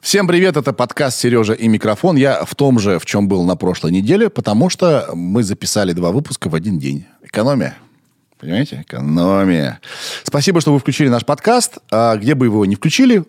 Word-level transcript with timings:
Всем 0.00 0.28
привет, 0.28 0.56
это 0.56 0.72
подкаст 0.72 1.18
«Сережа 1.18 1.52
и 1.52 1.66
микрофон». 1.66 2.14
Я 2.14 2.44
в 2.44 2.54
том 2.54 2.78
же, 2.78 3.00
в 3.00 3.06
чем 3.06 3.26
был 3.26 3.42
на 3.44 3.56
прошлой 3.56 3.90
неделе, 3.90 4.30
потому 4.30 4.68
что 4.70 5.10
мы 5.14 5.42
записали 5.42 5.92
два 5.92 6.12
выпуска 6.12 6.48
в 6.48 6.54
один 6.54 6.78
день. 6.78 7.04
Экономия. 7.22 7.76
Понимаете? 8.38 8.84
Экономия. 8.86 9.80
Спасибо, 10.22 10.60
что 10.60 10.72
вы 10.72 10.78
включили 10.78 11.08
наш 11.08 11.24
подкаст. 11.24 11.78
А 11.90 12.16
где 12.16 12.36
бы 12.36 12.46
его 12.46 12.64
не 12.66 12.76
включили, 12.76 13.24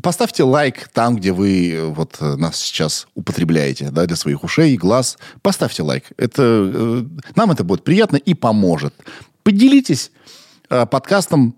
поставьте 0.00 0.44
лайк 0.44 0.88
там, 0.92 1.16
где 1.16 1.32
вы 1.32 1.72
э, 1.72 1.84
вот 1.86 2.18
э, 2.20 2.36
нас 2.36 2.56
сейчас 2.56 3.08
употребляете, 3.16 3.90
да, 3.90 4.06
для 4.06 4.14
своих 4.14 4.44
ушей 4.44 4.74
и 4.74 4.76
глаз. 4.76 5.18
Поставьте 5.42 5.82
лайк. 5.82 6.04
Это, 6.16 6.42
э, 6.44 7.04
нам 7.34 7.50
это 7.50 7.64
будет 7.64 7.82
приятно 7.82 8.18
и 8.18 8.34
поможет. 8.34 8.94
Поделитесь 9.42 10.12
подкастом 10.68 11.54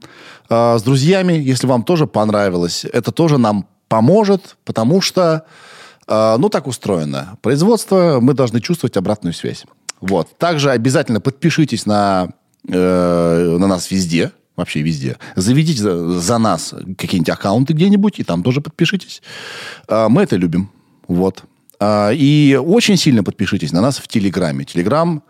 э, 0.49 0.79
с 0.79 0.83
друзьями, 0.83 1.33
если 1.35 1.67
вам 1.67 1.83
тоже 1.83 2.07
понравилось. 2.07 2.85
Это 2.85 3.13
тоже 3.13 3.39
нам 3.39 3.67
поможет, 3.89 4.57
потому 4.65 5.01
что, 5.01 5.45
э, 6.07 6.37
ну, 6.39 6.49
так 6.49 6.67
устроено. 6.67 7.37
Производство, 7.43 8.18
мы 8.21 8.35
должны 8.35 8.61
чувствовать 8.61 8.96
обратную 8.96 9.35
связь. 9.35 9.65
Вот. 10.01 10.39
Также 10.39 10.71
обязательно 10.71 11.21
подпишитесь 11.21 11.87
на, 11.87 12.31
э, 12.68 13.57
на 13.59 13.67
нас 13.67 13.91
везде, 13.91 14.32
вообще 14.57 14.82
везде. 14.82 15.18
Заведите 15.37 15.82
за, 15.82 16.21
за 16.21 16.39
нас 16.39 16.75
какие-нибудь 16.96 17.31
аккаунты 17.31 17.73
где-нибудь, 17.73 18.21
и 18.21 18.25
там 18.25 18.43
тоже 18.43 18.61
подпишитесь. 18.61 19.23
Э, 19.89 20.07
мы 20.09 20.23
это 20.23 20.37
любим. 20.37 20.71
Вот. 21.09 21.45
Э, 21.81 22.15
и 22.15 22.59
очень 22.63 22.96
сильно 22.96 23.25
подпишитесь 23.25 23.73
на 23.73 23.81
нас 23.81 23.99
в 23.99 24.09
Телеграме. 24.09 24.65
Телеграм 24.65 25.23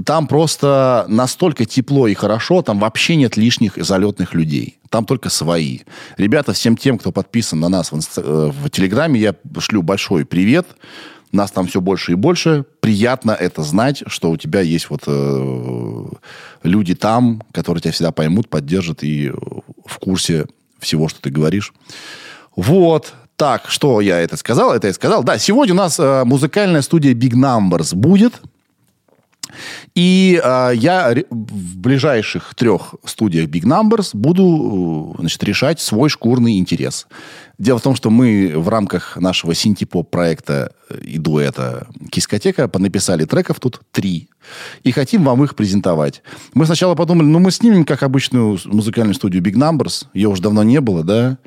там 0.00 0.26
просто 0.26 1.04
настолько 1.08 1.64
тепло 1.64 2.06
и 2.06 2.14
хорошо, 2.14 2.62
там 2.62 2.78
вообще 2.78 3.16
нет 3.16 3.36
лишних 3.36 3.74
залетных 3.76 4.34
людей. 4.34 4.78
Там 4.88 5.04
только 5.04 5.30
свои. 5.30 5.80
Ребята, 6.16 6.52
всем 6.52 6.76
тем, 6.76 6.98
кто 6.98 7.12
подписан 7.12 7.60
на 7.60 7.68
нас 7.68 7.92
в, 7.92 7.96
э, 7.96 8.50
в 8.52 8.70
Телеграме, 8.70 9.20
я 9.20 9.34
шлю 9.58 9.82
большой 9.82 10.24
привет. 10.24 10.66
Нас 11.32 11.52
там 11.52 11.66
все 11.66 11.80
больше 11.80 12.12
и 12.12 12.16
больше. 12.16 12.64
Приятно 12.80 13.30
это 13.30 13.62
знать, 13.62 14.02
что 14.06 14.30
у 14.30 14.36
тебя 14.36 14.60
есть 14.60 14.90
вот 14.90 15.02
э, 15.06 16.06
люди 16.64 16.94
там, 16.94 17.42
которые 17.52 17.82
тебя 17.82 17.92
всегда 17.92 18.10
поймут, 18.10 18.48
поддержат 18.48 19.04
и 19.04 19.30
в 19.86 19.98
курсе 20.00 20.46
всего, 20.80 21.08
что 21.08 21.20
ты 21.20 21.30
говоришь. 21.30 21.72
Вот. 22.56 23.14
Так, 23.36 23.70
что 23.70 24.00
я 24.00 24.20
это 24.20 24.36
сказал? 24.36 24.72
Это 24.72 24.88
я 24.88 24.92
сказал. 24.92 25.22
Да, 25.22 25.38
сегодня 25.38 25.74
у 25.74 25.78
нас 25.78 25.98
э, 25.98 26.24
музыкальная 26.24 26.82
студия 26.82 27.14
Big 27.14 27.32
Numbers 27.32 27.94
будет. 27.94 28.34
И 29.94 30.40
э, 30.42 30.72
я 30.74 31.14
в 31.30 31.78
ближайших 31.78 32.54
трех 32.54 32.94
студиях 33.04 33.48
Big 33.48 33.64
Numbers 33.64 34.10
буду 34.12 35.14
э, 35.16 35.20
значит, 35.20 35.42
решать 35.44 35.80
свой 35.80 36.08
шкурный 36.08 36.58
интерес. 36.58 37.06
Дело 37.58 37.78
в 37.78 37.82
том, 37.82 37.94
что 37.94 38.10
мы 38.10 38.52
в 38.56 38.68
рамках 38.68 39.16
нашего 39.16 39.54
синтепоп 39.54 40.10
проекта 40.10 40.72
э, 40.88 40.98
и 41.02 41.18
дуэта 41.18 41.86
Кискотека 42.10 42.68
понаписали 42.68 43.24
треков 43.24 43.60
тут 43.60 43.80
три. 43.92 44.28
И 44.82 44.92
хотим 44.92 45.24
вам 45.24 45.44
их 45.44 45.54
презентовать. 45.54 46.22
Мы 46.54 46.66
сначала 46.66 46.94
подумали, 46.94 47.26
ну 47.26 47.38
мы 47.38 47.50
снимем, 47.50 47.84
как 47.84 48.02
обычную 48.02 48.58
музыкальную 48.64 49.14
студию 49.14 49.42
Big 49.42 49.54
Numbers. 49.54 50.06
Ее 50.14 50.28
уже 50.28 50.42
давно 50.42 50.62
не 50.62 50.80
было, 50.80 51.04
да? 51.04 51.38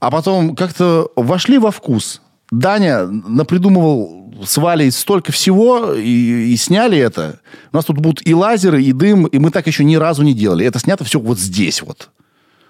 А 0.00 0.10
потом 0.10 0.54
как-то 0.54 1.10
вошли 1.16 1.58
во 1.58 1.70
вкус. 1.70 2.20
Даня 2.58 3.06
напридумывал 3.06 4.32
с 4.44 4.56
Валей 4.56 4.90
столько 4.90 5.32
всего 5.32 5.92
и, 5.92 6.52
и 6.52 6.56
сняли 6.56 6.98
это. 6.98 7.40
У 7.72 7.76
нас 7.76 7.84
тут 7.84 7.98
будут 7.98 8.26
и 8.26 8.34
лазеры, 8.34 8.82
и 8.82 8.92
дым, 8.92 9.26
и 9.26 9.38
мы 9.38 9.50
так 9.50 9.66
еще 9.66 9.84
ни 9.84 9.96
разу 9.96 10.22
не 10.22 10.34
делали. 10.34 10.66
Это 10.66 10.78
снято 10.78 11.04
все 11.04 11.20
вот 11.20 11.38
здесь 11.38 11.82
вот. 11.82 12.10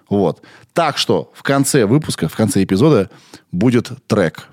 Вот. 0.09 0.43
Так 0.73 0.99
что 0.99 1.33
в 1.35 1.43
конце 1.43 1.87
выпуска, 1.87 2.29
в 2.29 2.37
конце 2.37 2.63
эпизода 2.63 3.11
будет 3.51 3.91
трек 4.07 4.49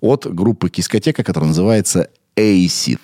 от 0.00 0.26
группы 0.32 0.68
Кискотека, 0.68 1.22
который 1.24 1.46
называется 1.46 2.10
Acid. 2.36 3.00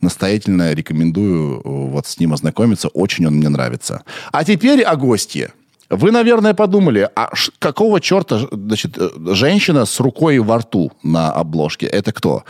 Настоятельно 0.00 0.72
рекомендую 0.72 1.58
э, 1.58 1.60
вот 1.64 2.06
с 2.06 2.18
ним 2.18 2.32
ознакомиться. 2.32 2.88
Очень 2.88 3.26
он 3.26 3.34
мне 3.34 3.48
нравится. 3.48 4.02
А 4.32 4.44
теперь 4.44 4.82
о 4.82 4.96
гостье. 4.96 5.52
Вы, 5.90 6.12
наверное, 6.12 6.54
подумали, 6.54 7.10
а 7.16 7.30
какого 7.58 8.00
черта 8.00 8.46
значит, 8.52 8.96
э, 8.96 9.10
женщина 9.34 9.84
с 9.84 9.98
рукой 10.00 10.38
во 10.38 10.58
рту 10.58 10.92
на 11.02 11.32
обложке? 11.32 11.86
Это 11.86 12.12
кто? 12.12 12.44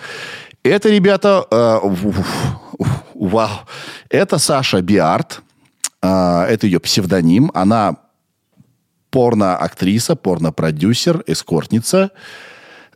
Это, 0.63 0.91
ребята, 0.91 1.47
э, 1.51 1.79
вау. 3.15 3.51
Это 4.11 4.39
Саша 4.39 4.83
Биарт. 4.83 5.43
Э, 6.03 6.43
это 6.49 6.67
ее 6.67 6.81
псевдоним. 6.81 7.51
Она 7.55 7.97
порно-актриса, 9.11 10.17
порно-продюсер, 10.17 11.25
эскортница, 11.27 12.11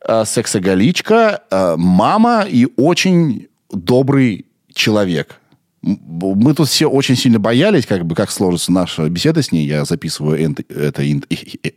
э, 0.07 0.25
сексоголичка, 0.27 1.43
э, 1.51 1.75
мама 1.79 2.45
и 2.47 2.69
очень 2.77 3.49
добрый 3.71 4.47
человек. 4.73 5.41
Мы 5.87 6.55
тут 6.55 6.69
все 6.69 6.87
очень 6.87 7.15
сильно 7.15 7.39
боялись, 7.39 7.85
как 7.85 8.07
бы, 8.07 8.15
как 8.15 8.31
сложится 8.31 8.73
наша 8.73 9.09
беседа 9.11 9.43
с 9.43 9.53
ней. 9.53 9.67
Я 9.67 9.85
записываю 9.85 10.41
энт- 10.41 10.65
это, 10.73 11.03
ин- 11.03 11.25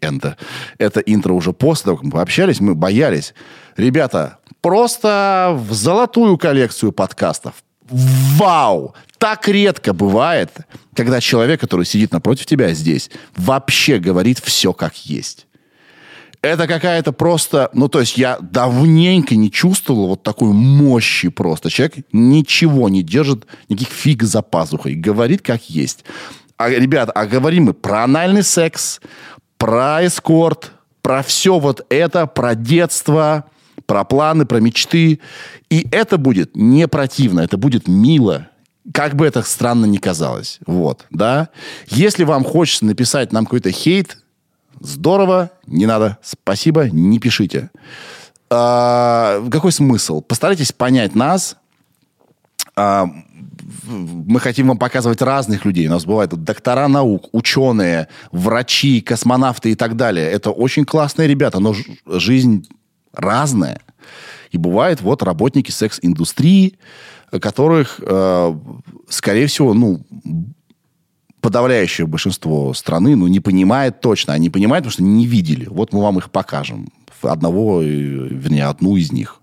энто- 0.01 0.35
это 0.77 1.01
интро 1.01 1.33
уже 1.33 1.51
после 1.51 1.85
того, 1.85 1.97
как 1.97 2.05
мы 2.05 2.11
пообщались. 2.11 2.61
Мы 2.61 2.73
боялись. 2.73 3.33
Ребята, 3.75 4.37
просто 4.61 5.53
в 5.57 5.73
золотую 5.73 6.37
коллекцию 6.37 6.93
подкастов. 6.93 7.55
Вау! 7.89 8.93
Так 9.17 9.47
редко 9.47 9.93
бывает, 9.93 10.51
когда 10.95 11.19
человек, 11.19 11.59
который 11.59 11.85
сидит 11.85 12.11
напротив 12.11 12.45
тебя 12.45 12.73
здесь, 12.73 13.09
вообще 13.35 13.97
говорит 13.97 14.39
все 14.39 14.73
как 14.73 14.95
есть. 15.05 15.46
Это 16.41 16.67
какая-то 16.67 17.11
просто... 17.11 17.69
Ну, 17.73 17.87
то 17.87 17.99
есть 17.99 18.17
я 18.17 18.37
давненько 18.39 19.35
не 19.35 19.51
чувствовал 19.51 20.07
вот 20.07 20.23
такой 20.23 20.49
мощи 20.49 21.29
просто. 21.29 21.69
Человек 21.69 21.95
ничего 22.11 22.89
не 22.89 23.03
держит, 23.03 23.47
никаких 23.69 23.89
фиг 23.89 24.23
за 24.23 24.41
пазухой. 24.41 24.95
Говорит 24.95 25.41
как 25.41 25.69
есть. 25.69 26.05
А, 26.57 26.69
ребят, 26.69 27.09
а 27.13 27.25
говорим 27.25 27.65
мы 27.65 27.73
про 27.73 28.03
анальный 28.03 28.43
секс, 28.43 29.01
про 29.57 30.05
эскорт, 30.05 30.71
про 31.01 31.23
все 31.23 31.59
вот 31.59 31.85
это, 31.89 32.27
про 32.27 32.55
детство, 32.55 33.45
про 33.85 34.03
планы, 34.03 34.45
про 34.45 34.59
мечты. 34.59 35.19
И 35.69 35.87
это 35.91 36.17
будет 36.17 36.55
не 36.55 36.87
противно, 36.87 37.41
это 37.41 37.57
будет 37.57 37.87
мило. 37.87 38.49
Как 38.93 39.15
бы 39.15 39.25
это 39.25 39.41
странно 39.41 39.85
ни 39.85 39.97
казалось. 39.97 40.59
Вот, 40.65 41.05
да. 41.09 41.49
Если 41.87 42.23
вам 42.23 42.43
хочется 42.43 42.85
написать 42.85 43.31
нам 43.33 43.45
какой-то 43.45 43.71
хейт, 43.71 44.17
Здорово, 44.79 45.51
не 45.65 45.85
надо, 45.85 46.17
спасибо, 46.21 46.89
не 46.89 47.19
пишите. 47.19 47.69
А, 48.49 49.43
какой 49.49 49.71
смысл? 49.71 50.21
Постарайтесь 50.21 50.71
понять 50.71 51.15
нас. 51.15 51.57
А, 52.75 53.07
мы 53.83 54.39
хотим 54.39 54.67
вам 54.67 54.77
показывать 54.77 55.21
разных 55.21 55.65
людей. 55.65 55.87
У 55.87 55.91
нас 55.91 56.05
бывают 56.05 56.31
доктора 56.31 56.87
наук, 56.87 57.29
ученые, 57.31 58.07
врачи, 58.31 59.01
космонавты 59.01 59.71
и 59.71 59.75
так 59.75 59.95
далее. 59.95 60.29
Это 60.29 60.51
очень 60.51 60.85
классные 60.85 61.27
ребята, 61.27 61.59
но 61.59 61.75
жизнь 62.05 62.67
разная. 63.13 63.81
И 64.51 64.57
бывают 64.57 65.01
вот 65.01 65.23
работники 65.23 65.71
секс-индустрии, 65.71 66.77
которых, 67.41 67.99
э, 68.01 68.55
скорее 69.09 69.47
всего, 69.47 69.73
ну, 69.73 70.01
подавляющее 71.47 72.05
большинство 72.05 72.73
страны 72.73 73.15
ну, 73.15 73.27
не 73.27 73.39
понимает 73.39 74.01
точно. 74.01 74.33
Они 74.33 74.49
понимают, 74.49 74.83
потому 74.83 74.91
что 74.91 75.03
не 75.03 75.25
видели. 75.25 75.65
Вот 75.69 75.93
мы 75.93 76.01
вам 76.01 76.17
их 76.17 76.29
покажем. 76.29 76.89
Одного, 77.21 77.81
э, 77.81 77.85
вернее, 77.85 78.65
одну 78.65 78.97
из 78.97 79.13
них. 79.13 79.39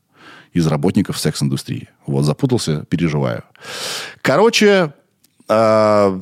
Из 0.53 0.67
работников 0.67 1.19
секс-индустрии. 1.19 1.89
Вот, 2.07 2.25
запутался, 2.25 2.85
переживаю. 2.91 3.45
Короче, 4.21 4.93
э, 5.49 6.21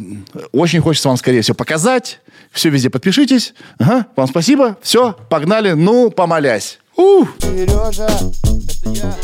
очень 0.53 0.81
хочется 0.81 1.09
вам, 1.09 1.17
скорее 1.17 1.43
всего, 1.43 1.57
показать. 1.57 2.21
Все 2.53 2.69
везде 2.69 2.89
подпишитесь. 2.89 3.53
Ага, 3.81 4.07
вам 4.15 4.29
спасибо. 4.29 4.77
Все, 4.83 5.17
погнали. 5.29 5.73
Ну, 5.73 6.13
помолясь. 6.13 6.79
Ух! 6.95 7.29
Сережа, 7.41 8.07
это 8.07 8.89
я. 8.89 9.17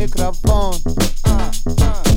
Микрофон. 0.00 0.76
А, 1.26 1.50
а. 1.82 2.09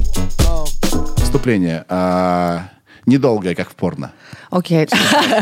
Вступление. 1.34 1.84
А, 1.90 2.70
недолгое, 3.08 3.56
как 3.56 3.72
в 3.72 3.74
порно. 3.74 4.12
Окей. 4.52 4.88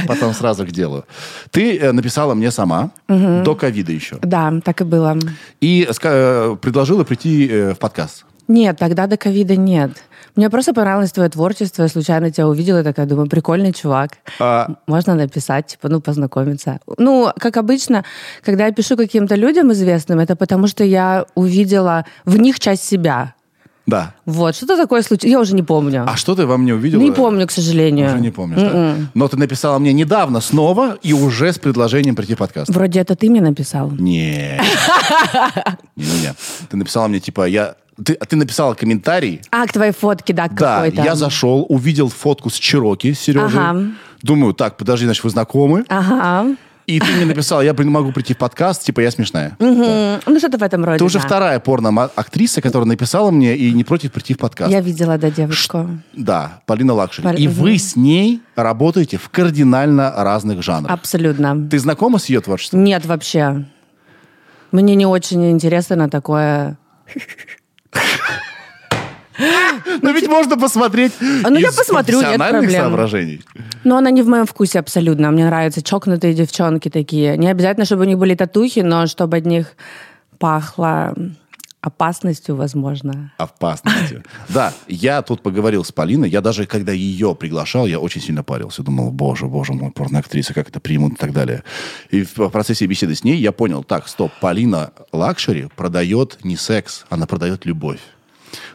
Потом 0.08 0.34
сразу 0.34 0.66
к 0.66 0.72
делу. 0.72 1.04
Ты 1.52 1.78
э, 1.78 1.92
написала 1.92 2.34
мне 2.34 2.50
сама, 2.50 2.92
до 3.10 3.56
ковида 3.56 3.92
еще. 3.92 4.18
Да, 4.22 4.54
так 4.64 4.80
и 4.80 4.84
было. 4.86 5.18
И 5.60 5.86
э, 5.86 6.56
предложила 6.62 7.04
прийти 7.04 7.46
э, 7.52 7.74
в 7.74 7.78
подкаст. 7.78 8.24
Нет, 8.48 8.78
тогда 8.80 9.06
до 9.06 9.18
ковида 9.18 9.58
нет. 9.58 9.92
Мне 10.38 10.50
просто 10.50 10.74
понравилось 10.74 11.12
твое 11.12 11.30
творчество. 11.30 11.84
Я 11.84 11.90
случайно 11.90 12.32
тебя 12.32 12.48
увидела, 12.48 12.84
такая, 12.84 13.06
думаю, 13.06 13.28
прикольный 13.28 13.74
чувак. 13.74 14.12
А, 14.40 14.70
Можно 14.88 15.16
написать, 15.16 15.68
типа, 15.68 15.90
ну, 15.90 16.00
познакомиться. 16.00 16.80
Ну, 16.98 17.34
как 17.38 17.58
обычно, 17.58 18.06
когда 18.46 18.68
я 18.68 18.72
пишу 18.72 18.96
каким-то 18.96 19.36
людям 19.36 19.74
известным, 19.74 20.20
это 20.20 20.38
потому 20.38 20.68
что 20.68 20.86
я 20.86 21.26
увидела 21.36 22.06
в 22.24 22.38
них 22.38 22.62
часть 22.62 22.86
себя. 22.86 23.34
Да. 23.88 24.14
Вот, 24.26 24.56
что-то 24.56 24.78
такое 24.78 25.02
случилось. 25.02 25.32
Я 25.32 25.40
уже 25.40 25.56
не 25.56 25.64
помню. 25.64 26.06
А 26.08 26.16
что 26.16 26.36
ты 26.36 26.46
во 26.46 26.58
мне 26.58 26.74
увидела? 26.74 27.02
не 27.02 27.12
помню, 27.12 27.48
к 27.48 27.52
сожалению. 27.52 28.08
Уже 28.10 28.20
не 28.20 28.30
помнишь, 28.32 28.60
да? 28.60 28.68
М-м. 28.72 29.10
Но 29.14 29.28
ты 29.28 29.38
написала 29.38 29.80
мне 29.80 29.92
недавно 29.92 30.40
снова 30.40 30.98
и 31.02 31.14
уже 31.14 31.52
с 31.52 31.58
предложением 31.60 32.16
прийти 32.16 32.36
в 32.36 32.38
подкаст. 32.38 32.70
Вроде 32.70 33.00
это 33.00 33.16
ты 33.16 33.30
мне 33.30 33.42
написал. 33.42 33.90
Не. 33.92 34.62
Не-не-не. 35.96 36.34
Ты 36.70 36.78
написала 36.78 37.08
мне, 37.08 37.20
типа, 37.20 37.48
я... 37.48 37.76
Ты, 38.04 38.16
ты 38.16 38.36
написала 38.36 38.74
комментарий. 38.74 39.42
А, 39.52 39.66
к 39.68 39.74
твоей 39.74 39.92
фотке, 39.92 40.34
да, 40.34 40.48
Да, 40.48 40.76
какой-то. 40.78 41.04
я 41.04 41.16
зашел, 41.16 41.66
увидел 41.70 42.08
фотку 42.10 42.50
с 42.50 42.56
Чироки, 42.56 43.14
Сережей. 43.14 43.60
Ага. 43.60 43.84
Думаю, 44.24 44.54
так, 44.54 44.78
подожди, 44.78 45.06
значит, 45.06 45.24
вы 45.24 45.30
знакомы. 45.30 45.86
Ага. 45.90 46.56
И 46.92 47.00
ты 47.00 47.12
мне 47.14 47.26
написала, 47.26 47.62
я 47.62 47.74
могу 47.74 48.12
прийти 48.12 48.34
в 48.34 48.38
подкаст, 48.38 48.84
типа, 48.84 49.00
я 49.00 49.12
смешная. 49.12 49.56
Ну, 49.60 50.20
что-то 50.40 50.58
в 50.58 50.64
этом 50.64 50.84
роде, 50.84 50.98
Ты 50.98 51.06
уже 51.06 51.20
да. 51.20 51.26
вторая 51.26 51.60
порно-актриса, 51.60 52.62
которая 52.62 52.88
написала 52.88 53.32
мне 53.32 53.56
и 53.56 53.72
не 53.72 53.84
против 53.84 54.12
прийти 54.12 54.34
в 54.34 54.38
подкаст. 54.38 54.72
Я 54.72 54.82
видела, 54.82 55.18
да, 55.18 55.32
девочку. 55.32 55.90
Да, 56.14 56.62
Полина 56.66 56.94
Luxury. 56.94 57.28
Пол- 57.28 57.38
И 57.38 57.48
вы 57.48 57.78
с 57.78 57.96
ней 57.96 58.42
работаете 58.56 59.18
в 59.18 59.30
кардинально 59.30 60.14
разных 60.18 60.62
жанрах. 60.64 60.92
Абсолютно. 60.92 61.68
Ты 61.70 61.80
знакома 61.80 62.20
с 62.20 62.26
ее 62.26 62.42
творчеством? 62.42 62.84
Нет, 62.84 63.06
вообще. 63.06 63.66
Мне 64.72 64.96
не 64.96 65.06
очень 65.06 65.50
интересно 65.52 65.96
на 65.96 66.10
такое. 66.10 66.78
Но 70.02 70.12
ведь 70.12 70.28
можно 70.28 70.58
посмотреть 70.58 71.14
ну, 71.20 71.58
я 71.58 71.70
из 71.70 71.76
посмотрю, 71.76 72.20
нет 72.20 72.38
профессиональных 72.38 72.62
проблем. 72.62 72.82
соображений. 72.82 73.42
Но 73.84 73.98
она 73.98 74.12
не 74.12 74.22
в 74.22 74.28
моем 74.28 74.46
вкусе 74.46 74.80
абсолютно. 74.80 75.32
Мне 75.32 75.46
нравятся 75.46 75.82
чокнутые 75.82 76.34
девчонки 76.34 76.90
такие. 76.90 77.38
Не 77.38 77.48
обязательно, 77.48 77.86
чтобы 77.86 78.04
у 78.04 78.06
них 78.06 78.18
были 78.18 78.36
татухи, 78.36 78.80
но 78.80 79.08
чтобы 79.08 79.38
от 79.38 79.46
них 79.46 79.76
пахло 80.38 81.16
опасностью, 81.82 82.56
возможно. 82.56 83.34
Опасности. 83.38 84.24
Да, 84.50 84.74
я 84.88 85.22
тут 85.22 85.42
поговорил 85.42 85.84
с 85.84 85.92
Полиной. 85.92 86.30
Я 86.30 86.42
даже, 86.42 86.66
когда 86.66 86.92
ее 86.92 87.36
приглашал, 87.36 87.88
я 87.88 88.00
очень 88.00 88.22
сильно 88.22 88.44
парился. 88.44 88.84
Думал, 88.84 89.12
боже, 89.12 89.48
боже 89.48 89.74
мой, 89.74 89.92
порноактриса, 89.92 90.54
как 90.54 90.70
это 90.70 90.80
примут 90.80 91.14
и 91.14 91.16
так 91.16 91.34
далее. 91.34 91.64
И 92.12 92.24
в 92.24 92.50
процессе 92.50 92.86
беседы 92.86 93.16
с 93.16 93.24
ней 93.24 93.38
я 93.38 93.52
понял, 93.52 93.84
так, 93.84 94.08
стоп, 94.08 94.32
Полина 94.40 94.92
Luxury 95.12 95.68
продает 95.76 96.40
не 96.44 96.56
секс, 96.56 97.06
она 97.10 97.26
продает 97.26 97.66
любовь 97.66 98.00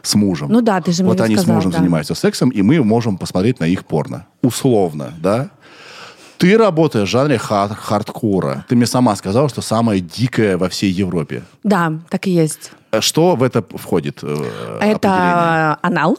с 0.07 0.15
мужем. 0.15 0.49
Ну 0.51 0.61
да, 0.61 0.79
ты 0.81 0.91
же 0.91 1.03
мне 1.03 1.11
Вот 1.11 1.21
они 1.21 1.35
с 1.35 1.41
сказал, 1.41 1.55
мужем 1.55 1.71
да. 1.71 1.77
занимаются 1.79 2.15
сексом, 2.15 2.49
и 2.49 2.61
мы 2.61 2.83
можем 2.83 3.17
посмотреть 3.17 3.59
на 3.59 3.65
их 3.65 3.85
порно. 3.85 4.25
Условно, 4.41 5.13
да? 5.21 5.49
Ты 6.37 6.57
работаешь 6.57 7.07
в 7.09 7.11
жанре 7.11 7.37
хар- 7.37 7.73
хардкора. 7.75 8.65
Ты 8.69 8.75
мне 8.75 8.85
сама 8.85 9.15
сказала, 9.15 9.49
что 9.49 9.61
самое 9.61 9.99
дикое 10.01 10.57
во 10.57 10.69
всей 10.69 10.91
Европе. 10.91 11.43
Да, 11.63 11.93
так 12.09 12.27
и 12.27 12.31
есть. 12.31 12.71
Что 12.99 13.35
в 13.35 13.43
это 13.43 13.63
входит? 13.77 14.19
э? 14.21 14.79
Это 14.81 15.77
анал. 15.81 16.17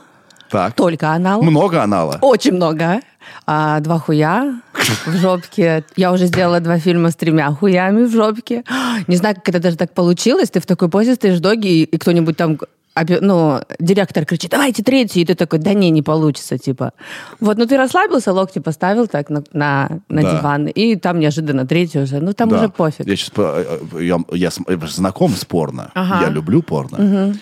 Так. 0.50 0.74
Только 0.74 1.10
анал. 1.12 1.42
Много 1.42 1.82
анала. 1.82 2.18
Очень 2.22 2.54
много. 2.54 3.00
А, 3.46 3.80
два 3.80 3.98
хуя 3.98 4.60
в 5.06 5.16
жопке. 5.18 5.84
Я 5.96 6.12
уже 6.12 6.26
сделала 6.26 6.60
два 6.60 6.78
фильма 6.78 7.10
с 7.10 7.16
тремя 7.16 7.50
хуями 7.52 8.04
в 8.04 8.10
жопке. 8.10 8.64
Не 9.06 9.16
знаю, 9.16 9.34
как 9.36 9.50
это 9.50 9.60
даже 9.60 9.76
так 9.76 9.92
получилось. 9.92 10.50
Ты 10.50 10.60
в 10.60 10.66
такой 10.66 10.88
позе 10.88 11.14
стоишь 11.14 11.38
доги, 11.40 11.82
и, 11.82 11.96
кто-нибудь 11.98 12.36
там 12.36 12.58
ну, 13.20 13.60
директор 13.78 14.24
кричит, 14.24 14.50
давайте 14.50 14.82
третий, 14.82 15.20
и 15.20 15.24
ты 15.24 15.34
такой, 15.34 15.58
да 15.58 15.74
не, 15.74 15.90
не 15.90 16.02
получится, 16.02 16.58
типа. 16.58 16.92
Вот, 17.40 17.58
ну 17.58 17.66
ты 17.66 17.76
расслабился, 17.76 18.32
локти 18.32 18.58
поставил 18.58 19.06
так 19.06 19.30
на, 19.30 19.42
на, 19.52 19.88
на 20.08 20.22
Да. 20.22 20.38
диван, 20.38 20.66
и 20.66 20.96
там 20.96 21.18
неожиданно 21.18 21.66
третий 21.66 22.00
уже, 22.00 22.20
ну 22.20 22.32
там 22.32 22.48
Да. 22.48 22.56
уже 22.58 22.68
пофиг. 22.68 23.06
Я 23.06 23.16
сейчас 23.16 23.32
я, 24.00 24.18
я 24.32 24.50
с- 24.50 24.60
я 24.68 24.86
знаком 24.88 25.32
с 25.32 25.44
порно. 25.44 25.90
Ага. 25.94 26.26
Я 26.26 26.30
люблю 26.30 26.62
порно. 26.62 27.34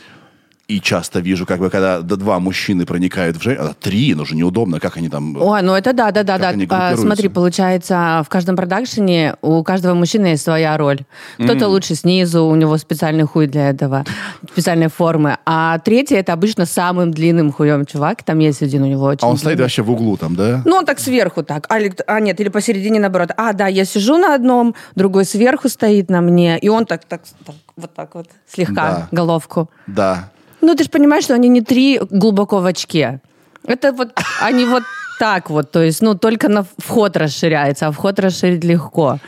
И 0.68 0.80
часто 0.80 1.20
вижу, 1.20 1.46
как 1.46 1.60
бы, 1.60 1.70
когда 1.70 2.00
два 2.00 2.40
мужчины 2.40 2.86
проникают 2.86 3.36
в 3.36 3.42
женщину, 3.42 3.68
а 3.70 3.74
три, 3.74 4.14
ну 4.16 4.24
же 4.24 4.34
неудобно, 4.34 4.80
как 4.80 4.96
они 4.96 5.08
там... 5.08 5.36
Ой, 5.36 5.62
ну 5.62 5.74
это 5.74 5.92
да, 5.92 6.10
да, 6.10 6.24
да, 6.24 6.38
да. 6.38 6.54
А? 6.70 6.96
Смотри, 6.96 7.28
получается, 7.28 8.24
в 8.26 8.28
каждом 8.28 8.56
продакшене 8.56 9.36
у 9.42 9.62
каждого 9.62 9.94
мужчины 9.94 10.26
есть 10.26 10.42
своя 10.42 10.76
роль. 10.76 11.02
Кто-то 11.38 11.68
лучше 11.68 11.94
снизу, 11.94 12.44
у 12.44 12.56
него 12.56 12.76
специальный 12.78 13.24
хуй 13.24 13.46
для 13.46 13.70
этого, 13.70 14.04
специальной 14.50 14.88
формы. 14.88 15.38
А 15.46 15.78
третий 15.78 16.16
это 16.16 16.32
обычно 16.32 16.66
самым 16.66 17.12
длинным 17.12 17.52
хуем 17.52 17.86
чувак. 17.86 18.24
Там 18.24 18.40
есть 18.40 18.60
один 18.60 18.82
у 18.82 18.86
него 18.86 19.04
очень. 19.04 19.24
А 19.24 19.30
он 19.30 19.36
стоит 19.36 19.50
длинный. 19.56 19.62
вообще 19.66 19.82
в 19.82 19.90
углу 19.92 20.16
там, 20.16 20.34
да? 20.34 20.62
Ну, 20.64 20.74
он 20.76 20.84
так 20.84 20.98
сверху 20.98 21.44
так. 21.44 21.66
А, 21.68 21.78
а, 22.08 22.20
нет, 22.20 22.40
или 22.40 22.48
посередине 22.48 22.98
наоборот. 22.98 23.30
А, 23.36 23.52
да, 23.52 23.68
я 23.68 23.84
сижу 23.84 24.16
на 24.18 24.34
одном, 24.34 24.74
другой 24.96 25.26
сверху 25.26 25.68
стоит 25.68 26.10
на 26.10 26.20
мне, 26.20 26.58
и 26.58 26.68
он 26.68 26.86
так, 26.86 27.04
так, 27.04 27.22
так 27.44 27.54
вот 27.76 27.94
так 27.94 28.14
вот, 28.16 28.26
слегка 28.48 28.74
Да. 28.74 29.08
головку. 29.12 29.70
Да. 29.86 30.30
Ну, 30.60 30.74
ты 30.74 30.84
же 30.84 30.90
понимаешь, 30.90 31.24
что 31.24 31.34
они 31.34 31.48
не 31.48 31.60
три 31.60 32.00
глубоко 32.10 32.60
в 32.60 32.66
очке. 32.66 33.20
Это 33.66 33.92
вот, 33.92 34.18
они 34.40 34.64
вот 34.64 34.82
так 35.18 35.50
вот, 35.50 35.70
то 35.70 35.82
есть, 35.82 36.02
ну, 36.02 36.14
только 36.14 36.48
на 36.48 36.66
вход 36.78 37.16
расширяется, 37.16 37.86
а 37.86 37.90
вход 37.90 38.18
расширить 38.18 38.64
легко. 38.64 39.18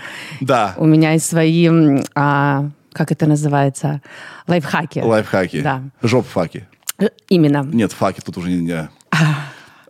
Да. 0.40 0.74
У 0.76 0.84
меня 0.84 1.12
есть 1.12 1.26
свои, 1.26 1.68
а, 2.14 2.68
как 2.92 3.10
это 3.10 3.26
называется, 3.26 4.00
лайфхаки. 4.46 5.00
Лайфхаки. 5.00 5.60
Да. 5.62 5.82
Жоп-факи. 6.02 6.66
Э, 6.98 7.08
Именно. 7.28 7.62
Нет, 7.72 7.92
факи 7.92 8.20
тут 8.20 8.36
уже 8.36 8.50
не... 8.50 8.58
не. 8.58 8.88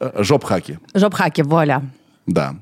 Э, 0.00 0.22
Жоп-хаки. 0.22 0.78
Жоп-хаки, 0.94 1.42
вуаля. 1.42 1.82
Да. 2.28 2.54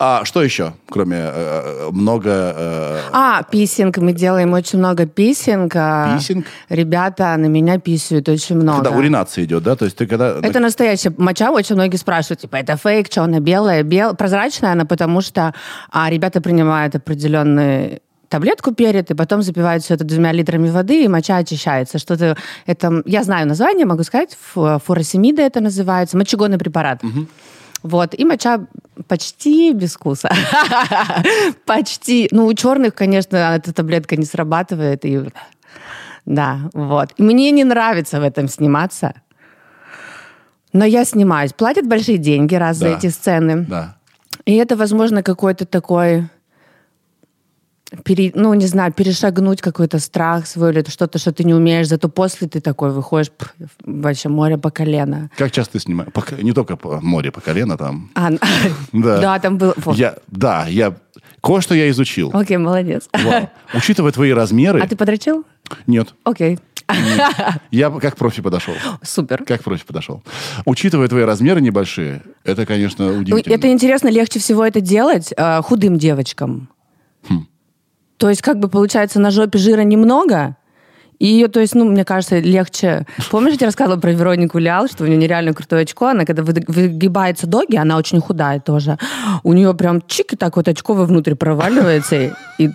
А 0.00 0.24
что 0.24 0.42
еще, 0.42 0.72
кроме 0.88 1.18
э, 1.18 1.90
много... 1.92 2.30
э, 2.56 2.98
А, 3.12 3.42
писинг. 3.42 3.98
Мы 3.98 4.12
делаем 4.14 4.54
очень 4.54 4.78
много 4.78 5.04
писинг. 5.06 5.72
а, 5.76 6.16
Писинг? 6.16 6.46
Ребята 6.70 7.36
на 7.36 7.44
меня 7.46 7.78
писают 7.78 8.28
очень 8.30 8.56
много. 8.56 8.82
когда 8.82 8.96
уринация 8.96 9.44
идет, 9.44 9.62
да? 9.62 9.76
То 9.76 9.84
есть 9.84 9.98
ты 9.98 10.06
когда... 10.06 10.38
Это 10.42 10.60
настоящая 10.60 11.12
моча. 11.18 11.50
Очень 11.50 11.74
многие 11.76 11.96
спрашивают, 11.96 12.40
типа, 12.40 12.56
это 12.56 12.76
фейк, 12.78 13.08
что 13.12 13.22
она 13.24 13.38
белая? 13.40 13.82
Бел... 13.82 14.14
Прозрачная 14.16 14.72
она, 14.72 14.86
потому 14.86 15.20
что 15.20 15.52
а, 15.90 16.08
ребята 16.10 16.40
принимают 16.40 16.94
определенные 16.96 18.00
таблетку 18.30 18.72
перед, 18.72 19.10
и 19.10 19.14
потом 19.14 19.42
запивают 19.42 19.84
все 19.84 19.92
это 19.92 20.04
двумя 20.04 20.32
литрами 20.32 20.70
воды, 20.70 21.04
и 21.04 21.08
моча 21.08 21.36
очищается. 21.36 21.98
Что-то 21.98 22.34
это... 22.64 23.02
Я 23.04 23.24
знаю 23.24 23.46
название, 23.46 23.84
могу 23.84 24.04
сказать. 24.04 24.38
Фу- 24.54 24.78
Фуросемида 24.82 25.42
это 25.42 25.60
называется. 25.60 26.16
Мочегонный 26.16 26.56
препарат. 26.56 27.02
Вот. 27.82 28.14
И 28.18 28.24
моча 28.24 28.66
почти 29.08 29.72
без 29.72 29.94
вкуса. 29.94 30.30
Почти. 31.66 32.28
Ну, 32.30 32.46
у 32.46 32.54
черных, 32.54 32.94
конечно, 32.94 33.36
эта 33.36 33.72
таблетка 33.72 34.16
не 34.16 34.24
срабатывает. 34.24 35.04
И... 35.04 35.20
Да, 36.24 36.70
вот. 36.74 37.10
И 37.16 37.22
мне 37.22 37.50
не 37.50 37.64
нравится 37.64 38.20
в 38.20 38.22
этом 38.22 38.48
сниматься. 38.48 39.14
Но 40.72 40.84
я 40.84 41.04
снимаюсь. 41.04 41.52
Платят 41.52 41.86
большие 41.86 42.18
деньги 42.18 42.54
раз 42.54 42.76
за 42.78 42.90
Да. 42.90 42.96
эти 42.98 43.08
сцены. 43.08 43.66
Да. 43.68 43.96
И 44.44 44.54
это, 44.56 44.76
возможно, 44.76 45.22
какой-то 45.22 45.66
такой... 45.66 46.28
пере- 48.04 48.32
ну, 48.34 48.54
не 48.54 48.66
знаю, 48.66 48.92
перешагнуть 48.92 49.60
какой-то 49.60 49.98
страх 49.98 50.46
свой 50.46 50.72
или 50.72 50.84
что-то, 50.88 51.18
что 51.18 51.32
ты 51.32 51.44
не 51.44 51.54
умеешь, 51.54 51.88
зато 51.88 52.08
после 52.08 52.48
ты 52.48 52.60
такой 52.60 52.90
выходишь 52.90 53.30
пф, 53.30 53.54
вообще 53.84 54.28
море 54.28 54.58
по 54.58 54.70
колено. 54.70 55.30
Как 55.36 55.50
часто 55.52 55.74
ты 55.74 55.80
снимаешь? 55.80 56.12
По 56.12 56.24
не 56.42 56.52
только 56.52 56.76
по 56.76 57.00
море, 57.00 57.30
по 57.30 57.40
колено 57.40 57.76
там. 57.76 58.10
А, 58.14 58.30
Да. 58.92 59.20
да, 59.20 59.38
там 59.38 59.58
был... 59.58 59.74
Я, 59.94 60.16
да, 60.28 60.66
я... 60.68 60.94
Кое-что 61.42 61.74
я 61.74 61.90
изучил. 61.90 62.30
Окей, 62.32 62.56
молодец. 62.56 63.08
Вау. 63.12 63.50
Учитывая 63.74 64.12
твои 64.12 64.32
размеры... 64.32 64.80
А 64.80 64.86
ты 64.86 64.96
подрочил? 64.96 65.44
Нет. 65.86 66.14
Окей. 66.24 66.58
Я 67.70 67.90
как 67.90 68.16
профи 68.16 68.42
подошел. 68.42 68.74
Супер. 69.02 69.44
Как 69.44 69.62
профи 69.62 69.84
подошел. 69.84 70.22
Учитывая 70.64 71.08
твои 71.08 71.24
размеры 71.24 71.60
небольшие, 71.60 72.22
это, 72.44 72.66
конечно, 72.66 73.18
удивительно. 73.18 73.54
Это 73.54 73.72
интересно, 73.72 74.08
легче 74.08 74.38
всего 74.40 74.64
это 74.64 74.80
делать 74.80 75.32
э, 75.36 75.62
худым 75.62 75.98
девочкам. 75.98 76.68
Хм. 77.28 77.46
То 78.22 78.28
есть, 78.28 78.40
как 78.40 78.60
бы 78.60 78.68
получается, 78.68 79.18
на 79.18 79.32
жопе 79.32 79.58
жира 79.58 79.80
немного, 79.80 80.54
и 81.18 81.46
то 81.46 81.60
есть, 81.60 81.74
ну, 81.74 81.84
мне 81.84 82.04
кажется, 82.04 82.38
легче... 82.38 83.06
Помнишь, 83.30 83.52
я 83.52 83.58
тебе 83.58 83.66
рассказывала 83.66 84.00
про 84.00 84.12
Веронику 84.12 84.58
Лял, 84.58 84.88
что 84.88 85.04
у 85.04 85.06
нее 85.06 85.16
нереально 85.16 85.54
крутое 85.54 85.82
очко, 85.82 86.08
она 86.08 86.24
когда 86.24 86.42
выгибается 86.42 87.46
доги, 87.46 87.76
она 87.76 87.96
очень 87.96 88.20
худая 88.20 88.60
тоже, 88.60 88.98
у 89.42 89.52
нее 89.52 89.72
прям 89.74 90.02
чик, 90.06 90.32
и 90.32 90.36
так 90.36 90.56
вот 90.56 90.68
очко 90.68 90.94
вовнутрь 90.94 91.34
проваливается. 91.34 92.16
И, 92.16 92.30
и, 92.58 92.70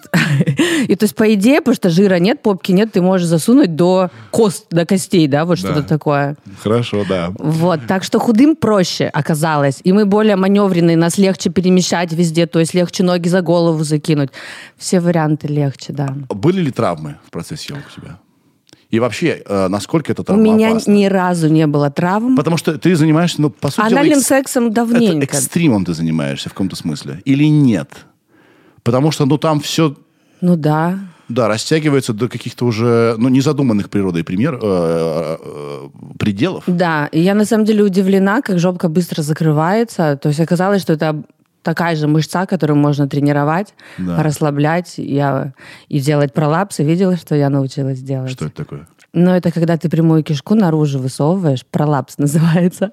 и 0.88 0.96
то 0.96 1.04
есть, 1.04 1.16
по 1.16 1.34
идее, 1.34 1.60
потому 1.60 1.76
что 1.76 1.90
жира 1.90 2.20
нет, 2.20 2.42
попки 2.42 2.72
нет, 2.72 2.92
ты 2.94 3.02
можешь 3.02 3.28
засунуть 3.28 3.76
до 3.76 4.12
кост, 4.32 4.68
до 4.70 4.86
костей, 4.86 5.28
да, 5.28 5.46
вот 5.46 5.60
что-то 5.60 5.84
такое. 5.84 6.36
Хорошо, 6.64 7.04
да. 7.08 7.32
Вот, 7.38 7.82
так 7.88 8.04
что 8.04 8.20
худым 8.20 8.56
проще 8.56 9.08
оказалось. 9.08 9.82
И 9.84 9.92
мы 9.92 10.06
более 10.06 10.36
маневренные, 10.36 10.98
нас 10.98 11.18
легче 11.18 11.50
перемещать 11.50 12.14
везде, 12.14 12.48
то 12.48 12.60
есть 12.60 12.74
легче 12.74 13.04
ноги 13.04 13.28
за 13.28 13.42
голову 13.42 13.84
закинуть. 13.84 14.30
Все 14.78 15.00
варианты 15.00 15.48
легче, 15.48 15.94
да. 15.94 16.16
Были 16.30 16.62
ли 16.62 16.72
травмы 16.72 17.18
в 17.26 17.32
процессе 17.32 17.68
съемок 17.68 17.84
у 17.92 18.02
тебя? 18.02 18.20
И 18.90 19.00
вообще, 19.00 19.44
э, 19.46 19.68
насколько 19.68 20.12
это 20.14 20.22
У 20.22 20.26
травма 20.26 20.44
меня 20.44 20.72
опасна? 20.72 20.92
ни 20.92 21.06
разу 21.06 21.50
не 21.50 21.68
было 21.68 21.90
травм. 21.92 22.38
Потому 22.38 22.56
что 22.58 22.78
ты 22.78 22.96
занимаешься, 22.96 23.42
ну, 23.42 23.50
по 23.50 23.68
сути 23.70 23.88
дела, 23.90 24.00
Анальным 24.00 24.20
экс- 24.20 24.28
сексом 24.28 24.66
это 24.68 24.76
давненько. 24.76 25.26
экстримом 25.26 25.84
ты 25.84 25.94
занимаешься 25.94 26.50
в 26.50 26.54
каком-то 26.54 26.76
смысле. 26.78 27.22
Или 27.26 27.46
нет? 27.50 27.90
Потому 28.84 29.12
что, 29.12 29.26
ну, 29.26 29.38
там 29.38 29.60
все 29.60 29.96
Ну 30.40 30.56
да. 30.56 31.00
Да, 31.30 31.50
растягивается 31.50 32.14
до 32.14 32.30
каких-то 32.30 32.66
уже, 32.66 33.16
ну, 33.18 33.28
незадуманных 33.28 33.90
природой 33.90 34.24
пример, 34.24 34.58
э, 34.62 35.38
э, 35.38 35.90
пределов. 36.18 36.64
Да, 36.68 37.08
и 37.12 37.20
я 37.20 37.34
на 37.36 37.44
самом 37.44 37.66
деле 37.66 37.84
удивлена, 37.84 38.42
как 38.42 38.60
жопка 38.60 38.88
быстро 38.88 39.22
закрывается. 39.22 40.16
То 40.16 40.30
есть 40.30 40.40
оказалось, 40.40 40.82
что 40.82 40.94
это 40.94 41.22
такая 41.68 41.98
же 41.98 42.08
мышца, 42.08 42.46
которую 42.46 42.78
можно 42.78 43.10
тренировать, 43.10 43.74
Да. 43.98 44.24
расслаблять 44.24 44.94
я, 44.98 45.52
и 45.90 46.00
делать 46.00 46.34
пролапсы. 46.34 46.82
Видела, 46.84 47.18
что 47.18 47.36
я 47.36 47.50
научилась 47.50 48.00
делать? 48.00 48.32
Что 48.32 48.46
это 48.46 48.56
такое? 48.56 48.88
Ну, 49.14 49.32
это 49.32 49.52
когда 49.52 49.78
ты 49.78 49.90
прямую 49.90 50.24
кишку 50.24 50.56
наружу 50.56 51.00
высовываешь, 51.00 51.66
пролапс 51.66 52.18
называется. 52.20 52.92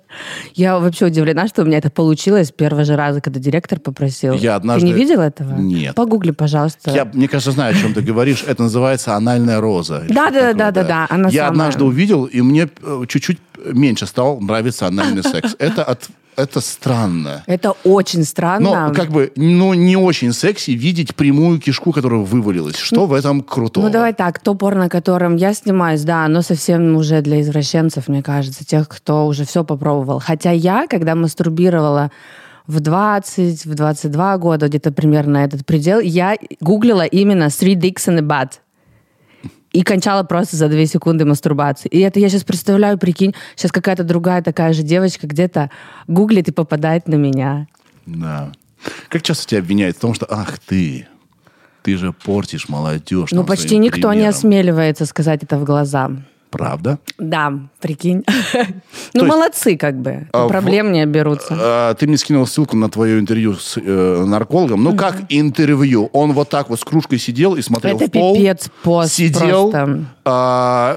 Я 0.54 0.78
вообще 0.80 1.06
удивлена, 1.06 1.46
что 1.46 1.62
у 1.62 1.64
меня 1.66 1.78
это 1.78 1.90
получилось 1.90 2.50
первого 2.50 2.84
же 2.84 2.96
раза, 2.96 3.20
когда 3.20 3.38
директор 3.38 3.78
попросил. 3.78 4.34
Я 4.34 4.56
однажды- 4.56 4.88
Ты 4.88 4.92
не 4.92 4.98
видел 4.98 5.20
этого? 5.20 5.54
Нет. 5.54 5.94
Погугли, 5.94 6.32
пожалуйста. 6.32 6.90
Я, 6.90 7.04
мне 7.04 7.28
кажется, 7.28 7.52
знаю, 7.52 7.76
о 7.76 7.78
чем 7.78 7.94
ты 7.94 8.00
говоришь. 8.00 8.42
Это 8.44 8.62
называется 8.64 9.14
анальная 9.14 9.60
роза. 9.60 10.02
Да, 10.08 10.30
да, 10.32 10.52
да, 10.52 10.70
да, 10.72 10.82
да, 10.82 11.06
она 11.10 11.28
Я 11.28 11.46
однажды 11.46 11.84
увидел, 11.84 12.24
и 12.24 12.40
мне 12.42 12.68
э, 12.82 13.02
чуть-чуть 13.06 13.38
меньше 13.72 14.06
стал 14.06 14.40
нравиться 14.40 14.86
анальный 14.88 15.22
секс. 15.22 15.54
Это, 15.58 15.84
от, 15.84 16.08
это 16.36 16.60
странно. 16.60 17.42
Это 17.46 17.74
очень 17.84 18.24
странно. 18.24 18.88
Но 18.88 18.94
как 18.94 19.10
бы, 19.10 19.32
ну, 19.36 19.74
не 19.74 19.96
очень 19.96 20.32
секси 20.32 20.72
видеть 20.72 21.14
прямую 21.14 21.60
кишку, 21.60 21.92
которая 21.92 22.20
вывалилась. 22.20 22.76
Что 22.76 23.06
в 23.06 23.12
этом 23.12 23.42
крутого? 23.42 23.86
Ну, 23.86 23.92
давай 23.92 24.12
так, 24.12 24.38
то 24.38 24.54
порно, 24.54 24.88
которым 24.88 25.36
я 25.36 25.54
снимаюсь, 25.54 26.02
да, 26.02 26.24
оно 26.24 26.42
совсем 26.42 26.96
уже 26.96 27.20
для 27.20 27.40
извращенцев, 27.40 28.08
мне 28.08 28.22
кажется, 28.22 28.64
тех, 28.64 28.88
кто 28.88 29.26
уже 29.26 29.44
все 29.44 29.64
попробовал. 29.64 30.20
Хотя 30.20 30.50
я, 30.50 30.86
когда 30.86 31.14
мастурбировала 31.14 32.10
в 32.66 32.80
20, 32.80 33.66
в 33.66 33.74
22 33.74 34.38
года, 34.38 34.68
где-то 34.68 34.92
примерно 34.92 35.38
этот 35.38 35.66
предел, 35.66 36.00
я 36.00 36.36
гуглила 36.60 37.04
именно 37.04 37.44
«three 37.44 37.74
dicks 37.74 38.08
in 38.08 38.18
a 38.18 38.22
butt». 38.22 38.60
И 39.74 39.82
кончала 39.82 40.22
просто 40.22 40.56
за 40.56 40.68
две 40.68 40.86
секунды 40.86 41.24
мастурбации. 41.24 41.88
И 41.88 41.98
это 41.98 42.20
я 42.20 42.28
сейчас 42.28 42.44
представляю, 42.44 42.96
прикинь, 42.96 43.34
сейчас 43.56 43.72
какая-то 43.72 44.04
другая 44.04 44.40
такая 44.40 44.72
же 44.72 44.84
девочка 44.84 45.26
где-то 45.26 45.68
гуглит 46.06 46.46
и 46.46 46.52
попадает 46.52 47.08
на 47.08 47.16
меня. 47.16 47.66
Да. 48.06 48.52
Как 49.08 49.22
часто 49.22 49.46
тебя 49.46 49.58
обвиняют 49.58 49.96
в 49.96 50.00
том, 50.00 50.14
что, 50.14 50.26
ах 50.30 50.60
ты, 50.60 51.08
ты 51.82 51.96
же 51.96 52.12
портишь 52.12 52.68
молодежь. 52.68 53.32
Ну, 53.32 53.44
почти 53.44 53.78
никто 53.78 54.12
не 54.12 54.20
примером». 54.20 54.28
осмеливается 54.30 55.06
сказать 55.06 55.42
это 55.42 55.58
в 55.58 55.64
глаза. 55.64 56.12
Правда? 56.58 56.98
Да, 57.18 57.52
прикинь. 57.80 58.22
Ну, 59.12 59.26
молодцы, 59.26 59.76
как 59.76 60.00
бы. 60.00 60.26
А, 60.32 60.48
Проблем 60.48 60.90
не 60.92 61.04
берутся. 61.06 61.56
А, 61.58 61.94
ты 61.94 62.06
мне 62.08 62.16
скинул 62.16 62.46
ссылку 62.46 62.76
на 62.76 62.88
твое 62.88 63.18
интервью 63.20 63.54
с 63.54 63.76
э, 63.76 64.24
наркологом. 64.26 64.82
Ну, 64.82 64.96
как 64.96 65.16
интервью? 65.28 66.10
Он 66.12 66.32
вот 66.32 66.48
так 66.48 66.68
вот 66.68 66.80
с 66.80 66.84
кружкой 66.84 67.18
сидел 67.18 67.54
и 67.54 67.62
смотрел 67.62 67.96
Это 67.96 68.06
в 68.06 68.10
пол. 68.10 68.34
пипец 68.34 68.68
пост 68.82 69.12
Сидел. 69.12 69.72
а, 70.24 70.96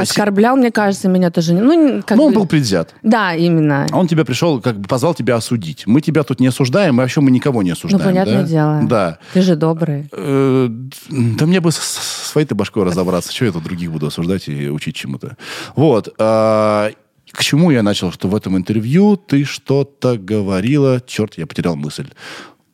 Оскорблял, 0.00 0.56
мне 0.56 0.70
кажется, 0.70 1.08
меня 1.08 1.30
тоже. 1.30 1.52
Ну, 1.54 2.02
ну, 2.08 2.22
он 2.24 2.32
бы- 2.32 2.40
был 2.40 2.46
предвзят. 2.46 2.94
Да, 3.02 3.34
именно. 3.34 3.86
Он 3.92 4.06
тебя 4.08 4.24
пришел, 4.24 4.60
как 4.60 4.78
бы 4.78 4.88
позвал 4.88 5.14
тебя 5.14 5.36
осудить. 5.36 5.86
Мы 5.86 6.00
тебя 6.00 6.22
тут 6.22 6.40
не 6.40 6.46
осуждаем, 6.46 6.94
и 6.96 6.98
вообще 6.98 7.20
мы 7.20 7.30
никого 7.30 7.62
не 7.62 7.70
Ну, 7.70 7.74
осуждаем. 7.74 8.04
понятное 8.04 8.42
да? 8.42 8.48
дело. 8.48 8.80
Да. 8.84 9.18
Ты 9.34 9.42
же 9.42 9.56
добрый. 9.56 10.08
Э, 10.12 10.68
Да 11.10 11.46
мне 11.46 11.60
бы 11.60 11.70
своей-то 11.72 12.54
башкой 12.54 12.84
разобраться. 12.84 13.32
Чего 13.32 13.46
я 13.48 13.52
тут 13.52 13.64
других 13.64 13.90
буду 13.90 14.06
осуждать 14.06 14.48
и 14.48 14.68
учить 14.70 14.89
чему-то? 14.92 15.36
Вот. 15.76 16.14
а, 16.18 16.90
К 17.32 17.42
чему 17.42 17.70
я 17.70 17.82
начал? 17.82 18.10
Что 18.12 18.28
в 18.28 18.34
этом 18.34 18.56
интервью 18.56 19.16
ты 19.16 19.44
что-то 19.44 20.16
говорила. 20.18 21.00
Черт, 21.06 21.38
я 21.38 21.46
потерял 21.46 21.76
мысль. 21.76 22.08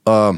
А, 0.04 0.32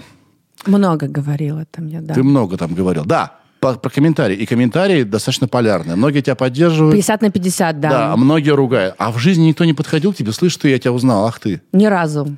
Много 0.66 1.06
говорила 1.08 1.64
там 1.70 1.87
я, 1.87 2.00
да. 2.00 2.14
Ты 2.14 2.23
много 2.23 2.56
там 2.56 2.75
говорил. 2.75 3.04
Да, 3.04 3.38
по- 3.61 3.75
про 3.75 3.90
комментарии. 3.90 4.37
И 4.37 4.47
комментарии 4.47 5.02
достаточно 5.04 5.47
полярные. 5.49 5.97
Многие 5.97 6.20
тебя 6.23 6.35
поддерживают. 6.35 6.94
50 6.94 7.23
на 7.23 7.30
50, 7.30 7.80
да. 7.80 7.88
Да, 7.90 8.12
а 8.12 8.16
многие 8.16 8.50
ругают. 8.54 8.94
А 8.99 9.11
в 9.12 9.18
жизни 9.18 9.47
никто 9.49 9.64
не 9.64 9.75
подходил 9.75 10.12
к 10.12 10.16
тебе. 10.16 10.32
Слышь, 10.32 10.56
ты, 10.56 10.68
я 10.70 10.78
тебя 10.78 10.92
узнал. 10.92 11.26
Ах 11.26 11.38
ты. 11.40 11.61
Ни 11.73 11.87
разу. 11.87 12.37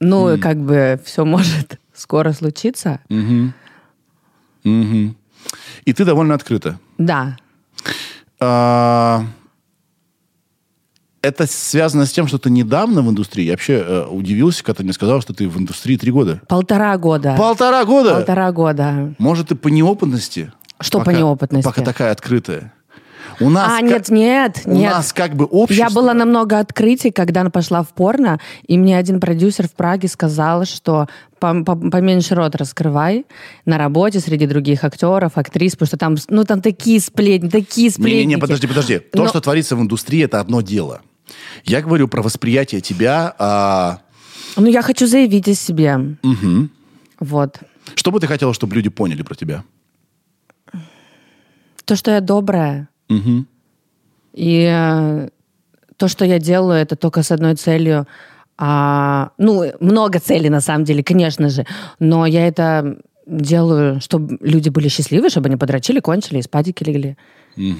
Ну, 0.00 0.36
как 0.40 0.56
бы 0.58 1.00
все 1.04 1.24
может 1.24 1.78
скоро 1.94 2.32
случиться. 2.32 2.98
Мгм. 3.08 3.54
И 5.84 5.92
ты 5.92 6.04
довольно 6.04 6.34
открыта. 6.34 6.78
Да. 6.98 7.36
А, 8.44 9.24
Это 11.22 11.46
связано 11.46 12.04
с 12.06 12.12
тем, 12.12 12.26
что 12.26 12.38
ты 12.38 12.50
недавно 12.50 13.02
в 13.02 13.08
индустрии. 13.08 13.44
Я 13.44 13.52
вообще 13.52 13.74
э, 13.74 14.06
удивился, 14.06 14.64
когда 14.64 14.78
ты 14.78 14.82
мне 14.82 14.92
сказал, 14.92 15.20
что 15.20 15.32
ты 15.32 15.48
в 15.48 15.56
индустрии 15.56 15.96
три 15.96 16.10
года. 16.10 16.40
Полтора 16.48 16.96
года. 16.98 17.36
Полтора 17.38 17.84
года? 17.84 18.14
Полтора 18.16 18.50
года. 18.50 19.14
Может, 19.18 19.48
ты 19.48 19.54
по 19.54 19.68
неопытности? 19.68 20.52
Что 20.80 20.98
Пока- 20.98 21.12
по 21.12 21.16
неопытности? 21.16 21.64
Пока 21.64 21.82
такая 21.82 22.10
открытая. 22.10 22.72
У 23.40 23.50
нас 23.50 23.72
А, 23.72 23.78
ка- 23.80 23.84
нет, 23.84 24.08
нет, 24.10 24.62
у 24.64 24.72
нет. 24.72 24.92
нас 24.92 25.12
как 25.12 25.34
бы 25.34 25.44
общество... 25.44 25.84
Я 25.84 25.90
была 25.90 26.14
на 26.14 26.24
много 26.24 26.58
открытий, 26.58 27.10
когда 27.10 27.42
она 27.42 27.50
пошла 27.50 27.82
в 27.82 27.88
порно, 27.88 28.40
и 28.66 28.76
мне 28.78 28.96
один 28.96 29.20
продюсер 29.20 29.68
в 29.68 29.72
Праге 29.72 30.08
сказал, 30.08 30.64
что 30.64 31.06
пом- 31.40 31.64
пом- 31.64 31.90
поменьше 31.90 32.34
рот 32.34 32.54
раскрывай 32.56 33.24
на 33.64 33.78
работе 33.78 34.20
среди 34.20 34.46
других 34.46 34.84
актеров, 34.84 35.32
актрис, 35.38 35.72
потому 35.72 35.86
что 35.86 35.96
там, 35.96 36.16
ну, 36.28 36.44
там 36.44 36.60
такие 36.62 37.00
сплетни, 37.00 37.48
такие 37.48 37.90
сплетни. 37.90 38.10
Не-не-не, 38.20 38.38
подожди, 38.38 38.66
подожди. 38.66 38.98
То, 38.98 39.18
Но- 39.22 39.28
что 39.28 39.40
творится 39.40 39.76
в 39.76 39.80
индустрии, 39.80 40.24
это 40.24 40.40
одно 40.40 40.60
дело. 40.60 41.00
Я 41.64 41.80
говорю 41.82 42.08
про 42.08 42.22
восприятие 42.22 42.80
тебя. 42.80 43.34
а, 43.38 43.98
Ну, 44.56 44.66
я 44.66 44.82
хочу 44.82 45.06
заявить 45.06 45.48
о 45.48 45.54
себе. 45.54 46.16
Вот. 47.20 47.58
Что 47.94 48.10
бы 48.10 48.20
ты 48.20 48.26
хотела, 48.26 48.52
чтобы 48.54 48.74
люди 48.74 48.88
поняли 48.90 49.22
про 49.22 49.34
тебя? 49.34 49.64
То, 51.84 51.96
что 51.96 52.10
я 52.10 52.20
добрая. 52.20 52.88
Мгм. 53.12 53.46
И 54.32 54.66
э, 54.70 55.28
то, 55.96 56.08
что 56.08 56.24
я 56.24 56.38
делаю, 56.38 56.80
это 56.80 56.96
только 56.96 57.22
с 57.22 57.30
одной 57.30 57.54
целью. 57.54 58.06
А, 58.58 59.30
ну, 59.38 59.64
много 59.80 60.18
целей 60.18 60.50
на 60.50 60.60
самом 60.60 60.84
деле, 60.84 61.02
конечно 61.02 61.48
же. 61.48 61.66
Но 61.98 62.26
я 62.26 62.46
это 62.46 62.96
делаю, 63.26 64.00
чтобы 64.00 64.38
люди 64.40 64.68
были 64.68 64.88
счастливы, 64.88 65.30
чтобы 65.30 65.48
они 65.48 65.56
подрочили, 65.56 66.00
кончили 66.00 66.38
и 66.38 66.42
спадики 66.42 66.84
легли. 66.84 67.16
Ну, 67.56 67.76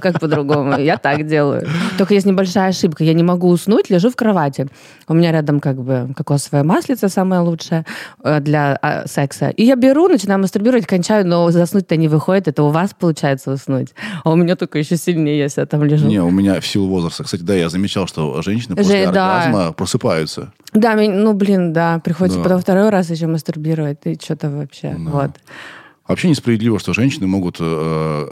Как 0.00 0.20
по-другому? 0.20 0.78
Я 0.78 0.96
так 0.96 1.26
делаю. 1.26 1.66
Только 1.96 2.14
есть 2.14 2.26
небольшая 2.26 2.70
ошибка. 2.70 3.04
Я 3.04 3.14
не 3.14 3.22
могу 3.22 3.48
уснуть, 3.48 3.90
лежу 3.90 4.10
в 4.10 4.16
кровати. 4.16 4.68
У 5.08 5.14
меня 5.14 5.32
рядом 5.32 5.60
как 5.60 5.76
бы 5.76 6.12
кокосовая 6.16 6.64
маслица 6.64 7.08
самая 7.08 7.40
лучшая 7.40 7.86
э, 8.24 8.40
для 8.40 8.78
а, 8.82 9.06
секса. 9.06 9.50
И 9.50 9.64
я 9.64 9.76
беру, 9.76 10.08
начинаю 10.08 10.40
мастурбировать, 10.40 10.86
кончаю, 10.86 11.26
но 11.26 11.50
заснуть-то 11.50 11.96
не 11.96 12.08
выходит. 12.08 12.48
Это 12.48 12.64
у 12.64 12.70
вас 12.70 12.94
получается 12.98 13.52
уснуть. 13.52 13.94
А 14.24 14.30
у 14.30 14.36
меня 14.36 14.56
только 14.56 14.78
еще 14.78 14.96
сильнее, 14.96 15.38
если 15.38 15.60
я 15.60 15.66
там 15.66 15.84
лежу. 15.84 16.08
Не, 16.08 16.20
у 16.20 16.30
меня 16.30 16.60
в 16.60 16.66
силу 16.66 16.88
возраста. 16.88 17.24
Кстати, 17.24 17.42
да, 17.42 17.54
я 17.54 17.68
замечал, 17.68 18.06
что 18.06 18.42
женщины 18.42 18.74
после 18.76 19.06
оргазма 19.06 19.72
просыпаются. 19.72 20.52
Да, 20.72 20.94
ну, 20.96 21.34
блин, 21.34 21.72
да, 21.72 22.00
приходится 22.00 22.40
потом 22.40 22.60
второй 22.60 22.88
раз 22.88 23.10
еще 23.10 23.26
мастурбировать. 23.26 23.98
И 24.04 24.18
что-то 24.20 24.50
вообще. 24.50 24.96
Вот. 24.98 25.30
Вообще 26.06 26.28
несправедливо, 26.28 26.78
что 26.80 26.92
женщины 26.92 27.26
могут, 27.26 27.58
э, 27.60 28.26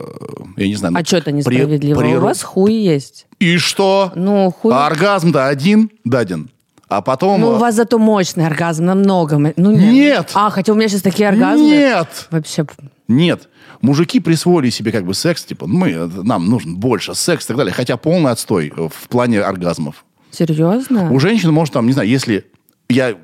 я 0.56 0.66
не 0.66 0.74
знаю... 0.74 0.94
А 0.96 0.98
ну, 0.98 1.04
что 1.04 1.18
это 1.18 1.26
при- 1.26 1.36
несправедливо? 1.36 2.00
при- 2.00 2.16
У 2.16 2.20
вас 2.20 2.42
хуй 2.42 2.74
есть. 2.74 3.26
И 3.38 3.58
что? 3.58 4.12
Ну, 4.16 4.50
хуй... 4.50 4.74
А 4.74 4.86
оргазм-то 4.86 5.46
один 5.46 5.90
даден. 6.04 6.50
А 6.88 7.02
потом... 7.02 7.40
Ну, 7.40 7.50
у 7.50 7.54
э, 7.54 7.58
вас 7.58 7.76
зато 7.76 7.98
мощный 7.98 8.46
оргазм, 8.46 8.84
намного. 8.86 9.38
Ну, 9.38 9.70
нет. 9.70 9.92
Нет. 9.92 10.30
А, 10.34 10.50
хотя 10.50 10.72
у 10.72 10.74
меня 10.74 10.88
сейчас 10.88 11.02
такие 11.02 11.28
оргазмы. 11.28 11.64
Нет! 11.64 12.26
Вообще, 12.32 12.66
Нет. 13.06 13.48
Мужики 13.80 14.18
присвоили 14.18 14.70
себе 14.70 14.90
как 14.90 15.06
бы 15.06 15.14
секс, 15.14 15.44
типа, 15.44 15.68
мы, 15.68 15.90
э, 15.90 16.06
нам 16.06 16.46
нужен 16.46 16.76
больше 16.76 17.14
секс 17.14 17.44
и 17.44 17.48
так 17.48 17.56
далее. 17.56 17.72
Хотя 17.72 17.96
полный 17.96 18.32
отстой 18.32 18.72
э, 18.76 18.88
в 18.92 19.08
плане 19.08 19.40
оргазмов. 19.40 20.04
серьезно? 20.32 21.12
У 21.12 21.20
женщин, 21.20 21.52
может, 21.52 21.72
там, 21.74 21.86
не 21.86 21.92
знаю, 21.92 22.08
если... 22.08 22.46
Я 22.88 23.10
э, 23.10 23.14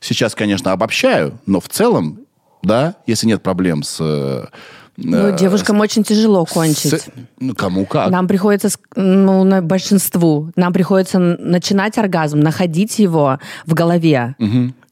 сейчас, 0.00 0.36
конечно, 0.36 0.70
обобщаю, 0.70 1.40
но 1.46 1.60
в 1.60 1.68
целом, 1.68 2.20
да, 2.62 2.96
если 3.06 3.26
нет 3.26 3.42
проблем 3.42 3.82
с... 3.82 3.98
э, 4.00 4.46
Ну, 4.96 5.36
девушкам 5.36 5.80
очень 5.80 6.02
тяжело 6.02 6.44
с- 6.46 6.50
кончить. 6.52 7.04
ну, 7.38 7.54
кому 7.54 7.86
как. 7.86 8.10
Нам 8.10 8.26
приходится, 8.26 8.68
ну, 8.96 9.44
на 9.44 9.62
большинству, 9.62 10.50
нам 10.56 10.72
приходится 10.72 11.18
начинать 11.18 11.96
оргазм, 11.98 12.40
находить 12.40 12.98
его 12.98 13.38
в 13.66 13.74
голове. 13.74 14.34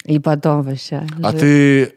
И 0.04 0.18
потом 0.20 0.62
вообще. 0.62 1.04
А 1.22 1.32
жить. 1.32 1.40
ты 1.40 1.92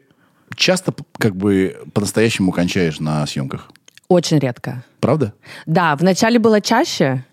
часто 0.56 0.92
как 1.18 1.36
бы 1.36 1.76
по-настоящему 1.94 2.50
кончаешь 2.50 2.98
на 2.98 3.24
съемках? 3.26 3.70
Очень 4.08 4.40
редко. 4.40 4.82
Правда? 4.98 5.32
Да, 5.66 5.94
вначале 5.94 6.40
было 6.40 6.60
чаще, 6.60 7.24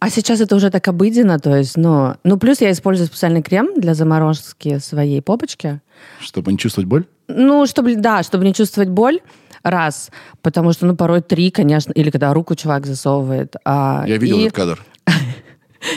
а 0.00 0.10
сейчас 0.10 0.40
это 0.40 0.54
уже 0.56 0.70
так 0.70 0.86
обыденно, 0.88 1.38
то 1.38 1.56
есть, 1.56 1.76
ну, 1.76 2.14
ну 2.24 2.38
плюс 2.38 2.60
я 2.60 2.70
использую 2.70 3.06
специальный 3.08 3.42
крем 3.42 3.68
для 3.80 3.94
заморозки 3.94 4.78
своей 4.78 5.20
попочки. 5.22 5.80
Чтобы 6.20 6.52
не 6.52 6.58
чувствовать 6.58 6.88
боль? 6.88 7.04
Ну, 7.28 7.66
чтобы, 7.66 7.96
да, 7.96 8.22
чтобы 8.22 8.44
не 8.44 8.54
чувствовать 8.54 8.88
боль, 8.90 9.20
раз, 9.62 10.10
потому 10.40 10.72
что, 10.72 10.86
ну, 10.86 10.94
порой 10.96 11.20
три, 11.20 11.50
конечно, 11.50 11.92
или 11.92 12.10
когда 12.10 12.32
руку 12.32 12.54
чувак 12.54 12.86
засовывает. 12.86 13.56
а, 13.64 14.04
Я 14.06 14.16
видел 14.18 14.38
и- 14.38 14.42
этот 14.42 14.54
кадр. 14.56 14.84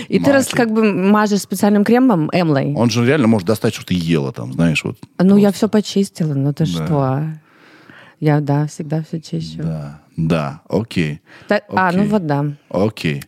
И 0.10 0.20
ты 0.20 0.32
раз 0.32 0.48
как 0.48 0.72
бы 0.72 0.84
мажешь 0.94 1.42
специальным 1.42 1.84
кремом, 1.84 2.30
эмлой. 2.32 2.74
Он 2.76 2.90
же 2.92 3.04
реально 3.06 3.28
может 3.28 3.48
достать, 3.48 3.74
что 3.74 3.84
ты 3.86 3.96
ела 3.96 4.32
там, 4.32 4.54
знаешь, 4.54 4.84
вот. 4.84 4.98
Ну, 5.18 5.38
я 5.38 5.52
все 5.52 5.68
почистила, 5.70 6.34
ну 6.36 6.54
ты 6.54 6.66
Да. 6.66 6.86
что? 6.86 7.24
Я, 8.20 8.40
да, 8.42 8.68
всегда 8.68 9.02
все 9.04 9.20
чищу. 9.20 9.64
Да, 9.64 10.02
да, 10.18 10.62
окей. 10.70 11.22
Та- 11.48 11.62
А, 11.70 11.92
ну 11.92 12.00
Окей. 12.02 12.08
вот 12.12 12.26
да. 12.28 12.46
Окей, 12.70 13.24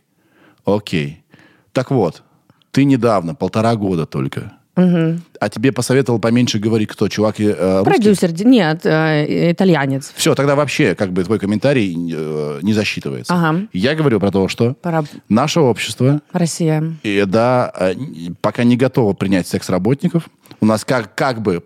окей. 0.64 1.24
Так 1.72 1.90
вот, 1.90 2.22
ты 2.70 2.84
недавно, 2.84 3.34
полтора 3.34 3.76
года 3.76 4.06
только. 4.06 4.52
А 4.76 5.48
тебе 5.50 5.70
посоветовал 5.70 6.18
поменьше 6.18 6.58
говорить 6.58 6.88
кто? 6.88 7.08
Чувак 7.08 7.38
э, 7.38 7.78
русский? 7.78 7.84
Продюсер, 7.84 8.32
нет, 8.44 8.84
э, 8.84 9.52
итальянец. 9.52 10.12
Все, 10.16 10.34
тогда 10.34 10.56
вообще 10.56 10.96
как 10.96 11.12
бы 11.12 11.22
твой 11.22 11.38
комментарий 11.38 11.94
э, 12.12 12.58
не 12.62 12.72
засчитывается. 12.72 13.32
Ага. 13.32 13.68
Я 13.72 13.94
говорю 13.94 14.18
про 14.18 14.32
то, 14.32 14.48
что 14.48 14.74
Пора... 14.74 15.04
наше 15.28 15.60
общество 15.60 16.22
Россия. 16.32 16.96
и, 17.04 17.22
да, 17.24 17.72
э, 17.78 17.94
пока 18.40 18.64
не 18.64 18.76
готово 18.76 19.12
принять 19.12 19.46
секс-работников. 19.46 20.28
У 20.60 20.66
нас 20.66 20.84
как, 20.84 21.14
как 21.14 21.40
бы 21.40 21.62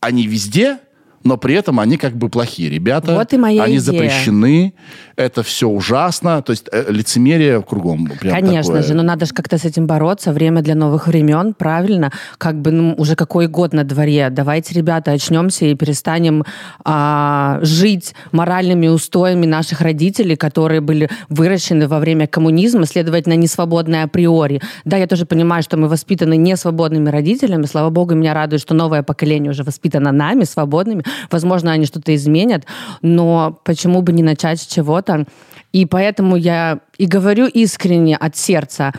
они 0.00 0.26
везде, 0.26 0.78
но 1.24 1.38
при 1.38 1.54
этом 1.54 1.80
они 1.80 1.96
как 1.96 2.12
бы 2.14 2.28
плохие 2.28 2.68
ребята. 2.68 3.14
Вот 3.14 3.32
и 3.32 3.38
моя 3.38 3.64
Они 3.64 3.78
идея. 3.78 3.80
запрещены. 3.80 4.74
Это 5.16 5.42
все 5.42 5.68
ужасно. 5.68 6.42
То 6.42 6.50
есть 6.50 6.66
э, 6.70 6.84
лицемерие 6.88 7.62
кругом. 7.62 8.06
Прям 8.20 8.34
Конечно 8.34 8.74
такое. 8.74 8.82
же, 8.82 8.94
но 8.94 9.02
надо 9.02 9.24
же 9.24 9.32
как-то 9.32 9.56
с 9.56 9.64
этим 9.64 9.86
бороться. 9.86 10.32
Время 10.32 10.60
для 10.60 10.74
новых 10.74 11.06
времен, 11.06 11.54
правильно. 11.54 12.12
Как 12.36 12.60
бы 12.60 12.70
ну, 12.72 12.94
уже 12.98 13.16
какой 13.16 13.46
год 13.46 13.72
на 13.72 13.84
дворе. 13.84 14.28
Давайте, 14.30 14.74
ребята, 14.74 15.12
очнемся 15.12 15.64
и 15.64 15.74
перестанем 15.74 16.44
а, 16.84 17.58
жить 17.62 18.14
моральными 18.32 18.88
устоями 18.88 19.46
наших 19.46 19.80
родителей, 19.80 20.36
которые 20.36 20.82
были 20.82 21.08
выращены 21.30 21.88
во 21.88 22.00
время 22.00 22.26
коммунизма, 22.26 22.84
следовательно, 22.86 23.34
не 23.34 23.46
свободны 23.46 24.02
априори. 24.02 24.60
Да, 24.84 24.98
я 24.98 25.06
тоже 25.06 25.24
понимаю, 25.24 25.62
что 25.62 25.78
мы 25.78 25.88
воспитаны 25.88 26.36
не 26.36 26.56
свободными 26.56 27.08
родителями. 27.08 27.64
Слава 27.64 27.88
богу, 27.88 28.14
меня 28.14 28.34
радует, 28.34 28.60
что 28.60 28.74
новое 28.74 29.02
поколение 29.02 29.50
уже 29.52 29.62
воспитано 29.62 30.12
нами, 30.12 30.44
свободными. 30.44 31.04
Возможно, 31.30 31.72
они 31.72 31.86
что-то 31.86 32.14
изменят, 32.14 32.64
но 33.02 33.58
почему 33.64 34.02
бы 34.02 34.12
не 34.12 34.22
начать 34.22 34.60
с 34.60 34.66
чего-то? 34.66 35.26
И 35.72 35.86
поэтому 35.86 36.36
я 36.36 36.80
и 36.98 37.06
говорю 37.06 37.46
искренне 37.46 38.16
от 38.16 38.36
сердца, 38.36 38.92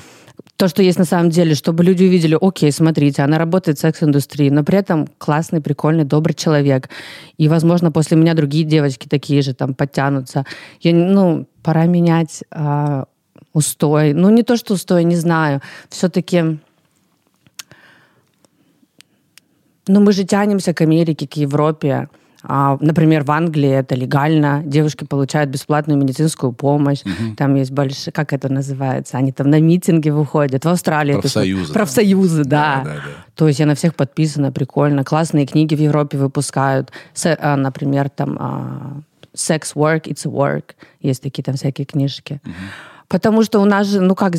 то, 0.58 0.70
что 0.70 0.82
есть 0.82 0.98
на 0.98 1.06
самом 1.06 1.30
деле, 1.30 1.54
чтобы 1.54 1.84
люди 1.84 2.04
увидели, 2.04 2.38
окей, 2.40 2.72
смотрите, 2.72 3.24
она 3.24 3.38
работает 3.38 3.78
в 3.78 3.82
секс-индустрии, 3.82 4.50
но 4.50 4.64
при 4.64 4.78
этом 4.78 5.08
классный, 5.18 5.60
прикольный, 5.60 6.06
добрый 6.06 6.34
человек. 6.34 6.90
И, 7.38 7.50
возможно, 7.50 7.92
после 7.92 8.16
меня 8.16 8.34
другие 8.34 8.64
девочки 8.64 9.08
такие 9.08 9.42
же 9.42 9.54
там 9.54 9.74
подтянутся. 9.74 10.46
Я, 10.80 10.94
ну, 10.94 11.46
пора 11.62 11.86
менять 11.88 12.44
а, 12.52 13.06
устой. 13.54 14.14
Ну, 14.14 14.30
не 14.30 14.44
то, 14.44 14.56
что 14.56 14.76
устой, 14.76 15.04
не 15.04 15.16
знаю. 15.16 15.62
Все-таки... 15.90 16.60
Ну, 19.88 20.00
мы 20.00 20.12
же 20.12 20.24
тянемся 20.24 20.74
к 20.74 20.82
Америке, 20.82 21.28
к 21.28 21.34
Европе. 21.34 22.10
А, 22.48 22.78
например, 22.80 23.24
в 23.24 23.32
Англии 23.32 23.70
это 23.70 23.96
легально. 23.96 24.62
Девушки 24.64 25.04
получают 25.04 25.50
бесплатную 25.50 26.00
медицинскую 26.00 26.54
помощь. 26.54 27.02
Там 27.38 27.56
есть 27.56 27.72
большие... 27.72 28.14
Как 28.14 28.34
это 28.34 28.50
называется? 28.50 29.18
Они 29.18 29.32
там 29.32 29.50
на 29.50 29.60
митинги 29.60 30.12
выходят. 30.12 30.64
В 30.64 30.70
Австралии... 30.70 31.14
это? 31.14 31.22
Профсоюзы, 31.22 31.68
да. 31.68 31.74
Профсоюзы, 31.74 32.44
да. 32.44 32.82
Да, 32.84 32.84
да, 32.84 32.96
да. 32.96 33.02
То 33.36 33.48
есть 33.48 33.60
я 33.60 33.66
на 33.66 33.74
всех 33.74 33.96
подписана, 33.96 34.52
прикольно. 34.52 35.04
Классные 35.04 35.48
книги 35.48 35.74
в 35.74 35.80
Европе 35.80 36.18
выпускают. 36.18 36.92
А, 37.24 37.56
например, 37.56 38.10
там 38.10 38.38
а, 38.40 39.02
«Sex 39.34 39.74
Work, 39.76 40.04
It's 40.04 40.28
a 40.28 40.32
Work». 40.32 40.76
Есть 41.02 41.24
такие 41.24 41.44
там 41.44 41.56
всякие 41.56 41.86
книжки. 41.86 42.42
Потому 43.08 43.44
что 43.44 43.60
у 43.60 43.66
нас 43.66 43.88
же, 43.88 44.02
ну 44.02 44.14
как... 44.14 44.34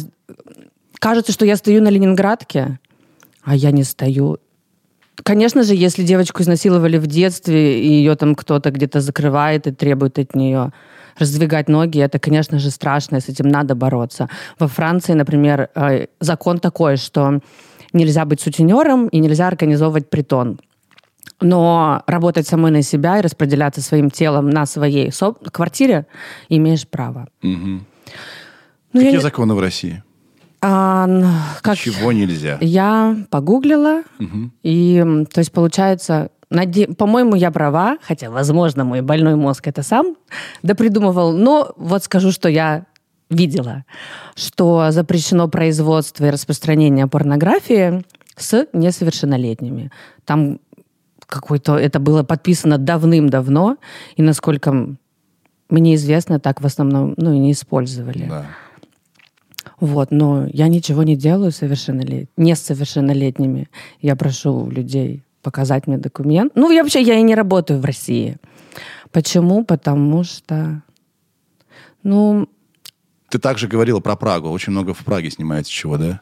Кажется, 0.99 1.33
что 1.33 1.45
я 1.45 1.57
стою 1.57 1.83
на 1.83 1.89
Ленинградке, 1.89 2.79
а 3.43 3.55
я 3.55 3.71
не 3.71 3.85
стою. 3.85 4.39
Конечно 5.23 5.63
же, 5.63 5.75
если 5.75 6.03
девочку 6.03 6.43
изнасиловали 6.43 6.99
в 6.99 7.07
детстве, 7.07 7.81
и 7.81 7.89
ее 7.89 8.15
там 8.17 8.35
кто-то 8.35 8.71
где-то 8.71 9.01
закрывает 9.01 9.67
и 9.67 9.73
требует 9.73 10.19
от 10.19 10.35
нее 10.35 10.73
раздвигать 11.19 11.69
ноги, 11.69 11.99
это, 11.99 12.19
конечно 12.19 12.59
же, 12.59 12.71
страшно, 12.71 13.17
и 13.17 13.21
с 13.21 13.29
этим 13.29 13.49
надо 13.49 13.75
бороться. 13.75 14.29
Во 14.59 14.69
Франции, 14.69 15.15
например, 15.15 15.71
э, 15.75 16.07
закон 16.21 16.59
такой, 16.59 16.97
что 16.97 17.41
нельзя 17.93 18.25
быть 18.25 18.41
сутенером 18.41 19.09
и 19.09 19.19
нельзя 19.19 19.49
организовывать 19.49 20.11
притон. 20.11 20.61
Но 21.41 22.03
работать 22.07 22.47
самой 22.47 22.71
на 22.71 22.83
себя 22.83 23.19
и 23.19 23.23
распределяться 23.23 23.83
своим 23.83 24.11
телом 24.11 24.51
на 24.51 24.67
своей 24.67 25.11
квартире 25.53 26.07
имеешь 26.49 26.87
право. 26.87 27.29
Ну, 27.43 27.81
я 28.93 29.01
Какие 29.01 29.17
не- 29.17 29.21
законы 29.21 29.55
в 29.55 29.61
России? 29.61 30.03
А, 30.63 31.07
как... 31.63 31.77
Чего 31.77 32.13
нельзя? 32.13 32.59
Я 32.61 33.17
погуглила, 33.31 34.03
и, 34.63 34.97
м, 34.97 35.27
то 35.27 35.41
есть, 35.41 35.53
получается, 35.53 36.31
наде- 36.51 36.93
по-моему, 36.95 37.35
я 37.35 37.51
права, 37.51 37.99
хотя, 38.03 38.31
возможно, 38.31 38.85
мой 38.85 39.01
больной 39.03 39.37
мозг 39.37 39.69
это 39.69 39.83
сам 39.83 40.17
допридумывал, 40.63 41.33
но 41.33 41.73
вот 41.77 42.05
скажу, 42.05 42.33
что 42.33 42.49
я 42.49 42.87
видела, 43.29 43.85
что 44.35 44.91
запрещено 44.91 45.49
производство 45.49 46.25
и 46.27 46.31
распространение 46.31 47.07
порнографии 47.07 48.05
с 48.37 48.67
несовершеннолетними. 48.73 49.91
Там 50.25 50.61
какой-то, 51.27 51.77
это 51.77 51.99
было 51.99 52.23
подписано 52.23 52.79
давным-давно, 52.79 53.79
и 54.17 54.23
насколько 54.23 54.97
мне 55.69 55.95
известно, 55.97 56.39
так 56.39 56.61
в 56.61 56.67
основном, 56.67 57.15
ну, 57.17 57.33
и 57.33 57.39
не 57.39 57.51
использовали. 57.53 58.27
Да. 58.29 58.47
Вот, 59.81 60.11
но 60.11 60.47
я 60.53 60.69
ничего 60.69 61.03
не 61.03 61.17
делаю 61.17 61.53
совершеннолет... 61.53 62.31
не 62.37 62.55
с 62.55 62.61
совершеннолетними. 62.61 63.69
Я 64.01 64.17
прошу 64.17 64.71
людей 64.71 65.23
показать 65.43 65.87
мне 65.87 65.99
документ. 65.99 66.53
Ну, 66.55 66.71
я 66.71 66.83
вообще, 66.83 67.03
я 67.03 67.19
и 67.19 67.23
не 67.23 67.35
работаю 67.35 67.81
в 67.81 67.85
России. 67.85 68.37
Почему? 69.13 69.65
Потому 69.65 70.25
что, 70.25 70.83
ну, 72.03 72.49
Ты 73.29 73.39
также 73.39 73.69
говорила 73.69 74.01
про 74.01 74.17
Прагу. 74.17 74.49
Очень 74.49 74.73
много 74.73 74.95
в 74.95 75.05
Праге 75.05 75.31
снимается 75.31 75.71
чего, 75.71 75.99
да? 75.99 76.21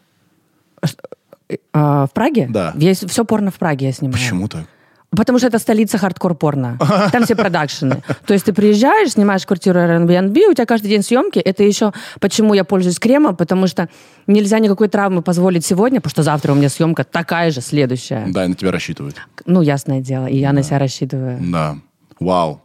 а, 1.73 2.07
в 2.07 2.13
Праге? 2.13 2.49
Да. 2.51 2.73
Весь, 2.77 3.05
все 3.05 3.25
порно 3.25 3.51
в 3.51 3.59
Праге 3.59 3.87
я 3.87 3.93
снимаю. 3.93 4.15
Почему 4.15 4.49
так? 4.49 4.67
Потому 5.17 5.39
что 5.39 5.49
это 5.49 5.59
столица 5.59 5.99
хардкор-порно. 5.99 6.79
Там 7.13 7.25
все 7.25 7.35
продакшены. 7.35 8.03
То 8.27 8.35
есть 8.35 8.47
ты 8.47 8.53
приезжаешь, 8.53 9.13
снимаешь 9.13 9.47
квартиру 9.47 9.79
Airbnb, 9.79 10.51
у 10.51 10.55
тебя 10.55 10.67
каждый 10.67 10.89
день 10.89 11.03
съемки. 11.03 11.39
Это 11.39 11.63
еще 11.63 11.93
почему 12.21 12.55
я 12.55 12.65
пользуюсь 12.65 12.99
кремом, 12.99 13.37
потому 13.37 13.67
что 13.67 13.89
нельзя 14.27 14.59
никакой 14.59 14.89
травмы 14.89 15.23
позволить 15.23 15.65
сегодня, 15.65 16.01
потому 16.01 16.11
что 16.11 16.23
завтра 16.23 16.53
у 16.53 16.55
меня 16.55 16.69
съемка 16.69 17.05
такая 17.05 17.51
же, 17.51 17.61
следующая. 17.61 18.27
Да, 18.29 18.45
и 18.45 18.49
на 18.49 18.55
тебя 18.55 18.71
рассчитывают. 18.71 19.17
Ну, 19.47 19.63
ясное 19.63 20.01
дело, 20.01 20.27
и 20.27 20.39
я 20.39 20.53
на 20.53 20.63
себя 20.63 20.79
рассчитываю. 20.79 21.39
Да. 21.41 21.77
Вау. 22.21 22.61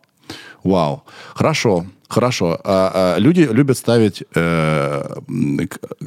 Вау. 0.63 1.03
Хорошо. 1.33 1.85
Хорошо. 2.07 2.59
А, 2.63 3.15
а, 3.15 3.19
люди 3.19 3.47
любят 3.51 3.77
ставить 3.77 4.23
э, 4.33 5.15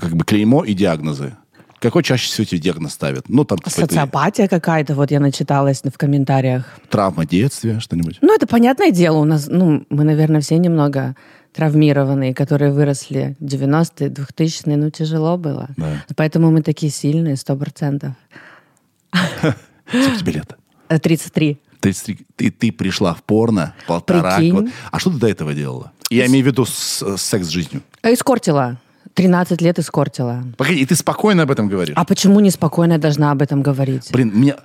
как 0.01 0.17
бы 0.17 0.25
клеймо 0.25 0.65
и 0.65 0.75
диагнозы. 0.75 1.37
Какой 1.83 2.05
чаще 2.05 2.27
всего 2.29 2.45
тебе 2.45 2.61
диагноз 2.61 2.93
ставят? 2.93 3.29
Ну, 3.29 3.45
там, 3.45 3.59
типа, 3.59 3.71
Социопатия 3.71 4.47
какая-то, 4.47 4.95
вот 4.95 5.11
я 5.11 5.19
начиталась 5.19 5.83
в 5.83 5.99
комментариях. 5.99 6.65
травма 6.89 7.27
детства, 7.27 7.81
что-нибудь. 7.81 8.19
Ну, 8.21 8.33
это 8.33 8.47
понятное 8.47 8.93
дело, 8.93 9.17
у 9.19 9.25
нас, 9.25 9.49
ну, 9.49 9.85
мы, 9.91 10.05
наверное, 10.05 10.41
все 10.41 10.59
немного 10.59 11.17
травмированные, 11.53 12.35
которые 12.35 12.71
выросли 12.71 13.37
90-е, 13.41 14.11
2000-е, 14.11 14.77
ну, 14.77 14.91
тяжело 14.91 15.37
было. 15.37 15.71
Да. 15.77 16.05
Поэтому 16.15 16.53
мы 16.53 16.63
такие 16.63 16.93
сильные, 16.93 17.35
сто 17.35 17.57
процентов. 17.57 18.13
Сколько 19.89 20.19
тебе 20.21 20.33
лет? 20.35 20.57
Э, 20.89 21.01
33. 21.01 21.59
33. 21.81 22.27
Ты, 22.37 22.51
ты 22.53 22.71
пришла 22.71 23.13
в 23.13 23.25
порно 23.25 23.75
полтора 23.89 24.41
года. 24.41 24.71
А 24.93 25.01
что 25.01 25.11
ты 25.11 25.19
до 25.19 25.27
этого 25.29 25.53
делала? 25.53 25.91
Я 26.11 26.27
имею 26.27 26.45
в 26.45 26.47
виду 26.47 26.65
с, 26.65 27.03
с 27.17 27.23
секс-жизнью. 27.23 27.83
Э, 28.05 28.13
Искортила. 28.13 28.79
13 29.15 29.61
лет 29.61 29.79
искортила. 29.79 30.43
Погоди, 30.57 30.81
и 30.81 30.87
ты 30.87 30.95
спокойно 30.97 31.43
об 31.43 31.51
этом 31.51 31.69
говоришь? 31.69 31.95
А 31.97 32.05
почему 32.05 32.41
неспокойно 32.41 32.95
я 32.95 32.99
должна 32.99 33.31
об 33.31 33.43
этом 33.43 33.63
говорить? 33.63 34.11
Блин, 34.13 34.33
меня... 34.35 34.57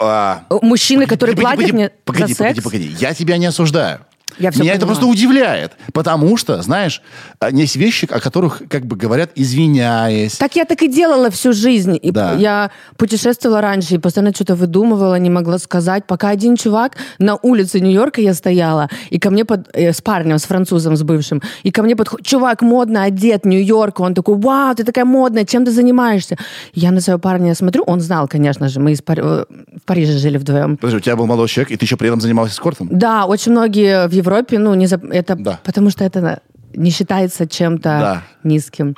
а, 0.00 0.44
Э, 0.50 0.58
Мужчины, 0.62 1.02
Погоди, 1.04 1.10
которые 1.16 1.36
погоди, 1.36 1.42
платят 1.42 1.60
погоди, 1.60 1.72
мне 1.72 1.90
погоди, 2.04 2.32
за 2.34 2.38
погоди, 2.38 2.54
секс... 2.54 2.64
погоди. 2.64 2.96
Я 2.98 3.14
тебя 3.14 3.36
не 3.38 3.46
осуждаю. 3.46 4.00
Я 4.38 4.50
всё 4.50 4.62
Меня 4.62 4.72
это 4.74 4.80
понимаю. 4.86 5.00
просто 5.00 5.06
удивляет, 5.06 5.72
потому 5.92 6.36
что, 6.36 6.60
знаешь, 6.62 7.02
а, 7.40 7.50
есть 7.50 7.76
вещи, 7.76 8.06
о 8.10 8.20
которых 8.20 8.62
как 8.68 8.84
бы 8.86 8.96
говорят, 8.96 9.30
извиняясь. 9.34 10.36
Так 10.36 10.56
я 10.56 10.64
так 10.64 10.82
и 10.82 10.88
делала 10.88 11.30
всю 11.30 11.52
жизнь. 11.52 11.98
И 12.02 12.10
Да. 12.10 12.34
Я 12.34 12.70
путешествовала 12.96 13.60
раньше 13.60 13.94
и 13.94 13.98
постоянно 13.98 14.32
что-то 14.34 14.54
выдумывала, 14.54 15.16
не 15.16 15.30
могла 15.30 15.58
сказать. 15.58 16.06
Пока 16.06 16.28
один 16.30 16.56
чувак 16.56 16.96
на 17.18 17.36
улице 17.36 17.80
Нью-Йорка 17.80 18.20
я 18.20 18.34
стояла, 18.34 18.88
и 19.10 19.18
ко 19.18 19.30
мне 19.30 19.44
под, 19.44 19.68
э, 19.72 19.92
с 19.92 20.00
парнем, 20.00 20.38
с 20.38 20.44
французом, 20.44 20.96
с 20.96 21.02
бывшим, 21.02 21.42
и 21.62 21.70
ко 21.70 21.82
мне 21.82 21.96
подходит, 21.96 22.26
чувак 22.26 22.62
модно 22.62 23.04
одет, 23.04 23.44
Нью-Йорк. 23.44 24.00
Он 24.00 24.14
такой, 24.14 24.36
вау, 24.36 24.74
ты 24.74 24.84
такая 24.84 25.04
модная, 25.04 25.44
чем 25.44 25.64
ты 25.64 25.70
занимаешься? 25.70 26.36
Я 26.74 26.90
на 26.90 27.00
своего 27.00 27.18
парня 27.20 27.54
смотрю, 27.54 27.82
он 27.84 28.00
знал, 28.00 28.28
конечно 28.28 28.68
же, 28.68 28.80
мы 28.80 28.92
из 28.92 29.02
Пар- 29.02 29.20
э, 29.20 29.44
в 29.50 29.82
Париже 29.86 30.18
жили 30.18 30.38
вдвоем. 30.38 30.76
Подожди, 30.76 30.96
у 30.96 31.00
тебя 31.00 31.16
был 31.16 31.26
молодой 31.26 31.48
человек, 31.48 31.70
и 31.72 31.76
ты 31.76 31.84
еще 31.84 31.96
при 31.96 32.08
этом 32.08 32.20
занимался 32.20 32.54
спортом? 32.54 32.88
Да, 32.90 33.26
очень 33.26 33.52
многие 33.52 34.06
в 34.08 34.12
Европе, 34.12 34.23
ну, 34.58 34.74
не 34.74 34.86
за... 34.86 34.96
это 35.10 35.36
Да. 35.36 35.60
потому 35.64 35.90
что 35.90 36.04
это 36.04 36.40
не 36.74 36.90
считается 36.90 37.46
чем-то 37.46 37.82
Да. 37.82 38.22
низким. 38.42 38.96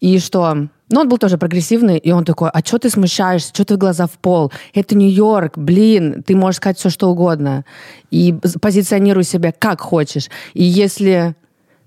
И 0.00 0.18
что? 0.18 0.68
Но 0.88 1.00
он 1.00 1.08
был 1.08 1.18
тоже 1.18 1.36
прогрессивный, 1.38 1.98
и 1.98 2.12
он 2.12 2.24
такой, 2.24 2.48
а 2.50 2.60
что 2.60 2.78
ты 2.78 2.90
смущаешься, 2.90 3.48
что 3.52 3.64
ты 3.64 3.76
глаза 3.76 4.06
в 4.06 4.12
пол? 4.12 4.52
Это 4.72 4.96
Нью-Йорк, 4.96 5.58
блин, 5.58 6.22
ты 6.24 6.36
можешь 6.36 6.56
сказать 6.58 6.78
все, 6.78 6.90
что 6.90 7.08
угодно. 7.10 7.64
И 8.12 8.34
позиционируй 8.60 9.24
себя 9.24 9.52
как 9.52 9.80
хочешь. 9.80 10.28
И 10.54 10.62
если 10.62 11.34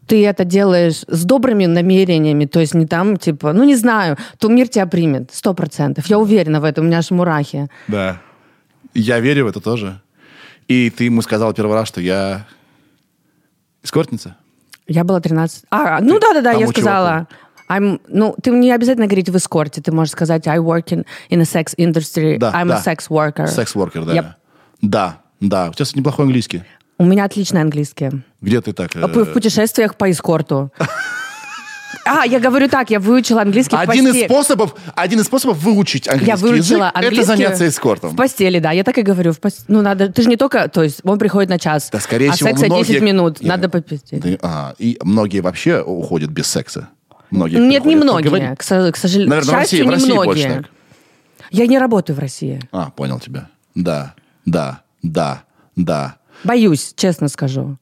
ты 0.06 0.26
это 0.26 0.44
делаешь 0.44 1.04
с 1.08 1.24
добрыми 1.24 1.66
намерениями, 1.68 2.46
то 2.46 2.60
есть 2.60 2.74
не 2.74 2.88
там, 2.88 3.16
типа, 3.16 3.54
ну, 3.54 3.64
не 3.64 3.76
знаю, 3.76 4.18
то 4.40 4.50
мир 4.50 4.68
тебя 4.68 4.86
примет, 4.88 5.30
сто 5.32 5.54
процентов. 5.54 6.08
Я 6.08 6.18
уверена 6.20 6.60
в 6.60 6.64
этом, 6.66 6.84
у 6.84 6.88
меня 6.88 6.98
аж 6.98 7.12
мурахи. 7.12 7.68
Да. 7.88 8.20
Я 8.94 9.20
верю 9.20 9.46
в 9.46 9.48
это 9.48 9.62
тоже. 9.62 10.02
И 10.68 10.90
ты 10.90 11.06
ему 11.06 11.22
сказал 11.22 11.54
первый 11.54 11.76
раз, 11.76 11.88
что 11.88 12.02
я 12.02 12.46
эскортница? 13.84 14.36
Я 14.88 15.04
была 15.04 15.20
13... 15.20 15.66
А, 15.70 16.00
ну 16.02 16.20
да-да-да, 16.20 16.52
я 16.52 16.68
сказала. 16.68 17.28
I'm, 17.70 18.02
ну, 18.08 18.36
ты 18.42 18.50
не 18.50 18.72
обязательно 18.72 19.06
говорить 19.06 19.30
в 19.30 19.38
эскорте, 19.38 19.80
ты 19.82 19.92
можешь 19.92 20.12
сказать 20.12 20.48
I 20.48 20.58
work 20.58 20.86
in, 20.88 21.06
in 21.30 21.40
a 21.40 21.44
sex 21.44 21.76
industry, 21.78 22.38
Да, 22.40 22.52
I'm 22.52 22.68
да. 22.68 22.78
a 22.78 22.82
sex 22.82 23.10
worker. 23.10 23.46
Секс-воркер, 23.48 24.06
да. 24.06 24.14
Yep. 24.16 24.26
Да, 24.82 25.18
да. 25.40 25.70
У 25.70 25.74
тебя 25.74 25.86
неплохой 25.94 26.26
английский. 26.26 26.64
У 26.98 27.06
меня 27.06 27.26
отличный 27.26 27.62
английский. 27.62 28.24
Где 28.42 28.60
ты 28.62 28.74
так? 28.74 28.96
э, 28.96 29.06
В 29.06 29.26
путешествиях 29.34 29.96
по 29.96 30.10
эскорту. 30.10 30.72
А, 32.06 32.26
я 32.26 32.40
говорю 32.40 32.68
так, 32.70 32.90
я 32.90 33.00
выучила 33.00 33.42
английский 33.42 33.76
в 33.76 33.80
Один 33.80 34.06
из 34.08 34.12
постели. 34.12 34.26
способов, 34.28 34.76
один 34.96 35.20
из 35.20 35.26
способов 35.26 35.58
выучить 35.58 36.08
английский 36.08 36.30
Я 36.30 36.36
выучила 36.38 36.78
язык, 36.86 36.92
английский 36.96 37.18
это 37.20 37.26
заняться 37.28 37.68
эскортом. 37.68 38.10
В 38.12 38.16
постели, 38.16 38.60
да. 38.60 38.72
Я 38.72 38.84
так 38.84 38.98
и 38.98 39.02
говорю. 39.02 39.32
В 39.34 39.40
пос- 39.40 39.64
Ну, 39.68 39.82
надо... 39.82 40.10
Ты 40.12 40.24
же 40.24 40.30
не 40.30 40.38
только... 40.38 40.68
То 40.70 40.82
есть 40.84 41.02
он 41.04 41.20
приходит 41.20 41.50
на 41.50 41.60
час, 41.60 41.90
Да, 41.92 42.00
скорее 42.00 42.30
а 42.32 42.34
всего, 42.34 42.50
секса 42.50 42.66
10 42.66 42.70
многие- 42.72 43.00
минут. 43.00 43.38
Я- 43.42 43.50
Надо 43.50 43.70
попиздеть. 43.70 44.22
Да, 44.22 44.30
а, 44.42 44.74
и 44.80 44.98
многие 45.04 45.42
вообще 45.42 45.82
уходят 45.82 46.30
без 46.32 46.48
секса. 46.48 46.90
Многие 47.32 47.58
Нет, 47.58 47.86
не 47.86 47.96
приходят 47.96 48.32
многие. 48.32 48.56
К, 48.56 48.58
к 48.58 48.98
сожалению, 48.98 49.30
Наверное, 49.30 49.52
в 49.52 49.58
России, 49.58 49.82
в 49.84 49.90
России 49.90 50.12
больше 50.14 50.46
многие. 50.48 50.58
так. 50.64 50.70
Я 51.52 51.68
не 51.68 51.78
работаю 51.78 52.16
в 52.16 52.20
России. 52.20 52.60
А, 52.72 52.90
понял 52.90 53.20
тебя. 53.20 53.50
Да, 53.76 54.16
да, 54.46 54.82
да, 55.04 55.44
да. 55.76 56.16
Боюсь, 56.44 56.94
честно 56.96 57.28
скажу. 57.28 57.78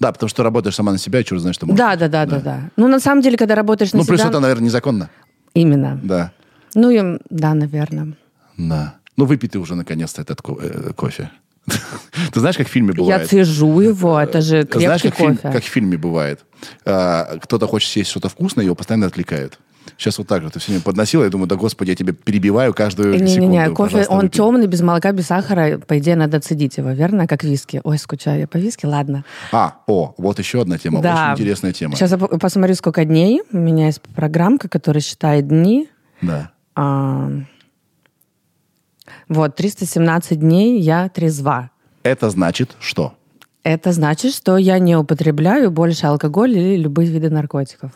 Да, 0.00 0.10
потому 0.12 0.28
что 0.30 0.42
работаешь 0.42 0.74
сама 0.74 0.92
на 0.92 0.98
себя, 0.98 1.22
чего 1.22 1.38
знаешь, 1.38 1.56
что 1.56 1.66
можешь. 1.66 1.78
Да, 1.78 1.94
да, 1.96 2.08
да, 2.08 2.26
да, 2.26 2.40
да. 2.40 2.70
Ну, 2.76 2.88
на 2.88 3.00
самом 3.00 3.20
деле, 3.22 3.36
когда 3.36 3.54
работаешь 3.54 3.92
на 3.92 3.98
Ну, 4.00 4.04
плюс 4.06 4.20
себя... 4.20 4.30
это, 4.30 4.40
наверное, 4.40 4.64
незаконно. 4.64 5.10
Именно. 5.54 6.00
Да, 6.02 6.32
Ну, 6.74 6.90
и, 6.90 7.18
да, 7.30 7.54
наверное. 7.54 8.14
да. 8.56 8.94
Ну, 9.16 9.26
выпей 9.26 9.48
ты 9.50 9.58
уже, 9.58 9.74
наконец-то, 9.74 10.22
этот 10.22 10.40
ко- 10.40 10.56
э, 10.60 10.92
кофе. 10.96 11.30
Ты 12.32 12.40
знаешь, 12.40 12.56
как 12.56 12.66
в 12.66 12.70
фильме 12.70 12.88
Я 12.88 12.94
бывает? 12.94 13.28
цежу 13.28 13.80
его, 13.80 14.18
это 14.18 14.40
же 14.40 14.62
крепкий 14.64 14.86
Знаешь, 14.86 15.02
как, 15.02 15.14
в 15.14 15.16
фильм- 15.18 15.36
кофе. 15.36 15.52
как 15.52 15.62
в 15.62 15.66
фильме 15.66 15.98
бывает? 15.98 16.40
А, 16.86 17.36
кто-то 17.42 17.66
хочет 17.66 17.90
съесть 17.92 18.10
что-то 18.10 18.28
вкусное, 18.30 18.64
его 18.64 18.74
постоянно 18.74 19.06
отвлекают. 19.06 19.58
Сейчас 20.00 20.16
вот 20.16 20.26
так 20.28 20.42
же. 20.42 20.48
Ты 20.48 20.60
сегодня 20.60 20.82
подносила, 20.82 21.24
я 21.24 21.28
думаю, 21.28 21.46
да 21.46 21.56
господи, 21.56 21.90
я 21.90 21.94
тебе 21.94 22.14
перебиваю 22.14 22.72
каждую 22.72 23.12
секунду. 23.18 23.32
Не-не-не, 23.42 23.68
кофе, 23.74 24.06
он 24.08 24.20
выпей. 24.20 24.30
темный, 24.30 24.66
без 24.66 24.80
молока, 24.80 25.12
без 25.12 25.26
сахара. 25.26 25.76
По 25.78 25.98
идее, 25.98 26.16
надо 26.16 26.40
цедить 26.40 26.78
его, 26.78 26.90
верно? 26.92 27.26
Как 27.26 27.44
виски. 27.44 27.82
Ой, 27.84 27.98
скучаю 27.98 28.40
я 28.40 28.48
по 28.48 28.56
виски, 28.56 28.86
ладно. 28.86 29.26
А, 29.52 29.74
о, 29.86 30.14
вот 30.16 30.38
еще 30.38 30.62
одна 30.62 30.78
тема, 30.78 31.02
да. 31.02 31.32
очень 31.32 31.42
интересная 31.42 31.74
тема. 31.74 31.96
Сейчас 31.96 32.12
я 32.12 32.16
по- 32.16 32.38
посмотрю, 32.38 32.74
сколько 32.76 33.04
дней. 33.04 33.42
У 33.52 33.58
меня 33.58 33.86
есть 33.86 34.00
программка, 34.00 34.70
которая 34.70 35.02
считает 35.02 35.48
дни. 35.48 35.90
Да. 36.22 36.50
А, 36.74 37.30
Вот, 39.28 39.54
317 39.56 40.38
дней 40.38 40.80
я 40.80 41.10
трезва. 41.10 41.70
Это 42.04 42.30
значит 42.30 42.74
что? 42.80 43.12
Это 43.64 43.92
значит, 43.92 44.32
что 44.32 44.56
я 44.56 44.78
не 44.78 44.96
употребляю 44.96 45.70
больше 45.70 46.06
алкоголь 46.06 46.52
или 46.56 46.76
любые 46.76 47.10
виды 47.10 47.28
наркотиков. 47.28 47.90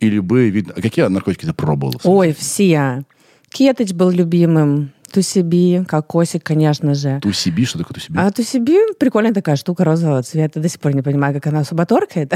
И 0.00 0.10
любые 0.10 0.50
виды... 0.50 0.72
А 0.76 0.80
какие 0.80 1.06
наркотики 1.06 1.44
ты 1.44 1.52
пробовала? 1.52 1.98
Ой, 2.04 2.32
все. 2.32 3.04
Кетыч 3.50 3.92
был 3.92 4.10
любимым. 4.10 4.92
Тусиби, 5.10 5.84
кокосик, 5.88 6.44
конечно 6.44 6.94
же. 6.94 7.18
Тусиби? 7.22 7.64
Что 7.64 7.78
такое 7.78 7.94
тусиби? 7.94 8.18
А 8.18 8.30
Тусиби 8.30 8.94
прикольная 8.98 9.32
такая 9.32 9.56
штука 9.56 9.84
розового 9.84 10.22
цвета. 10.22 10.60
До 10.60 10.68
сих 10.68 10.80
пор 10.80 10.94
не 10.94 11.02
понимаю, 11.02 11.34
как 11.34 11.46
она 11.46 11.60
особо 11.60 11.86
торкает. 11.86 12.34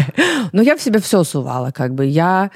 Но 0.52 0.62
я 0.62 0.76
в 0.76 0.80
себя 0.80 1.00
все 1.00 1.22
сувала. 1.22 1.70
Как 1.70 1.94
бы 1.94 2.06
я 2.06 2.50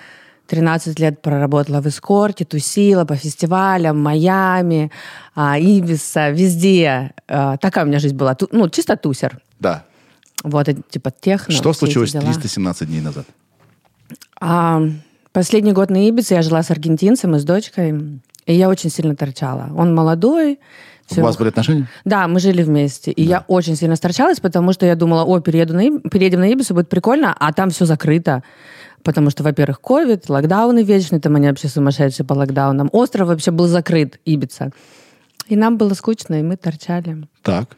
13 0.47 0.99
лет 0.99 1.21
проработала 1.21 1.83
в 1.83 1.87
эскорте, 1.87 2.47
тусила 2.47 3.05
по 3.05 3.15
фестивалям, 3.17 4.01
Майами, 4.01 4.91
а, 5.35 5.59
Ибиса, 5.59 6.31
везде. 6.31 7.13
А, 7.29 7.59
Такая 7.59 7.85
у 7.85 7.89
меня 7.89 7.99
жизнь 7.99 8.17
была. 8.17 8.37
Ну, 8.51 8.71
чисто 8.71 8.97
тусер. 8.97 9.39
Да. 9.61 9.85
Вот, 10.45 10.67
типа 10.91 11.13
техно. 11.21 11.53
что 11.55 11.75
случилось 11.75 12.13
дела. 12.13 12.25
317 12.25 12.89
дней 12.89 13.03
назад? 13.03 13.27
А, 14.41 14.83
последний 15.33 15.73
год 15.73 15.91
на 15.91 16.09
Ибице 16.09 16.35
я 16.35 16.43
жила 16.43 16.63
с 16.63 16.71
аргентинцем 16.71 17.35
и 17.37 17.39
с 17.39 17.45
дочкой, 17.45 18.21
и 18.47 18.55
я 18.55 18.69
очень 18.69 18.91
сильно 18.91 19.15
торчала. 19.15 19.71
Он 19.77 19.95
молодой. 19.95 20.59
всё. 21.07 21.21
У 21.21 21.25
вас 21.25 21.37
были 21.37 21.49
отношения? 21.49 21.89
Да, 22.05 22.27
мы 22.29 22.41
жили 22.41 22.63
вместе. 22.63 23.11
И 23.11 23.23
я 23.23 23.45
очень 23.49 23.77
сильно 23.77 23.97
сторчалась, 23.97 24.41
потому 24.41 24.73
что 24.73 24.87
я 24.87 24.95
думала, 24.95 25.25
о, 25.25 25.41
перееду 25.41 25.75
на, 25.75 26.01
переедем 26.01 26.41
на 26.41 26.53
Ибису, 26.53 26.75
будет 26.75 26.89
прикольно, 26.89 27.35
а 27.39 27.53
там 27.53 27.71
все 27.71 27.85
закрыто. 27.85 28.43
Потому 29.03 29.31
что, 29.31 29.43
во-первых, 29.43 29.81
ковид, 29.81 30.29
локдауны 30.29 30.83
вечные, 30.83 31.21
там 31.21 31.37
они 31.37 31.49
вообще 31.49 31.69
сумасшедшие 31.69 32.27
по 32.27 32.33
локдаунам. 32.33 32.89
Остров 32.93 33.29
вообще 33.29 33.51
был 33.51 33.67
закрыт, 33.67 34.19
Ибица. 34.25 34.71
И 35.47 35.57
нам 35.57 35.79
было 35.79 35.95
скучно, 35.95 36.41
и 36.41 36.43
мы 36.43 36.57
торчали. 36.57 37.27
Так. 37.43 37.77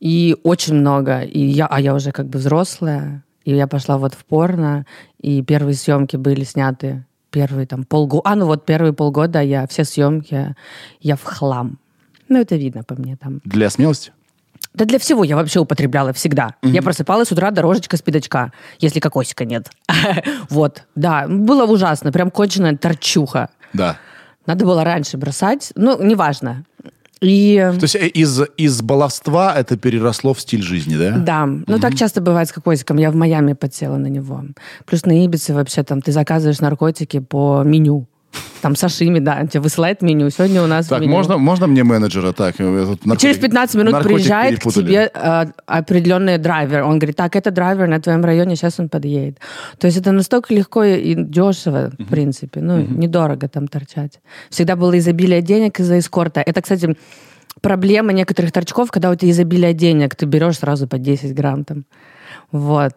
И 0.00 0.36
очень 0.42 0.74
много. 0.74 1.20
И 1.20 1.40
я, 1.40 1.66
а 1.66 1.80
я 1.80 1.94
уже 1.94 2.12
как 2.12 2.26
бы 2.26 2.38
взрослая. 2.38 3.22
И 3.44 3.54
я 3.54 3.66
пошла 3.66 3.98
вот 3.98 4.14
в 4.14 4.24
порно. 4.24 4.86
И 5.20 5.42
первые 5.42 5.74
съемки 5.74 6.16
были 6.16 6.44
сняты 6.44 7.04
первые 7.30 7.66
там 7.66 7.84
полгода. 7.84 8.22
А, 8.24 8.34
ну 8.34 8.46
вот 8.46 8.64
первые 8.64 8.92
полгода 8.92 9.40
я 9.40 9.66
все 9.66 9.84
съемки 9.84 10.54
я 11.00 11.16
в 11.16 11.22
хлам. 11.22 11.78
Ну, 12.28 12.40
это 12.40 12.56
видно 12.56 12.84
по 12.84 12.94
мне 12.94 13.16
там. 13.16 13.40
Для 13.44 13.70
смелости? 13.70 14.12
Да 14.72 14.84
для 14.84 15.00
всего 15.00 15.24
я 15.24 15.34
вообще 15.34 15.58
употребляла 15.58 16.12
всегда. 16.12 16.54
Я 16.62 16.80
просыпалась 16.82 17.28
с 17.28 17.32
утра 17.32 17.50
дорожечка 17.50 17.96
спидочка, 17.96 18.52
если 18.78 19.00
кокосика 19.00 19.44
нет. 19.44 19.70
Вот, 20.48 20.84
да, 20.94 21.26
было 21.28 21.64
ужасно, 21.64 22.12
прям 22.12 22.30
конченая 22.30 22.76
торчуха. 22.76 23.50
Да. 23.72 23.96
Надо 24.46 24.64
было 24.64 24.84
раньше 24.84 25.16
бросать, 25.16 25.72
ну, 25.74 26.00
неважно. 26.02 26.64
И... 27.20 27.56
То 27.78 27.84
есть 27.84 27.96
э, 27.96 28.06
из, 28.08 28.40
из 28.56 28.80
баловства 28.82 29.54
это 29.54 29.76
переросло 29.76 30.32
в 30.32 30.40
стиль 30.40 30.62
жизни, 30.62 30.96
да? 30.96 31.18
Да, 31.18 31.46
ну 31.46 31.78
так 31.78 31.94
часто 31.94 32.20
бывает 32.20 32.48
с 32.48 32.52
кокосиком. 32.52 32.96
Я 32.98 33.10
в 33.10 33.14
Майами 33.14 33.52
подсела 33.52 33.96
на 33.96 34.06
него. 34.06 34.44
Плюс 34.86 35.04
на 35.04 35.24
Ибице 35.24 35.52
вообще 35.52 35.82
там 35.82 36.00
ты 36.00 36.12
заказываешь 36.12 36.60
наркотики 36.60 37.20
по 37.20 37.62
меню. 37.62 38.06
Там 38.62 38.76
сашими, 38.76 39.20
да, 39.20 39.46
тебе 39.46 39.60
высылает 39.62 40.02
меню. 40.02 40.28
Сегодня 40.30 40.62
у 40.62 40.66
нас 40.66 40.86
Так, 40.86 41.00
меню. 41.00 41.10
можно, 41.12 41.38
можно 41.38 41.66
мне 41.66 41.82
менеджера? 41.82 42.32
Так, 42.32 42.56
э, 42.60 42.62
наркотик- 43.04 43.16
Через 43.20 43.38
15 43.38 43.74
минут 43.76 44.02
приезжает 44.02 44.60
к 44.60 44.70
тебе 44.70 45.10
э, 45.14 45.44
определенный 45.66 46.36
драйвер. 46.38 46.82
Он 46.82 46.98
говорит, 46.98 47.16
так, 47.16 47.34
это 47.36 47.50
драйвер 47.50 47.88
на 47.88 48.00
твоем 48.00 48.22
районе, 48.24 48.56
сейчас 48.56 48.78
он 48.78 48.88
подъедет. 48.88 49.38
То 49.78 49.86
есть 49.86 49.96
это 49.98 50.12
настолько 50.12 50.54
легко 50.54 50.84
и 50.84 51.14
дешево, 51.14 51.90
в 51.98 52.04
принципе. 52.04 52.60
Ну, 52.60 52.78
недорого 52.80 53.48
там 53.48 53.66
торчать. 53.66 54.20
Всегда 54.50 54.76
было 54.76 54.96
изобилие 54.98 55.40
денег 55.42 55.80
из-за 55.80 55.98
эскорта. 55.98 56.40
Это, 56.40 56.60
кстати, 56.60 56.96
проблема 57.62 58.12
некоторых 58.12 58.52
торчков, 58.52 58.90
когда 58.90 59.10
у 59.10 59.14
тебя 59.14 59.30
изобилие 59.30 59.72
денег, 59.72 60.14
ты 60.14 60.26
берешь 60.26 60.58
сразу 60.58 60.86
по 60.86 60.98
10 60.98 61.34
грамм 61.34 61.64
там. 61.64 61.84
Вот. 62.52 62.92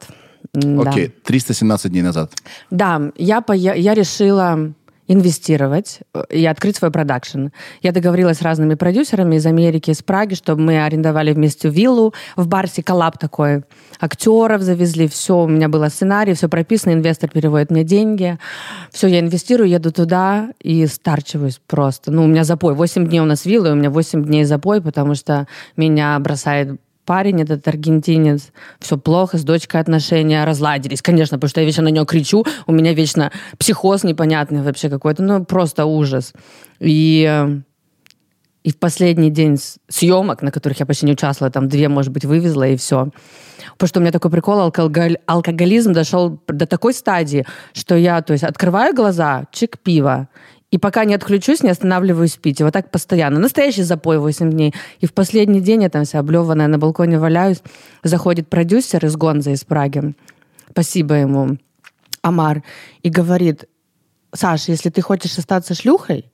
М, 0.54 0.84
да. 0.84 0.89
Окей, 0.91 1.08
317 1.24 1.89
дней 1.91 2.02
назад. 2.02 2.34
Да, 2.69 3.02
я, 3.17 3.39
пое- 3.39 3.78
я 3.80 3.93
решила 3.93 4.74
инвестировать 5.08 6.00
э, 6.13 6.24
и 6.30 6.46
открыть 6.46 6.78
свой 6.78 6.92
продакшн. 6.92 7.48
Я 7.82 7.92
договорилась 7.92 8.38
с 8.38 8.42
разными 8.42 8.76
продюсерами 8.76 9.36
из 9.36 9.46
Америки, 9.46 9.92
из 9.92 10.02
Праги, 10.02 10.34
чтобы 10.34 10.62
мы 10.62 10.84
арендовали 10.84 11.34
вместе 11.34 11.70
виллу 11.70 12.13
в 12.36 12.48
Барсе, 12.48 12.84
коллаб 12.84 13.18
такой. 13.18 13.63
Актеров 14.00 14.62
завезли, 14.62 15.08
все, 15.08 15.44
у 15.44 15.48
меня 15.48 15.70
был 15.70 15.88
сценарий, 15.89 16.34
все 16.34 16.48
прописано, 16.50 16.94
инвестор 16.94 17.30
переводит 17.30 17.72
мне 17.72 17.84
деньги. 17.84 18.38
Все, 18.92 19.08
я 19.08 19.20
инвестирую, 19.20 19.70
еду 19.70 19.92
туда 19.92 20.50
и 20.62 20.86
старчиваюсь 20.88 21.60
просто. 21.68 22.12
Ну, 22.12 22.24
у 22.24 22.28
меня 22.28 22.44
запой. 22.44 22.74
8 22.74 23.08
дней 23.08 23.20
у 23.20 23.26
нас 23.26 23.46
вилла, 23.46 23.68
и 23.68 23.72
у 23.72 23.76
меня 23.76 23.89
8 23.89 24.24
дней 24.24 24.44
запой, 24.46 24.82
потому 24.82 25.16
что 25.16 25.48
меня 25.76 26.18
бросает 26.20 26.80
парень, 27.06 27.42
этот 27.42 27.68
аргентинец, 27.68 28.52
все 28.80 28.98
плохо, 28.98 29.38
с 29.38 29.44
дочкой 29.44 29.82
отношения 29.82 30.44
разладились. 30.46 31.02
Конечно, 31.02 31.38
потому 31.38 31.50
что 31.50 31.62
я 31.62 31.68
вечно 31.68 31.84
на 31.84 31.89
нее 31.89 32.06
кричу, 32.06 32.46
у 32.66 32.72
меня 32.72 32.94
вечно 32.94 33.32
психоз 33.58 34.04
непонятный 34.04 34.62
вообще 34.62 34.89
какой-то, 34.89 35.24
ну, 35.24 35.46
просто 35.46 35.86
ужас. 35.86 36.34
И, 36.80 37.48
и 38.63 38.72
в 38.72 38.78
последний 38.78 39.30
день 39.30 39.58
съемок, 39.89 40.42
на 40.42 40.52
которых 40.52 40.80
я 40.80 40.86
почти 40.86 41.06
не 41.06 41.13
участвовала, 41.13 41.52
там 41.52 41.68
две, 41.68 41.89
может 41.89 42.12
быть, 42.12 42.26
вывезла, 42.26 42.68
и 42.68 42.78
все. 42.78 43.10
Потому 43.74 43.88
что 43.88 44.00
у 44.00 44.02
меня 44.02 44.12
такой 44.12 44.32
прикол, 44.32 44.60
алкоголь- 44.60 45.18
алкоголизм 45.26 45.94
дошел 45.94 46.39
до 46.48 46.66
такой 46.66 46.94
стадии, 46.94 47.46
что 47.74 47.96
я, 47.96 48.22
то 48.22 48.34
есть, 48.34 48.44
открываю 48.44 48.94
глаза, 48.94 49.46
чик 49.52 49.80
пива, 49.80 50.28
и 50.73 50.79
пока 50.79 51.05
не 51.05 51.13
отключусь, 51.13 51.62
не 51.62 51.69
останавливаюсь 51.69 52.36
пить. 52.38 52.59
И 52.59 52.63
вот 52.63 52.73
так 52.73 52.89
постоянно. 52.89 53.39
Настоящий 53.39 53.83
запой 53.83 54.17
8 54.17 54.49
дней. 54.49 54.73
И 55.01 55.05
в 55.05 55.13
последний 55.13 55.62
день 55.62 55.83
я 55.83 55.89
там 55.89 56.03
вся 56.03 56.17
облеванная 56.17 56.67
на 56.67 56.79
балконе 56.79 57.19
валяюсь. 57.19 57.62
Заходит 58.01 58.47
продюсер 58.49 59.05
из 59.05 59.15
Гонза, 59.15 59.51
из 59.51 59.63
Праги. 59.63 60.15
Спасибо 60.71 61.13
ему, 61.13 61.57
Амар. 62.23 62.63
И 63.03 63.12
говорит, 63.12 63.65
Саша, 64.33 64.71
если 64.71 64.89
ты 64.89 65.03
хочешь 65.03 65.38
остаться 65.38 65.75
шлюхой, 65.75 66.31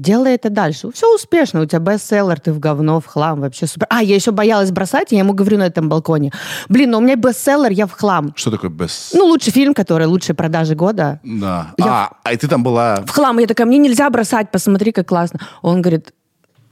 делай 0.00 0.34
это 0.34 0.50
дальше. 0.50 0.90
Все 0.92 1.14
успешно, 1.14 1.60
у 1.60 1.66
тебя 1.66 1.78
бестселлер, 1.78 2.40
ты 2.40 2.52
в 2.52 2.58
говно, 2.58 3.00
в 3.00 3.06
хлам, 3.06 3.40
вообще 3.40 3.66
супер. 3.66 3.86
А, 3.90 4.02
я 4.02 4.14
еще 4.14 4.30
боялась 4.30 4.70
бросать, 4.70 5.12
я 5.12 5.18
ему 5.18 5.32
говорю 5.34 5.58
на 5.58 5.64
этом 5.66 5.88
балконе, 5.88 6.32
блин, 6.68 6.90
ну 6.90 6.98
у 6.98 7.00
меня 7.00 7.16
бестселлер, 7.16 7.70
я 7.70 7.86
в 7.86 7.92
хлам. 7.92 8.32
Что 8.36 8.50
такое 8.50 8.70
без... 8.70 9.12
Ну, 9.14 9.26
лучший 9.26 9.52
фильм, 9.52 9.74
который 9.74 10.06
лучшие 10.06 10.34
продажи 10.34 10.74
года. 10.74 11.20
Да. 11.22 11.72
Я- 11.78 11.84
А, 11.86 12.10
а 12.24 12.32
и 12.32 12.36
ты 12.36 12.48
там 12.48 12.62
была... 12.62 13.02
В 13.06 13.10
хлам. 13.10 13.38
Я 13.38 13.46
такая, 13.46 13.66
мне 13.66 13.78
нельзя 13.78 14.08
бросать, 14.10 14.50
посмотри, 14.50 14.92
как 14.92 15.08
классно. 15.08 15.40
Он 15.62 15.82
говорит, 15.82 16.12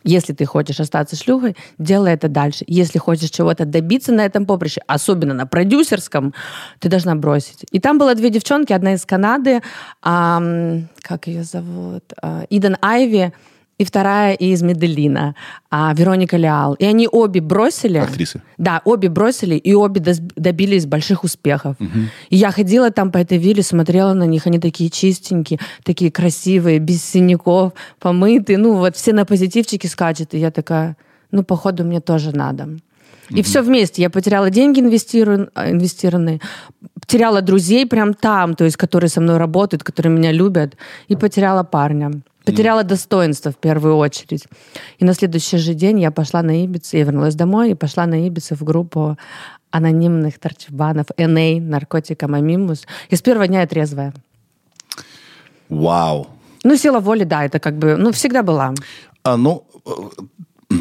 если 0.09 0.33
ты 0.33 0.44
хочешь 0.47 0.81
остаться 0.81 1.16
шлюхой, 1.16 1.57
делай 1.79 2.12
это 2.12 2.29
дальше. 2.29 2.64
Если 2.66 2.99
хочешь 2.99 3.31
чего-то 3.31 3.64
добиться 3.64 4.12
на 4.12 4.25
этом 4.25 4.47
поприще, 4.47 4.81
особенно 4.87 5.35
на 5.35 5.47
продюсерском, 5.47 6.35
ты 6.79 6.88
должна 6.88 7.14
бросить. 7.14 7.64
И 7.71 7.79
там 7.79 7.99
было 7.99 8.14
две 8.14 8.31
девчонки, 8.31 8.73
одна 8.73 8.94
из 8.94 9.05
Канады, 9.05 9.61
ам, 10.03 10.88
как 11.03 11.27
ее 11.27 11.44
зовут, 11.44 12.05
А, 12.23 12.44
Иден 12.51 12.77
Айви, 12.81 13.33
и 13.79 13.85
вторая 13.85 14.35
из 14.35 14.62
Меделина, 14.62 15.35
а, 15.71 15.95
Вероника 15.95 16.37
Леал. 16.37 16.75
И 16.75 16.85
они 16.85 17.09
обе 17.11 17.41
бросили. 17.41 17.99
Актрисы. 17.99 18.43
Да, 18.59 18.83
обе 18.85 19.09
бросили, 19.09 19.55
и 19.55 19.73
обе 19.73 20.01
добились 20.37 20.87
больших 20.87 21.25
успехов. 21.25 21.77
И 22.29 22.37
я 22.37 22.51
ходила 22.51 22.91
там 22.91 23.12
по 23.12 23.19
этой 23.19 23.38
вилле, 23.38 23.62
смотрела 23.62 24.14
на 24.14 24.25
них, 24.25 24.47
они 24.47 24.59
такие 24.59 24.91
чистенькие, 24.91 25.61
такие 25.85 26.11
красивые, 26.11 26.81
без 26.81 27.05
синяков, 27.05 27.73
помытые, 28.01 28.59
ну 28.59 28.75
вот 28.75 28.97
все 28.97 29.12
на 29.12 29.25
позитивчике 29.25 29.88
скачут, 29.88 30.35
и 30.35 30.38
я 30.38 30.51
такая, 30.51 30.97
ну, 31.31 31.45
походу, 31.45 31.85
мне 31.85 32.01
тоже 32.01 32.37
надо. 32.37 32.69
И 33.31 33.43
все 33.43 33.62
вместе. 33.62 34.03
Я 34.03 34.11
потеряла 34.11 34.51
деньги 34.51 34.81
инвестиру- 34.81 35.51
а, 35.55 35.71
инвестированные, 35.71 36.41
потеряла 36.95 37.43
друзей 37.43 37.87
прям 37.87 38.14
там, 38.14 38.55
то 38.55 38.64
есть, 38.64 38.77
которые 38.77 39.11
со 39.11 39.21
мной 39.21 39.37
работают, 39.37 39.85
которые 39.85 40.12
меня 40.12 40.33
любят, 40.33 40.77
и 41.09 41.14
потеряла 41.17 41.62
парня. 41.62 42.11
Потеряла 42.52 42.84
достоинство 42.84 43.50
в 43.50 43.56
первую 43.56 43.96
очередь. 43.96 44.46
И 44.98 45.04
на 45.04 45.14
следующий 45.14 45.58
же 45.58 45.74
день 45.74 46.00
я 46.00 46.11
пошла 46.11 46.42
на 46.42 46.64
Ибицу, 46.64 46.96
я 46.96 47.04
вернулась 47.04 47.34
домой 47.34 47.70
и 47.70 47.74
пошла 47.74 48.06
на 48.06 48.26
Ибицу 48.26 48.54
в 48.54 48.64
группу 48.64 49.16
анонимных 49.70 50.38
торчбанов 50.38 51.06
NA, 51.16 51.61
наркотика 51.61 52.28
Мамимус. 52.28 52.87
И 53.11 53.16
с 53.16 53.22
первого 53.22 53.46
дня 53.46 53.61
я 53.61 53.66
трезвая. 53.66 54.12
Вау. 55.68 56.26
Ну, 56.64 56.76
сила 56.76 57.00
воли, 57.00 57.24
да, 57.24 57.44
это 57.44 57.61
как 57.61 57.76
бы, 57.76 57.96
ну, 57.96 58.11
всегда 58.12 58.42
была. 58.42 58.74
А, 59.22 59.37
ну, 59.37 59.64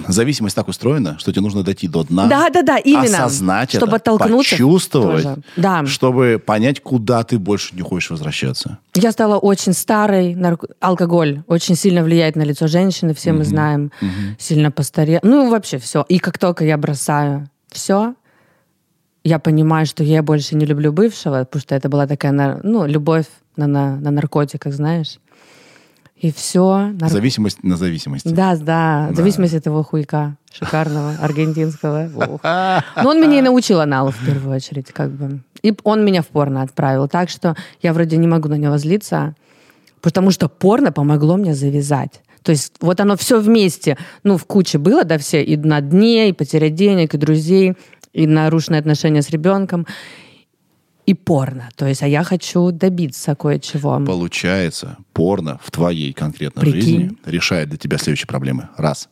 зависимость 0.08 0.56
так 0.56 0.68
устроена, 0.68 1.18
что 1.20 1.32
тебе 1.32 1.42
нужно 1.42 1.64
дойти 1.64 1.88
до 1.88 2.04
дна. 2.04 2.28
Да, 2.28 2.50
да, 2.50 2.62
да, 2.62 2.78
именно. 2.78 3.26
Осознать 3.26 3.70
Чтобы 3.72 3.98
это, 3.98 4.12
оттолкнуться 4.12 4.56
почувствовать, 4.56 5.24
тоже. 5.24 5.38
Да. 5.56 5.86
чтобы 5.86 6.42
понять, 6.46 6.82
куда 6.82 7.24
ты 7.24 7.40
больше 7.40 7.76
не 7.76 7.82
хочешь 7.82 8.10
возвращаться. 8.10 8.80
Я 8.96 9.12
стала 9.12 9.38
очень 9.38 9.74
старой. 9.74 10.34
нарк- 10.34 10.70
Алкоголь 10.80 11.44
очень 11.48 11.76
сильно 11.76 12.04
влияет 12.04 12.36
на 12.36 12.44
лицо 12.44 12.68
женщины, 12.68 13.14
все 13.14 13.32
мы 13.32 13.44
знаем. 13.46 13.92
Сильно 14.38 14.72
постарела. 14.72 15.20
Ну, 15.24 15.50
вообще 15.50 15.78
все. 15.78 16.06
И 16.10 16.20
как 16.20 16.38
только 16.38 16.66
я 16.66 16.78
бросаю 16.78 17.50
все, 17.72 18.16
я 19.24 19.40
понимаю, 19.40 19.86
что 19.86 20.04
я 20.04 20.24
больше 20.24 20.56
не 20.56 20.66
люблю 20.66 20.92
бывшего, 20.92 21.44
потому 21.44 21.62
что 21.62 21.76
это 21.76 21.90
была 21.90 22.08
такая, 22.08 22.60
ну, 22.64 22.86
любовь 22.86 23.26
на, 23.56 23.68
на, 23.68 23.96
на 23.98 24.12
наркотиках, 24.12 24.74
знаешь. 24.74 25.18
И 26.20 26.32
все. 26.32 26.94
Зависимость 27.00 27.64
на 27.64 27.78
зависимости. 27.78 28.30
Да, 28.30 28.56
да, 28.58 29.10
в 29.12 29.16
зависимости 29.16 29.56
от 29.56 29.62
этого 29.62 29.84
хуйка 29.84 30.36
шикарного, 30.52 31.16
аргентинского. 31.22 32.10
Но 33.04 33.10
он 33.10 33.22
меня 33.22 33.40
и 33.40 33.42
научил 33.42 33.80
аналу 33.80 34.12
в 34.12 34.26
первую 34.26 34.56
очередь, 34.56 34.88
как 34.92 35.12
бы. 35.12 35.42
И 35.62 35.76
он 35.84 36.04
меня 36.04 36.24
в 36.24 36.28
порно 36.28 36.64
отправил. 36.64 37.08
Так 37.08 37.30
что 37.30 37.56
я 37.82 37.94
вроде 37.94 38.18
не 38.18 38.28
могу 38.28 38.50
на 38.50 38.56
него 38.56 38.78
злиться, 38.78 39.36
потому 40.02 40.32
что 40.32 40.50
порно 40.50 40.92
помогло 40.92 41.38
мне 41.38 41.54
завязать. 41.54 42.22
То 42.42 42.52
есть 42.52 42.74
вот 42.80 43.00
оно 43.00 43.16
все 43.18 43.40
вместе, 43.40 43.98
ну, 44.24 44.38
в 44.38 44.46
куче 44.46 44.78
было, 44.78 45.04
да, 45.04 45.18
все, 45.18 45.44
и 45.44 45.58
на 45.58 45.82
дне, 45.82 46.30
и 46.30 46.34
потеря 46.34 46.70
денег, 46.70 47.14
и 47.14 47.18
друзей, 47.18 47.74
и 48.14 48.26
нарушенные 48.26 48.80
отношения 48.80 49.22
с 49.22 49.30
ребенком, 49.30 49.86
и 51.08 51.14
порно. 51.14 51.70
То 51.76 51.88
есть, 51.88 52.04
а 52.04 52.08
я 52.08 52.24
хочу 52.24 52.72
добиться 52.72 53.34
кое-чего. 53.34 54.00
Получается, 54.06 54.98
порно 55.14 55.58
в 55.64 55.72
твоей 55.72 56.12
конкретной 56.14 56.62
Прикинь. 56.62 56.82
жизни 56.82 57.18
решает 57.26 57.70
для 57.70 57.78
тебя 57.78 57.98
следующие 57.98 58.28
проблемы. 58.28 58.68
Раз. 58.78 59.10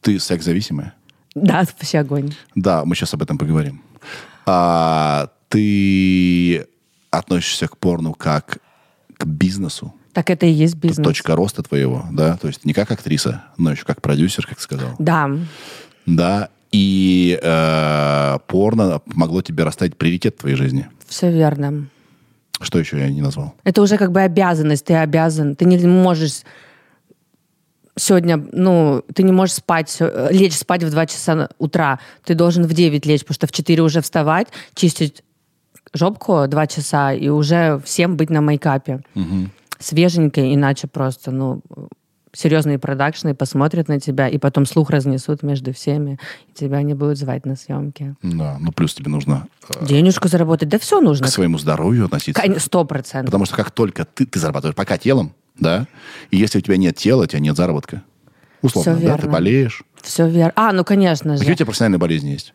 Ты 0.00 0.18
секс-зависимая? 0.18 0.94
Да, 1.34 1.60
вообще 1.78 2.00
огонь. 2.00 2.34
Да, 2.56 2.84
мы 2.84 2.94
сейчас 2.96 3.14
об 3.14 3.22
этом 3.22 3.38
поговорим. 3.38 3.82
А, 4.46 5.28
ты 5.48 6.66
относишься 7.10 7.68
к 7.68 7.76
порну 7.78 8.14
как 8.14 8.58
к 9.16 9.24
бизнесу? 9.24 9.94
Так 10.12 10.28
это 10.28 10.44
и 10.44 10.50
есть 10.50 10.74
Это 10.74 10.88
бизнес. 10.88 11.04
точка 11.06 11.36
роста 11.36 11.62
твоего, 11.62 12.04
да? 12.10 12.36
То 12.36 12.48
есть 12.48 12.64
не 12.64 12.74
как 12.74 12.90
актриса, 12.90 13.44
но 13.56 13.70
еще 13.70 13.84
как 13.84 14.02
продюсер, 14.02 14.44
как 14.46 14.60
сказал. 14.60 14.96
Да, 14.98 15.30
Да. 16.04 16.48
И 16.72 17.38
э, 17.42 18.38
порно 18.46 19.00
помогло 19.00 19.42
тебе 19.42 19.64
расставить 19.64 19.96
приоритет 19.96 20.36
в 20.36 20.40
твоей 20.40 20.56
жизни. 20.56 20.88
все 21.06 21.30
верно. 21.30 21.88
Что 22.60 22.78
еще 22.78 22.98
я 22.98 23.10
не 23.10 23.20
назвал? 23.20 23.54
Это 23.64 23.82
уже 23.82 23.98
как 23.98 24.12
бы 24.12 24.20
обязанность, 24.20 24.86
ты 24.86 24.94
обязан. 24.94 25.54
Ты 25.54 25.64
не 25.64 25.76
можешь 25.86 26.42
сегодня, 27.96 28.42
ну, 28.52 29.02
ты 29.14 29.22
не 29.22 29.32
можешь 29.32 29.56
спать, 29.56 29.96
э, 30.00 30.28
лечь 30.30 30.56
спать 30.56 30.82
в 30.82 30.90
2 30.90 31.06
часа 31.06 31.48
утра. 31.58 31.98
Ты 32.24 32.34
должен 32.34 32.64
в 32.64 32.72
9 32.72 33.06
лечь, 33.06 33.20
потому 33.20 33.34
что 33.34 33.46
в 33.46 33.52
4 33.52 33.82
уже 33.82 34.00
вставать, 34.00 34.48
чистить 34.74 35.22
жопку 35.92 36.46
2 36.46 36.66
часа 36.66 37.12
и 37.12 37.28
уже 37.28 37.80
всем 37.84 38.16
быть 38.16 38.30
на 38.30 38.40
мейкапе. 38.40 39.02
Свеженькой, 39.78 40.54
иначе 40.54 40.86
просто, 40.86 41.32
ну, 41.32 41.60
серьезные 42.32 42.78
продакшны 42.78 43.34
посмотрят 43.34 43.88
на 43.88 44.00
тебя 44.00 44.28
и 44.28 44.38
потом 44.38 44.66
слух 44.66 44.90
разнесут 44.90 45.42
между 45.42 45.72
всеми, 45.72 46.18
и 46.48 46.52
тебя 46.54 46.82
не 46.82 46.94
будут 46.94 47.18
звать 47.18 47.44
на 47.46 47.56
съемки. 47.56 48.14
Да, 48.22 48.56
ну 48.60 48.72
плюс 48.72 48.94
тебе 48.94 49.10
нужно 49.10 49.46
э, 49.68 49.86
Денежку 49.86 50.28
заработать, 50.28 50.68
да 50.68 50.78
все 50.78 51.00
нужно. 51.00 51.26
к 51.26 51.30
своему 51.30 51.58
здоровью 51.58 52.06
относиться. 52.06 52.42
Сто 52.58 52.84
процентов. 52.84 53.26
Потому 53.26 53.44
что 53.44 53.56
как 53.56 53.70
только 53.70 54.04
ты, 54.04 54.26
ты 54.26 54.38
зарабатываешь 54.38 54.74
пока 54.76 54.98
телом, 54.98 55.34
да, 55.58 55.86
и 56.30 56.36
если 56.36 56.58
у 56.58 56.60
тебя 56.62 56.76
нет 56.76 56.96
тела, 56.96 57.24
у 57.24 57.26
тебя 57.26 57.40
нет 57.40 57.56
заработка. 57.56 58.02
Условно, 58.62 58.96
Всё 58.96 59.06
да, 59.06 59.14
ты 59.16 59.22
верно. 59.22 59.32
болеешь. 59.32 59.82
Все 60.00 60.28
верно. 60.28 60.52
А, 60.56 60.72
ну, 60.72 60.84
конечно 60.84 61.32
же. 61.34 61.38
Какие 61.40 61.52
у 61.54 61.56
тебя 61.56 61.66
профессиональные 61.66 61.98
болезни 61.98 62.30
есть? 62.30 62.54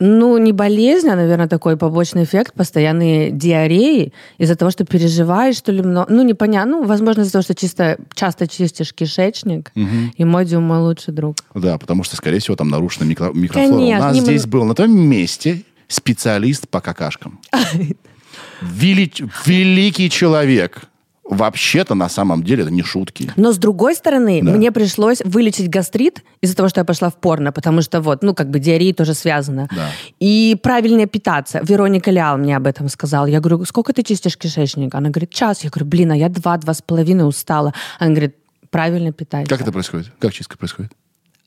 Ну, 0.00 0.38
не 0.38 0.52
болезнь, 0.52 1.08
а, 1.08 1.16
наверное, 1.16 1.48
такой 1.48 1.76
побочный 1.76 2.22
эффект, 2.22 2.54
постоянные 2.54 3.30
диареи 3.32 4.12
из-за 4.38 4.54
того, 4.54 4.70
что 4.70 4.84
переживаешь, 4.84 5.56
что 5.56 5.72
ли, 5.72 5.82
много. 5.82 6.12
Ну, 6.12 6.22
непонятно. 6.22 6.78
Ну, 6.80 6.84
возможно, 6.84 7.22
из-за 7.22 7.32
того, 7.32 7.42
что 7.42 7.54
чисто, 7.54 7.98
часто 8.14 8.46
чистишь 8.46 8.92
кишечник. 8.94 9.72
И 10.16 10.24
модиум 10.24 10.62
мой 10.62 10.78
лучший 10.78 11.12
друг. 11.14 11.36
Да, 11.54 11.78
потому 11.78 12.04
что, 12.04 12.16
скорее 12.16 12.38
всего, 12.38 12.54
там 12.56 12.68
нарушена 12.68 13.04
микро- 13.10 13.34
микрофлора. 13.34 13.76
Конечно, 13.78 14.04
У 14.04 14.08
нас 14.08 14.14
не 14.14 14.20
здесь 14.20 14.46
был 14.46 14.64
на 14.64 14.74
том 14.74 14.90
месте 14.96 15.62
специалист 15.88 16.68
по 16.68 16.80
какашкам. 16.80 17.40
Вели- 18.62 19.28
Великий 19.46 20.10
человек. 20.10 20.82
Вообще-то, 21.28 21.94
на 21.94 22.08
самом 22.08 22.42
деле, 22.42 22.62
это 22.62 22.72
не 22.72 22.82
шутки. 22.82 23.30
Но 23.36 23.52
с 23.52 23.58
другой 23.58 23.94
стороны, 23.94 24.40
Да. 24.42 24.50
мне 24.52 24.72
пришлось 24.72 25.20
вылечить 25.24 25.68
гастрит 25.68 26.22
из-за 26.40 26.56
того, 26.56 26.68
что 26.70 26.80
я 26.80 26.84
пошла 26.84 27.10
в 27.10 27.16
порно, 27.16 27.52
потому 27.52 27.82
что 27.82 28.00
вот, 28.00 28.22
ну, 28.22 28.34
как 28.34 28.48
бы 28.50 28.58
диарея 28.58 28.94
тоже 28.94 29.12
связана. 29.14 29.68
Да. 29.74 29.90
И 30.20 30.56
правильнее 30.62 31.06
питаться. 31.06 31.60
Вероника 31.62 32.10
Лял 32.10 32.38
мне 32.38 32.56
об 32.56 32.66
этом 32.66 32.88
сказала. 32.88 33.26
Я 33.26 33.40
говорю, 33.40 33.64
сколько 33.66 33.92
ты 33.92 34.02
чистишь 34.02 34.38
кишечник? 34.38 34.94
Она 34.94 35.10
говорит, 35.10 35.30
час. 35.30 35.62
Я 35.64 35.70
говорю, 35.70 35.86
блин, 35.86 36.12
а 36.12 36.16
я 36.16 36.28
два-два 36.30 36.72
с 36.72 36.80
половиной 36.80 37.28
устала. 37.28 37.74
Она 37.98 38.10
говорит, 38.10 38.34
правильно 38.70 39.12
питайся. 39.12 39.50
Как 39.50 39.60
это 39.60 39.70
происходит? 39.72 40.10
Как 40.18 40.32
чистка 40.32 40.56
происходит? 40.56 40.92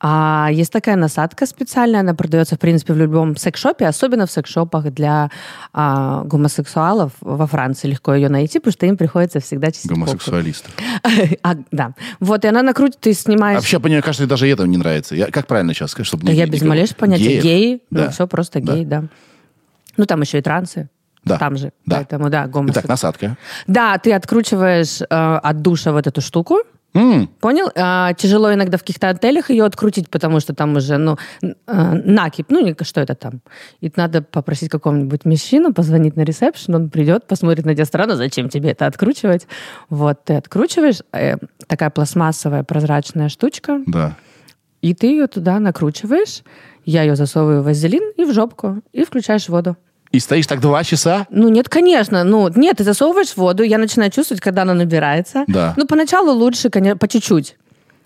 А 0.03 0.49
есть 0.51 0.71
такая 0.73 0.95
насадка 0.95 1.45
специальная, 1.45 1.99
она 1.99 2.15
продается, 2.15 2.55
в 2.55 2.59
принципе, 2.59 2.93
в 2.93 2.97
любом 2.97 3.37
секс-шопе, 3.37 3.85
особенно 3.85 4.25
в 4.25 4.31
секс-шопах 4.31 4.91
для 4.91 5.29
а, 5.73 6.23
гомосексуалов 6.23 7.11
во 7.21 7.45
Франции. 7.45 7.87
Легко 7.89 8.15
ее 8.15 8.27
найти, 8.29 8.57
потому 8.59 8.71
что 8.73 8.85
им 8.87 8.97
приходится 8.97 9.39
всегда 9.39 9.71
чистить. 9.71 9.91
Гомосексуалистов. 9.91 10.71
А, 11.43 11.55
да. 11.71 11.93
Вот, 12.19 12.45
и 12.45 12.47
она 12.47 12.63
накрутит, 12.63 12.99
ты 12.99 13.13
снимаешь... 13.13 13.57
Вообще, 13.57 13.79
мне 13.79 14.01
кажется, 14.01 14.27
даже 14.27 14.47
это 14.47 14.63
не 14.65 14.77
нравится. 14.77 15.15
Я, 15.15 15.27
как 15.27 15.45
правильно 15.47 15.73
сейчас 15.73 15.91
сказать, 15.91 16.07
чтобы 16.07 16.25
да 16.25 16.31
я 16.31 16.45
без 16.47 16.61
малейшего 16.61 16.97
понятия. 16.97 17.23
Геев? 17.23 17.43
Гей, 17.43 17.83
Да. 17.91 18.05
ну, 18.05 18.11
все 18.11 18.27
просто 18.27 18.59
Да. 18.59 18.73
гей, 18.73 18.85
да. 18.85 19.03
Ну, 19.97 20.05
там 20.05 20.21
еще 20.21 20.39
и 20.39 20.41
трансы. 20.41 20.89
Да. 21.23 21.37
Там 21.37 21.57
же. 21.57 21.71
Да. 21.85 21.97
Поэтому, 21.97 22.29
да, 22.29 22.43
Итак, 22.43 22.51
гомосексуал. 22.51 22.85
насадка. 22.89 23.37
Да, 23.67 23.97
ты 23.99 24.13
откручиваешь 24.13 25.01
э, 25.01 25.05
от 25.09 25.61
душа 25.61 25.91
вот 25.91 26.07
эту 26.07 26.21
штуку, 26.21 26.59
М, 26.93 27.27
Понял? 27.39 27.69
А, 27.75 28.13
тяжело 28.13 28.53
иногда 28.53 28.77
в 28.77 28.81
каких-то 28.81 29.09
отелях 29.09 29.49
ее 29.49 29.63
открутить, 29.63 30.09
потому 30.09 30.39
что 30.41 30.53
там 30.53 30.75
уже, 30.75 30.97
ну, 30.97 31.17
а, 31.65 31.93
накип, 31.93 32.47
ну, 32.49 32.75
что 32.81 32.99
это 32.99 33.15
там? 33.15 33.41
И 33.79 33.91
надо 33.95 34.21
попросить 34.21 34.69
какого-нибудь 34.69 35.23
мужчину 35.25 35.73
позвонить 35.73 36.17
на 36.17 36.21
ресепшн, 36.21 36.75
он 36.75 36.89
придет, 36.89 37.27
посмотрит 37.27 37.65
на 37.65 37.73
тебя 37.73 37.85
странно, 37.85 38.15
зачем 38.17 38.49
тебе 38.49 38.71
это 38.71 38.87
откручивать. 38.87 39.47
Вот, 39.89 40.25
ты 40.25 40.33
откручиваешь, 40.33 40.99
э, 41.13 41.35
такая 41.67 41.89
пластмассовая 41.91 42.63
прозрачная 42.63 43.29
штучка, 43.29 43.81
Да. 43.87 44.17
и 44.81 44.93
ты 44.93 45.07
ее 45.07 45.27
туда 45.27 45.59
накручиваешь, 45.59 46.41
я 46.83 47.03
ее 47.03 47.15
засовываю 47.15 47.61
в 47.61 47.65
вазелин 47.65 48.11
и 48.17 48.25
в 48.25 48.33
жопку, 48.33 48.81
и 48.91 49.05
включаешь 49.05 49.47
воду. 49.47 49.77
И 50.11 50.19
стоишь 50.19 50.47
так 50.47 50.59
два 50.59 50.83
часа? 50.83 51.25
Ну, 51.29 51.47
нет, 51.49 51.69
конечно. 51.69 52.23
Ну, 52.23 52.49
нет, 52.55 52.77
ты 52.77 52.83
засовываешь 52.83 53.35
воду, 53.37 53.63
я 53.63 53.77
начинаю 53.77 54.11
чувствовать, 54.11 54.41
когда 54.41 54.63
она 54.63 54.73
набирается. 54.73 55.45
Да. 55.47 55.73
Ну, 55.77 55.85
поначалу 55.87 56.31
лучше, 56.33 56.69
конечно, 56.69 56.97
по 56.97 57.07
чуть-чуть. 57.07 57.57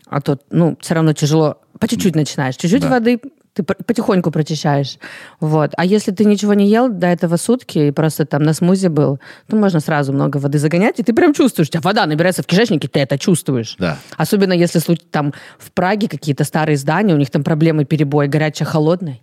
А 0.07 0.21
то, 0.21 0.37
ну, 0.51 0.77
все 0.81 0.93
равно 0.93 1.13
тяжело. 1.13 1.57
По 1.79 1.87
чуть-чуть 1.87 2.15
начинаешь. 2.15 2.55
Чуть-чуть 2.57 2.81
Да. 2.81 2.89
воды 2.89 3.19
ты 3.53 3.63
по- 3.63 3.73
потихоньку 3.73 4.31
прочищаешь. 4.31 4.97
Вот. 5.39 5.71
А 5.77 5.85
если 5.85 6.11
ты 6.11 6.25
ничего 6.25 6.53
не 6.53 6.67
ел 6.67 6.89
до 6.89 7.07
этого 7.07 7.37
сутки 7.37 7.79
и 7.79 7.91
просто 7.91 8.25
там 8.25 8.43
на 8.43 8.53
смузи 8.53 8.87
был, 8.89 9.19
то 9.47 9.55
можно 9.55 9.79
сразу 9.79 10.11
много 10.11 10.37
воды 10.37 10.59
загонять, 10.59 10.99
и 10.99 11.03
ты 11.03 11.13
прям 11.13 11.33
чувствуешь, 11.33 11.69
у 11.69 11.71
тебя 11.71 11.81
вода 11.81 12.05
набирается 12.05 12.43
в 12.43 12.45
кишечнике, 12.47 12.89
ты 12.89 12.99
это 12.99 13.17
чувствуешь. 13.17 13.77
Да. 13.79 13.97
Особенно 14.17 14.51
если 14.51 14.79
там 15.09 15.33
в 15.57 15.71
Праге 15.71 16.09
какие-то 16.09 16.43
старые 16.43 16.75
здания, 16.75 17.13
у 17.13 17.17
них 17.17 17.31
там 17.31 17.43
проблемы 17.45 17.85
перебой, 17.85 18.27
горячая, 18.27 18.67
холодная. 18.67 19.19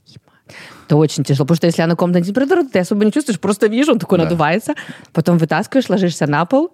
Это 0.86 0.96
очень 0.96 1.24
тяжело, 1.24 1.44
потому 1.46 1.56
что 1.56 1.66
если 1.66 1.82
она 1.82 1.94
комнатная 1.96 2.22
температура, 2.22 2.64
ты 2.64 2.78
особо 2.80 3.04
не 3.04 3.12
чувствуешь, 3.12 3.38
просто 3.40 3.66
видишь, 3.68 3.88
он 3.88 3.98
такой 3.98 4.18
Да. 4.18 4.24
надувается, 4.24 4.74
потом 5.12 5.38
вытаскиваешь, 5.38 5.88
ложишься 5.88 6.26
на 6.26 6.44
пол, 6.44 6.72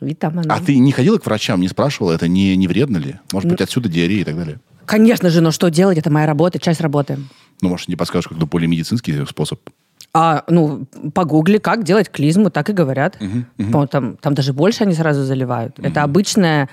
и 0.00 0.14
там 0.14 0.38
она. 0.38 0.54
А 0.54 0.60
ты 0.60 0.76
не 0.78 0.92
ходила 0.92 1.18
к 1.18 1.26
врачам, 1.26 1.60
не 1.60 1.68
спрашивала, 1.68 2.12
это 2.12 2.28
не, 2.28 2.56
не 2.56 2.66
вредно 2.68 2.98
ли? 2.98 3.16
Может 3.32 3.50
быть, 3.50 3.60
отсюда 3.60 3.88
диарея 3.88 4.20
и 4.20 4.24
так 4.24 4.36
далее? 4.36 4.60
Конечно 4.86 5.30
же, 5.30 5.40
но 5.40 5.50
что 5.50 5.70
делать? 5.70 5.96
Это 5.98 6.10
моя 6.10 6.26
работа, 6.26 6.58
часть 6.58 6.80
работы. 6.80 7.18
Ну, 7.62 7.68
может, 7.70 7.88
не 7.88 7.96
подскажешь 7.96 8.26
какой-то 8.28 8.46
более 8.46 8.68
медицинский 8.68 9.24
способ? 9.26 9.60
А, 10.12 10.44
ну, 10.48 10.86
погугли, 11.14 11.58
как 11.58 11.82
делать 11.84 12.10
клизму, 12.10 12.50
так 12.50 12.68
и 12.70 12.72
говорят. 12.72 13.18
По-моему, 13.56 13.86
Там, 13.86 14.16
там 14.18 14.34
даже 14.34 14.52
больше 14.52 14.84
они 14.84 14.94
сразу 14.94 15.24
заливают. 15.24 15.78
Это 15.78 16.02
обычная 16.02 16.68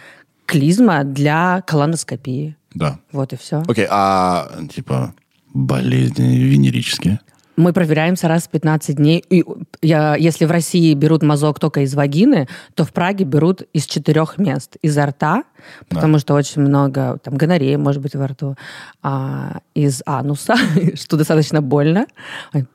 клизма 0.46 1.04
для 1.04 1.62
колоноскопии. 1.66 2.58
Да. 2.74 3.00
Вот 3.12 3.34
и 3.34 3.38
все. 3.38 3.64
Окей, 3.68 3.88
а 3.90 4.50
типа 4.74 5.14
болезни 5.54 6.36
венерические? 6.36 7.20
Мы 7.58 7.74
проверяемся 7.74 8.28
раз 8.28 8.44
в 8.44 8.50
15 8.50 8.96
дней. 8.96 9.24
И 9.30 9.44
я, 9.82 10.16
если 10.16 10.46
в 10.46 10.52
России 10.52 10.94
берут 10.94 11.22
мазок 11.22 11.60
только 11.60 11.82
из 11.82 11.94
вагины, 11.94 12.48
то 12.76 12.86
в 12.86 12.94
Праге 12.94 13.26
берут 13.26 13.62
из 13.74 13.86
четырех 13.86 14.38
мест. 14.38 14.78
Изо 14.82 15.06
рта, 15.06 15.44
потому 15.90 16.18
что 16.20 16.34
очень 16.34 16.62
много 16.62 17.20
там 17.24 17.36
гонореи, 17.36 17.76
может 17.76 18.02
быть, 18.02 18.16
во 18.16 18.28
рту. 18.28 18.56
А, 19.04 19.60
из 19.76 20.02
ануса, 20.06 20.56
что 20.96 21.18
достаточно 21.18 21.62
больно. 21.62 22.08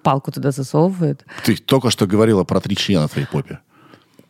Палку 0.02 0.30
туда 0.30 0.50
засовывают. 0.50 1.24
Ты 1.44 1.56
только 1.56 1.90
что 1.90 2.06
говорила 2.06 2.44
про 2.44 2.60
три 2.60 2.76
члена 2.76 3.08
в 3.08 3.12
твоей 3.12 3.26
попе. 3.26 3.58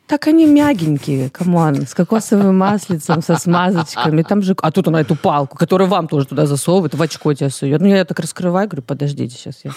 Так 0.06 0.28
они 0.28 0.46
мягенькие, 0.46 1.30
come 1.30 1.62
on, 1.62 1.86
с 1.86 1.92
кокосовым 1.94 2.56
маслицем, 2.58 3.22
со 3.22 3.36
смазочками. 3.36 4.22
Там 4.22 4.40
же... 4.40 4.54
А 4.62 4.70
тут 4.70 4.86
она 4.86 5.00
эту 5.00 5.16
палку, 5.16 5.56
которую 5.56 5.88
вам 5.88 6.06
тоже 6.06 6.26
туда 6.26 6.46
засовывает, 6.46 6.94
в 6.94 7.02
очко 7.02 7.34
тебя 7.34 7.50
сует. 7.50 7.80
Ну, 7.80 7.88
я 7.88 8.04
так 8.04 8.20
раскрываю, 8.20 8.68
говорю, 8.68 8.82
подождите, 8.82 9.36
сейчас 9.36 9.60
я... 9.64 9.72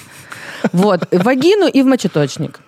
Вот, 0.72 1.08
в 1.12 1.24
вагину 1.24 1.68
и 1.68 1.82
в 1.82 1.88
мочеточник. 1.88 2.60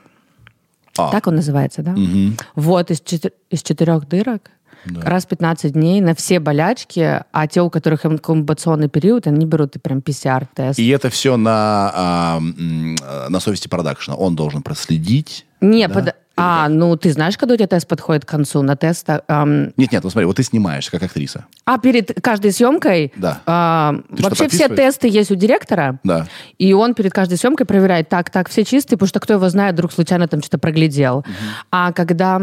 А. 0.97 1.12
Так 1.12 1.28
он 1.28 1.36
называется, 1.36 1.84
да? 1.84 1.91
Мгм. 1.91 2.38
Вот, 2.56 2.89
из, 2.89 3.02
четы- 3.02 3.34
из 3.52 3.62
четырех 3.62 4.08
дырок. 4.08 4.50
Да. 4.86 5.02
Раз 5.02 5.26
в 5.26 5.28
15 5.28 5.74
дней 5.74 6.02
на 6.02 6.15
все 6.15 6.39
болячки, 6.39 7.24
а 7.32 7.47
те, 7.47 7.62
у 7.62 7.69
которых 7.69 8.06
инкубационный 8.08 8.89
период, 8.89 9.28
они 9.28 9.45
берут 9.45 9.76
и 9.76 9.80
прям 9.80 10.00
PCR-тест. 10.00 10.80
И 10.80 10.88
это 10.89 11.12
все 11.12 11.38
на, 11.38 11.91
а, 11.93 12.39
э, 12.39 13.30
на 13.30 13.39
совести 13.39 13.67
продакшена. 13.67 14.15
Он 14.15 14.36
должен 14.36 14.63
проследить. 14.63 15.45
Не, 15.62 15.88
да? 15.88 15.93
под- 15.93 16.15
А, 16.38 16.63
как? 16.67 16.72
ну 16.72 16.96
ты 16.96 17.12
знаешь, 17.12 17.38
когда 17.38 17.54
у 17.54 17.58
тебя 17.58 17.67
тест 17.67 17.88
подходит 17.88 18.26
к 18.26 18.28
концу? 18.30 18.62
На 18.62 18.76
тест... 18.76 19.08
ам, 19.28 19.74
Нет, 19.78 19.91
нет, 19.91 20.04
ну 20.04 20.10
смотри, 20.10 20.26
вот 20.26 20.38
ты 20.38 20.44
снимаешься 20.44 20.89
как 20.91 21.04
актриса. 21.04 21.46
А 21.65 21.78
перед 21.78 22.22
каждой 22.22 22.52
съемкой 22.52 23.12
Да. 23.17 23.41
а, 23.46 23.96
Ты 24.15 24.24
вообще 24.24 24.48
все 24.48 24.70
тесты 24.70 25.08
есть 25.08 25.30
у 25.32 25.36
директора, 25.36 26.00
Да. 26.04 26.28
и 26.58 26.74
он 26.74 26.94
перед 26.94 27.12
каждой 27.13 27.38
съемкой 27.38 27.65
проверяет, 27.65 28.10
так, 28.10 28.30
так, 28.30 28.50
все 28.50 28.63
чистые, 28.63 28.98
потому 28.98 29.10
что 29.10 29.20
кто 29.20 29.34
его 29.34 29.50
знает, 29.50 29.74
вдруг 29.74 29.91
случайно 29.91 30.28
там 30.28 30.41
что-то 30.41 30.58
проглядел. 30.58 31.26
А 31.70 31.91
когда 31.91 32.39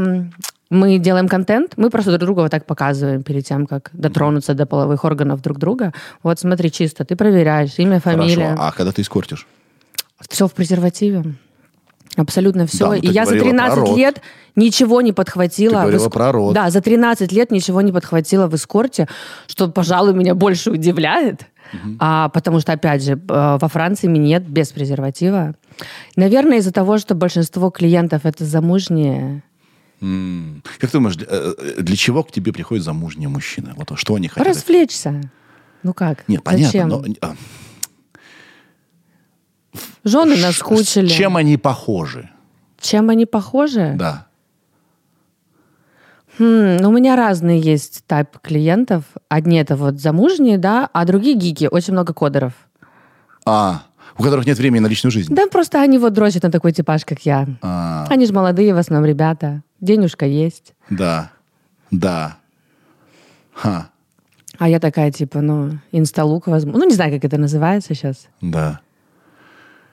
мы 0.70 0.98
делаем 0.98 1.28
контент, 1.28 1.72
мы 1.76 1.88
просто 1.88 2.10
друг 2.12 2.26
друга 2.26 2.40
вот 2.42 2.50
так 2.50 2.66
показываем 2.66 3.22
перед 3.22 3.46
тем, 3.46 3.66
как 3.66 3.88
дотронуться 3.94 4.52
до 4.54 4.66
половых 4.66 5.04
органов 5.04 5.40
друг 5.40 5.58
друга. 5.58 5.92
Вот 6.22 6.38
смотри, 6.38 6.70
чисто, 6.70 7.04
ты 7.06 7.16
проверяешь, 7.16 7.78
имя, 7.78 8.00
фамилия. 8.00 8.50
Хорошо. 8.50 8.62
А 8.62 8.72
когда 8.72 8.92
ты 8.92 9.00
искортишь? 9.02 9.46
Все 10.28 10.46
в 10.46 10.52
презервативе. 10.52 11.24
Абсолютно 12.18 12.66
все. 12.66 12.78
Да, 12.78 12.86
ну 12.88 12.94
и 12.94 13.06
я 13.06 13.24
за 13.24 13.36
говорила 13.36 13.44
про 13.44 13.50
13 13.50 13.78
рот. 13.78 13.96
лет 13.98 14.22
ничего 14.56 15.00
не 15.00 15.12
подхватила. 15.12 15.70
Ты 15.70 15.76
в 15.76 15.80
говорила 15.82 16.06
эск- 16.08 16.12
про 16.12 16.32
рот. 16.32 16.54
Да, 16.54 16.68
за 16.70 16.80
13 16.80 17.30
лет 17.32 17.50
ничего 17.52 17.80
не 17.80 17.92
подхватила 17.92 18.48
в 18.48 18.54
эскорте, 18.56 19.06
что, 19.46 19.68
пожалуй, 19.68 20.14
меня 20.14 20.34
больше 20.34 20.70
удивляет. 20.72 21.46
А, 22.00 22.28
потому 22.30 22.60
что, 22.60 22.72
опять 22.72 23.02
же, 23.04 23.12
э, 23.12 23.58
во 23.60 23.68
Франции 23.68 24.06
минет 24.08 24.48
без 24.48 24.70
презерватива. 24.70 25.54
Наверное, 26.16 26.58
из-за 26.58 26.72
того, 26.72 26.98
что 26.98 27.14
большинство 27.14 27.70
клиентов 27.70 28.22
это 28.24 28.44
замужние. 28.44 29.42
М. 30.00 30.62
Как 30.78 30.90
ты 30.90 30.96
думаешь, 30.96 31.16
для, 31.16 31.26
э, 31.28 31.54
для 31.78 31.96
чего 31.96 32.22
к 32.22 32.32
тебе 32.32 32.52
приходят 32.52 32.84
замужние 32.84 33.28
мужчины? 33.28 33.74
Вот 33.76 33.92
что 33.96 34.14
они 34.14 34.28
хотят? 34.28 34.46
Развлечься. 34.46 35.20
Ну 35.82 35.92
как? 35.92 36.26
Нет, 36.26 36.42
понятно, 36.42 36.66
Зачем? 36.66 36.88
но 36.88 37.04
а, 37.20 37.34
Жены 40.04 40.36
ш- 40.36 40.46
наскучили. 40.46 41.08
С 41.08 41.12
чем 41.12 41.36
они 41.36 41.56
похожи? 41.56 42.30
Чем 42.80 43.10
они 43.10 43.26
похожи? 43.26 43.94
Да. 43.96 44.26
Хм, 46.38 46.76
ну, 46.80 46.88
у 46.90 46.92
меня 46.92 47.16
разные 47.16 47.58
есть 47.60 48.04
тип 48.06 48.38
клиентов. 48.42 49.04
Одни 49.28 49.58
это 49.58 49.74
вот 49.76 49.98
замужние, 50.00 50.56
да, 50.58 50.88
а 50.92 51.04
другие 51.04 51.34
гики. 51.36 51.68
Очень 51.70 51.94
много 51.94 52.12
кодеров. 52.14 52.52
А, 53.44 53.82
у 54.16 54.22
которых 54.22 54.46
нет 54.46 54.56
времени 54.58 54.80
на 54.80 54.86
личную 54.86 55.10
жизнь. 55.10 55.34
Да, 55.34 55.46
просто 55.48 55.80
они 55.82 55.98
вот 55.98 56.12
дрочат 56.12 56.44
на 56.44 56.50
такой 56.50 56.72
типаж, 56.72 57.04
как 57.04 57.20
я. 57.22 57.46
А, 57.62 58.06
Они 58.08 58.26
же 58.26 58.32
молодые 58.32 58.72
в 58.74 58.78
основном 58.78 59.08
ребята. 59.08 59.62
Денежка 59.80 60.26
есть. 60.26 60.74
да. 60.90 61.30
Да. 61.90 62.36
Ха. 63.54 63.88
А 64.58 64.68
я 64.68 64.78
такая, 64.78 65.10
типа, 65.10 65.40
ну, 65.40 65.78
инсталук 65.90 66.46
возможно. 66.46 66.80
Ну, 66.80 66.86
не 66.88 66.94
знаю, 66.94 67.12
как 67.12 67.24
это 67.24 67.38
называется 67.38 67.94
сейчас. 67.94 68.26
Да. 68.42 68.80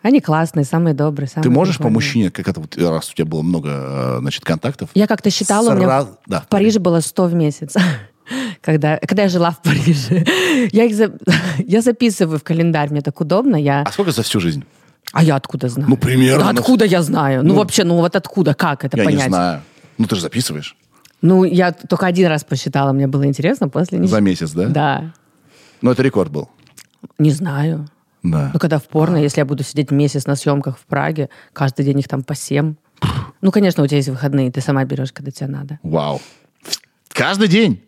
Они 0.05 0.21
классные, 0.21 0.65
самые 0.65 0.93
добрые, 0.93 1.27
самые 1.27 1.45
Ты 1.45 1.49
можешь 1.49 1.79
по 1.79 1.89
мужчине, 1.89 2.29
как 2.29 2.47
это 2.47 2.59
вот, 2.59 2.77
раз 2.77 3.09
у 3.09 3.15
тебя 3.15 3.25
было 3.25 3.41
много, 3.41 3.69
э, 3.71 4.17
значит, 4.19 4.45
контактов? 4.45 4.91
Я 4.93 5.07
как-то 5.07 5.31
считала, 5.31 5.71
у 5.71 5.73
меня 5.73 5.87
Сразу- 5.87 6.17
да. 6.27 6.41
в 6.41 6.47
Париже 6.47 6.77
было 6.77 6.99
100 6.99 7.25
в 7.25 7.33
месяц. 7.33 7.73
Когда, 8.61 8.97
когда 8.97 9.23
я 9.23 9.29
жила 9.29 9.49
в 9.49 9.63
Париже. 9.63 10.23
Я, 10.71 10.83
их 10.83 10.95
за- 10.95 11.17
я 11.57 11.81
записываю 11.81 12.37
в 12.37 12.43
календарь, 12.43 12.91
мне 12.91 13.01
так 13.01 13.19
удобно. 13.19 13.55
Я... 13.55 13.81
А 13.81 13.91
сколько 13.91 14.11
за 14.11 14.21
всю 14.21 14.39
жизнь? 14.39 14.63
А 15.11 15.23
я 15.23 15.37
откуда 15.37 15.69
знаю? 15.69 15.89
Ну, 15.89 15.97
примерно. 15.97 16.43
Да 16.43 16.49
откуда 16.51 16.85
я 16.85 17.01
знаю? 17.01 17.43
Ну, 17.43 17.55
вообще, 17.55 17.83
ну 17.83 17.95
вот 17.95 18.15
откуда, 18.15 18.53
как 18.53 18.85
это 18.85 18.97
Я 18.97 19.05
понять? 19.05 19.23
не 19.23 19.29
знаю. 19.29 19.61
Ну, 19.97 20.05
ты 20.05 20.15
же 20.15 20.21
записываешь. 20.21 20.75
Ну, 21.23 21.45
я 21.45 21.71
только 21.71 22.05
один 22.05 22.27
раз 22.27 22.43
посчитала, 22.43 22.93
мне 22.93 23.07
было 23.07 23.25
интересно, 23.25 23.69
после 23.69 23.97
не 23.97 24.07
За 24.07 24.21
месяц, 24.21 24.51
да? 24.51 24.67
Да. 24.67 25.13
Ну, 25.81 25.89
это 25.89 26.03
рекорд 26.03 26.31
был. 26.31 26.49
Не 27.17 27.31
знаю. 27.31 27.87
Да. 28.31 28.49
Ну, 28.53 28.59
когда 28.59 28.79
в 28.79 28.83
порно, 28.83 29.17
если 29.17 29.39
я 29.41 29.45
буду 29.45 29.63
сидеть 29.63 29.91
месяц 29.91 30.25
на 30.25 30.35
съемках 30.35 30.77
в 30.77 30.85
Праге, 30.85 31.29
каждый 31.53 31.85
день 31.85 31.99
их 31.99 32.07
там 32.07 32.23
по 32.23 32.35
семь. 32.35 32.75
Ну, 33.41 33.51
конечно, 33.51 33.83
у 33.83 33.87
тебя 33.87 33.97
есть 33.97 34.09
выходные, 34.09 34.51
ты 34.51 34.61
сама 34.61 34.83
берешь, 34.85 35.11
когда 35.11 35.31
тебе 35.31 35.47
надо. 35.47 35.79
Вау. 35.83 36.21
Каждый 37.09 37.47
день? 37.47 37.81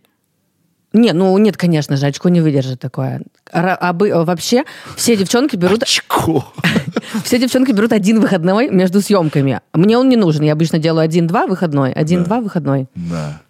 Не, 0.93 1.12
ну 1.12 1.38
нет, 1.38 1.58
конечно 1.58 1.97
же, 1.97 2.06
очко 2.06 2.30
не 2.30 2.39
выдержит 2.41 2.80
такое. 2.80 3.21
Ра- 3.52 3.78
обы- 3.80 4.23
вообще 4.23 4.63
все 4.95 5.17
девчонки 5.17 5.56
берут, 5.56 5.84
Очко. 5.84 6.45
все 7.23 7.38
девчонки 7.39 7.71
берут 7.71 7.91
один 7.91 8.19
выходной 8.19 8.69
между 8.69 9.02
съемками. 9.02 9.60
Мне 9.73 9.97
он 9.97 10.08
не 10.10 10.15
нужен. 10.15 10.43
Я 10.43 10.54
обычно 10.54 10.80
делаю 10.80 11.04
один-два 11.04 11.45
выходной, 11.45 11.91
один-два 11.91 12.39
выходной. 12.39 12.88
Да. 12.95 13.41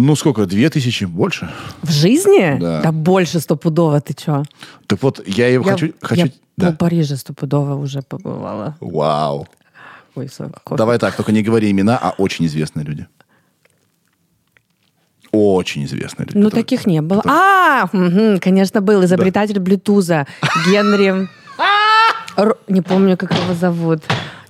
Ну, 0.00 0.14
сколько? 0.14 0.46
Две 0.46 0.70
тысячи? 0.70 1.04
Больше? 1.04 1.50
В 1.82 1.90
жизни? 1.90 2.56
Да. 2.60 2.92
больше 2.92 3.40
стопудово, 3.40 4.00
ты 4.00 4.14
чё? 4.14 4.44
Так 4.86 5.02
вот, 5.02 5.20
я 5.26 5.48
его 5.48 5.64
Я, 5.66 5.72
хочу... 5.72 5.92
хочу... 6.00 6.22
я 6.26 6.30
Да. 6.56 6.70
по 6.70 6.76
Париже 6.76 7.16
стопудово 7.16 7.74
уже 7.74 8.00
побывала. 8.02 8.76
Вау. 8.80 9.48
Ой, 10.14 10.28
кофе. 10.64 10.76
Давай 10.78 10.98
так, 10.98 11.16
только 11.16 11.32
не 11.32 11.42
говори 11.42 11.68
имена, 11.70 11.98
а 12.00 12.14
очень 12.16 12.46
известные 12.46 12.84
люди. 12.86 13.06
Очень 15.32 15.84
известные 15.84 16.26
люди. 16.26 16.38
Ну, 16.38 16.44
которые- 16.44 16.62
таких 16.64 16.86
не 16.86 17.02
было. 17.02 17.22
А, 17.26 17.88
конечно, 18.40 18.80
был 18.80 19.04
изобретатель 19.04 19.58
Блютуза 19.58 20.26
Генри. 20.66 21.28
Р- 22.36 22.56
Не 22.68 22.82
помню, 22.82 23.16
как 23.16 23.32
его 23.32 23.54
зовут. 23.54 24.02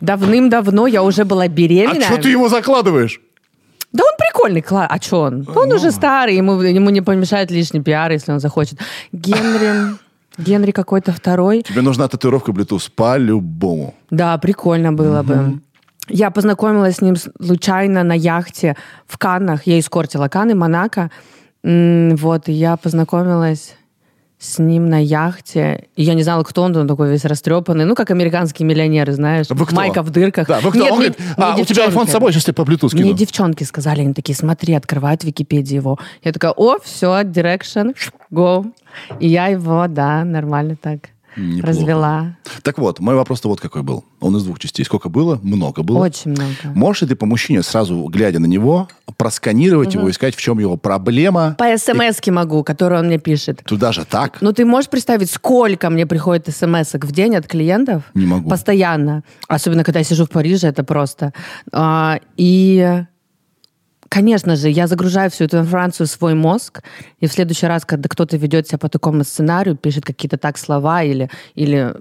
Давным-давно 0.02 0.86
я 0.86 1.02
уже 1.02 1.24
была 1.24 1.44
А 1.44 1.48
беременна. 1.48 2.02
что 2.02 2.18
ты 2.18 2.28
его 2.28 2.48
закладываешь? 2.50 3.20
Прикольный, 4.38 4.60
кла- 4.60 4.86
а 4.88 5.00
что 5.00 5.22
он? 5.22 5.46
Он 5.56 5.72
уже 5.72 5.90
старый, 5.90 6.36
ему, 6.36 6.60
ему 6.62 6.90
не 6.90 7.02
помешает 7.02 7.50
лишний 7.50 7.82
пиар, 7.82 8.12
если 8.12 8.32
он 8.32 8.40
захочет. 8.40 8.78
Генри... 9.12 9.96
Генри 10.38 10.70
какой-то 10.70 11.12
второй. 11.12 11.62
Тебе 11.62 11.82
нужна 11.82 12.06
татуировка 12.06 12.52
Bluetooth 12.52 12.90
по-любому. 12.94 13.94
Да, 14.10 14.38
прикольно 14.38 14.92
было 14.92 15.22
бы. 15.22 15.60
Я 16.08 16.30
познакомилась 16.30 16.96
с 16.96 17.00
ним 17.02 17.16
случайно 17.16 18.04
на 18.04 18.14
яхте 18.14 18.76
в 19.06 19.18
Каннах. 19.18 19.66
Я 19.66 19.78
искортила 19.78 20.28
Канны, 20.28 20.54
Монако. 20.54 21.10
Вот, 21.64 22.48
и 22.48 22.52
я 22.52 22.76
познакомилась 22.76 23.74
с 24.38 24.58
ним 24.60 24.88
на 24.88 25.02
яхте. 25.02 25.88
И 25.96 26.02
я 26.04 26.14
не 26.14 26.22
знала, 26.22 26.44
кто 26.44 26.62
он, 26.62 26.76
он 26.76 26.86
такой 26.86 27.10
весь 27.10 27.24
растрепанный. 27.24 27.84
Ну, 27.84 27.94
как 27.96 28.10
американские 28.12 28.66
миллионеры, 28.66 29.12
знаешь. 29.12 29.46
Вы 29.50 29.66
кто? 29.66 29.74
Майка 29.74 30.02
в 30.02 30.10
дырках. 30.10 30.46
Да, 30.46 30.60
вы 30.60 30.70
кто? 30.70 30.78
Нет, 30.80 30.92
Он 30.92 31.00
не- 31.00 31.06
говорит, 31.08 31.18
не 31.18 31.44
а, 31.44 31.56
у 31.56 31.64
тебя 31.64 31.86
iPhone 31.88 32.06
с 32.06 32.12
собой, 32.12 32.32
сейчас 32.32 32.46
я 32.46 32.54
по 32.54 32.62
Bluetooth 32.62 32.90
Мне 32.92 33.02
кину. 33.02 33.14
девчонки 33.14 33.64
сказали, 33.64 34.00
они 34.02 34.14
такие, 34.14 34.36
смотри, 34.36 34.74
открывают 34.74 35.24
Википедию 35.24 35.80
его. 35.80 35.98
Я 36.22 36.32
такая, 36.32 36.52
о, 36.52 36.78
все, 36.82 37.22
direction, 37.22 37.96
go. 38.30 38.70
И 39.18 39.28
я 39.28 39.48
его, 39.48 39.86
да, 39.88 40.24
нормально 40.24 40.76
так 40.80 41.00
Неплохо. 41.38 41.66
развела. 41.66 42.36
Так 42.62 42.78
вот, 42.78 43.00
мой 43.00 43.14
вопрос-то 43.14 43.48
вот 43.48 43.60
какой 43.60 43.82
был. 43.82 44.04
Он 44.20 44.36
из 44.36 44.44
двух 44.44 44.58
частей. 44.58 44.84
Сколько 44.84 45.08
было? 45.08 45.38
Много 45.42 45.82
было. 45.82 45.98
Очень 45.98 46.32
много. 46.32 46.52
Можешь 46.74 47.02
ли 47.02 47.08
ты 47.08 47.16
по 47.16 47.26
мужчине, 47.26 47.62
сразу 47.62 48.04
глядя 48.04 48.40
на 48.40 48.46
него, 48.46 48.88
просканировать 49.16 49.94
его, 49.94 50.10
искать, 50.10 50.34
в 50.34 50.40
чем 50.40 50.58
его 50.58 50.76
проблема? 50.76 51.54
По 51.58 51.76
смс 51.78 52.18
могу, 52.26 52.64
которую 52.64 53.00
он 53.00 53.06
мне 53.06 53.18
пишет. 53.18 53.62
Туда 53.64 53.92
же 53.92 54.04
так? 54.04 54.38
Ну, 54.40 54.52
ты 54.52 54.64
можешь 54.64 54.90
представить, 54.90 55.30
сколько 55.30 55.88
мне 55.90 56.06
приходит 56.06 56.54
смс 56.54 56.94
в 56.94 57.12
день 57.12 57.36
от 57.36 57.46
клиентов? 57.46 58.02
Не 58.14 58.26
могу. 58.26 58.50
Постоянно. 58.50 59.22
Особенно, 59.46 59.84
когда 59.84 60.00
я 60.00 60.04
сижу 60.04 60.24
в 60.24 60.30
Париже, 60.30 60.68
это 60.68 60.84
просто. 60.84 61.32
А, 61.72 62.18
и, 62.36 63.04
конечно 64.08 64.56
же, 64.56 64.68
я 64.68 64.86
загружаю 64.86 65.30
всю 65.30 65.44
эту 65.44 65.58
информацию 65.58 66.06
в 66.06 66.10
свой 66.10 66.34
мозг, 66.34 66.82
и 67.20 67.26
в 67.26 67.32
следующий 67.32 67.66
раз, 67.66 67.84
когда 67.84 68.08
кто-то 68.08 68.36
ведет 68.36 68.68
себя 68.68 68.78
по 68.78 68.88
такому 68.88 69.24
сценарию, 69.24 69.76
пишет 69.76 70.04
какие-то 70.04 70.36
так 70.36 70.58
слова 70.58 71.02
или... 71.02 71.30
или 71.54 71.94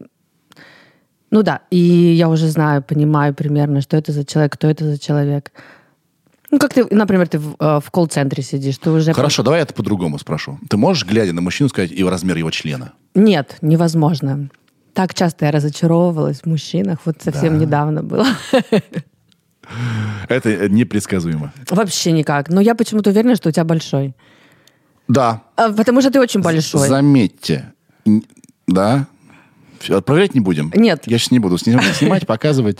ну 1.30 1.44
да, 1.44 1.62
и 1.70 1.78
я 1.78 2.30
уже 2.30 2.48
знаю, 2.48 2.82
понимаю 2.82 3.34
примерно, 3.34 3.82
что 3.82 3.98
это 3.98 4.12
за 4.14 4.24
человек, 4.24 4.54
кто 4.54 4.68
это 4.68 4.86
за 4.86 4.98
человек. 4.98 5.52
Ну, 6.50 6.60
как 6.60 6.74
ты, 6.74 6.86
например, 6.90 7.28
ты 7.28 7.40
в, 7.40 7.56
э, 7.60 7.80
в 7.84 7.92
колл-центре 7.92 8.42
сидишь, 8.42 8.78
ты 8.78 8.90
уже... 8.90 9.12
Хорошо, 9.12 9.44
давай 9.44 9.60
я 9.60 9.64
это 9.64 9.74
по-другому 9.74 10.18
спрошу. 10.18 10.58
Ты 10.70 10.78
можешь, 10.78 11.06
глядя 11.06 11.34
на 11.34 11.42
мужчину, 11.42 11.68
сказать 11.68 11.92
и 11.92 12.04
размер 12.04 12.38
его 12.38 12.52
члена? 12.52 12.94
Нет, 13.16 13.58
невозможно. 13.62 14.50
Так 14.94 15.14
часто 15.14 15.46
я 15.46 15.52
разочаровывалась 15.52 16.42
в 16.42 16.46
мужчинах, 16.46 17.00
вот 17.06 17.18
совсем 17.22 17.60
недавно 17.60 18.02
было. 18.02 18.26
Это 20.30 20.70
непредсказуемо. 20.70 21.52
Вообще 21.70 22.12
никак. 22.12 22.50
Но 22.50 22.62
я 22.62 22.76
почему-то 22.76 23.10
уверена, 23.10 23.36
что 23.36 23.50
у 23.50 23.52
тебя 23.52 23.64
большой. 23.64 24.14
Да, 25.08 25.44
А, 25.56 25.72
Потому 25.72 26.02
что 26.02 26.12
ты 26.12 26.20
очень 26.20 26.42
большой. 26.42 26.88
заметьте. 26.88 27.72
Да? 28.68 29.08
Всё, 29.80 29.98
Отправлять 29.98 30.34
не 30.36 30.42
будем? 30.42 30.72
Нет. 30.76 31.04
Я 31.06 31.18
сейчас 31.18 31.32
не 31.32 31.40
буду 31.40 31.58
сним- 31.58 31.82
снимать, 31.94 32.26
показывать. 32.28 32.80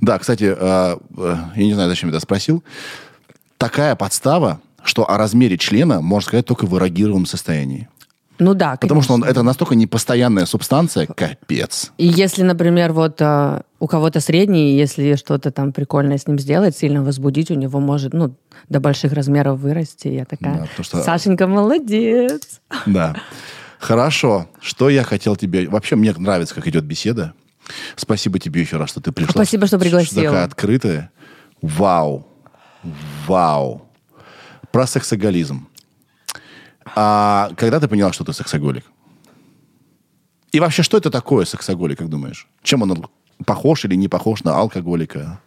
Да, 0.00 0.18
кстати, 0.18 0.44
э, 0.58 0.96
э, 1.16 1.36
я 1.56 1.64
не 1.64 1.74
знаю, 1.74 1.88
зачем 1.88 2.08
я 2.10 2.16
это 2.16 2.20
спросил. 2.22 2.62
Такая 3.56 3.94
подстава, 3.96 4.60
что 4.84 5.08
о 5.08 5.16
размере 5.18 5.58
члена 5.58 6.00
можно 6.00 6.26
сказать 6.28 6.46
только 6.46 6.66
в 6.66 6.76
эрогированном 6.76 7.26
состоянии. 7.26 7.88
Ну 8.38 8.54
да, 8.54 8.76
Потому 8.76 9.02
что 9.02 9.14
он, 9.14 9.24
это 9.24 9.42
настолько 9.42 9.74
непостоянная 9.74 10.46
субстанция, 10.46 11.06
капец. 11.06 11.90
И 11.98 12.06
если, 12.06 12.42
например, 12.42 12.92
вот 12.92 13.20
а, 13.20 13.62
у 13.80 13.86
кого-то 13.86 14.20
средний, 14.20 14.76
если 14.76 15.14
что-то 15.14 15.50
там 15.50 15.72
прикольное 15.72 16.18
с 16.18 16.26
ним 16.26 16.38
сделать, 16.38 16.76
сильно 16.76 17.02
возбудить, 17.02 17.50
у 17.50 17.54
него 17.54 17.78
может, 17.80 18.12
ну, 18.12 18.34
до 18.68 18.80
больших 18.80 19.12
размеров 19.12 19.60
вырасти. 19.60 20.08
Я 20.08 20.20
Да, 20.20 20.36
такая, 20.36 20.66
потому 20.66 20.84
что- 20.84 21.02
Сашенька, 21.02 21.46
молодец. 21.46 22.60
Да. 22.86 23.14
Хорошо. 23.78 24.48
Что 24.60 24.88
я 24.90 25.04
хотел 25.04 25.36
тебе... 25.36 25.68
Вообще, 25.68 25.94
мне 25.94 26.12
нравится, 26.12 26.54
как 26.54 26.66
идет 26.66 26.84
беседа. 26.84 27.34
Спасибо 27.94 28.38
тебе 28.40 28.60
еще 28.62 28.76
раз, 28.76 28.90
что 28.90 29.00
ты 29.00 29.12
пришла. 29.12 29.32
Спасибо, 29.32 29.66
что 29.68 29.78
пригласила. 29.78 30.24
такая 30.24 30.44
открытая. 30.44 31.10
Вау. 31.62 32.26
Вау. 33.26 33.88
Про 34.72 34.86
сексоголизм. 34.86 35.68
А 36.96 37.50
когда 37.56 37.78
ты 37.78 37.86
поняла, 37.86 38.12
что 38.12 38.24
ты 38.24 38.32
сексоголик? 38.32 38.84
И 40.50 40.60
вообще, 40.60 40.82
что 40.82 40.96
это 40.96 41.10
такое 41.10 41.44
сексоголик, 41.44 41.98
как 41.98 42.08
думаешь? 42.08 42.48
Чем 42.62 42.82
он 42.82 43.06
похож 43.44 43.84
или 43.84 43.94
не 43.94 44.08
похож 44.08 44.44
на 44.44 44.56
алкоголика, 44.56 45.40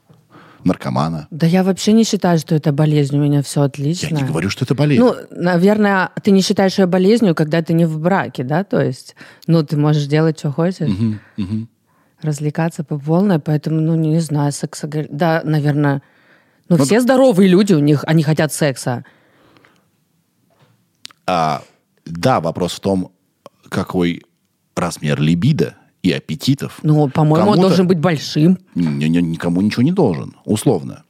наркомана? 0.64 1.28
Да 1.32 1.48
я 1.48 1.64
вообще 1.64 1.94
не 1.94 2.04
считаю, 2.04 2.40
что 2.40 2.56
это 2.56 2.72
болезнь, 2.72 3.18
у 3.18 3.22
меня 3.22 3.42
все 3.42 3.62
отлично. 3.62 4.16
Я 4.16 4.22
не 4.22 4.28
говорю, 4.28 4.50
что 4.50 4.66
это 4.66 4.76
болезнь. 4.76 5.02
Ну, 5.02 5.16
наверное, 5.32 6.12
ты 6.24 6.32
не 6.32 6.42
считаешь 6.42 6.78
ее 6.78 6.86
болезнью, 6.86 7.36
когда 7.36 7.62
ты 7.62 7.74
не 7.74 7.86
в 7.86 8.00
браке, 8.00 8.44
да? 8.44 8.64
То 8.64 8.82
есть, 8.82 9.16
ну, 9.48 9.64
ты 9.64 9.78
можешь 9.78 10.06
делать, 10.06 10.40
что 10.40 10.52
хочешь. 10.52 10.90
Развлекаться 12.22 12.84
по 12.84 13.00
полной, 13.00 13.40
поэтому, 13.40 13.82
ну, 13.82 13.96
не 13.96 14.20
знаю, 14.20 14.52
секса... 14.52 14.88
Да, 15.10 15.42
наверное... 15.44 16.04
Ну, 16.70 16.78
все 16.78 17.02
здоровые 17.02 17.50
люди, 17.50 17.74
у 17.74 17.80
них, 17.80 18.04
они 18.06 18.24
хотят 18.24 18.54
секса. 18.54 19.04
А, 21.26 21.64
да, 22.06 22.40
вопрос 22.40 22.74
в 22.74 22.80
том, 22.80 23.12
какой 23.70 24.22
размер 24.76 25.20
либидо 25.20 25.76
и 26.04 26.12
аппетитов. 26.12 26.80
Ну, 26.84 27.10
по-моему, 27.10 27.52
он 27.52 27.60
должен 27.60 27.88
быть 27.88 28.00
большим. 28.00 28.58
Ни- 28.76 29.06
ни- 29.06 29.22
никому 29.22 29.62
ничего 29.62 29.84
не 29.84 29.92
должен, 29.92 30.36
условно. 30.46 31.04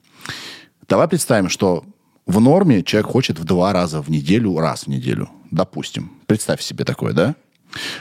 Давай 0.88 1.08
представим, 1.08 1.50
что 1.50 1.86
в 2.26 2.40
норме 2.40 2.84
человек 2.84 3.10
хочет 3.10 3.40
в 3.40 3.44
два 3.46 3.74
раза 3.74 4.02
в 4.02 4.10
неделю, 4.10 4.58
раз 4.60 4.84
в 4.84 4.88
неделю, 4.88 5.30
допустим. 5.50 6.12
Представь 6.28 6.62
себе 6.62 6.84
такое, 6.84 7.14
да? 7.14 7.36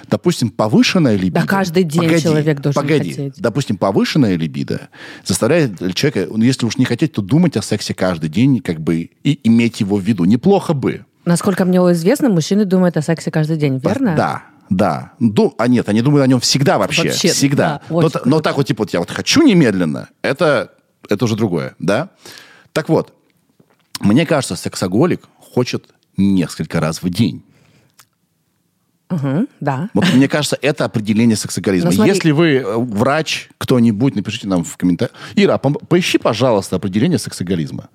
Допустим, 0.09 0.51
повышенная 0.51 1.14
либидо... 1.14 1.41
Да 1.43 1.47
каждый 1.47 1.84
день 1.84 2.18
человек 2.18 2.61
должен 2.61 2.82
погоди. 2.82 3.11
хотеть. 3.11 3.34
Допустим, 3.38 3.76
повышенная 3.76 4.36
либидо 4.36 4.88
заставляет 5.24 5.78
человека, 5.95 6.26
ну, 6.32 6.43
если 6.43 6.66
уж 6.66 6.76
не 6.76 6.84
хотеть, 6.84 7.12
то 7.12 7.22
думать 7.22 7.57
о 7.57 7.62
сексе 7.62 7.95
каждый 7.95 8.28
день, 8.30 8.61
как 8.61 8.80
бы, 8.80 9.11
и 9.22 9.41
иметь 9.45 9.80
его 9.80 9.97
в 9.97 10.03
виду. 10.03 10.24
Неплохо 10.24 10.74
бы. 10.74 11.05
Насколько 11.24 11.64
мне 11.64 11.78
известно, 11.78 12.28
мужчины 12.30 12.64
думают 12.64 12.97
о 12.97 13.03
сексе 13.03 13.30
каждый 13.30 13.57
день, 13.59 13.78
верно? 13.78 14.16
Да, 14.16 14.43
да. 14.70 15.12
Ду- 15.20 15.54
а 15.58 15.68
нет, 15.68 15.88
они 15.88 16.00
думают 16.00 16.24
о 16.24 16.26
нем 16.28 16.40
всегда 16.40 16.78
вообще. 16.78 17.08
Вообще, 17.08 17.28
всегда. 17.28 17.82
да, 17.88 17.94
но, 18.02 18.10
но 18.24 18.40
так 18.40 18.56
вот, 18.56 18.66
типа, 18.66 18.82
вот 18.84 18.92
я 18.92 19.00
вот 19.00 19.10
хочу 19.10 19.42
немедленно, 19.42 20.08
это, 20.22 20.72
это 21.08 21.24
уже 21.24 21.36
другое, 21.36 21.74
да? 21.78 22.10
Так 22.72 22.88
вот, 22.88 23.12
мне 24.00 24.24
кажется, 24.24 24.56
сексоголик 24.56 25.28
хочет 25.38 25.90
несколько 26.16 26.80
раз 26.80 27.02
в 27.02 27.10
день. 27.10 27.42
Мгм, 29.10 29.48
да. 29.58 29.90
Вот 29.92 30.04
мне 30.14 30.28
кажется, 30.28 30.56
это 30.62 30.84
определение 30.84 31.36
сексоголизма. 31.36 31.90
Смотри- 31.90 32.12
Если 32.14 32.30
вы 32.30 32.58
э, 32.58 32.76
врач, 32.76 33.48
кто-нибудь, 33.58 34.14
напишите 34.14 34.46
нам 34.46 34.62
в 34.62 34.76
комментариях. 34.76 35.16
Ира, 35.34 35.58
поищи, 35.58 36.16
пожалуйста, 36.18 36.76
определение 36.76 37.18
сексоголизма. 37.18 37.88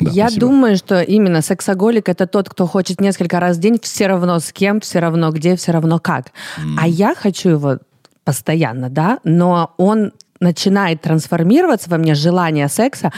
Да, 0.00 0.10
Я 0.10 0.24
спасибо. 0.28 0.46
думаю, 0.46 0.76
что 0.76 1.00
именно 1.02 1.42
сексоголик 1.42 2.08
это 2.08 2.26
тот, 2.26 2.48
кто 2.48 2.66
хочет 2.66 3.00
несколько 3.00 3.38
раз 3.40 3.56
в 3.56 3.60
день, 3.60 3.78
все 3.82 4.06
равно 4.06 4.38
с 4.40 4.52
кем, 4.52 4.80
все 4.80 4.98
равно 5.00 5.30
где, 5.30 5.54
все 5.56 5.72
равно 5.72 5.98
как. 5.98 6.32
А 6.78 6.86
я 6.88 7.14
хочу 7.14 7.50
его 7.50 7.78
постоянно, 8.24 8.88
да, 8.90 9.18
но 9.24 9.74
он 9.76 10.12
начинает 10.40 11.02
трансформироваться 11.02 11.88
во 11.90 11.98
мне 11.98 12.14
желание 12.14 12.68
секса 12.68 13.12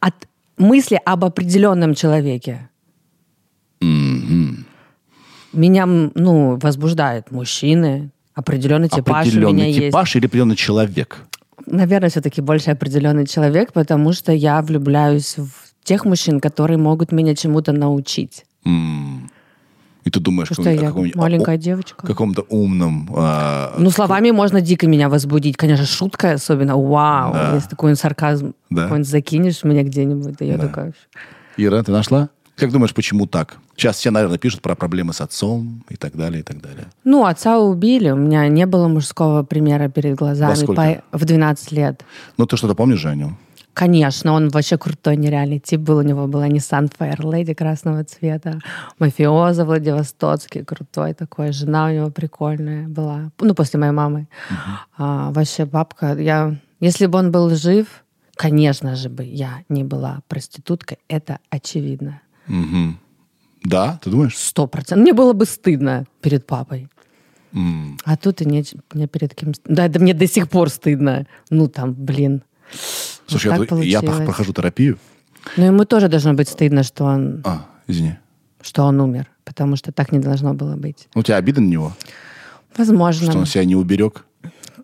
от 0.00 0.14
мысли 0.58 1.00
об 1.04 1.24
определенном 1.24 1.94
человеке. 1.94 2.68
Меня, 5.52 5.82
м, 5.82 6.12
ну, 6.14 6.56
возбуждают 6.62 7.30
мужчины, 7.30 8.10
определенный 8.34 8.88
типаж 8.88 9.26
у 9.26 9.28
Определенный 9.28 9.52
меня 9.52 9.66
есть. 9.66 9.86
типаж 9.88 10.16
или 10.16 10.26
определенный 10.26 10.56
человек? 10.56 11.18
Наверное, 11.66 12.08
все-таки 12.08 12.40
больше 12.40 12.70
определенный 12.70 13.26
человек, 13.26 13.72
потому 13.72 14.12
что 14.12 14.32
я 14.32 14.62
влюбляюсь 14.62 15.36
в 15.36 15.61
тех 15.84 16.04
мужчин, 16.04 16.40
которые 16.40 16.78
могут 16.78 17.12
меня 17.12 17.34
чему-то 17.34 17.72
научить. 17.72 18.44
М. 18.64 19.30
И 20.04 20.10
ты 20.10 20.18
думаешь 20.18 20.48
что 20.50 20.68
я 20.68 20.92
маленькая 21.14 21.54
о- 21.54 21.58
девочка. 21.58 22.04
каком-то 22.06 22.42
умном... 22.48 23.08
а, 23.14 23.74
Ну, 23.78 23.90
словами 23.90 24.32
можно 24.32 24.60
дико 24.60 24.88
меня 24.88 25.08
возбудить. 25.08 25.56
Конечно, 25.56 25.86
шутка 25.86 26.32
особенно. 26.32 26.76
Вау, 26.76 27.32
Да. 27.32 27.54
если 27.54 27.68
такой 27.68 27.94
сарказм 27.94 28.54
Да. 28.70 28.82
какой-нибудь 28.84 29.08
закинешь 29.08 29.62
меня 29.62 29.82
где-нибудь, 29.84 30.36
и 30.40 30.46
я 30.46 30.56
Да. 30.58 30.66
такая... 30.66 30.92
Ира, 31.56 31.82
ты 31.84 31.92
нашла? 31.92 32.30
Как 32.56 32.70
думаешь, 32.72 32.94
почему 32.94 33.26
так? 33.26 33.58
Сейчас 33.76 33.96
все, 33.96 34.10
наверное, 34.10 34.38
пишут 34.38 34.60
про 34.60 34.74
проблемы 34.74 35.12
с 35.12 35.20
отцом 35.20 35.84
и 35.88 35.96
так 35.96 36.16
далее, 36.16 36.40
и 36.40 36.42
так 36.42 36.60
далее. 36.60 36.86
Ну, 37.04 37.24
отца 37.24 37.58
убили, 37.60 38.10
у 38.10 38.16
меня 38.16 38.46
не 38.48 38.66
было 38.66 38.88
мужского 38.88 39.42
примера 39.44 39.88
перед 39.88 40.16
глазами. 40.16 40.50
Во 40.50 40.56
сколько? 40.56 41.02
По- 41.10 41.18
В 41.18 41.24
12 41.24 41.72
лет. 41.72 42.04
Ну, 42.38 42.46
ты 42.46 42.56
что-то 42.56 42.74
помнишь 42.74 42.98
же 42.98 43.08
о 43.08 43.14
нем? 43.14 43.38
Конечно, 43.74 44.32
он 44.32 44.50
вообще 44.50 44.76
крутой, 44.76 45.16
нереальный 45.16 45.58
тип 45.58 45.80
был. 45.80 45.98
У 45.98 46.02
него 46.02 46.26
была 46.26 46.46
Nissan 46.46 46.92
Fairlady 46.98 47.54
красного 47.54 48.04
цвета. 48.04 48.60
Мафиоза 48.98 49.64
Владивостоцкий, 49.64 50.62
крутой 50.64 51.14
такой. 51.14 51.52
Жена 51.52 51.86
у 51.86 51.90
него 51.90 52.10
прикольная 52.10 52.86
была. 52.86 53.30
Ну, 53.40 53.54
после 53.54 53.80
моей 53.80 53.92
мамы. 53.92 54.28
А, 54.96 55.30
вообще 55.32 55.64
бабка. 55.64 56.14
Я... 56.18 56.56
Если 56.80 57.06
бы 57.06 57.18
он 57.18 57.30
был 57.32 57.48
жив, 57.54 57.86
конечно 58.36 58.94
же 58.94 59.08
бы 59.08 59.24
я 59.24 59.62
не 59.68 59.84
была 59.84 60.20
проституткой. 60.28 60.98
Это 61.08 61.38
очевидно. 61.48 62.20
Мгм. 62.48 62.98
Да, 63.64 63.98
ты 64.02 64.10
думаешь? 64.10 64.36
Сто 64.36 64.66
процентов. 64.66 65.02
Мне 65.02 65.14
было 65.14 65.32
бы 65.32 65.46
стыдно 65.46 66.04
перед 66.20 66.46
папой. 66.46 66.88
М. 67.54 67.96
А 68.04 68.16
тут 68.16 68.42
и 68.42 68.44
не, 68.44 68.64
не 68.92 69.06
перед 69.06 69.34
кем... 69.34 69.52
Да, 69.64 69.88
да 69.88 69.98
мне 70.00 70.12
до 70.12 70.26
сих 70.26 70.50
пор 70.50 70.68
стыдно. 70.68 71.26
Ну, 71.48 71.68
там, 71.68 71.94
блин. 71.94 72.42
Слушай, 73.26 73.56
Вот 73.56 73.70
я, 73.84 74.00
я 74.00 74.02
прохожу 74.02 74.52
терапию. 74.52 74.98
Но 75.56 75.64
ему 75.66 75.84
тоже 75.84 76.08
должно 76.08 76.34
быть 76.34 76.48
стыдно, 76.48 76.82
что 76.82 77.04
он 77.04 77.40
А, 77.44 77.66
извини. 77.86 78.16
что 78.60 78.84
он 78.84 79.00
умер, 79.00 79.26
потому 79.44 79.76
что 79.76 79.90
так 79.92 80.12
не 80.12 80.18
должно 80.18 80.54
было 80.54 80.76
быть. 80.76 81.08
Ну, 81.14 81.20
у 81.20 81.24
тебя 81.24 81.36
обида 81.36 81.60
на 81.60 81.66
него, 81.68 81.92
Возможно. 82.76 83.28
что 83.30 83.38
он 83.38 83.46
себя 83.46 83.64
не 83.64 83.74
уберег? 83.76 84.24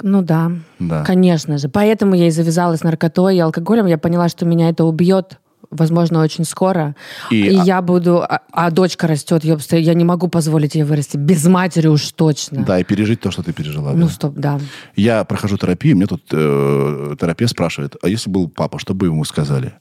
Ну 0.02 0.22
да. 0.22 0.52
Да. 0.78 1.04
Конечно 1.04 1.58
же. 1.58 1.68
Поэтому 1.68 2.14
я 2.14 2.28
и 2.28 2.30
завязалась 2.30 2.82
наркотой 2.84 3.36
и 3.36 3.40
алкоголем. 3.40 3.86
Я 3.86 3.98
поняла, 3.98 4.28
что 4.28 4.44
меня 4.46 4.68
это 4.68 4.84
убьет, 4.84 5.38
возможно, 5.70 6.20
очень 6.22 6.44
скоро. 6.44 6.94
И- 7.30 7.46
И, 7.46 7.56
а- 7.56 7.64
я 7.64 7.82
буду... 7.82 8.22
А, 8.22 8.40
а 8.52 8.70
дочка 8.70 9.06
растет, 9.06 9.44
ёбста, 9.44 9.76
я 9.76 9.94
не 9.94 10.04
могу 10.04 10.28
позволить 10.28 10.74
ей 10.74 10.84
вырасти. 10.84 11.16
Без 11.16 11.44
матери 11.46 11.88
уж 11.88 12.10
точно. 12.12 12.64
Да, 12.64 12.78
и 12.78 12.84
пережить 12.84 13.20
то, 13.20 13.30
что 13.30 13.42
ты 13.42 13.52
пережила. 13.52 13.92
Ну, 13.92 14.06
да. 14.06 14.12
стоп, 14.12 14.34
да. 14.34 14.60
Я 14.96 15.24
прохожу 15.24 15.56
терапию, 15.58 15.96
мне 15.96 16.06
тут 16.06 16.22
э, 16.32 17.16
терапевт 17.20 17.52
спрашивает, 17.52 17.96
а 18.02 18.08
если 18.08 18.30
был 18.30 18.48
папа, 18.48 18.78
что 18.78 18.94
бы 18.94 19.06
ему 19.06 19.24
сказали? 19.24 19.72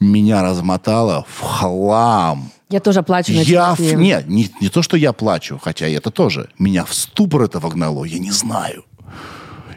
Меня 0.00 0.42
размотало 0.42 1.24
в 1.28 1.40
хлам. 1.40 2.50
Я 2.70 2.80
тоже 2.80 3.02
плачу 3.02 3.32
на 3.32 3.40
Я... 3.40 3.74
в-. 3.74 3.80
Нет, 3.80 4.28
не, 4.28 4.50
не 4.60 4.68
то, 4.68 4.82
что 4.82 4.96
я 4.96 5.12
плачу, 5.12 5.58
хотя 5.62 5.88
это 5.88 6.10
тоже. 6.10 6.50
Меня 6.58 6.84
в 6.84 6.94
ступор 6.94 7.42
это 7.42 7.58
вогнало, 7.58 8.04
я 8.04 8.18
не 8.18 8.30
знаю. 8.30 8.84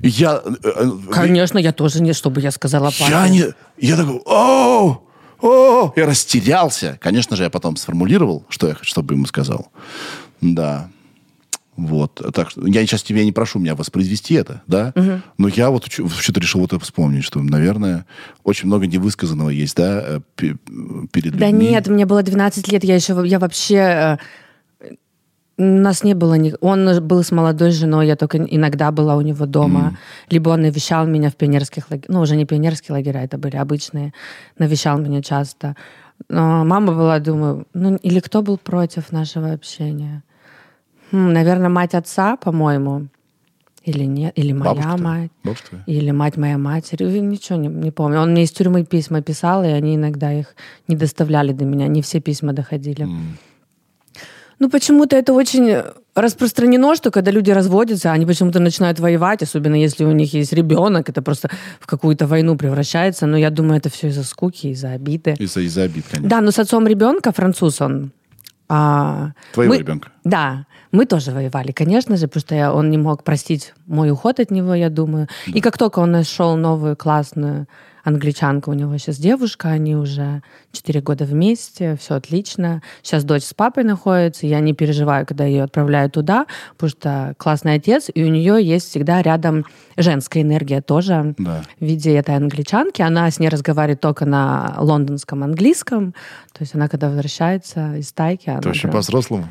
Я... 0.03 0.41
э, 0.43 0.55
э, 0.63 0.91
Конечно, 1.11 1.57
я 1.57 1.71
тоже 1.71 2.01
не, 2.01 2.13
чтобы 2.13 2.41
я 2.41 2.51
сказала 2.51 2.85
папе. 2.85 3.05
Я 3.11 3.29
не... 3.29 3.45
Я 3.79 3.97
такой... 3.97 4.21
О! 4.25 5.03
О! 5.41 5.91
Я 5.95 6.05
растерялся. 6.05 6.97
Конечно 7.01 7.35
же, 7.35 7.43
я 7.43 7.49
потом 7.49 7.75
сформулировал, 7.75 8.45
что 8.49 8.67
я 8.67 8.75
чтобы 8.81 9.13
ему 9.15 9.25
сказал. 9.25 9.71
Да. 10.41 10.89
Вот. 11.77 12.21
Так 12.33 12.51
что 12.51 12.67
я 12.67 12.85
сейчас 12.85 13.01
тебя 13.01 13.23
не 13.23 13.31
прошу 13.31 13.57
меня 13.59 13.75
воспроизвести 13.75 14.35
это, 14.35 14.61
да? 14.67 14.93
Но 15.37 15.47
я 15.47 15.69
вот 15.71 15.89
что-то 15.91 16.39
решил 16.39 16.61
вот 16.61 16.73
это 16.73 16.83
вспомнить, 16.83 17.23
что, 17.23 17.41
наверное, 17.41 18.05
очень 18.43 18.67
много 18.67 18.85
невысказанного 18.87 19.49
есть, 19.49 19.75
да, 19.77 20.01
э, 20.05 20.19
пе- 20.35 20.57
перед 21.11 21.37
Да 21.37 21.47
людьми. 21.47 21.69
нет, 21.69 21.87
мне 21.87 22.05
было 22.05 22.21
12 22.23 22.67
лет, 22.71 22.83
я 22.83 22.95
еще, 22.95 23.19
я 23.25 23.39
вообще... 23.39 24.19
У 25.61 25.81
нас 25.81 26.03
не 26.03 26.15
было... 26.15 26.37
ни- 26.37 26.55
Он 26.61 27.07
был 27.07 27.23
с 27.23 27.31
молодой 27.31 27.71
женой, 27.71 28.07
я 28.07 28.15
только 28.15 28.37
иногда 28.37 28.91
была 28.91 29.15
у 29.15 29.21
него 29.21 29.45
дома. 29.45 29.97
Либо 30.31 30.49
он 30.49 30.61
навещал 30.61 31.05
меня 31.05 31.29
в 31.29 31.35
пионерских 31.35 31.91
лагерях. 31.91 32.09
Ну, 32.09 32.21
уже 32.21 32.35
не 32.35 32.45
пионерские 32.45 32.95
лагеря, 32.95 33.23
это 33.23 33.37
были 33.37 33.57
обычные. 33.57 34.13
Навещал 34.57 34.97
меня 34.99 35.21
часто. 35.21 35.75
Но 36.29 36.65
мама 36.65 36.93
была, 36.93 37.19
думаю, 37.19 37.65
ну, 37.73 37.95
или 37.95 38.19
кто 38.19 38.41
был 38.41 38.57
против 38.57 39.11
нашего 39.11 39.53
общения? 39.53 40.23
Хм, 41.11 41.33
наверное, 41.33 41.69
мать 41.69 41.93
отца, 41.93 42.37
по-моему. 42.37 43.07
Или 43.83 44.05
нет, 44.05 44.33
или 44.35 44.53
моя 44.53 44.73
Бабушка 44.75 44.97
мать. 44.97 45.31
Бабушка? 45.43 45.83
Или 45.87 46.11
мать 46.11 46.37
моя 46.37 46.57
матери. 46.57 47.19
Ничего 47.19 47.57
не, 47.59 47.67
не 47.67 47.91
помню. 47.91 48.19
Он 48.19 48.31
мне 48.31 48.43
из 48.43 48.51
тюрьмы 48.51 48.83
письма 48.85 49.21
писал, 49.21 49.63
и 49.63 49.67
они 49.67 49.95
иногда 49.95 50.31
их 50.31 50.55
не 50.87 50.95
доставляли 50.95 51.51
до 51.51 51.65
меня. 51.65 51.87
Не 51.87 52.01
все 52.01 52.19
письма 52.19 52.53
доходили. 52.53 53.07
Ну, 54.61 54.69
почему-то 54.69 55.15
это 55.15 55.33
очень 55.33 55.75
распространено, 56.13 56.95
что 56.95 57.09
когда 57.09 57.31
люди 57.31 57.49
разводятся, 57.49 58.11
они 58.11 58.27
почему-то 58.27 58.59
начинают 58.59 58.99
воевать, 58.99 59.41
особенно 59.41 59.73
если 59.75 60.05
у 60.05 60.11
них 60.11 60.35
есть 60.35 60.53
ребенок, 60.53 61.09
это 61.09 61.23
просто 61.23 61.49
в 61.79 61.87
какую-то 61.87 62.27
войну 62.27 62.55
превращается. 62.55 63.25
Но 63.25 63.37
я 63.37 63.49
думаю, 63.49 63.77
это 63.79 63.89
все 63.89 64.09
из-за 64.09 64.23
скуки, 64.23 64.67
из-за 64.67 64.91
обиды. 64.91 65.35
Из-за 65.39 65.61
из 65.61 65.75
обид, 65.79 66.05
конечно. 66.11 66.29
Да, 66.29 66.41
но 66.41 66.51
с 66.51 66.59
отцом 66.59 66.85
ребенка, 66.87 67.31
француз 67.31 67.81
он. 67.81 68.11
а, 68.73 69.31
Твоего 69.53 69.73
мы- 69.73 69.79
ребенка. 69.79 70.09
Да, 70.23 70.65
мы 70.91 71.05
тоже 71.05 71.31
воевали, 71.31 71.71
конечно 71.73 72.15
же, 72.15 72.27
потому 72.27 72.41
что 72.41 72.55
я- 72.55 72.71
он 72.73 72.89
не 72.91 72.97
мог 72.97 73.23
простить 73.23 73.73
мой 73.87 74.11
уход 74.11 74.39
от 74.39 74.51
него, 74.51 74.75
я 74.75 74.89
думаю. 74.89 75.27
И 75.47 75.59
как 75.59 75.77
только 75.77 75.99
он 75.99 76.11
нашел 76.11 76.55
новую 76.55 76.95
классную 76.95 77.65
англичанку, 78.03 78.71
у 78.71 78.73
него 78.73 78.97
сейчас 78.97 79.17
девушка, 79.17 79.69
они 79.69 79.95
уже 79.95 80.41
4 80.71 81.01
года 81.01 81.25
вместе, 81.25 81.95
все 81.99 82.15
отлично. 82.15 82.81
Сейчас 83.03 83.23
дочь 83.23 83.43
с 83.43 83.53
папой 83.53 83.83
находится, 83.83 84.47
я 84.47 84.59
не 84.59 84.73
переживаю, 84.73 85.25
когда 85.25 85.45
ее 85.45 85.63
отправляю 85.63 86.09
туда, 86.09 86.45
потому 86.77 86.89
что 86.89 87.33
классный 87.37 87.75
отец, 87.75 88.09
и 88.13 88.23
у 88.23 88.27
нее 88.29 88.57
есть 88.63 88.89
всегда 88.89 89.21
рядом 89.21 89.65
женская 89.97 90.41
энергия 90.41 90.81
тоже 90.81 91.35
Да. 91.37 91.63
в 91.79 91.85
виде 91.85 92.13
этой 92.15 92.35
англичанки. 92.35 93.01
Она 93.01 93.29
с 93.29 93.39
ней 93.39 93.49
разговаривает 93.49 94.01
только 94.01 94.25
на 94.25 94.75
лондонском 94.79 95.43
английском. 95.43 96.13
То 96.53 96.61
есть 96.61 96.75
она, 96.75 96.87
когда 96.87 97.07
возвращается 97.09 97.95
из 97.95 98.11
тайки... 98.13 98.49
она 98.49 98.59
Это 98.59 98.69
очень 98.69 98.81
прям- 98.83 98.93
по-взрослому. 98.93 99.49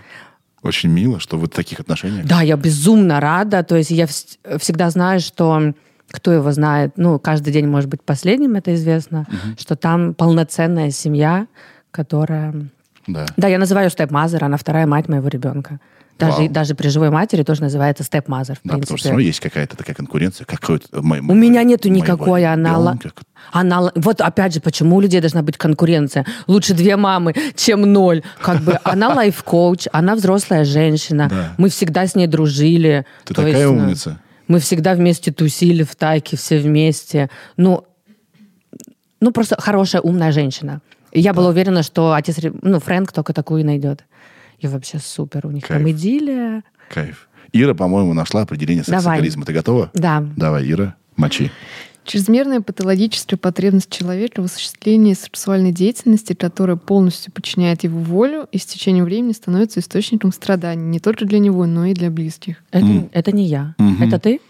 Очень 0.62 0.90
мило, 0.90 1.18
что 1.20 1.38
вы 1.38 1.46
в 1.46 1.50
таких 1.50 1.80
отношениях. 1.80 2.26
Да, 2.26 2.42
я 2.42 2.56
безумно 2.56 3.18
рада. 3.18 3.62
То 3.62 3.76
есть 3.76 3.90
я 3.90 4.04
вс- 4.04 4.58
всегда 4.58 4.90
знаю, 4.90 5.20
что 5.20 5.72
кто 6.10 6.32
его 6.32 6.50
знает, 6.52 6.92
ну, 6.96 7.18
каждый 7.18 7.52
день 7.52 7.66
может 7.66 7.88
быть 7.90 8.02
последним, 8.02 8.56
это 8.56 8.74
известно, 8.74 9.26
что 9.58 9.76
там 9.76 10.14
полноценная 10.14 10.90
семья, 10.90 11.46
которая... 11.90 12.54
Да. 13.06 13.26
Да, 13.36 13.48
я 13.48 13.58
называю 13.58 13.86
ее 13.86 13.90
stepmother, 13.90 14.44
она 14.44 14.56
вторая 14.56 14.86
мать 14.86 15.08
моего 15.08 15.28
ребенка. 15.28 15.80
Даже, 16.18 16.36
Вау. 16.42 16.48
даже 16.50 16.74
при 16.74 16.88
живой 16.88 17.08
матери 17.08 17.42
тоже 17.44 17.62
называется 17.62 18.04
stepmother, 18.04 18.56
Да, 18.62 18.74
потому 18.74 18.82
что 18.82 18.84
все 18.84 18.92
принципе. 18.94 19.08
равно 19.08 19.20
есть 19.22 19.40
какая-то 19.40 19.74
такая 19.76 19.96
конкуренция. 19.96 20.44
Какой-то, 20.44 21.00
мой- 21.00 21.20
У 21.20 21.32
меня 21.34 21.62
нету 21.62 21.88
никакой, 21.88 22.44
она... 22.44 22.76
ла- 22.76 22.92
ребенка. 22.92 23.22
она... 23.52 23.80
ла- 23.80 23.92
Вот 23.94 24.20
опять 24.20 24.52
же, 24.52 24.60
почему 24.60 24.96
у 24.96 25.00
людей 25.00 25.20
должна 25.22 25.40
быть 25.42 25.56
конкуренция? 25.56 26.26
Лучше 26.46 26.74
две 26.74 26.96
мамы, 26.96 27.34
чем 27.56 27.90
ноль. 27.90 28.22
Как 28.42 28.60
бы 28.60 28.78
она 28.84 29.08
life 29.14 29.43
coach, 29.43 29.86
она 29.92 30.14
взрослая 30.14 30.66
женщина. 30.66 31.28
Да. 31.30 31.54
Мы 31.56 31.70
всегда 31.70 32.06
с 32.06 32.14
ней 32.14 32.26
дружили. 32.26 33.06
Ты 33.24 33.32
То 33.32 33.42
такая 33.42 33.52
есть, 33.62 33.64
ну, 33.72 33.78
умница. 33.78 34.20
Мы 34.50 34.58
всегда 34.58 34.94
вместе 34.94 35.30
тусили 35.30 35.84
в 35.84 35.94
тайке, 35.94 36.36
все 36.36 36.58
вместе. 36.58 37.30
Ну, 37.56 37.84
ну 39.20 39.30
просто 39.30 39.54
хорошая, 39.60 40.02
умная 40.02 40.32
женщина. 40.32 40.80
И 41.12 41.20
я 41.20 41.32
была 41.32 41.50
уверена, 41.50 41.84
что 41.84 42.14
отец, 42.14 42.38
ну, 42.60 42.80
Фрэнк 42.80 43.12
только 43.12 43.32
такую 43.32 43.64
найдет. 43.64 44.04
И 44.58 44.66
вообще 44.66 44.98
супер. 44.98 45.46
У 45.46 45.52
них 45.52 45.64
Кайф. 45.64 45.80
там 45.80 45.88
идиллия. 45.88 46.64
Кайф. 46.92 47.28
Ира, 47.52 47.74
по-моему, 47.74 48.12
нашла 48.12 48.42
определение 48.42 48.82
Давай. 48.84 49.00
сексоголизма. 49.00 49.44
Ты 49.44 49.52
готова? 49.52 49.92
Да. 49.94 50.26
Давай, 50.36 50.68
Ира, 50.68 50.96
мочи. 51.16 51.52
Чрезмерная 52.04 52.60
патологическая 52.60 53.36
потребность 53.36 53.90
человека 53.90 54.40
в 54.42 54.46
осуществлении 54.46 55.14
сексуальной 55.14 55.72
деятельности, 55.72 56.32
которая 56.32 56.76
полностью 56.76 57.32
подчиняет 57.32 57.84
его 57.84 58.00
волю 58.00 58.48
и 58.50 58.58
с 58.58 58.66
течением 58.66 59.04
времени 59.04 59.32
становится 59.32 59.80
источником 59.80 60.32
страданий 60.32 60.82
не 60.84 60.98
только 60.98 61.24
для 61.24 61.38
него, 61.38 61.66
но 61.66 61.86
и 61.86 61.94
для 61.94 62.10
близких. 62.10 62.56
Это, 62.70 63.08
это 63.12 63.32
не 63.32 63.46
я. 63.46 63.74
Мгм. 63.78 64.02
Это 64.02 64.18
ты? 64.18 64.40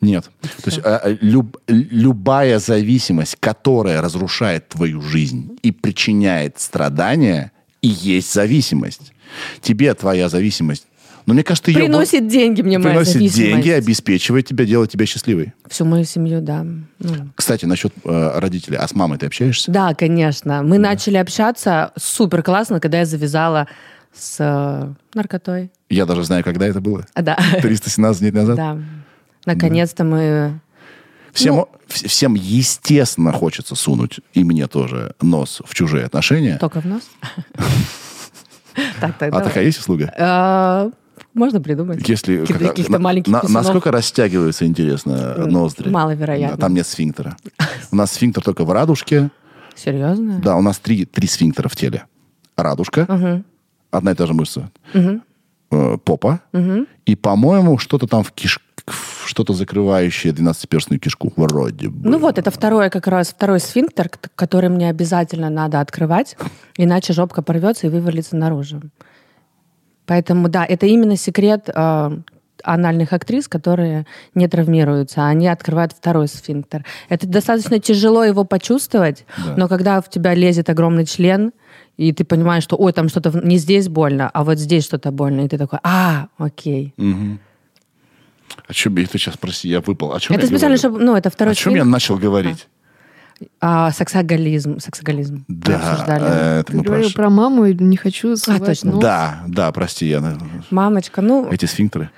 Нет. 0.00 0.30
То 0.40 0.70
есть 0.70 0.80
а, 0.84 0.96
а, 0.96 1.16
люб- 1.20 1.58
любая 1.68 2.58
зависимость, 2.58 3.36
которая 3.38 4.02
разрушает 4.02 4.68
твою 4.68 5.00
жизнь 5.00 5.56
и 5.62 5.70
причиняет 5.70 6.58
страдания, 6.58 7.52
и 7.82 7.88
есть 7.88 8.32
зависимость. 8.32 9.12
Тебе 9.60 9.94
твоя 9.94 10.28
зависимость, 10.28 10.86
ну, 11.26 11.34
мне 11.34 11.42
кажется, 11.44 11.70
ее 11.70 11.78
Приносит 11.80 12.26
деньги 12.28 12.62
мне 12.62 12.78
моя 12.78 12.90
приносит 12.90 13.12
зависимость. 13.14 13.36
деньги, 13.36 13.68
обеспечивает 13.70 14.46
тебя, 14.46 14.64
делает 14.64 14.90
тебя 14.90 15.06
счастливой. 15.06 15.52
Всю 15.68 15.84
мою 15.84 16.04
семью, 16.04 16.40
да. 16.40 16.64
Ну, 16.64 17.14
Кстати, 17.36 17.64
насчет 17.64 17.92
э, 18.04 18.38
родителей. 18.38 18.76
А 18.78 18.86
с 18.88 18.94
мамой 18.94 19.18
ты 19.18 19.26
общаешься? 19.26 19.70
Да, 19.70 19.94
конечно. 19.94 20.62
Мы 20.62 20.78
начали 20.78 21.16
общаться 21.16 21.92
супер 21.96 22.42
классно, 22.42 22.80
когда 22.80 22.98
я 22.98 23.04
завязала 23.04 23.68
с 24.14 24.36
э, 24.40 24.92
наркотой. 25.14 25.70
Я 25.88 26.06
даже 26.06 26.24
знаю, 26.24 26.42
когда 26.44 26.66
это 26.66 26.80
было. 26.80 27.06
А, 27.14 27.22
да. 27.22 27.36
317 27.60 28.20
дней 28.20 28.30
назад. 28.32 28.56
Да. 28.56 28.78
Наконец-то 29.46 30.04
мы... 30.04 30.60
Всем, 31.32 31.54
Ну- 31.56 31.68
вс- 31.88 32.08
всем, 32.08 32.34
естественно, 32.34 33.32
хочется 33.32 33.74
сунуть, 33.74 34.20
и 34.34 34.44
мне 34.44 34.66
тоже, 34.66 35.14
нос 35.22 35.62
в 35.64 35.74
чужие 35.74 36.04
отношения. 36.04 36.58
Только 36.58 36.80
в 36.80 36.84
нос? 36.86 37.02
Так, 39.00 39.18
так, 39.18 39.28
а 39.28 39.32
давай. 39.32 39.44
такая 39.48 39.64
есть 39.64 39.78
услуга? 39.78 40.12
А, 41.34 41.38
Можно 41.38 41.60
придумать. 41.60 42.06
Если 42.08 42.38
Каких- 42.40 42.58
как- 42.58 42.68
каких-то 42.68 42.92
на- 42.92 42.98
маленьких 42.98 43.32
на- 43.32 43.42
насколько 43.48 43.90
растягиваются, 43.90 44.66
интересно, 44.66 45.46
ноздри? 45.46 45.88
маловероятно. 45.90 46.56
Да, 46.56 46.60
там 46.60 46.74
нет 46.74 46.86
сфинктера. 46.86 47.36
У 47.90 47.96
нас 47.96 48.12
сфинктер 48.12 48.42
только 48.42 48.64
в 48.64 48.70
радужке. 48.72 49.30
Серьезно? 49.74 50.38
Да, 50.42 50.56
у 50.56 50.62
нас 50.62 50.78
три, 50.78 51.04
три 51.06 51.26
сфинктера 51.26 51.68
в 51.68 51.76
теле. 51.76 52.04
Радужка, 52.56 53.42
одна 53.90 54.12
и 54.12 54.14
та 54.14 54.26
же 54.26 54.34
мышца. 54.34 54.70
Э, 54.94 55.96
Попа. 56.04 56.40
И, 57.06 57.16
по-моему, 57.16 57.78
что-то 57.78 58.06
там 58.06 58.22
в 58.22 58.32
киш... 58.32 58.60
в 58.86 59.26
что-то 59.26 59.54
закрывающее 59.54 60.32
12-перстную 60.34 60.98
кишку. 60.98 61.32
Вроде 61.36 61.88
бы. 61.88 62.10
Ну 62.10 62.18
вот, 62.18 62.38
это 62.38 62.50
второй 62.50 62.90
как 62.90 63.06
раз, 63.06 63.28
второй 63.30 63.58
сфинктер, 63.60 64.10
который 64.34 64.68
мне 64.68 64.90
обязательно 64.90 65.48
надо 65.48 65.80
открывать, 65.80 66.36
иначе 66.76 67.14
жопка 67.14 67.40
порвется 67.40 67.86
и 67.86 67.90
вывалится 67.90 68.36
наружу. 68.36 68.82
Поэтому, 70.06 70.48
да, 70.48 70.64
это 70.64 70.86
именно 70.86 71.16
секрет 71.16 71.68
э, 71.72 72.10
анальных 72.64 73.12
актрис, 73.12 73.48
которые 73.48 74.06
не 74.34 74.48
травмируются, 74.48 75.26
они 75.26 75.48
открывают 75.48 75.92
второй 75.92 76.28
сфинктер. 76.28 76.84
Это 77.08 77.26
достаточно 77.26 77.78
тяжело 77.78 78.24
его 78.24 78.44
почувствовать, 78.44 79.24
Да. 79.44 79.54
но 79.56 79.68
когда 79.68 80.00
в 80.00 80.08
тебя 80.10 80.34
лезет 80.34 80.70
огромный 80.70 81.06
член, 81.06 81.52
и 81.96 82.12
ты 82.12 82.24
понимаешь, 82.24 82.62
что, 82.64 82.76
ой, 82.76 82.92
там 82.92 83.08
что-то 83.08 83.30
не 83.44 83.58
здесь 83.58 83.88
больно, 83.88 84.30
а 84.32 84.44
вот 84.44 84.58
здесь 84.58 84.84
что-то 84.84 85.10
больно, 85.12 85.42
и 85.42 85.48
ты 85.48 85.58
такой, 85.58 85.78
а, 85.82 86.28
окей. 86.38 86.94
А 88.68 88.72
что 88.72 88.90
ты 88.90 89.06
сейчас, 89.18 89.36
прости, 89.36 89.68
я 89.68 89.80
выпал. 89.80 90.12
О 90.12 90.20
чем 90.20 90.36
это 90.36 90.42
я 90.44 90.48
специально, 90.48 90.76
говорю? 90.76 90.78
чтобы, 90.78 91.04
ну, 91.04 91.16
это 91.16 91.30
второй 91.30 91.52
О 91.52 91.54
чем 91.54 91.72
я 91.74 91.80
сфинктер. 91.82 91.92
начал 91.92 92.18
говорить? 92.18 92.66
А, 92.66 92.81
сексоголизм. 93.92 94.78
Сексоголизм. 94.78 95.44
Мы 95.48 95.54
Да, 95.56 95.92
обсуждали. 95.92 96.24
э, 96.26 96.60
это 96.60 96.72
Ты 96.72 96.78
мы 96.78 96.84
говорил 96.84 97.10
про 97.12 97.30
маму 97.30 97.64
и 97.66 97.74
не 97.74 97.96
хочу 97.96 98.36
ссылать 98.36 98.64
точно. 98.64 98.92
нос. 98.92 99.00
Да, 99.00 99.42
да, 99.48 99.70
прости, 99.72 100.06
я... 100.08 100.36
Мамочка, 100.70 101.20
ну, 101.22 101.48
Эти 101.50 101.66
сфинктеры. 101.66 102.10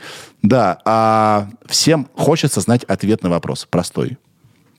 Да, 0.42 0.78
а 0.84 1.48
всем 1.66 2.08
хочется 2.14 2.60
знать 2.60 2.84
ответ 2.84 3.22
на 3.22 3.30
вопрос. 3.30 3.66
Простой. 3.70 4.18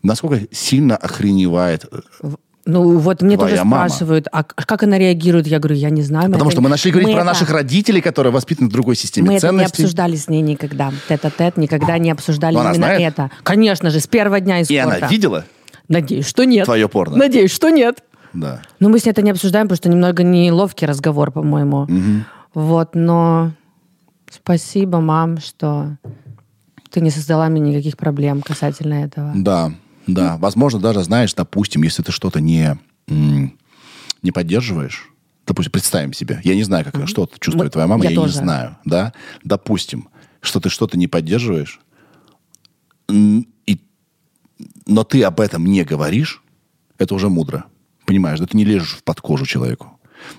Насколько 0.03 0.41
сильно 0.51 0.95
охреневает... 0.95 1.85
э, 1.91 2.29
ну 2.67 2.97
вот 2.97 3.21
мне 3.21 3.37
Твоя 3.37 3.51
тоже 3.57 3.63
мама. 3.63 3.87
спрашивают, 3.89 4.27
а 4.31 4.43
как 4.43 4.81
она 4.83 4.97
реагирует? 4.97 5.45
Я 5.45 5.59
говорю, 5.59 5.75
я 5.75 5.91
не 5.91 6.01
знаю. 6.01 6.25
Потому 6.31 6.45
это- 6.45 6.51
что 6.55 6.61
мы 6.61 6.69
начали 6.69 6.91
говорить 6.91 7.09
про 7.11 7.17
это- 7.17 7.25
наших 7.25 7.51
родителей, 7.51 8.01
которые 8.01 8.33
воспитаны 8.33 8.69
в 8.69 8.71
другой 8.71 8.95
системе 8.95 9.27
Мы 9.27 9.33
это 9.37 9.47
не 9.47 9.49
ценностей. 9.59 9.83
обсуждали 9.83 10.15
с 10.15 10.27
ней 10.29 10.41
никогда. 10.41 10.91
Тет-а-тет 11.07 11.57
никогда 11.57 11.97
не 11.99 12.09
обсуждали 12.11 12.55
Но 12.55 12.61
она 12.61 12.71
именно 12.71 12.85
знает? 12.87 13.01
это. 13.13 13.31
Конечно 13.43 13.89
же, 13.91 13.99
с 13.99 14.07
первого 14.07 14.39
дня 14.39 14.61
из 14.61 14.69
И 14.71 14.77
она 14.77 14.97
видела 15.07 15.45
Надеюсь, 15.87 16.27
что 16.27 16.43
нет. 16.43 16.65
твое 16.65 16.89
порно? 16.89 17.17
Надеюсь, 17.17 17.51
что 17.51 17.69
нет. 17.69 18.03
Да. 18.33 18.61
Но 18.79 18.89
мы 18.89 18.99
с 18.99 19.05
ней 19.05 19.11
это 19.11 19.21
не 19.21 19.31
обсуждаем, 19.31 19.67
потому 19.67 19.77
что 19.77 19.89
немного 19.89 20.23
неловкий 20.23 20.85
разговор, 20.87 21.31
по-моему. 21.31 21.87
Вот, 22.53 22.95
но 22.95 23.51
спасибо, 24.29 24.99
мам, 24.99 25.39
что 25.39 25.97
ты 26.91 27.01
не 27.01 27.09
создала 27.09 27.49
мне 27.49 27.59
никаких 27.59 27.97
проблем 27.97 28.41
касательно 28.41 29.05
этого. 29.05 29.33
Да, 29.35 29.73
да. 30.07 30.37
Возможно, 30.37 30.79
даже, 30.79 31.03
знаешь, 31.03 31.33
допустим, 31.33 31.83
если 31.83 32.03
ты 32.03 32.11
что-то 32.11 32.39
не, 32.39 32.77
не 33.07 34.31
поддерживаешь, 34.31 35.09
допустим, 35.45 35.71
представим 35.71 36.13
себе, 36.13 36.39
я 36.43 36.55
не 36.55 36.63
знаю, 36.63 36.85
как, 36.85 37.07
что 37.07 37.29
чувствует 37.39 37.73
твоя 37.73 37.87
мама, 37.87 38.05
я 38.05 38.11
я, 38.11 38.15
не 38.15 38.21
тоже. 38.21 38.37
знаю, 38.37 38.77
да, 38.85 39.13
допустим, 39.43 40.09
что 40.41 40.59
ты 40.59 40.69
что-то 40.69 40.97
не 40.97 41.07
поддерживаешь, 41.07 41.79
но 44.85 45.03
ты 45.03 45.23
об 45.23 45.39
этом 45.39 45.65
не 45.65 45.83
говоришь, 45.83 46.41
это 46.97 47.15
уже 47.15 47.29
мудро, 47.29 47.65
понимаешь, 48.05 48.39
да 48.39 48.45
ты 48.45 48.57
не 48.57 48.65
лежишь 48.65 48.97
в 48.97 49.03
под 49.03 49.21
кожу 49.21 49.45
человеку. 49.45 49.91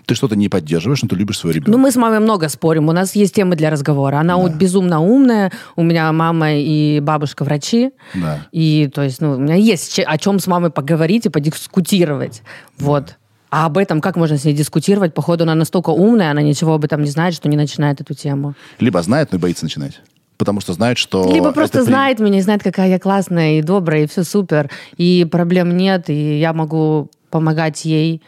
Ты 0.05 0.15
что-то 0.15 0.37
не 0.37 0.49
поддерживаешь, 0.49 1.03
но 1.03 1.09
ты 1.09 1.17
любишь 1.17 1.39
своего 1.39 1.57
ребенка. 1.57 1.71
Ну, 1.71 1.79
мы 1.79 1.91
с 1.91 1.97
мамой 1.97 2.19
много 2.19 2.49
спорим. 2.49 2.89
У 2.89 2.93
нас 2.93 3.15
есть 3.15 3.35
темы 3.35 3.57
для 3.57 3.71
разговора. 3.71 4.17
Она 4.17 4.37
вот 4.37 4.53
безумно 4.53 5.01
умная. 5.01 5.53
У 5.77 5.83
меня 5.83 6.11
мама 6.13 6.55
и 6.55 6.99
бабушка 7.01 7.45
врачи. 7.45 7.93
Да. 8.15 8.47
И, 8.53 8.91
то 8.93 9.03
есть, 9.03 9.21
ну, 9.21 9.33
у 9.33 9.39
меня 9.39 9.55
есть 9.55 10.01
о 10.01 10.19
чем 10.19 10.41
с 10.41 10.47
мамой 10.47 10.71
поговорить 10.71 11.27
и 11.27 11.29
подискутировать. 11.29 12.43
Вот. 12.79 13.17
А 13.51 13.67
об 13.67 13.79
этом 13.79 14.01
как 14.01 14.17
можно 14.17 14.39
с 14.39 14.45
ней 14.45 14.55
дискутировать? 14.55 15.15
Походу, 15.15 15.45
она 15.45 15.55
настолько 15.55 15.91
умная, 15.91 16.31
она 16.33 16.43
ничего 16.43 16.75
об 16.75 16.85
этом 16.85 17.03
не 17.03 17.11
знает, 17.11 17.35
что 17.35 17.49
не 17.49 17.57
начинает 17.57 18.01
эту 18.01 18.15
тему. 18.15 18.55
Либо 18.81 19.01
знает, 19.03 19.31
но 19.31 19.39
и 19.39 19.41
боится 19.41 19.65
начинать. 19.65 20.01
Потому 20.39 20.61
что 20.61 20.73
знает, 20.75 20.99
что... 20.99 21.33
Либо 21.33 21.53
просто 21.53 21.79
при- 21.79 21.87
знает 21.87 22.19
меня 22.19 22.39
и 22.39 22.43
знает, 22.43 22.63
какая 22.63 22.89
я 22.91 22.99
классная 22.99 23.59
и 23.59 23.63
добрая, 23.63 24.05
и 24.05 24.07
все 24.07 24.23
супер. 24.25 24.71
И 24.97 25.27
проблем 25.31 25.77
нет, 25.77 26.11
и 26.11 26.39
я 26.39 26.53
могу 26.53 27.11
помогать 27.31 27.85
ей, 27.85 28.23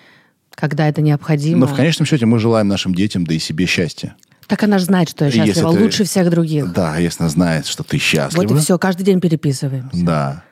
когда 0.54 0.88
это 0.88 1.02
необходимо. 1.02 1.60
Но 1.60 1.66
в 1.66 1.74
конечном 1.74 2.06
счете 2.06 2.24
мы 2.26 2.38
желаем 2.38 2.68
нашим 2.68 2.94
детям, 2.94 3.26
да 3.26 3.34
и 3.34 3.38
себе 3.38 3.66
счастья. 3.66 4.16
Так 4.46 4.62
она 4.62 4.78
же 4.78 4.86
знает, 4.86 5.10
что 5.10 5.26
я 5.26 5.30
Если 5.30 5.46
счастлива 5.52 5.72
ты- 5.74 5.82
лучше 5.82 6.04
всех 6.04 6.30
других. 6.30 6.72
Да, 6.72 6.96
если 6.96 7.22
она 7.22 7.28
знает, 7.30 7.66
что 7.66 7.84
ты 7.84 7.98
счастлива. 7.98 8.42
Вот 8.42 8.56
и 8.56 8.60
все, 8.62 8.78
каждый 8.78 9.02
день 9.02 9.20
переписываемся. 9.20 9.90
Да, 10.04 10.42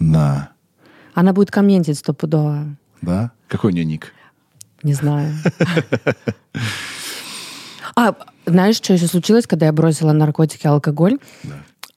да, 0.00 0.48
Она 1.12 1.32
будет 1.34 1.50
комментить 1.50 1.98
стопудово. 1.98 2.76
да. 3.02 3.30
Какой 3.48 3.70
у 3.70 3.74
нее 3.74 3.84
ник? 3.84 4.12
Не 4.82 4.94
знаю. 4.94 5.34
А, 7.96 8.14
знаешь, 8.46 8.76
что 8.76 8.92
еще 8.92 9.06
случилось, 9.06 9.46
когда 9.46 9.66
я 9.66 9.72
бросила 9.72 10.12
наркотики 10.12 10.66
и 10.66 10.68
алкоголь? 10.68 11.18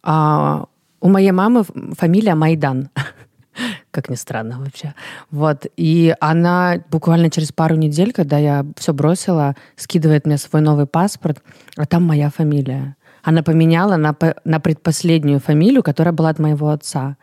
А, 0.03 0.65
у 1.01 1.09
моей 1.09 1.31
мамы 1.31 1.63
фамилия 1.97 2.35
Майдан. 2.35 2.89
Как 3.91 4.09
ни 4.09 4.15
странно 4.15 4.59
вообще. 4.59 4.93
Вот. 5.31 5.65
И 5.77 6.15
она 6.19 6.83
буквально 6.89 7.29
через 7.29 7.51
пару 7.51 7.75
недель, 7.75 8.13
когда 8.13 8.37
я 8.37 8.65
все 8.77 8.93
бросила, 8.93 9.55
скидывает 9.75 10.25
мне 10.25 10.37
свой 10.37 10.61
новый 10.61 10.85
паспорт, 10.85 11.41
а 11.75 11.85
там 11.85 12.03
моя 12.03 12.29
фамилия. 12.29 12.95
Она 13.23 13.43
поменяла 13.43 13.97
на, 13.97 14.15
на 14.45 14.59
предпоследнюю 14.61 15.41
фамилию, 15.41 15.83
которая 15.83 16.13
была 16.13 16.29
от 16.29 16.39
моего 16.39 16.69
отца. 16.69 17.17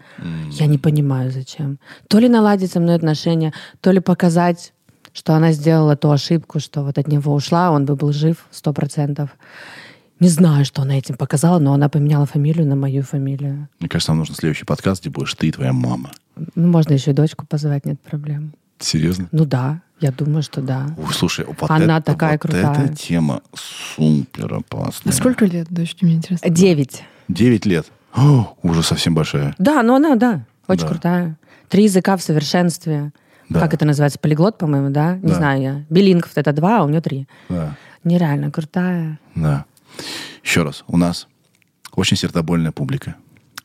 Я 0.51 0.66
не 0.66 0.77
понимаю, 0.77 1.31
зачем. 1.31 1.79
То 2.09 2.18
ли 2.18 2.29
наладить 2.29 2.72
со 2.72 2.81
мной 2.81 2.97
отношения, 2.97 3.55
то 3.81 3.91
ли 3.91 4.01
показать, 4.01 4.74
что 5.15 5.35
она 5.35 5.53
сделала 5.53 5.97
ту 5.97 6.11
ошибку, 6.11 6.61
что 6.61 6.83
вот 6.83 6.99
от 6.99 7.09
него 7.09 7.33
ушла, 7.33 7.71
он 7.71 7.87
бы 7.87 7.97
был 7.97 8.12
жив 8.12 8.45
сто 8.51 8.75
процентов. 8.75 9.31
Не 10.21 10.29
знаю, 10.29 10.65
что 10.65 10.83
она 10.83 10.99
этим 10.99 11.17
показала, 11.17 11.59
но 11.59 11.73
она 11.73 11.89
поменяла 11.89 12.27
фамилию 12.27 12.67
на 12.67 12.77
мою 12.77 13.03
фамилию. 13.03 13.69
Мне 13.81 13.89
кажется, 13.89 14.11
нам 14.12 14.19
нужен 14.19 14.35
следующий 14.35 14.65
подкаст, 14.65 15.01
где 15.01 15.11
будешь 15.11 15.35
ты 15.35 15.49
и 15.49 15.53
твоя 15.53 15.73
мама. 15.73 16.11
Ну, 16.55 16.69
можно 16.69 16.93
еще 16.93 17.12
и 17.12 17.15
дочку 17.15 17.47
позвать, 17.47 17.87
нет 17.87 17.99
проблем. 18.01 18.53
Серьезно? 18.79 19.29
Ну 19.33 19.45
да, 19.45 19.81
я 20.01 20.11
думаю, 20.12 20.43
что 20.43 20.61
да. 20.61 20.87
Ой, 20.99 21.12
слушай, 21.15 21.47
вот 21.47 21.71
Она 21.71 21.99
это- 21.99 22.07
такая 22.12 22.33
вот 22.33 22.41
крутая. 22.43 22.85
эта 22.85 22.95
тема 22.97 23.41
супер 23.55 24.55
А 24.55 24.59
опасная. 24.59 25.12
сколько 25.12 25.45
лет, 25.47 25.69
дочь, 25.71 25.97
мне 26.01 26.15
интересно? 26.15 26.49
Девять. 26.51 27.05
Девять 27.29 27.67
лет. 27.67 27.87
О, 28.15 28.55
уже 28.62 28.83
совсем 28.83 29.15
большая. 29.15 29.55
Да, 29.59 29.83
но 29.83 29.97
она, 29.97 30.17
да, 30.17 30.45
очень 30.69 30.83
Да. 30.83 30.89
крутая. 30.89 31.37
Три 31.69 31.85
языка 31.85 32.17
в 32.17 32.23
совершенстве. 32.23 33.12
Да. 33.55 33.61
Как 33.61 33.75
это 33.75 33.85
называется? 33.85 34.19
Полиглот, 34.19 34.59
по-моему, 34.59 34.91
да? 34.91 35.17
Не 35.17 35.29
Да. 35.29 35.35
знаю 35.35 35.63
я. 35.63 35.85
Билингов 35.91 36.33
это 36.35 36.53
два, 36.53 36.81
а 36.81 36.85
у 36.85 36.89
нее 36.89 37.01
три. 37.01 37.27
Да, 37.49 37.77
Нереально 38.03 38.51
крутая. 38.51 39.19
да. 39.35 39.65
Еще 40.43 40.63
раз, 40.65 40.85
у 40.89 40.97
нас 40.97 41.29
очень 41.95 42.17
сердобольная 42.17 42.73
публика. 42.73 43.15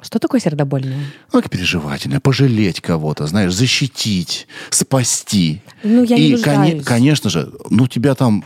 Что 0.01 0.19
такое 0.19 0.39
сердобольное? 0.39 0.99
Ну, 1.33 1.41
как 1.41 1.49
переживательная, 1.49 2.19
пожалеть 2.21 2.79
кого-то, 2.79 3.27
знаешь, 3.27 3.51
защитить, 3.53 4.47
спасти. 4.69 5.61
Ну, 5.83 6.03
я 6.03 6.15
не 6.17 6.29
И, 6.33 6.81
конечно 6.83 7.29
же, 7.29 7.51
ну, 7.69 7.87
тебя 7.87 8.15
там 8.15 8.45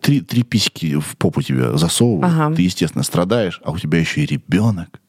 три, 0.00 0.20
три 0.22 0.42
письки 0.42 0.98
в 0.98 1.16
попу 1.16 1.42
тебе 1.42 1.76
засовывают, 1.78 2.24
Ага. 2.34 2.56
ты, 2.56 2.62
естественно, 2.62 3.04
страдаешь, 3.04 3.60
а 3.64 3.70
у 3.70 3.78
тебя 3.78 3.98
еще 4.00 4.22
и 4.22 4.26
ребенок. 4.26 5.00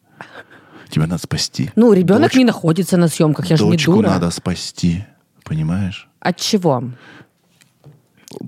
Тебя 0.90 1.06
надо 1.08 1.20
спасти. 1.22 1.70
Ну, 1.74 1.92
ребенок 1.92 2.22
Дочку- 2.24 2.38
не 2.38 2.44
находится 2.44 2.96
на 2.96 3.08
съемках, 3.08 3.46
я 3.46 3.56
же 3.56 3.64
не 3.64 3.72
Дочку 3.72 3.92
дура. 3.94 4.08
надо 4.10 4.30
спасти, 4.30 5.04
понимаешь? 5.46 6.08
От 6.20 6.36
чего? 6.36 6.82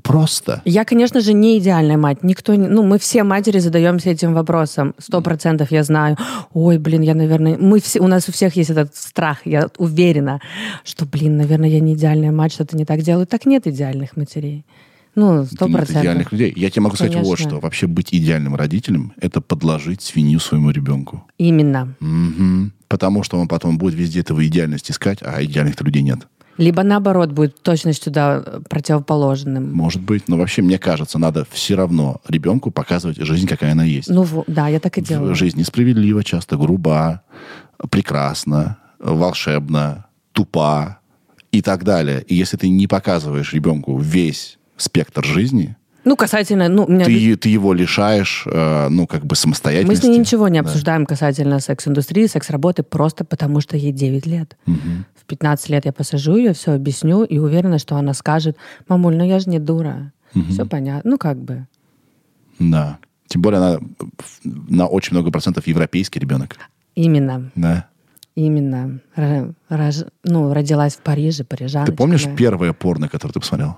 Просто. 0.02 0.60
Я, 0.64 0.84
конечно 0.84 1.20
же, 1.20 1.32
не 1.32 1.58
идеальная 1.58 1.96
мать. 1.96 2.22
Никто 2.22 2.54
не... 2.54 2.66
Ну, 2.66 2.82
мы 2.82 2.98
все 2.98 3.22
матери 3.22 3.60
задаемся 3.60 4.10
этим 4.10 4.34
вопросом. 4.34 4.94
Сто 4.98 5.20
процентов 5.20 5.70
я 5.70 5.84
знаю. 5.84 6.16
Ой, 6.52 6.78
блин, 6.78 7.02
я, 7.02 7.14
наверное... 7.14 7.56
Мы 7.56 7.80
все... 7.80 8.00
У 8.00 8.06
нас 8.08 8.28
у 8.28 8.32
всех 8.32 8.56
есть 8.56 8.70
этот 8.70 8.96
страх. 8.96 9.46
Я 9.46 9.68
уверена, 9.78 10.40
что, 10.84 11.06
блин, 11.06 11.36
наверное, 11.36 11.68
я 11.68 11.80
не 11.80 11.94
идеальная 11.94 12.32
мать, 12.32 12.52
что-то 12.52 12.76
не 12.76 12.84
так 12.84 13.02
делаю. 13.02 13.26
Так 13.26 13.46
нет 13.46 13.66
идеальных 13.66 14.16
матерей. 14.16 14.64
Ну, 15.14 15.44
сто 15.46 15.68
процентов. 15.68 16.02
идеальных 16.02 16.32
людей. 16.32 16.52
Я 16.56 16.70
тебе 16.70 16.82
могу 16.82 16.96
сказать 16.96 17.14
вот 17.14 17.24
Конечно. 17.24 17.48
что. 17.48 17.60
Вообще 17.60 17.86
быть 17.86 18.08
идеальным 18.12 18.56
родителем– 18.56 19.12
это 19.20 19.40
подложить 19.40 20.02
свинью 20.02 20.38
своему 20.38 20.70
ребенку. 20.70 21.24
Именно. 21.38 21.94
Мгм. 22.00 22.72
Потому 22.88 23.22
что 23.22 23.38
он 23.38 23.48
потом 23.48 23.78
будет 23.78 23.94
везде 23.94 24.20
этого 24.20 24.46
идеальность 24.46 24.90
искать, 24.90 25.18
а 25.22 25.42
идеальных 25.42 25.80
людей 25.80 26.02
нет. 26.02 26.26
Либо 26.58 26.82
наоборот 26.82 27.30
будет 27.30 27.62
точностью 27.62 28.12
да, 28.12 28.42
противоположным. 28.68 29.72
Может 29.72 30.02
быть, 30.02 30.28
но 30.28 30.36
вообще, 30.36 30.60
мне 30.60 30.78
кажется, 30.78 31.18
надо 31.18 31.46
все 31.50 31.76
равно 31.76 32.20
ребенку 32.28 32.70
показывать 32.70 33.16
жизнь, 33.18 33.46
какая 33.46 33.72
она 33.72 33.84
есть. 33.84 34.10
Ну, 34.10 34.26
да, 34.46 34.68
я 34.68 34.80
так 34.80 34.98
и 34.98 35.00
делаю. 35.00 35.34
Жизнь 35.34 35.58
несправедлива, 35.58 36.24
часто 36.24 36.56
груба, 36.56 37.22
прекрасна, 37.90 38.78
волшебна, 38.98 40.06
тупа 40.32 40.98
и 41.52 41.62
так 41.62 41.84
далее. 41.84 42.22
И 42.22 42.34
если 42.34 42.56
ты 42.56 42.68
не 42.68 42.86
показываешь 42.86 43.52
ребенку 43.52 43.98
весь 43.98 44.58
спектр 44.76 45.24
жизни, 45.24 45.76
Ну, 46.08 46.16
касательно... 46.16 46.68
Ну, 46.68 46.86
меня 46.88 47.04
ты, 47.04 47.36
ты 47.36 47.48
его 47.50 47.74
лишаешь, 47.74 48.44
э, 48.46 48.88
ну, 48.88 49.06
как 49.06 49.20
бы 49.22 49.32
Мы 49.32 49.36
самостоятельности. 49.36 50.06
с 50.06 50.08
ней 50.08 50.18
ничего 50.18 50.48
не 50.48 50.60
Да. 50.62 50.66
обсуждаем 50.66 51.04
касательно 51.06 51.60
секс-индустрии, 51.60 52.26
секс-работы, 52.26 52.82
просто 52.82 53.24
потому 53.24 53.60
что 53.60 53.76
ей 53.76 53.92
9 53.92 54.26
лет. 54.26 54.56
В 54.66 55.24
15 55.26 55.68
лет 55.68 55.84
я 55.84 55.92
посажу 55.92 56.36
ее, 56.36 56.54
все 56.54 56.72
объясню, 56.72 57.24
и 57.24 57.38
уверена, 57.38 57.78
что 57.78 57.96
она 57.96 58.14
скажет, 58.14 58.56
мамуль, 58.88 59.16
ну 59.16 59.24
я 59.24 59.38
же 59.38 59.50
не 59.50 59.58
дура. 59.58 60.12
Все 60.50 60.64
понятно. 60.64 61.10
Ну, 61.10 61.18
как 61.18 61.36
бы. 61.38 61.66
Да. 62.58 62.98
Тем 63.26 63.42
более 63.42 63.58
она 63.58 63.78
на 64.44 64.86
очень 64.86 65.14
много 65.14 65.30
процентов 65.30 65.66
европейский 65.66 66.18
ребенок. 66.20 66.56
Именно. 66.94 67.50
Да. 67.54 67.86
Именно. 68.34 69.00
Ро- 69.16 69.52
рож- 69.68 70.06
ну, 70.24 70.52
родилась 70.54 70.94
в 70.94 71.00
Париже, 71.00 71.44
парижаночка. 71.44 71.92
Ты 71.92 71.96
помнишь 71.96 72.26
первое 72.36 72.72
порно, 72.72 73.08
которое 73.08 73.34
ты 73.34 73.40
посмотрел? 73.40 73.76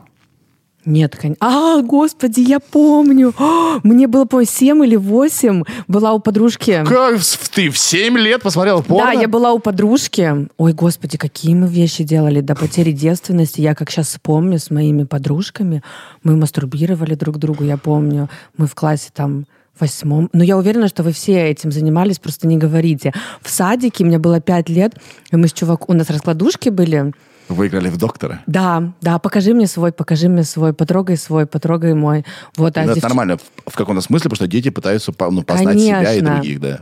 Нет, 0.84 1.14
конечно. 1.14 1.36
А, 1.40 1.82
господи, 1.82 2.40
я 2.40 2.58
помню. 2.58 3.34
О, 3.38 3.80
Мне 3.82 4.06
было, 4.06 4.24
по 4.24 4.44
7 4.44 4.84
или 4.84 4.96
8. 4.96 5.64
Была 5.88 6.12
у 6.12 6.20
подружки. 6.20 6.84
Как? 6.86 7.20
Ты 7.52 7.70
в 7.70 7.78
7 7.78 8.16
лет 8.18 8.42
посмотрел 8.42 8.82
порно? 8.82 9.12
Да, 9.12 9.20
я 9.20 9.28
была 9.28 9.52
у 9.52 9.58
подружки. 9.58 10.48
Ой, 10.56 10.72
господи, 10.72 11.18
какие 11.18 11.54
мы 11.54 11.68
вещи 11.68 12.02
делали 12.02 12.40
до 12.40 12.54
потери 12.54 12.92
девственности. 12.92 13.60
Я 13.60 13.74
как 13.74 13.90
сейчас 13.90 14.08
вспомню 14.08 14.58
с 14.58 14.70
моими 14.70 15.04
подружками. 15.04 15.82
Мы 16.22 16.36
мастурбировали 16.36 17.14
друг 17.14 17.36
другу, 17.38 17.64
я 17.64 17.76
помню. 17.76 18.30
Мы 18.56 18.66
в 18.66 18.74
классе 18.74 19.10
там 19.12 19.44
восьмом. 19.78 20.28
Но 20.32 20.44
я 20.44 20.56
уверена, 20.56 20.88
что 20.88 21.02
вы 21.02 21.12
все 21.12 21.50
этим 21.50 21.72
занимались, 21.72 22.18
просто 22.18 22.46
не 22.46 22.56
говорите. 22.56 23.12
В 23.42 23.50
садике 23.50 24.04
мне 24.04 24.18
было 24.18 24.40
пять 24.40 24.68
лет, 24.68 24.94
и 25.30 25.36
мы 25.36 25.48
с 25.48 25.52
чувак... 25.52 25.88
У 25.88 25.92
нас 25.92 26.10
раскладушки 26.10 26.68
были. 26.68 27.12
Вы 27.50 27.66
играли 27.66 27.88
в 27.88 27.96
доктора? 27.96 28.40
Да, 28.46 28.92
да, 29.00 29.18
покажи 29.18 29.52
мне 29.54 29.66
свой, 29.66 29.90
покажи 29.92 30.28
мне 30.28 30.44
свой, 30.44 30.72
потрогай 30.72 31.16
свой, 31.16 31.46
потрогай 31.46 31.94
мой. 31.94 32.24
Вот, 32.56 32.78
а 32.78 32.84
Это 32.84 32.92
девч- 32.94 33.02
нормально 33.02 33.38
в, 33.38 33.70
в 33.70 33.76
каком-то 33.76 34.00
смысле, 34.00 34.30
потому 34.30 34.36
что 34.36 34.46
дети 34.46 34.70
пытаются 34.70 35.12
ну, 35.18 35.42
познать 35.42 35.80
себя 35.80 36.00
и 36.00 36.04
Конечно. 36.20 36.34
других, 36.36 36.60
да. 36.60 36.80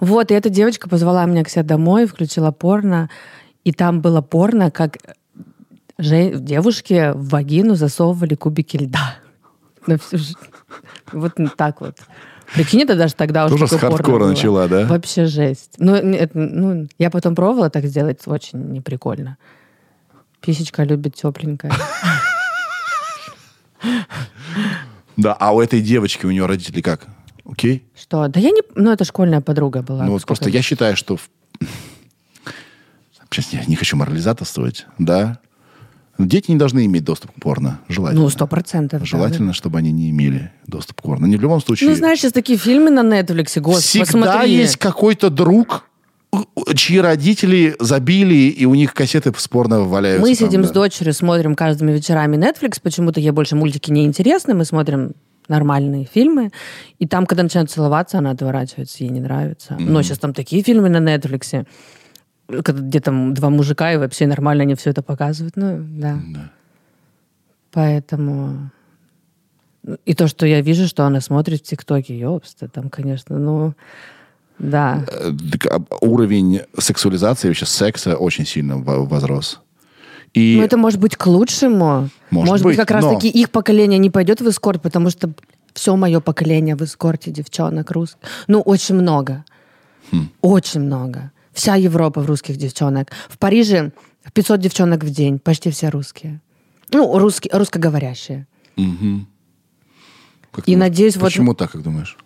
Вот, 0.00 0.30
и 0.32 0.34
эта 0.34 0.50
девочка 0.50 0.88
позвала 0.88 1.24
меня 1.24 1.44
к 1.44 1.48
себе 1.48 1.62
домой, 1.62 2.06
включила 2.06 2.50
порно, 2.50 3.08
и 3.62 3.72
там 3.72 4.00
было 4.00 4.20
порно, 4.20 4.72
как 4.72 4.98
же- 5.98 6.34
девушки 6.34 7.12
в 7.14 7.28
вагину 7.28 7.76
засовывали 7.76 8.34
кубики 8.34 8.76
льда. 8.76 9.14
Вот 11.12 11.32
так 11.56 11.80
вот. 11.80 11.96
Прикинь, 12.54 12.82
это 12.82 12.96
даже 12.96 13.14
тогда 13.14 13.46
уже 13.46 13.56
Тоже 13.56 13.68
с 13.68 13.78
хардкора 13.78 14.26
начала, 14.26 14.68
да? 14.68 14.86
Вообще 14.86 15.26
жесть. 15.26 15.74
Ну, 15.78 15.94
это, 15.94 16.36
ну, 16.38 16.88
я 16.98 17.10
потом 17.10 17.34
пробовала 17.34 17.70
так 17.70 17.84
сделать, 17.84 18.20
очень 18.26 18.72
неприкольно. 18.72 19.36
Писечка 20.40 20.84
любит 20.84 21.14
тепленькое. 21.14 21.72
Да, 25.16 25.34
а 25.34 25.52
у 25.52 25.60
этой 25.60 25.80
девочки, 25.80 26.26
у 26.26 26.30
нее 26.30 26.46
родители 26.46 26.80
как? 26.80 27.06
Окей? 27.44 27.84
Что? 27.98 28.28
Да 28.28 28.38
я 28.38 28.50
не... 28.50 28.62
Ну, 28.76 28.92
это 28.92 29.04
школьная 29.04 29.40
подруга 29.40 29.82
была. 29.82 30.04
ну 30.04 30.12
вот 30.12 30.24
просто 30.24 30.48
я 30.48 30.62
считаю, 30.62 30.96
что... 30.96 31.18
Сейчас 33.30 33.52
я 33.52 33.64
не 33.66 33.74
хочу 33.76 33.96
морализаторствовать, 33.96 34.86
да? 34.98 35.38
Дети 36.18 36.50
не 36.50 36.56
должны 36.56 36.84
иметь 36.86 37.04
доступ 37.04 37.32
к 37.32 37.34
порно. 37.40 37.80
Желательно. 37.88 38.22
Ну, 38.22 38.30
сто 38.30 38.46
процентов. 38.46 39.00
да. 39.00 39.06
Желательно, 39.06 39.52
чтобы 39.52 39.78
они 39.78 39.92
не 39.92 40.10
имели 40.10 40.52
доступ 40.66 41.00
к 41.00 41.02
порно. 41.02 41.26
Не 41.26 41.36
в 41.36 41.40
любом 41.40 41.60
случае. 41.60 41.90
Ну, 41.90 41.96
знаешь, 41.96 42.18
сейчас 42.18 42.32
такие 42.32 42.58
фильмы 42.58 42.90
на 42.90 43.00
Netflix, 43.00 43.60
господи, 43.60 44.04
Всегда 44.04 44.04
посмотри. 44.06 44.52
есть 44.54 44.76
какой-то 44.76 45.30
друг, 45.30 45.84
чьи 46.74 46.98
родители 46.98 47.74
забили, 47.78 48.50
и 48.50 48.64
у 48.66 48.74
них 48.74 48.94
кассеты 48.94 49.32
спорно 49.36 49.80
валяются. 49.80 50.26
Мы 50.26 50.34
там, 50.34 50.46
сидим 50.46 50.62
да. 50.62 50.68
с 50.68 50.70
дочерью, 50.72 51.14
смотрим 51.14 51.54
каждыми 51.54 51.92
вечерами 51.92 52.36
Netflix. 52.36 52.80
Почему-то 52.82 53.20
ей 53.20 53.30
больше 53.30 53.56
мультики 53.56 53.90
не 53.90 54.04
интересны. 54.04 54.54
Мы 54.54 54.64
смотрим 54.64 55.12
нормальные 55.48 56.04
фильмы. 56.04 56.50
И 56.98 57.06
там, 57.06 57.26
когда 57.26 57.42
начинают 57.42 57.70
целоваться, 57.70 58.18
она 58.18 58.30
отворачивается, 58.30 59.04
ей 59.04 59.10
не 59.10 59.20
нравится. 59.20 59.76
Но 59.78 60.02
сейчас 60.02 60.18
там 60.18 60.34
такие 60.34 60.62
фильмы 60.62 60.88
на 60.88 60.98
Netflix, 60.98 61.66
где 62.48 63.00
там 63.00 63.34
два 63.34 63.50
мужика, 63.50 63.92
и 63.92 63.96
вообще 63.96 64.26
нормально 64.26 64.62
они 64.62 64.74
все 64.74 64.90
это 64.90 65.02
показывают. 65.02 65.56
Ну, 65.56 65.78
да. 65.80 66.18
Поэтому... 67.72 68.70
И 70.04 70.12
то, 70.14 70.28
что 70.28 70.46
я 70.46 70.60
вижу, 70.60 70.86
что 70.86 71.04
она 71.04 71.20
смотрит 71.22 71.60
в 71.60 71.62
ТикТоке, 71.62 72.18
ёпста, 72.18 72.68
там, 72.68 72.90
конечно, 72.90 73.38
ну... 73.38 73.74
Да. 74.58 75.04
Э, 75.10 75.30
а, 75.70 75.80
Уровень 76.00 76.60
сексуализации, 76.78 77.48
вообще 77.48 77.66
секса 77.66 78.16
очень 78.16 78.46
сильно 78.46 78.76
во- 78.78 79.04
возрос. 79.04 79.60
И 80.34 80.56
Ну, 80.58 80.62
это 80.64 80.76
может 80.76 81.00
быть 81.00 81.16
к 81.16 81.26
лучшему. 81.26 82.10
Может 82.30 82.54
быть, 82.56 82.62
быть, 82.64 82.76
как 82.76 82.90
но- 82.90 82.96
раз-таки 83.10 83.28
их 83.28 83.50
поколение 83.50 83.98
не 83.98 84.10
пойдет 84.10 84.40
в 84.40 84.48
эскорт, 84.48 84.82
потому 84.82 85.10
что 85.10 85.30
все 85.74 85.96
мое 85.96 86.20
поколение 86.20 86.76
в 86.76 86.82
эскорте 86.82 87.30
девчонок 87.30 87.90
русских. 87.92 88.18
Ну, 88.46 88.60
очень 88.60 88.96
много. 88.96 89.44
Хм. 90.12 90.28
Очень 90.42 90.80
много. 90.80 91.30
Вся 91.52 91.76
Европа 91.76 92.20
в 92.20 92.26
русских 92.26 92.56
девчонок. 92.56 93.10
В 93.28 93.38
Париже 93.38 93.92
500 94.32 94.60
девчонок 94.60 95.04
в 95.04 95.10
день, 95.10 95.38
почти 95.38 95.70
все 95.70 95.88
русские. 95.88 96.40
Ну, 96.92 97.18
русские, 97.18 97.52
русскоговорящие. 97.56 98.46
как 100.50 100.66
и 100.68 100.72
ты- 100.72 100.76
надеюсь, 100.78 101.16
вот- 101.16 101.24
Почему 101.26 101.54
так, 101.54 101.72
как 101.72 101.82
думаешь? 101.82 102.16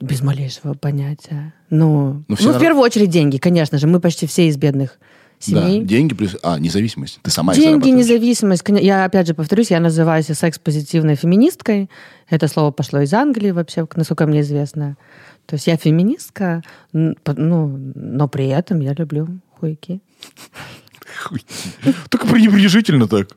Без 0.00 0.22
малейшего 0.22 0.74
понятия. 0.74 1.54
Ну, 1.70 2.24
Ну, 2.28 2.36
ну, 2.40 2.52
в 2.52 2.60
первую 2.60 2.82
очередь 2.82 3.10
деньги, 3.10 3.38
конечно 3.38 3.78
же. 3.78 3.86
Мы 3.86 4.00
почти 4.00 4.26
все 4.26 4.46
из 4.48 4.56
бедных 4.56 4.98
семей. 5.38 5.80
Да, 5.80 5.86
деньги 5.86 6.14
плюс... 6.14 6.36
А, 6.42 6.58
независимость. 6.58 7.20
Ты 7.22 7.30
сама 7.30 7.54
Деньги, 7.54 7.88
независимость. 7.88 8.64
Я 8.68 9.04
опять 9.04 9.26
же 9.26 9.34
повторюсь, 9.34 9.70
я 9.70 9.80
называюсь 9.80 10.26
секс-позитивной 10.26 11.16
феминисткой. 11.16 11.90
Это 12.28 12.48
слово 12.48 12.70
пошло 12.70 13.00
из 13.00 13.12
Англии 13.12 13.50
вообще, 13.50 13.86
насколько 13.94 14.26
мне 14.26 14.40
известно. 14.40 14.96
То 15.46 15.54
есть 15.54 15.66
я 15.66 15.76
феминистка, 15.76 16.62
ну, 16.92 17.16
но 17.24 18.28
при 18.28 18.48
этом 18.48 18.80
я 18.80 18.92
люблю 18.94 19.28
хуйки. 19.58 20.00
Хуй. 21.24 21.42
Только 22.10 22.26
пренебрежительно 22.26 23.08
так. 23.08 23.30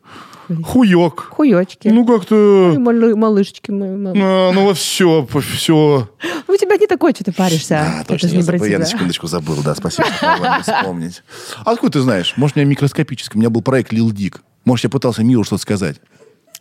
Хуёк. 0.64 1.30
Хуёчки. 1.32 1.88
Ну, 1.88 2.06
как-то... 2.06 2.76
Малы- 2.78 3.16
малышечки 3.16 3.72
мои. 3.72 3.95
мам. 3.95 4.14
А, 4.16 4.52
ну, 4.52 4.74
все, 4.74 5.28
все. 5.56 6.10
У 6.47 6.56
тебя 6.56 6.78
не 6.78 6.88
такой, 6.88 7.14
что 7.14 7.24
ты 7.24 7.32
паришься. 7.32 7.80
А, 7.82 7.99
Это 8.02 8.10
точно, 8.10 8.28
я, 8.28 8.36
не 8.38 8.41
забыл, 8.41 8.66
я 8.66 8.80
на 8.80 8.86
секундочку 8.86 9.28
забыл, 9.28 9.58
да, 9.64 9.76
спасибо, 9.76 10.08
что 10.08 10.62
вспомнить. 10.62 11.24
А 11.66 11.72
откуда 11.72 11.93
ты 11.93 12.02
знаешь? 12.02 12.34
Может, 12.38 12.58
у 12.58 12.60
меня 12.60 12.70
микроскопический. 12.70 13.38
У 13.38 13.39
меня 13.39 13.49
был 13.49 13.62
проект 13.62 13.91
Лил 13.93 14.12
Дик. 14.12 14.41
Может, 14.66 14.86
я 14.86 14.89
пытался 14.89 15.24
миру 15.24 15.43
что-то 15.43 15.62
сказать. 15.62 15.97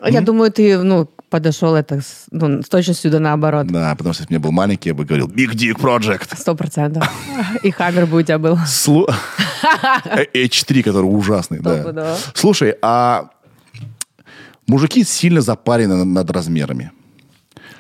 Я 0.07 0.21
думаю, 0.23 0.51
ты 0.51 0.79
ну, 0.79 1.09
подошел 1.29 1.75
это 1.75 2.01
с, 2.01 2.25
ну, 2.31 2.63
с 2.63 2.69
точностью 2.69 3.11
да 3.11 3.19
наоборот. 3.19 3.67
Да, 3.67 3.95
потому 3.95 4.15
что 4.15 4.23
если 4.23 4.35
бы 4.35 4.37
я 4.37 4.41
был 4.41 4.53
маленький, 4.53 4.89
я 4.89 4.95
бы 4.95 5.05
говорил 5.05 5.29
Big 5.29 5.53
Dick 5.53 5.79
Project. 5.79 6.37
Сто 6.39 6.55
процентов. 6.55 7.09
И 7.63 7.71
хаммер 7.71 8.07
бы 8.07 8.19
у 8.19 8.23
тебя 8.23 8.39
был. 8.39 8.57
Слу- 8.67 9.07
Э, 10.05 10.25
H3, 10.35 10.83
который 10.83 11.05
ужасный, 11.05 11.61
да. 11.61 12.17
Слушай, 12.35 12.77
а 12.81 13.29
мужики 14.71 15.05
сильно 15.05 15.41
запарены 15.41 16.05
над- 16.05 16.31
размерами. 16.31 16.91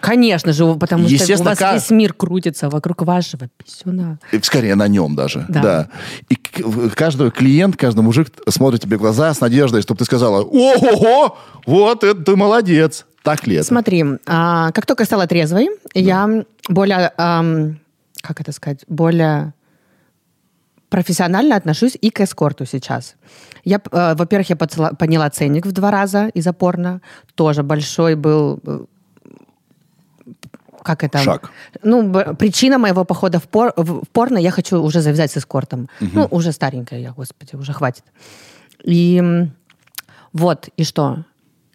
Конечно 0.01 0.53
же, 0.53 0.75
потому 0.77 1.09
что 1.09 1.35
у 1.41 1.43
вас 1.45 1.61
весь 1.61 1.91
мир 1.91 2.15
крутится 2.15 2.71
вокруг 2.71 3.03
вашего 3.03 3.49
писюна. 3.59 4.19
Скорее 4.43 4.75
на 4.75 4.89
нем 4.89 5.15
даже. 5.15 5.45
Да. 5.49 5.63
Да. 5.63 5.89
И 6.31 6.37
каждый 6.95 7.31
клиент, 7.31 7.77
каждый 7.77 8.01
мужик 8.01 8.29
смотрит 8.49 8.81
тебе 8.81 8.97
в 8.97 9.01
глаза 9.01 9.35
с 9.35 9.41
надеждой, 9.41 9.83
чтобы 9.83 9.99
ты 9.99 10.05
сказала, 10.07 10.43
ого, 10.43 11.37
вот 11.67 12.05
это 12.05 12.23
ты 12.25 12.35
молодец. 12.37 13.05
Так 13.23 13.47
ли 13.47 13.57
это? 13.57 13.67
Смотри, 13.67 14.05
а, 14.27 14.73
как 14.73 14.87
только 14.87 15.03
я 15.03 15.07
стала 15.07 15.27
трезвой, 15.27 15.69
я 15.95 16.45
более, 16.71 17.13
ам, 17.19 17.79
как 18.23 18.41
это 18.41 18.53
сказать, 18.53 18.81
более 18.89 19.53
профессионально 20.89 21.57
отношусь 21.57 21.97
и 22.01 22.11
к 22.11 22.21
эскорту 22.21 22.65
сейчас. 22.67 23.15
Я, 23.65 23.81
э, 23.93 24.15
во-первых, 24.15 24.51
я 24.51 24.57
поцела- 24.57 24.95
подняла 24.97 25.31
ценник 25.31 25.67
в 25.67 25.73
два 25.73 25.91
раза 25.91 26.29
из 26.35 26.47
порно. 26.55 27.01
Тоже 27.35 27.63
большой 27.63 28.15
был 28.15 28.61
э, 28.67 28.85
как 30.83 31.05
это? 31.05 31.19
Шаг. 31.19 31.51
Ну, 31.83 32.13
причина 32.37 32.79
моего 32.79 33.05
похода 33.05 33.39
в, 33.39 33.43
пор- 33.49 33.75
в 33.77 34.03
порно, 34.13 34.39
я 34.39 34.51
хочу 34.51 34.83
уже 34.83 35.01
завязать 35.01 35.31
с 35.31 35.37
эскортом. 35.37 35.89
Ну, 36.01 36.27
уже 36.31 36.53
старенькая 36.53 37.01
я, 37.01 37.13
господи, 37.13 37.57
уже 37.57 37.73
хватит. 37.73 38.05
И 38.83 39.23
вот, 40.33 40.69
и 40.79 40.85
что? 40.85 41.25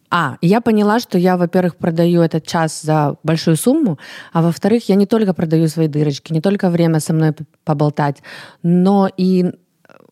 А, 0.10 0.38
я 0.42 0.62
поняла, 0.62 1.00
что 1.00 1.18
я, 1.18 1.36
во-первых, 1.36 1.76
продаю 1.76 2.22
этот 2.22 2.46
час 2.48 2.82
за 2.82 3.16
большую 3.24 3.58
сумму, 3.58 3.98
а 4.34 4.42
во-вторых, 4.42 4.90
я 4.90 4.96
не 4.96 5.06
только 5.06 5.34
продаю 5.34 5.68
свои 5.68 5.88
дырочки, 5.88 6.34
не 6.34 6.42
только 6.42 6.70
время 6.70 7.00
со 7.00 7.14
мной 7.14 7.34
поболтать, 7.64 8.24
но 8.64 9.10
и 9.18 9.52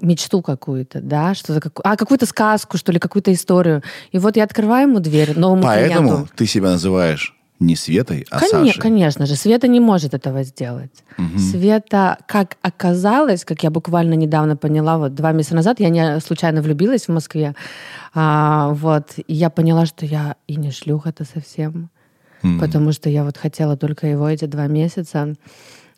мечту 0.01 0.41
какую-то, 0.41 1.01
да, 1.01 1.33
что-то 1.33 1.61
как... 1.61 1.79
а 1.83 1.95
какую-то 1.95 2.25
сказку, 2.25 2.77
что 2.77 2.91
ли, 2.91 2.99
какую-то 2.99 3.31
историю. 3.31 3.81
И 4.11 4.17
вот 4.17 4.35
я 4.37 4.43
открываю 4.43 4.89
ему 4.89 4.99
дверь 4.99 5.37
новому 5.37 5.63
Поэтому 5.63 6.09
клиенту. 6.09 6.29
ты 6.35 6.45
себя 6.45 6.71
называешь 6.71 7.35
не 7.59 7.75
Светой, 7.75 8.25
а 8.29 8.39
Коне- 8.39 8.67
Сашей. 8.67 8.81
Конечно 8.81 9.25
же, 9.25 9.35
Света 9.35 9.67
не 9.67 9.79
может 9.79 10.13
этого 10.13 10.43
сделать. 10.43 10.91
Света, 11.37 12.17
как 12.27 12.57
оказалось, 12.61 13.45
как 13.45 13.63
я 13.63 13.69
буквально 13.69 14.15
недавно 14.15 14.57
поняла, 14.57 14.97
вот 14.97 15.15
два 15.15 15.31
месяца 15.31 15.55
назад 15.55 15.79
я 15.79 15.89
не 15.89 16.19
случайно 16.19 16.61
влюбилась 16.61 17.07
в 17.07 17.11
Москве, 17.11 17.55
а, 18.13 18.69
вот, 18.73 19.13
и 19.17 19.33
я 19.33 19.49
поняла, 19.49 19.85
что 19.85 20.05
я 20.05 20.35
и 20.47 20.55
не 20.57 20.71
шлюха-то 20.71 21.23
совсем, 21.25 21.89
потому 22.59 22.91
что 22.91 23.09
я 23.09 23.23
вот 23.23 23.37
хотела 23.37 23.77
только 23.77 24.07
его 24.07 24.27
эти 24.27 24.45
два 24.45 24.67
месяца, 24.67 25.35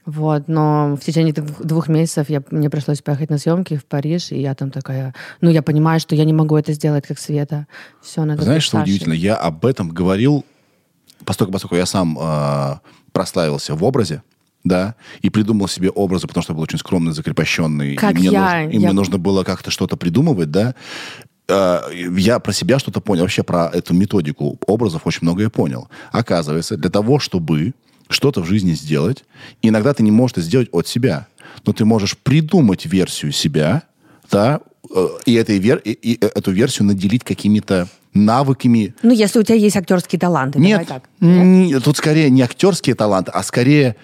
вот, 0.05 0.47
но 0.47 0.95
в 0.95 1.03
течение 1.03 1.33
двух, 1.33 1.87
месяцев 1.87 2.29
я, 2.29 2.43
мне 2.51 2.69
пришлось 2.69 3.01
поехать 3.01 3.29
на 3.29 3.37
съемки 3.37 3.75
в 3.77 3.85
Париж, 3.85 4.31
и 4.31 4.39
я 4.39 4.53
там 4.53 4.69
такая, 4.71 5.13
ну, 5.41 5.49
я 5.49 5.61
понимаю, 5.63 5.99
что 5.99 6.15
я 6.15 6.25
не 6.25 6.33
могу 6.33 6.55
это 6.57 6.73
сделать, 6.73 7.07
как 7.07 7.17
Света. 7.19 7.65
Все, 8.01 8.23
надо 8.23 8.43
Знаешь, 8.43 8.63
что 8.63 8.77
Сашей. 8.77 8.83
удивительно? 8.83 9.13
Я 9.13 9.35
об 9.35 9.65
этом 9.65 9.89
говорил, 9.89 10.45
поскольку, 11.25 11.53
поскольку 11.53 11.75
я 11.75 11.85
сам 11.87 12.17
э, 12.19 12.75
прославился 13.11 13.73
в 13.75 13.83
образе, 13.83 14.21
да, 14.63 14.95
и 15.21 15.29
придумал 15.29 15.67
себе 15.67 15.89
образы, 15.89 16.27
потому 16.27 16.43
что 16.43 16.53
я 16.53 16.55
был 16.55 16.63
очень 16.63 16.79
скромный, 16.79 17.11
закрепощенный. 17.13 17.95
Как 17.95 18.13
и 18.13 18.19
мне, 18.19 18.29
я, 18.29 18.41
нужно, 18.41 18.69
и 18.69 18.73
я- 18.73 18.79
мне 18.79 18.91
нужно 18.93 19.17
было 19.17 19.43
как-то 19.43 19.71
что-то 19.71 19.95
придумывать, 19.97 20.51
да. 20.51 20.75
Э, 21.47 21.81
я 21.93 22.39
про 22.39 22.51
себя 22.53 22.79
что-то 22.79 23.01
понял. 23.01 23.21
Вообще 23.23 23.43
про 23.43 23.69
эту 23.73 23.93
методику 23.93 24.59
образов 24.67 25.01
очень 25.05 25.19
многое 25.23 25.49
понял. 25.49 25.87
Оказывается, 26.11 26.77
для 26.77 26.89
того, 26.89 27.19
чтобы 27.19 27.73
что-то 28.09 28.41
в 28.41 28.45
жизни 28.45 28.73
сделать, 28.73 29.23
иногда 29.61 29.93
ты 29.93 30.03
не 30.03 30.11
можешь 30.11 30.33
это 30.37 30.41
сделать 30.41 30.69
от 30.71 30.87
себя, 30.87 31.27
но 31.65 31.73
ты 31.73 31.85
можешь 31.85 32.17
придумать 32.17 32.85
версию 32.85 33.31
себя, 33.31 33.83
да, 34.31 34.59
э, 34.93 35.07
и, 35.25 35.33
этой 35.33 35.59
вер- 35.59 35.81
и- 35.83 35.91
и 35.91 36.19
эту 36.23 36.51
версию 36.51 36.87
наделить 36.87 37.23
какими-то 37.23 37.87
навыками. 38.13 38.93
Ну, 39.03 39.11
если 39.11 39.39
у 39.39 39.43
тебя 39.43 39.55
есть 39.55 39.75
актерские 39.75 40.19
таланты, 40.19 40.59
Нет, 40.59 40.87
так. 40.87 41.03
н- 41.19 41.81
тут 41.81 41.97
скорее 41.97 42.29
не 42.29 42.41
актерские 42.43 42.95
таланты, 42.95 43.31
а 43.31 43.43
скорее 43.43 43.95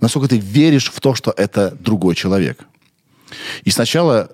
насколько 0.00 0.28
ты 0.28 0.38
веришь 0.38 0.90
в 0.92 1.00
то, 1.00 1.14
что 1.14 1.32
это 1.36 1.76
другой 1.80 2.14
человек. 2.14 2.60
И 3.64 3.70
сначала 3.70 4.30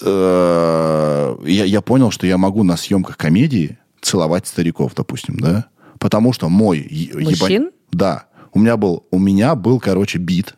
э, 0.00 1.36
я, 1.44 1.64
я 1.64 1.80
понял, 1.80 2.10
что 2.10 2.26
я 2.26 2.38
могу 2.38 2.62
на 2.64 2.76
съемках 2.76 3.16
комедии 3.16 3.78
целовать 4.00 4.46
стариков, 4.46 4.94
допустим, 4.94 5.38
да? 5.38 5.66
Потому 5.98 6.32
что 6.32 6.48
мой... 6.48 6.78
е- 6.78 7.10
еба- 7.12 7.40
Мужчин? 7.40 7.70
Да. 7.92 8.26
У 8.52 8.58
меня 8.58 8.76
был, 8.76 9.06
у 9.10 9.18
меня 9.18 9.54
был, 9.54 9.80
короче, 9.80 10.18
бит, 10.18 10.54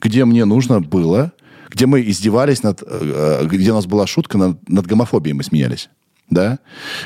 где 0.00 0.24
мне 0.24 0.44
нужно 0.44 0.80
было, 0.80 1.32
где 1.68 1.86
мы 1.86 2.02
издевались 2.02 2.62
над, 2.62 2.82
э, 2.86 3.46
где 3.46 3.70
у 3.70 3.74
нас 3.74 3.86
была 3.86 4.06
шутка 4.06 4.38
над, 4.38 4.68
над 4.68 4.86
гомофобией, 4.86 5.34
мы 5.34 5.42
смеялись. 5.42 5.88
Да? 6.28 6.60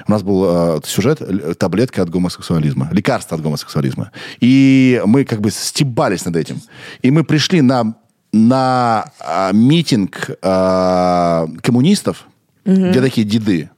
У 0.06 0.12
нас 0.12 0.22
был 0.22 0.44
э, 0.46 0.80
сюжет 0.84 1.22
таблетка 1.58 2.02
от 2.02 2.10
гомосексуализма, 2.10 2.90
лекарство 2.92 3.36
от 3.36 3.42
гомосексуализма. 3.42 4.10
И 4.40 5.00
мы 5.06 5.24
как 5.24 5.40
бы 5.40 5.50
стебались 5.50 6.24
над 6.24 6.36
этим. 6.36 6.60
И 7.02 7.10
мы 7.10 7.24
пришли 7.24 7.62
на, 7.62 7.96
на 8.32 9.10
а, 9.20 9.52
митинг 9.52 10.30
а, 10.42 11.46
коммунистов, 11.62 12.26
где 12.66 13.00
такие 13.00 13.26
деды. 13.26 13.70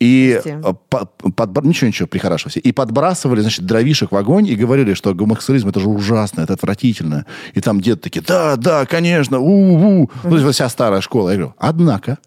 И 0.00 0.40
э, 0.64 0.74
по- 0.88 1.10
подбра- 1.30 1.66
ничего, 1.66 1.88
ничего, 1.88 2.08
прихорашивайся. 2.08 2.58
И 2.60 2.72
подбрасывали, 2.72 3.40
значит, 3.40 3.66
дровишек 3.66 4.12
в 4.12 4.16
огонь 4.16 4.46
и 4.46 4.56
говорили, 4.56 4.94
что 4.94 5.14
гомосексуализм 5.14 5.68
это 5.68 5.78
же 5.80 5.88
ужасно, 5.88 6.40
это 6.40 6.54
отвратительно. 6.54 7.26
И 7.52 7.60
там 7.60 7.80
деды 7.80 8.00
такие, 8.00 8.22
да, 8.26 8.56
да, 8.56 8.86
конечно, 8.86 9.38
у-у. 9.38 10.10
Ну, 10.24 10.30
то 10.30 10.36
есть 10.38 10.54
вся 10.54 10.68
старая 10.70 11.02
школа. 11.02 11.30
Я 11.30 11.36
говорю, 11.36 11.54
однако, 11.58 12.18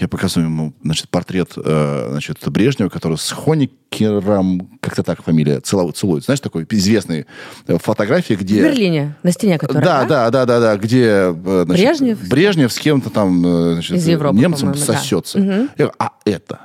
я 0.00 0.08
показываю 0.08 0.48
ему, 0.50 0.72
значит, 0.82 1.08
портрет, 1.10 1.52
э, 1.56 2.08
значит, 2.10 2.38
Брежнева, 2.48 2.88
который 2.88 3.18
с 3.18 3.30
Хоникером, 3.30 4.78
как-то 4.80 5.02
так 5.02 5.22
фамилия, 5.22 5.60
целу- 5.60 5.92
целует. 5.92 6.24
Знаешь, 6.24 6.40
такой 6.40 6.66
известный 6.70 7.26
э, 7.66 7.78
фотографии, 7.78 8.34
В 8.34 8.40
где... 8.40 8.62
Берлине, 8.62 9.16
на 9.22 9.32
стене, 9.32 9.58
которая, 9.58 9.84
Да, 9.84 10.04
да, 10.04 10.30
да, 10.30 10.46
да, 10.46 10.60
да, 10.60 10.76
где 10.76 11.34
э, 11.34 11.62
значит, 11.66 11.84
Брежнев? 11.86 12.28
Брежнев 12.28 12.72
с 12.72 12.78
кем-то 12.78 13.10
там 13.10 13.40
значит, 13.74 13.96
Из 13.96 14.08
Европы, 14.08 14.36
немцем 14.36 14.70
по-моему, 14.72 14.86
да. 14.86 14.98
сосется. 14.98 15.38
Я 15.38 15.68
говорю, 15.76 15.92
а 15.98 16.10
это? 16.24 16.60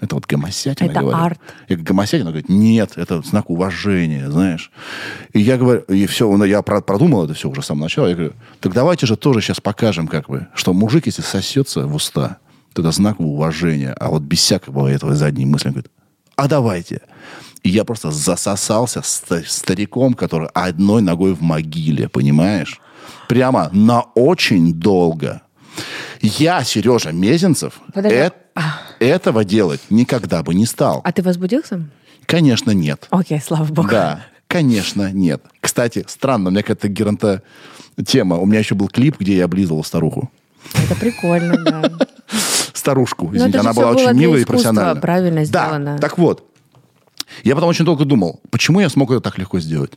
Это 0.00 0.16
вот 0.16 0.26
гомосятина, 0.26 0.90
Это 0.90 1.00
говорю. 1.00 1.16
арт. 1.16 1.40
Говорю, 1.68 1.84
гомосятина? 1.84 2.30
Говорит, 2.30 2.50
нет, 2.50 2.92
это 2.96 3.22
знак 3.22 3.48
уважения, 3.48 4.30
знаешь. 4.30 4.70
И 5.32 5.40
я 5.40 5.56
говорю, 5.56 5.80
и 5.82 6.04
все, 6.06 6.44
я 6.44 6.60
про- 6.60 6.82
продумал 6.82 7.24
это 7.24 7.32
все 7.32 7.48
уже 7.48 7.62
с 7.62 7.66
самого 7.66 7.84
начала. 7.84 8.08
Я 8.08 8.14
говорю, 8.14 8.32
так 8.60 8.74
давайте 8.74 9.06
же 9.06 9.16
тоже 9.16 9.40
сейчас 9.40 9.60
покажем, 9.60 10.06
как 10.08 10.28
бы, 10.28 10.48
что 10.54 10.74
мужик, 10.74 11.06
если 11.06 11.22
сосется 11.22 11.86
в 11.86 11.94
уста, 11.94 12.36
то 12.74 12.82
это 12.82 12.90
знак 12.90 13.20
уважения. 13.20 13.92
А 13.98 14.10
вот 14.10 14.22
без 14.22 14.38
всякого 14.40 14.88
этого 14.88 15.14
задней 15.14 15.46
мысли, 15.46 15.68
он 15.68 15.72
говорит, 15.74 15.90
а 16.36 16.48
давайте. 16.48 17.00
И 17.62 17.70
я 17.70 17.84
просто 17.84 18.10
засосался 18.10 19.00
ста- 19.02 19.42
стариком, 19.46 20.14
который 20.14 20.48
одной 20.52 21.00
ногой 21.00 21.34
в 21.34 21.40
могиле, 21.40 22.08
понимаешь? 22.08 22.80
Прямо 23.28 23.70
на 23.72 24.02
очень 24.14 24.74
долго. 24.74 25.40
Я, 26.20 26.62
Сережа 26.64 27.12
Мезенцев, 27.12 27.80
Подожди. 27.92 28.16
э- 28.18 28.30
этого 29.00 29.44
делать 29.44 29.80
никогда 29.90 30.42
бы 30.42 30.54
не 30.54 30.66
стал. 30.66 31.00
А 31.04 31.12
ты 31.12 31.22
возбудился? 31.22 31.88
Конечно, 32.26 32.70
нет. 32.70 33.06
Окей, 33.10 33.40
слава 33.40 33.64
богу. 33.64 33.88
Да, 33.88 34.24
конечно, 34.46 35.10
нет. 35.12 35.42
Кстати, 35.60 36.04
странно, 36.08 36.48
у 36.48 36.52
меня 36.52 36.62
какая-то 36.62 36.88
геронта 36.88 37.42
тема. 38.06 38.36
У 38.36 38.46
меня 38.46 38.60
еще 38.60 38.74
был 38.74 38.88
клип, 38.88 39.16
где 39.18 39.36
я 39.36 39.44
облизывал 39.44 39.84
старуху. 39.84 40.30
Это 40.74 40.94
прикольно, 40.96 41.56
да. 41.64 41.90
Старушку, 42.84 43.28
это 43.28 43.36
извините, 43.38 43.58
она 43.60 43.72
была 43.72 43.90
очень 43.92 44.12
милая 44.12 44.42
и 44.42 44.44
профессиональная. 44.44 45.00
правильно 45.00 45.40
Да, 45.46 45.68
сделано. 45.68 45.98
так 45.98 46.18
вот. 46.18 46.50
Я 47.42 47.54
потом 47.54 47.70
очень 47.70 47.86
долго 47.86 48.04
думал, 48.04 48.40
почему 48.50 48.80
я 48.80 48.90
смог 48.90 49.10
это 49.10 49.20
так 49.22 49.38
легко 49.38 49.58
сделать? 49.58 49.92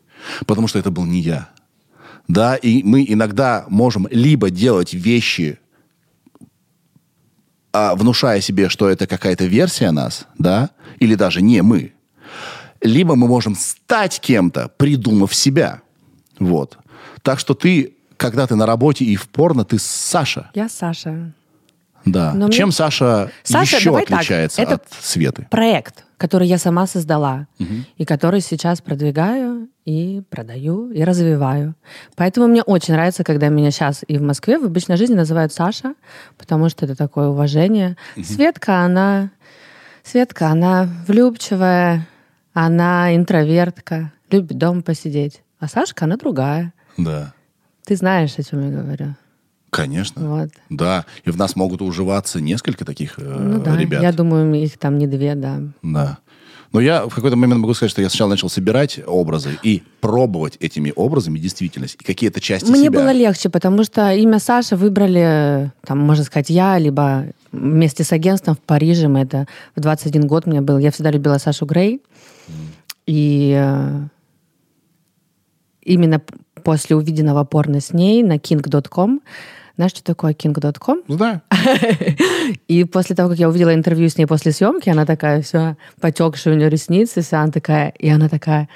Потому 0.45 0.69
что 0.69 0.79
это 0.79 0.89
был 0.89 1.03
не 1.03 1.19
я. 1.19 1.49
Да, 2.29 2.55
и 2.55 2.83
мы 2.83 3.05
иногда 3.07 3.65
можем 3.67 4.07
либо 4.09 4.49
делать 4.49 4.93
вещи, 4.93 5.59
а, 7.73 7.93
внушая 7.95 8.39
себе, 8.39 8.69
что 8.69 8.89
это 8.89 9.05
какая-то 9.05 9.45
версия 9.45 9.91
нас, 9.91 10.25
да, 10.38 10.69
или 10.99 11.15
даже 11.15 11.41
не 11.41 11.61
мы, 11.61 11.93
либо 12.81 13.15
мы 13.15 13.27
можем 13.27 13.55
стать 13.55 14.19
кем-то, 14.21 14.71
придумав 14.77 15.35
себя. 15.35 15.81
Вот. 16.39 16.77
Так 17.21 17.39
что 17.39 17.53
ты, 17.53 17.95
когда 18.15 18.47
ты 18.47 18.55
на 18.55 18.65
работе 18.65 19.03
и 19.03 19.15
в 19.17 19.27
порно, 19.27 19.65
ты 19.65 19.77
Саша. 19.77 20.51
Я 20.53 20.69
Саша. 20.69 21.33
Да. 22.06 22.34
Но 22.34 22.48
мне- 22.48 22.56
Чем 22.56 22.72
Саша, 22.72 23.32
Саша, 23.43 23.78
еще 23.78 23.86
давай 23.89 24.06
так, 24.06 24.18
отличается 24.20 24.62
это- 24.62 24.76
от 24.76 24.84
Светы? 25.02 25.48
Проект, 25.50 26.06
который 26.18 26.48
я 26.48 26.58
сама 26.58 26.88
создала, 26.88 27.48
и 27.98 28.06
который 28.06 28.41
сейчас 28.41 28.82
продвигаю 28.82 29.68
и 29.86 30.22
продаю, 30.30 30.89
и 30.91 31.04
развиваю. 31.04 31.76
Поэтому 32.16 32.48
мне 32.48 32.62
очень 32.62 32.93
нравится, 32.93 33.24
когда 33.24 33.50
меня 33.50 33.72
сейчас 33.72 34.04
и 34.08 34.18
в 34.18 34.22
Москве 34.22 34.58
в 34.60 34.66
обычной 34.66 34.98
жизни 34.98 35.16
называют 35.16 35.54
Саша, 35.54 35.93
потому 36.38 36.70
что 36.70 36.86
это 36.86 36.95
такое 36.95 37.28
уважение. 37.28 37.95
Светка, 38.24 38.82
она... 38.82 39.32
Светка, 40.04 40.48
она 40.48 40.88
влюбчивая, 41.08 42.08
она 42.54 43.14
интровертка, 43.16 44.12
любит 44.32 44.58
дома 44.58 44.82
посидеть. 44.82 45.41
А 45.60 45.68
Сашка, 45.68 46.06
она 46.06 46.16
другая. 46.18 46.74
Да. 46.98 47.34
Ты 47.86 47.95
знаешь, 47.98 48.34
о 48.38 48.43
чем 48.43 48.70
я 48.70 48.82
говорю. 48.82 49.16
Конечно. 49.78 50.28
Вот. 50.28 50.49
Да. 50.69 51.05
И 51.23 51.30
в 51.30 51.38
нас 51.38 51.55
могут 51.55 51.82
уживаться 51.82 52.41
несколько 52.41 52.84
таких 52.86 53.15
э, 53.17 53.23
Ну 53.23 53.61
да, 53.61 53.78
ребят. 53.78 54.01
я 54.01 54.11
думаю, 54.11 54.53
их 54.55 54.78
там 54.78 54.97
не 54.97 55.07
две, 55.07 55.36
да. 55.36 55.61
Да. 55.84 56.17
Но 56.73 56.82
я 56.82 57.05
в 57.05 57.15
какой-то 57.15 57.38
момент 57.38 57.61
могу 57.61 57.73
сказать, 57.73 57.91
что 57.91 58.01
я 58.01 58.09
сначала 58.09 58.30
начал 58.32 58.49
собирать 58.49 58.99
образы 59.07 59.57
и 59.63 59.84
пробовать 60.01 60.57
этими 60.59 60.91
образами 60.95 61.39
действительность 61.39 61.95
и 61.99 62.03
какие-то 62.03 62.41
части 62.41 62.69
Мне 62.69 62.86
себя. 62.88 62.99
было 62.99 63.11
легче, 63.11 63.49
потому 63.49 63.84
что 63.84 64.11
имя 64.11 64.39
Саша 64.39 64.75
выбрали, 64.75 65.71
там, 65.86 65.99
можно 65.99 66.25
сказать, 66.25 66.49
я, 66.49 66.78
либо 66.78 67.28
вместе 67.53 68.03
с 68.03 68.11
агентством 68.11 68.55
в 68.55 68.59
Париже. 68.59 69.07
Мы 69.07 69.21
это 69.21 69.47
в 69.75 69.80
21 69.80 70.28
год 70.28 70.45
мне 70.45 70.61
был. 70.61 70.78
Я 70.78 70.91
всегда 70.91 71.11
любила 71.11 71.38
Сашу 71.38 71.65
Грей. 71.65 72.01
И 73.05 73.53
э, 73.57 74.07
именно 75.82 76.21
после 76.63 76.97
увиденного 76.97 77.45
порно 77.45 77.80
с 77.80 77.93
ней 77.93 78.23
на 78.23 78.36
king.com 78.36 79.21
знаешь, 79.78 79.91
что 79.91 80.03
такое 80.03 80.34
king.com? 80.34 81.03
Знаю. 81.07 81.41
И 82.67 82.84
после 82.84 83.15
того, 83.15 83.30
как 83.30 83.38
я 83.38 83.47
увидела 83.47 83.73
интервью 83.75 84.09
с 84.09 84.17
ней 84.17 84.25
после 84.25 84.51
съемки, 84.51 84.89
она 84.89 85.05
такая 85.05 85.43
вся 85.43 85.78
потекшая 86.01 86.55
у 86.55 86.57
нее 86.57 86.67
ресницы, 86.67 87.21
вся 87.21 87.43
она 87.43 87.51
такая, 87.51 87.89
и 87.89 88.09
она 88.09 88.28
такая... 88.28 88.69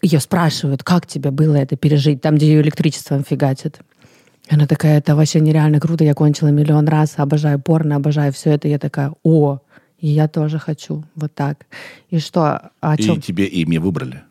Ее 0.00 0.20
спрашивают, 0.20 0.82
как 0.82 1.06
тебе 1.06 1.30
было 1.30 1.56
это 1.56 1.76
пережить, 1.76 2.22
там, 2.22 2.36
где 2.36 2.46
ее 2.46 2.62
электричеством 2.62 3.24
фигачат. 3.24 3.80
И 4.50 4.54
она 4.54 4.66
такая, 4.66 4.98
это 4.98 5.14
вообще 5.14 5.40
нереально 5.40 5.80
круто, 5.80 6.02
я 6.02 6.14
кончила 6.14 6.48
миллион 6.48 6.88
раз, 6.88 7.14
обожаю 7.18 7.60
порно, 7.60 7.96
обожаю 7.96 8.32
все 8.32 8.52
это. 8.52 8.68
Я 8.68 8.78
такая, 8.78 9.12
о, 9.22 9.60
и 9.98 10.08
я 10.08 10.28
тоже 10.28 10.58
хочу, 10.58 11.04
вот 11.14 11.34
так. 11.34 11.66
И 12.08 12.18
что, 12.18 12.70
о 12.80 12.96
чем? 12.96 13.18
И 13.18 13.20
тебе 13.20 13.46
имя 13.46 13.80
выбрали. 13.80 14.22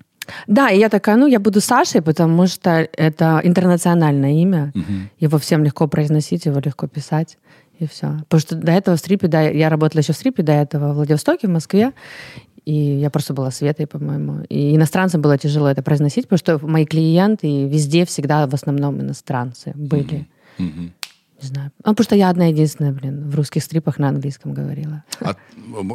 Да, 0.47 0.69
и 0.69 0.79
я 0.79 0.89
такая, 0.89 1.15
ну, 1.15 1.27
я 1.27 1.39
буду 1.39 1.61
Сашей, 1.61 2.01
потому 2.01 2.47
что 2.47 2.87
это 2.93 3.41
интернациональное 3.43 4.33
имя. 4.33 4.73
Его 5.19 5.37
всем 5.37 5.63
легко 5.63 5.87
произносить, 5.87 6.45
его 6.45 6.59
легко 6.59 6.87
писать. 6.87 7.37
И 7.79 7.87
все. 7.87 8.19
Потому 8.29 8.39
что 8.39 8.55
до 8.55 8.71
этого 8.71 8.95
в 8.95 8.99
стрипе, 8.99 9.27
да, 9.27 9.41
я 9.41 9.69
работала 9.69 10.01
еще 10.01 10.13
в 10.13 10.15
стрипе, 10.15 10.43
до 10.43 10.51
этого 10.51 10.93
в 10.93 10.95
Владивостоке, 10.95 11.47
в 11.47 11.51
Москве. 11.51 11.91
И 12.65 12.73
я 12.73 13.09
просто 13.09 13.33
была 13.33 13.51
Светой, 13.51 13.87
по-моему. 13.87 14.45
И 14.47 14.75
иностранцам 14.75 15.21
было 15.21 15.37
тяжело 15.37 15.67
это 15.67 15.83
произносить, 15.83 16.29
потому 16.29 16.37
что 16.37 16.65
мои 16.65 16.85
клиенты 16.85 17.67
везде 17.67 18.05
всегда 18.05 18.47
в 18.47 18.53
основном 18.53 19.01
иностранцы 19.01 19.73
были. 19.75 20.27
Не 20.59 21.47
знаю. 21.47 21.71
Ну, 21.83 21.91
потому 21.91 22.05
что 22.05 22.15
я 22.15 22.29
одна 22.29 22.45
единственная, 22.45 22.93
блин, 22.93 23.29
в 23.29 23.35
русских 23.35 23.63
стрипах 23.63 23.99
на 23.99 24.07
английском 24.07 24.53
говорила. 24.53 25.03
А, 25.19 25.35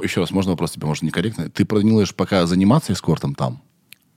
еще 0.02 0.20
раз, 0.20 0.30
можно 0.30 0.50
вопрос 0.52 0.72
тебе, 0.72 0.86
может, 0.86 1.02
некорректно? 1.04 1.48
Ты 1.48 1.64
планируешь 1.64 2.14
пока 2.14 2.44
заниматься 2.44 2.92
эскортом 2.92 3.34
там? 3.34 3.62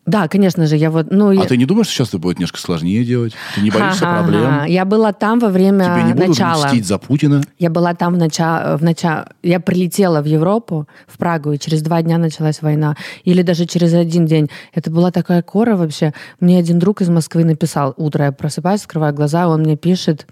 Да, 0.07 0.27
конечно 0.27 0.65
же, 0.65 0.77
я 0.77 0.89
вот... 0.89 1.11
Ну, 1.11 1.29
А 1.29 1.33
я... 1.33 1.43
ты 1.45 1.55
не 1.57 1.65
думаешь, 1.65 1.85
что 1.85 1.97
сейчас 1.97 2.09
это 2.09 2.17
будет 2.17 2.39
немножко 2.39 2.59
сложнее 2.59 3.05
делать? 3.05 3.33
Ты 3.53 3.61
не 3.61 3.69
боишься 3.69 3.99
Ха-ха-ха. 4.03 4.23
проблем? 4.23 4.65
Я 4.65 4.83
была 4.83 5.13
там 5.13 5.37
во 5.39 5.49
время 5.49 5.85
Тебе 5.85 6.03
не 6.03 6.13
будут 6.13 6.29
начала. 6.29 6.65
мстить 6.65 6.87
за 6.87 6.97
Путина? 6.97 7.41
Я 7.59 7.69
была 7.69 7.93
там 7.93 8.15
в 8.15 8.17
начале, 8.17 8.77
в 8.77 8.83
начале, 8.83 9.27
я 9.43 9.59
прилетела 9.59 10.21
в 10.21 10.25
Европу, 10.25 10.87
в 11.07 11.19
Прагу, 11.19 11.51
и 11.51 11.59
через 11.59 11.83
два 11.83 12.01
дня 12.01 12.17
началась 12.17 12.63
война. 12.63 12.95
Или 13.25 13.43
даже 13.43 13.65
через 13.67 13.93
один 13.93 14.25
день. 14.25 14.49
Это 14.73 14.89
была 14.89 15.11
такая 15.11 15.43
кора 15.43 15.75
вообще. 15.75 16.13
Мне 16.39 16.57
один 16.57 16.79
друг 16.79 17.01
из 17.01 17.09
Москвы 17.09 17.43
написал, 17.43 17.93
утро 17.95 18.25
я 18.25 18.31
просыпаюсь, 18.31 18.81
открываю 18.81 19.13
глаза, 19.13 19.47
он 19.47 19.61
мне 19.61 19.77
пишет, 19.77 20.25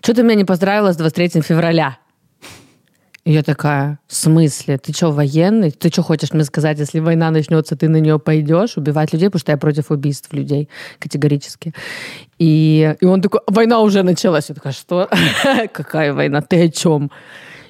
что 0.00 0.14
ты 0.14 0.22
меня 0.22 0.36
не 0.36 0.44
поздравила 0.44 0.92
с 0.92 0.96
23 0.96 1.42
февраля? 1.42 1.98
И 3.24 3.32
я 3.32 3.42
такая, 3.42 3.98
в 4.06 4.14
смысле? 4.14 4.78
Ты 4.78 4.92
что, 4.92 5.10
военный? 5.10 5.70
Ты 5.70 5.90
что 5.90 6.02
хочешь 6.02 6.32
мне 6.32 6.44
сказать, 6.44 6.78
если 6.78 7.00
война 7.00 7.30
начнется, 7.30 7.76
ты 7.76 7.88
на 7.88 8.00
нее 8.00 8.18
пойдешь 8.18 8.78
убивать 8.78 9.12
людей? 9.12 9.28
Потому 9.28 9.40
что 9.40 9.52
я 9.52 9.58
против 9.58 9.90
убийств 9.90 10.32
людей 10.32 10.70
категорически. 10.98 11.74
И, 12.38 12.96
и 12.98 13.04
он 13.04 13.20
такой, 13.20 13.40
война 13.46 13.80
уже 13.80 14.02
началась. 14.02 14.48
Я 14.48 14.54
такая, 14.54 14.72
что? 14.72 15.08
Какая 15.72 16.14
война? 16.14 16.40
Ты 16.40 16.64
о 16.64 16.68
чем? 16.70 17.10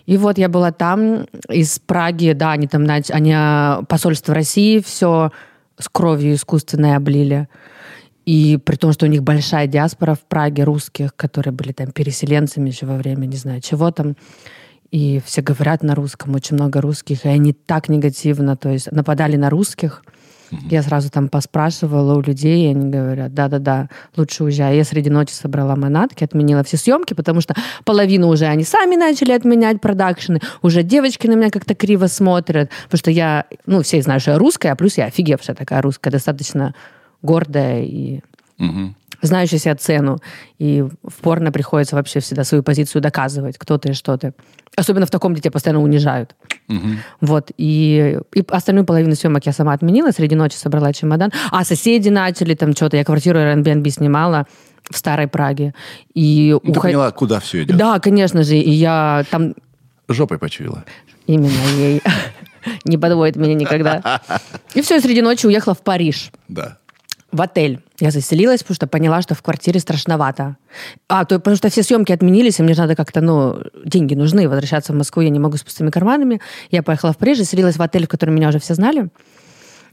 И 0.06 0.16
вот 0.16 0.38
я 0.38 0.48
была 0.48 0.70
там, 0.70 1.26
из 1.48 1.80
Праги, 1.80 2.32
да, 2.32 2.52
они 2.52 2.68
там, 2.68 2.86
они 2.88 3.32
а, 3.34 3.82
посольство 3.88 4.34
России 4.34 4.80
все 4.80 5.30
с 5.78 5.88
кровью 5.88 6.34
искусственной 6.34 6.94
облили. 6.94 7.48
И 8.24 8.58
при 8.64 8.76
том, 8.76 8.92
что 8.92 9.06
у 9.06 9.08
них 9.08 9.22
большая 9.22 9.66
диаспора 9.66 10.14
в 10.14 10.20
Праге 10.20 10.64
русских, 10.64 11.16
которые 11.16 11.52
были 11.52 11.72
там 11.72 11.90
переселенцами 11.90 12.70
еще 12.70 12.86
во 12.86 12.96
время, 12.96 13.26
не 13.26 13.36
знаю, 13.36 13.60
чего 13.60 13.90
там. 13.90 14.14
И 14.90 15.20
все 15.24 15.40
говорят 15.40 15.82
на 15.82 15.94
русском, 15.94 16.34
очень 16.34 16.56
много 16.56 16.80
русских, 16.80 17.24
и 17.24 17.28
они 17.28 17.52
так 17.52 17.88
негативно, 17.88 18.56
то 18.56 18.68
есть 18.70 18.90
нападали 18.90 19.36
на 19.36 19.50
русских. 19.50 20.02
Я 20.68 20.82
сразу 20.82 21.10
там 21.10 21.28
поспрашивала 21.28 22.16
у 22.16 22.22
людей, 22.22 22.66
и 22.66 22.70
они 22.70 22.90
говорят, 22.90 23.32
да-да-да, 23.32 23.88
лучше 24.16 24.44
уезжай. 24.44 24.76
Я 24.76 24.84
среди 24.84 25.08
ночи 25.08 25.32
собрала 25.32 25.76
манатки, 25.76 26.24
отменила 26.24 26.64
все 26.64 26.76
съемки, 26.76 27.14
потому 27.14 27.40
что 27.40 27.54
половину 27.84 28.28
уже 28.28 28.46
они 28.46 28.64
сами 28.64 28.96
начали 28.96 29.30
отменять 29.32 29.80
продакшены, 29.80 30.40
уже 30.62 30.82
девочки 30.82 31.28
на 31.28 31.34
меня 31.34 31.50
как-то 31.50 31.74
криво 31.76 32.06
смотрят, 32.06 32.70
потому 32.84 32.98
что 32.98 33.10
я, 33.12 33.44
ну, 33.66 33.82
все 33.82 34.02
знают, 34.02 34.22
что 34.22 34.32
я 34.32 34.38
русская, 34.38 34.72
а 34.72 34.76
плюс 34.76 34.98
я 34.98 35.04
офигевшая 35.04 35.54
такая 35.54 35.82
русская, 35.82 36.10
достаточно 36.10 36.74
гордая 37.22 37.82
и 37.82 38.20
Мгм. 38.58 38.94
Знающая 39.22 39.58
себе 39.58 39.74
цену. 39.74 40.18
И 40.58 40.82
в 40.82 41.14
порно 41.22 41.52
приходится 41.52 41.96
вообще 41.96 42.20
всегда 42.20 42.44
свою 42.44 42.62
позицию 42.62 43.02
доказывать, 43.02 43.58
кто 43.58 43.78
ты 43.78 43.90
и 43.90 43.92
что 43.92 44.16
ты. 44.16 44.32
Особенно 44.76 45.06
в 45.06 45.10
таком, 45.10 45.32
где 45.32 45.42
тебя 45.42 45.50
постоянно 45.52 45.82
унижают. 45.82 46.34
Мгм. 46.68 46.98
Вот. 47.20 47.50
И, 47.56 48.18
и 48.34 48.44
остальную 48.48 48.84
половину 48.86 49.14
съемок 49.14 49.44
я 49.46 49.52
сама 49.52 49.72
отменила. 49.72 50.10
Среди 50.12 50.34
ночи 50.36 50.56
собрала 50.56 50.92
чемодан. 50.92 51.32
А 51.50 51.64
соседи 51.64 52.08
начали 52.08 52.54
там 52.54 52.72
что-то. 52.74 52.96
Я 52.96 53.04
квартиру 53.04 53.38
Airbnb 53.38 53.88
снимала 53.90 54.46
в 54.90 54.96
Старой 54.96 55.28
Праге. 55.28 55.74
И 56.14 56.50
Ну, 56.52 56.60
Ты 56.60 56.70
уход- 56.78 56.82
поняла, 56.82 57.10
куда 57.10 57.40
все 57.40 57.62
идет? 57.62 57.76
Да, 57.76 57.98
конечно 58.00 58.42
же. 58.42 58.56
И 58.56 58.70
я 58.70 59.24
там 59.30 59.54
Жопой 60.08 60.38
почуяла. 60.38 60.84
именно 61.26 61.50
ей 61.76 62.02
не 62.84 62.98
подводит 62.98 63.36
меня 63.36 63.54
никогда. 63.54 64.20
И 64.74 64.80
все, 64.82 65.00
среди 65.00 65.22
ночи 65.22 65.46
уехала 65.46 65.74
в 65.74 65.82
Париж. 65.82 66.30
Да. 66.48 66.78
В 67.32 67.40
отель. 67.40 67.80
Я 68.00 68.10
заселилась, 68.10 68.60
потому 68.62 68.74
что 68.74 68.86
поняла, 68.86 69.22
что 69.22 69.34
в 69.34 69.42
квартире 69.42 69.80
страшновато. 69.80 70.56
А, 71.08 71.24
то, 71.24 71.38
потому 71.38 71.56
что 71.56 71.68
все 71.68 71.82
съемки 71.82 72.12
отменились, 72.12 72.58
и 72.58 72.62
мне 72.62 72.74
надо 72.74 72.96
как-то, 72.96 73.20
ну, 73.20 73.62
деньги 73.84 74.14
нужны. 74.14 74.48
Возвращаться 74.48 74.92
в 74.92 74.96
Москву 74.96 75.22
я 75.22 75.30
не 75.30 75.38
могу 75.38 75.56
с 75.56 75.62
пустыми 75.62 75.90
карманами. 75.90 76.40
Я 76.70 76.82
поехала 76.82 77.12
в 77.12 77.18
Париж, 77.18 77.38
заселилась 77.38 77.76
в 77.76 77.82
отель, 77.82 78.06
в 78.06 78.08
котором 78.08 78.34
меня 78.34 78.48
уже 78.48 78.58
все 78.58 78.74
знали. 78.74 79.08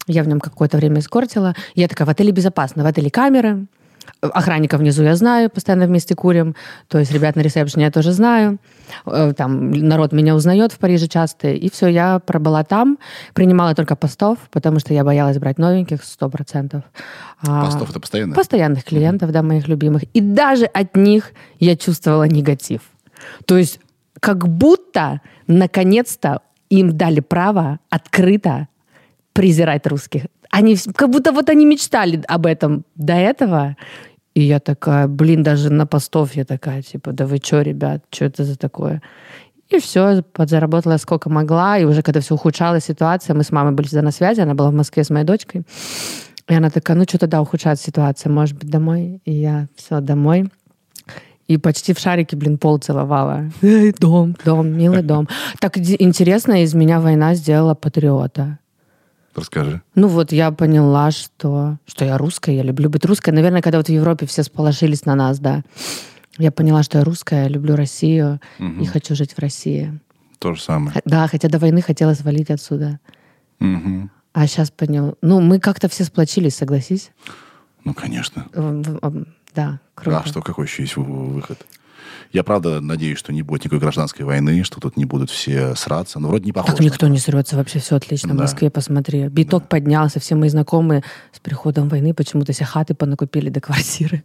Я 0.07 0.23
в 0.23 0.27
нем 0.27 0.39
какое-то 0.39 0.77
время 0.77 0.99
эскортила. 0.99 1.53
Я 1.75 1.87
такая, 1.87 2.05
в 2.05 2.09
отеле 2.09 2.31
безопасно. 2.31 2.83
В 2.83 2.87
отеле 2.87 3.11
камеры. 3.11 3.67
Охранника 4.21 4.77
внизу 4.77 5.03
я 5.03 5.15
знаю, 5.15 5.49
постоянно 5.49 5.85
вместе 5.85 6.15
курим. 6.15 6.55
То 6.87 6.99
есть 6.99 7.11
ребят 7.11 7.35
на 7.35 7.41
ресепшене 7.41 7.85
я 7.85 7.91
тоже 7.91 8.11
знаю. 8.11 8.57
Э, 9.05 9.33
Там 9.35 9.71
народ 9.71 10.13
меня 10.13 10.35
узнает 10.35 10.71
в 10.71 10.77
Париже 10.77 11.07
часто. 11.07 11.49
И 11.49 11.69
все, 11.69 11.87
я 11.87 12.19
пробыла 12.19 12.63
там. 12.63 12.97
Принимала 13.33 13.75
только 13.75 13.95
постов, 13.95 14.37
потому 14.51 14.79
что 14.79 14.93
я 14.93 15.03
боялась 15.03 15.37
брать 15.37 15.57
новеньких 15.57 16.01
100%. 16.01 16.83
А, 17.45 17.65
Постов 17.65 17.89
это 17.89 17.99
постоянно? 17.99 18.35
Постоянных 18.35 18.83
клиентов, 18.83 19.31
да, 19.31 19.43
моих 19.43 19.67
любимых. 19.67 20.03
И 20.13 20.21
даже 20.21 20.65
от 20.65 20.95
них 20.95 21.31
я 21.59 21.75
чувствовала 21.75 22.23
негатив. 22.23 22.81
То 23.45 23.57
есть 23.57 23.79
как 24.19 24.47
будто, 24.47 25.21
наконец-то, 25.47 26.41
им 26.69 26.97
дали 26.97 27.19
право 27.19 27.79
открыто 27.89 28.67
презирать 29.33 29.85
русских. 29.87 30.23
Они, 30.49 30.77
как 30.95 31.09
будто 31.09 31.31
вот 31.31 31.49
они 31.49 31.65
мечтали 31.65 32.21
об 32.27 32.45
этом 32.45 32.85
до 32.95 33.13
этого. 33.13 33.75
И 34.33 34.41
я 34.41 34.59
такая, 34.59 35.07
блин, 35.07 35.43
даже 35.43 35.71
на 35.71 35.87
постов 35.87 36.35
я 36.35 36.45
такая, 36.45 36.81
типа, 36.81 37.11
да 37.11 37.25
вы 37.25 37.37
что, 37.37 37.61
ребят, 37.61 38.03
что 38.11 38.25
это 38.25 38.43
за 38.43 38.55
такое? 38.55 39.01
И 39.69 39.79
все, 39.79 40.21
подзаработала 40.21 40.97
сколько 40.97 41.29
могла. 41.29 41.77
И 41.77 41.85
уже 41.85 42.01
когда 42.01 42.21
все 42.21 42.35
ухудшалась 42.35 42.85
ситуация, 42.85 43.33
мы 43.33 43.43
с 43.43 43.51
мамой 43.51 43.73
были 43.73 43.87
всегда 43.87 44.03
на 44.03 44.11
связи, 44.11 44.41
она 44.41 44.53
была 44.53 44.69
в 44.69 44.75
Москве 44.75 45.03
с 45.03 45.09
моей 45.09 45.25
дочкой. 45.25 45.63
И 46.47 46.53
она 46.53 46.69
такая, 46.69 46.95
ну 46.95 47.03
что-то 47.03 47.27
да, 47.27 47.41
ухудшается 47.41 47.85
ситуация, 47.85 48.31
может 48.31 48.57
быть, 48.57 48.69
домой. 48.69 49.21
И 49.25 49.33
я 49.33 49.67
все, 49.75 49.99
домой. 49.99 50.49
И 51.47 51.57
почти 51.57 51.93
в 51.93 51.99
шарике, 51.99 52.35
блин, 52.35 52.57
пол 52.57 52.77
целовала. 52.77 53.49
Дом, 53.99 54.35
дом, 54.45 54.67
милый 54.69 55.01
дом. 55.01 55.27
Так 55.59 55.77
интересно, 55.77 56.63
из 56.63 56.73
меня 56.73 56.99
война 56.99 57.35
сделала 57.35 57.73
патриота. 57.73 58.59
Расскажи. 59.37 59.81
Ну 59.93 60.07
вот 60.07 60.31
я 60.31 60.49
поняла, 60.51 61.11
что, 61.11 61.77
что 61.85 62.03
я 62.05 62.17
русская, 62.17 62.55
я 62.55 62.63
люблю 62.63 62.89
быть 62.89 63.05
русской. 63.05 63.29
Наверное, 63.29 63.61
когда 63.61 63.77
вот 63.77 63.85
в 63.87 63.91
Европе 63.91 64.25
все 64.25 64.41
сполошились 64.41 65.05
на 65.05 65.13
нас, 65.15 65.37
да, 65.39 65.63
я 66.39 66.51
поняла, 66.51 66.81
что 66.83 66.97
я 66.97 67.03
русская, 67.03 67.43
я 67.43 67.47
люблю 67.47 67.75
Россию 67.75 68.39
и 68.59 68.85
хочу 68.85 69.15
жить 69.15 69.33
в 69.33 69.39
России. 69.39 69.99
То 70.39 70.53
же 70.55 70.61
самое. 70.61 70.99
Да, 71.05 71.27
хотя 71.27 71.49
до 71.49 71.59
войны 71.59 71.81
хотела 71.83 72.13
свалить 72.15 72.49
отсюда. 72.49 72.99
Мгм. 73.59 74.09
А 74.33 74.47
сейчас 74.47 74.69
поняла. 74.71 75.13
Ну, 75.21 75.39
мы 75.39 75.59
как-то 75.59 75.87
все 75.87 76.03
сплочились, 76.03 76.55
согласись? 76.55 77.11
Ну, 77.83 77.93
конечно. 77.93 78.47
Об- 78.53 79.25
Да, 79.55 79.79
круто. 79.95 80.19
А 80.19 80.27
что, 80.27 80.41
какой 80.43 80.65
еще 80.65 80.83
есть 80.83 80.95
вы- 80.97 81.03
выход? 81.03 81.65
Я, 82.33 82.43
правда, 82.43 82.81
надеюсь, 82.81 83.17
что 83.17 83.31
не 83.33 83.41
будет 83.41 83.63
никакой 83.65 83.79
гражданской 83.79 84.25
войны, 84.25 84.63
что 84.63 84.79
тут 84.79 84.97
не 84.97 85.05
будут 85.05 85.29
все 85.29 85.75
сраться. 85.75 86.19
Но 86.19 86.27
вроде 86.27 86.45
не 86.45 86.51
похоже. 86.51 86.73
Так 86.75 86.81
никто 86.85 87.07
не 87.07 87.17
срется, 87.19 87.55
вообще 87.55 87.79
все 87.79 87.95
отлично. 87.95 88.33
В 88.33 88.37
Да. 88.37 88.43
Москве 88.43 88.69
посмотри. 88.69 89.27
Биток 89.27 89.67
поднялся, 89.69 90.19
все 90.19 90.35
мои 90.35 90.49
знакомые 90.49 91.03
с 91.31 91.39
приходом 91.39 91.89
войны 91.89 92.13
почему-то 92.13 92.53
все 92.53 92.65
хаты 92.65 92.93
понакупили 92.95 93.49
да 93.49 93.61
квартиры. 93.61 94.23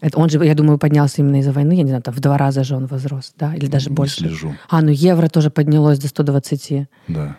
Это 0.00 0.18
он 0.18 0.28
же, 0.28 0.44
я 0.44 0.54
думаю, 0.54 0.78
поднялся 0.78 1.22
именно 1.22 1.40
из-за 1.40 1.52
войны. 1.52 1.72
Я 1.72 1.82
не 1.82 1.88
знаю, 1.88 2.02
там 2.02 2.12
в 2.14 2.20
два 2.20 2.36
раза 2.36 2.62
же 2.62 2.76
он 2.76 2.86
возрос, 2.86 3.32
да? 3.38 3.54
Или 3.54 3.66
даже 3.66 3.88
Не 3.88 3.94
больше. 3.96 4.16
слежу. 4.16 4.54
А, 4.68 4.82
ну 4.82 4.90
евро 4.90 5.28
тоже 5.28 5.50
поднялось 5.50 5.98
до 5.98 6.08
120. 6.08 6.86
Да. 7.08 7.36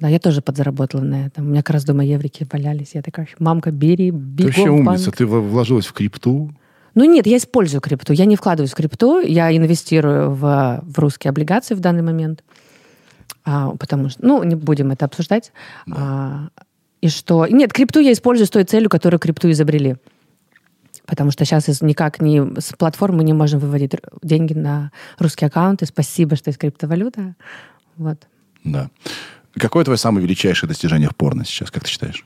Да, 0.00 0.08
я 0.08 0.18
тоже 0.18 0.40
подзаработала 0.40 1.02
на 1.02 1.26
этом. 1.26 1.44
У 1.46 1.50
меня 1.50 1.62
как 1.62 1.74
раз 1.74 1.84
дома 1.84 2.02
еврики 2.02 2.46
валялись. 2.50 2.92
Я 2.94 3.02
такая, 3.02 3.28
мамка, 3.38 3.70
бери, 3.70 4.10
Ты 4.10 4.16
бегом 4.16 4.46
вообще 4.46 4.70
в 4.70 4.76
банк». 4.76 4.88
умница. 4.88 5.10
Ты 5.10 5.26
в- 5.26 5.48
вложилась 5.50 5.84
в 5.86 5.92
крипту. 5.92 6.50
Ну 6.94 7.04
нет, 7.04 7.26
я 7.26 7.36
использую 7.36 7.80
крипту. 7.80 8.12
Я 8.12 8.24
не 8.24 8.36
вкладываюсь 8.36 8.72
в 8.72 8.76
крипту, 8.76 9.20
я 9.20 9.54
инвестирую 9.56 10.30
в, 10.32 10.80
в 10.82 10.98
русские 10.98 11.30
облигации 11.30 11.74
в 11.74 11.80
данный 11.80 12.02
момент. 12.02 12.42
А, 13.44 13.70
потому 13.76 14.08
что, 14.08 14.24
ну, 14.24 14.42
не 14.42 14.54
будем 14.54 14.90
это 14.90 15.04
обсуждать. 15.04 15.52
А, 15.90 16.48
и 17.00 17.08
что... 17.08 17.46
Нет, 17.46 17.72
крипту 17.72 18.00
я 18.00 18.12
использую 18.12 18.46
с 18.46 18.50
той 18.50 18.64
целью, 18.64 18.90
которую 18.90 19.18
крипту 19.18 19.50
изобрели. 19.50 19.96
Потому 21.06 21.30
что 21.30 21.44
сейчас 21.44 21.80
никак 21.80 22.20
не 22.20 22.60
с 22.60 22.72
платформы 22.76 23.18
мы 23.18 23.24
не 23.24 23.32
можем 23.32 23.58
выводить 23.58 23.92
деньги 24.22 24.52
на 24.52 24.92
русские 25.18 25.48
аккаунты. 25.48 25.86
Спасибо, 25.86 26.36
что 26.36 26.50
есть 26.50 26.58
криптовалюта. 26.58 27.34
Вот. 27.96 28.28
Да. 28.62 28.90
Какое 29.54 29.84
твое 29.84 29.96
самое 29.96 30.24
величайшее 30.24 30.68
достижение 30.68 31.08
в 31.08 31.16
порно 31.16 31.44
сейчас, 31.44 31.70
как 31.70 31.84
ты 31.84 31.90
считаешь? 31.90 32.24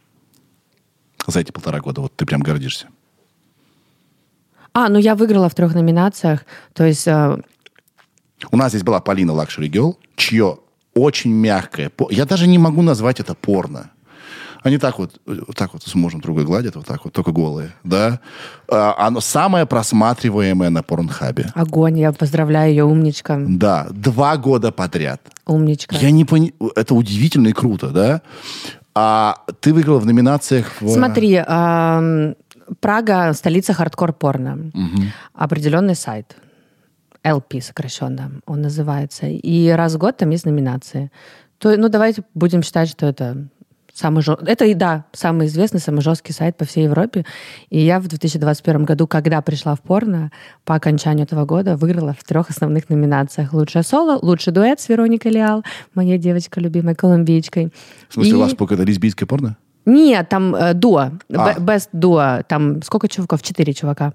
За 1.27 1.41
эти 1.41 1.53
полтора 1.53 1.81
года. 1.81 2.03
Вот 2.03 2.15
ты 2.15 2.27
прям 2.27 2.43
гордишься. 2.43 2.89
А, 4.75 4.89
ну 4.89 4.99
я 4.99 5.15
выиграла 5.15 5.49
в 5.49 5.55
трех 5.55 5.75
номинациях. 5.75 6.45
То 6.73 6.85
есть 6.85 7.07
э, 7.07 7.39
У 8.51 8.57
нас 8.57 8.71
здесь 8.71 8.83
была 8.83 9.01
Полина 9.01 9.33
Luxury 9.33 9.69
Girl, 9.69 9.99
чье 10.17 10.59
очень 10.95 11.33
мягкое... 11.33 11.91
Я 12.11 12.25
даже 12.27 12.47
не 12.47 12.59
могу 12.59 12.83
назвать 12.83 13.21
это 13.21 13.35
порно. 13.35 13.91
Они 14.65 14.79
так 14.79 14.99
вот, 14.99 15.21
э, 15.27 15.41
вот 15.47 15.57
так 15.57 15.75
вот 15.75 15.83
с 15.83 15.95
мужем 15.95 16.21
друг 16.21 16.31
друга 16.31 16.45
гладят, 16.45 16.75
вот 16.75 16.87
так 16.87 17.05
вот, 17.05 17.13
только 17.13 17.31
голые, 17.33 17.73
да? 17.85 18.21
А, 18.69 18.95
Оно 19.07 19.21
самое 19.21 19.67
просматриваемое 19.67 20.71
на 20.71 20.83
Порнхабе. 20.83 21.53
огонь. 21.55 21.99
Я 21.99 22.13
поздравляю 22.13 22.71
ее, 22.71 22.85
умничка. 22.85 23.39
Да, 23.47 23.87
два 23.91 24.37
года 24.39 24.73
подряд. 24.73 25.21
Умничка. 25.47 25.95
Я 25.97 26.11
не 26.11 26.25
понимаю, 26.25 26.55
это 26.75 26.95
удивительно 26.95 27.49
и 27.49 27.53
круто, 27.53 27.91
да? 27.91 28.23
А 28.97 29.39
ты 29.61 29.75
выиграла 29.75 29.99
в 29.99 30.07
номинациях 30.07 30.81
в... 30.81 30.89
Смотри, 30.89 31.43
ам, 31.47 32.35
Прага 32.81 33.33
столица 33.35 33.73
хардкор 33.73 34.13
порно. 34.13 34.71
Определенный 35.35 35.95
сайт. 35.95 36.37
LP 37.23 37.63
сокращенно 37.63 38.31
он 38.47 38.61
называется. 38.63 39.27
И 39.27 39.69
раз 39.71 39.95
в 39.95 39.99
год 39.99 40.17
там 40.19 40.31
есть 40.31 40.45
номинации. 40.45 41.11
То, 41.59 41.75
ну, 41.77 41.89
давайте 41.89 42.23
будем 42.35 42.63
считать, 42.63 42.91
что 42.91 43.07
это 43.07 43.49
самый 43.95 44.23
жё- 44.23 44.39
Это, 44.47 44.67
и 44.67 44.75
да, 44.75 45.05
самый 45.13 45.47
известный, 45.47 45.81
самый 45.81 46.03
жесткий 46.03 46.33
сайт 46.35 46.57
по 46.59 46.65
всей 46.67 46.85
Европе. 46.85 47.25
И 47.71 47.79
я 47.81 47.99
в 48.01 48.09
2021 48.09 48.85
году, 48.85 49.07
когда 49.07 49.41
пришла 49.41 49.75
в 49.75 49.81
порно, 49.81 50.33
по 50.65 50.75
окончанию 50.75 51.25
этого 51.25 51.47
года 51.47 51.77
выиграла 51.77 52.13
в 52.13 52.23
трех 52.25 52.51
основных 52.51 52.91
номинациях. 52.91 53.55
Лучшее 53.55 53.85
соло, 53.85 54.19
лучший 54.21 54.53
дуэт 54.53 54.81
с 54.81 54.89
Вероникой 54.91 55.33
Леал, 55.33 55.65
моей 55.95 56.19
девочкой 56.19 56.65
любимой 56.65 56.95
колумбийчкой. 56.95 57.73
В 58.11 58.15
смысле, 58.15 58.33
И- 58.33 58.35
у 58.35 58.41
вас 58.41 58.55
пока 58.55 58.75
это 58.75 58.85
лесбийское 58.85 59.27
порно? 59.27 59.57
Нет, 59.87 60.29
там 60.29 60.55
э, 60.55 60.75
дуо. 60.75 61.13
А. 61.33 61.55
Best 61.59 61.89
duo. 61.93 62.43
Там 62.49 62.83
сколько 62.83 63.09
чуваков? 63.09 63.43
Четыре 63.43 63.73
чувака. 63.75 64.13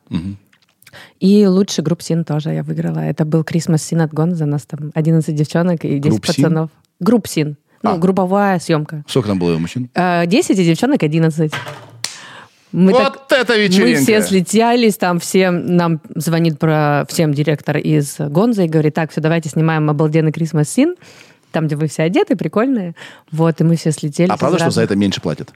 И 1.20 1.46
лучший 1.46 1.84
group 1.84 2.02
scene 2.02 2.24
тоже 2.24 2.50
я 2.52 2.64
выиграла. 2.64 3.00
Это 3.00 3.24
был 3.26 3.42
Christmas 3.42 3.78
Scene 3.80 4.02
от 4.02 4.12
Гонза. 4.14 4.46
У 4.46 4.48
нас 4.48 4.66
там 4.66 4.92
11 4.96 5.36
девчонок 5.36 5.86
и 5.86 6.00
10 6.00 6.04
Group 6.12 6.26
Scene? 6.26 6.44
пацанов. 6.44 6.70
Group 7.00 7.28
Scene. 7.28 7.58
Ну, 7.84 7.92
А. 7.92 7.98
групповая 7.98 8.60
съемка. 8.60 9.04
Сколько 9.08 9.30
там 9.30 9.40
было 9.40 9.58
мужчин? 9.58 9.90
Э, 9.94 10.26
10 10.26 10.58
и 10.60 10.66
девчонок 10.66 11.04
11. 11.04 11.52
Мы 12.72 12.92
вот 12.92 13.02
так- 13.28 13.40
это 13.42 13.58
вечеринка! 13.58 14.00
Мы 14.00 14.04
все 14.04 14.22
слетелись, 14.22 14.96
там 14.98 15.20
всем, 15.20 15.76
нам 15.76 16.02
звонит 16.16 16.60
про 16.60 17.04
всем 17.10 17.34
директор 17.34 17.78
из 17.78 18.18
Гонза 18.20 18.64
и 18.64 18.68
говорит, 18.68 18.94
так, 18.94 19.12
все, 19.12 19.22
давайте 19.22 19.50
снимаем 19.50 19.90
обалденный 19.90 20.32
Christmas 20.32 20.64
Scene, 20.66 20.94
там, 21.52 21.68
где 21.68 21.76
вы 21.76 21.88
все 21.88 22.04
одеты, 22.04 22.36
прикольные. 22.36 22.96
Вот, 23.32 23.60
и 23.62 23.64
мы 23.64 23.76
все 23.76 23.92
слетели. 23.92 24.30
А 24.32 24.38
правда, 24.38 24.60
что 24.60 24.72
за 24.72 24.82
это 24.84 24.96
меньше 24.96 25.22
платят? 25.22 25.52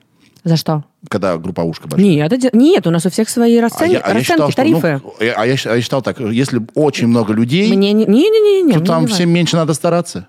За 0.46 0.58
что? 0.58 0.84
Когда 1.10 1.38
групповушка 1.38 1.88
большая? 1.88 2.06
Нет, 2.10 2.34
это 2.34 2.50
нет, 2.58 2.86
у 2.86 2.92
нас 2.92 3.06
у 3.06 3.10
всех 3.10 3.30
свои 3.30 3.58
А 3.58 3.62
расценки, 3.62 3.94
я, 3.94 4.00
а 4.00 4.10
я 4.10 4.14
расценки 4.16 4.32
считал, 4.32 4.52
что, 4.52 4.56
тарифы. 4.58 5.02
ну, 5.04 5.14
я- 5.26 5.34
а 5.38 5.46
я, 5.46 5.56
а 5.66 5.76
я 5.76 5.82
считал 5.82 6.02
так, 6.02 6.20
если 6.20 6.60
очень 6.76 7.08
много 7.08 7.32
людей, 7.34 7.72
Мне 7.74 7.94
не... 7.94 8.06
Не-не-не, 8.06 8.74
то 8.74 8.82
там 8.82 9.08
всем 9.08 9.30
меньше 9.30 9.56
надо 9.56 9.74
стараться. 9.74 10.28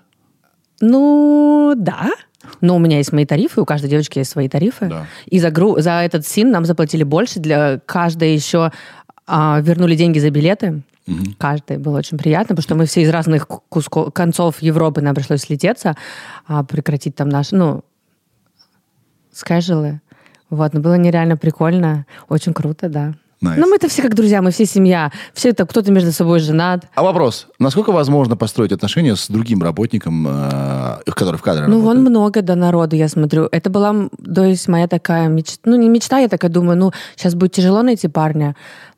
Ну, 0.81 1.73
да. 1.75 2.11
Но 2.61 2.75
у 2.75 2.79
меня 2.79 2.97
есть 2.97 3.11
мои 3.11 3.25
тарифы, 3.25 3.59
у 3.61 3.65
каждой 3.65 3.89
девочки 3.89 4.19
есть 4.19 4.31
свои 4.31 4.47
тарифы. 4.47 4.85
Да. 4.87 5.07
И 5.25 5.39
за, 5.39 5.49
гру- 5.49 5.79
за 5.81 6.01
этот 6.01 6.25
син 6.27 6.51
нам 6.51 6.65
заплатили 6.65 7.03
больше. 7.03 7.39
Для 7.39 7.79
каждой 7.85 8.33
еще 8.35 8.71
а, 9.27 9.59
вернули 9.61 9.95
деньги 9.95 10.19
за 10.19 10.29
билеты. 10.29 10.81
Каждый 11.37 11.77
было 11.77 11.99
очень 11.99 12.17
приятно, 12.17 12.55
потому 12.55 12.63
что 12.63 12.75
мы 12.75 12.85
все 12.87 13.01
из 13.03 13.09
разных 13.09 13.47
ку- 13.47 13.61
кусков, 13.69 14.11
концов 14.11 14.61
Европы, 14.63 15.01
нам 15.01 15.13
пришлось 15.13 15.41
слететься, 15.41 15.95
а, 16.47 16.63
прекратить 16.63 17.15
там 17.15 17.29
наши, 17.29 17.55
ну, 17.55 17.83
скажелы. 19.31 20.01
Вот, 20.49 20.73
но 20.73 20.79
было 20.79 20.95
нереально 20.95 21.37
прикольно, 21.37 22.05
очень 22.29 22.53
круто, 22.53 22.89
да. 22.89 23.13
Nice. 23.43 23.55
Ну, 23.57 23.67
мы-то 23.69 23.89
все 23.89 24.01
как 24.01 24.15
друзья, 24.15 24.41
мы 24.41 24.49
все 24.51 24.65
семья. 24.65 25.11
Все 25.33 25.49
это, 25.49 25.65
кто-то 25.65 25.91
между 25.91 26.11
собой 26.13 26.39
женат. 26.39 26.85
А 26.95 27.03
вопрос, 27.03 27.47
насколько 27.59 27.91
возможно 27.91 28.37
построить 28.37 28.71
отношения 28.71 29.15
с 29.15 29.27
другим 29.27 29.61
работником, 29.61 30.25
э, 30.27 31.01
который 31.11 31.35
в 31.35 31.41
кадре 31.41 31.67
Ну, 31.67 31.81
вон 31.81 31.97
работает? 31.97 32.09
много 32.09 32.41
до 32.41 32.55
народу, 32.55 32.95
я 32.95 33.09
смотрю. 33.09 33.47
Это 33.51 33.69
была, 33.69 33.93
то 34.33 34.43
есть, 34.45 34.67
моя 34.69 34.87
такая 34.87 35.27
мечта. 35.27 35.59
Ну, 35.65 35.75
не 35.75 35.89
мечта, 35.89 36.19
я 36.19 36.29
такая 36.29 36.49
думаю, 36.49 36.77
ну, 36.77 36.91
сейчас 37.17 37.35
будет 37.35 37.51
тяжело 37.51 37.83
найти 37.83 38.07
парня, 38.07 38.55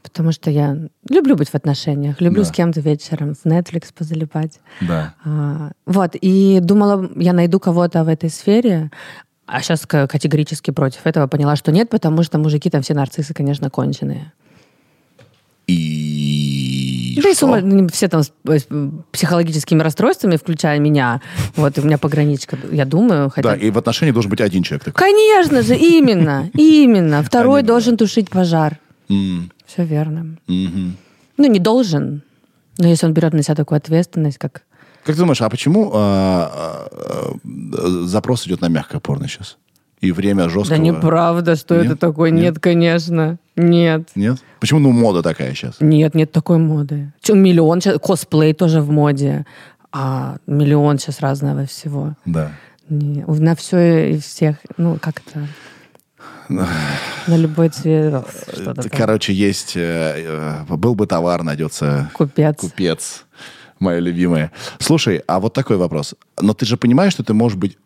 потому 0.09 0.31
что 0.31 0.49
я 0.49 0.77
люблю 1.09 1.35
быть 1.35 1.49
в 1.49 1.55
отношениях, 1.55 2.19
люблю 2.21 2.43
Да. 2.43 2.49
с 2.49 2.51
кем-то 2.51 2.79
вечером 2.81 3.35
в 3.35 3.45
Netflix 3.45 3.85
позалипать. 3.97 4.59
Да. 4.81 5.13
А, 5.25 5.71
вот, 5.85 6.15
и 6.19 6.59
думала, 6.61 7.09
я 7.15 7.33
найду 7.33 7.59
кого-то 7.59 8.03
в 8.03 8.07
этой 8.07 8.29
сфере, 8.29 8.91
а 9.45 9.61
сейчас 9.61 9.85
категорически 9.85 10.71
против 10.71 11.05
этого 11.05 11.27
поняла, 11.27 11.55
что 11.55 11.71
нет, 11.71 11.89
потому 11.89 12.23
что 12.23 12.37
мужики 12.37 12.69
там 12.69 12.81
все 12.81 12.93
нарциссы, 12.93 13.33
конечно, 13.33 13.69
конченые. 13.69 14.33
И 15.67 17.19
Да 17.21 17.29
и 17.29 17.33
с 17.33 17.37
что? 17.37 17.59
ну, 17.59 17.87
все 17.89 18.07
там 18.07 18.23
с, 18.23 18.31
с 18.45 18.67
психологическими 19.11 19.81
расстройствами, 19.83 20.37
включая 20.37 20.79
меня. 20.79 21.21
Вот, 21.55 21.77
и 21.77 21.81
у 21.81 21.83
меня 21.83 21.97
пограничка, 21.97 22.57
я 22.71 22.85
думаю. 22.85 23.29
Хотя... 23.29 23.49
Да, 23.49 23.55
и 23.55 23.69
в 23.69 23.77
отношении 23.77 24.11
должен 24.13 24.29
быть 24.31 24.39
один 24.41 24.63
человек 24.63 24.85
такой. 24.85 24.97
Конечно 24.99 25.61
же, 25.61 25.75
именно, 25.75 26.49
именно. 26.53 27.21
Второй 27.21 27.63
должен 27.63 27.97
тушить 27.97 28.29
пожар. 28.29 28.79
Все 29.67 29.83
верно. 29.83 30.37
мгм. 30.47 30.97
Ну, 31.37 31.47
не 31.47 31.59
должен. 31.59 32.23
Но 32.79 32.87
если 32.87 33.05
он 33.05 33.13
берет 33.13 33.33
на 33.33 33.43
себя 33.43 33.55
такую 33.55 33.77
ответственность, 33.77 34.37
как... 34.37 34.63
Как 35.03 35.15
ты 35.15 35.21
думаешь, 35.21 35.41
а 35.41 35.49
почему 35.49 35.91
а, 35.93 36.49
а, 36.51 37.37
а, 37.73 38.05
запрос 38.05 38.47
идет 38.47 38.61
на 38.61 38.69
мягкое 38.69 38.99
порно 38.99 39.27
сейчас? 39.27 39.57
И 39.99 40.11
время 40.11 40.49
жесткого... 40.49 40.77
Да 40.77 40.77
неправда, 40.77 41.55
что 41.55 41.75
Нет? 41.75 41.85
это 41.85 41.95
такое. 41.95 42.29
Нет? 42.31 42.43
Нет, 42.43 42.59
конечно. 42.59 43.37
Нет. 43.55 44.09
Нет? 44.15 44.37
Почему, 44.59 44.79
ну, 44.79 44.91
мода 44.91 45.21
такая 45.21 45.53
сейчас? 45.53 45.77
Нет, 45.79 46.13
нет 46.13 46.31
такой 46.31 46.59
моды. 46.59 47.11
Чё, 47.21 47.35
миллион 47.35 47.81
сейчас... 47.81 47.99
Косплей 47.99 48.53
тоже 48.53 48.81
в 48.81 48.91
моде. 48.91 49.45
А 49.91 50.37
миллион 50.45 50.99
сейчас 50.99 51.19
разного 51.19 51.65
всего. 51.65 52.15
Да. 52.25 52.51
Не, 52.89 53.25
на 53.25 53.55
все 53.55 54.13
и 54.13 54.19
всех. 54.19 54.57
Ну, 54.77 54.97
как 55.01 55.21
это... 55.25 55.47
На 56.49 57.35
любой 57.35 57.69
цвет. 57.69 58.25
Что 58.53 58.61
Это, 58.71 58.73
такое? 58.83 58.89
короче, 58.89 59.33
есть... 59.33 59.75
э, 59.75 60.63
э, 60.69 60.75
был 60.75 60.95
бы 60.95 61.07
товар, 61.07 61.43
найдется 61.43 62.09
Купец. 62.13 62.57
купец. 62.59 63.25
Моя 63.79 63.99
любимая. 63.99 64.51
Слушай, 64.79 65.21
а 65.27 65.39
вот 65.39 65.53
такой 65.53 65.77
вопрос. 65.77 66.15
Но 66.41 66.53
ты 66.53 66.65
же 66.65 66.77
понимаешь, 66.77 67.13
что 67.13 67.23
ты 67.23 67.33
можешь 67.33 67.57
быть... 67.57 67.77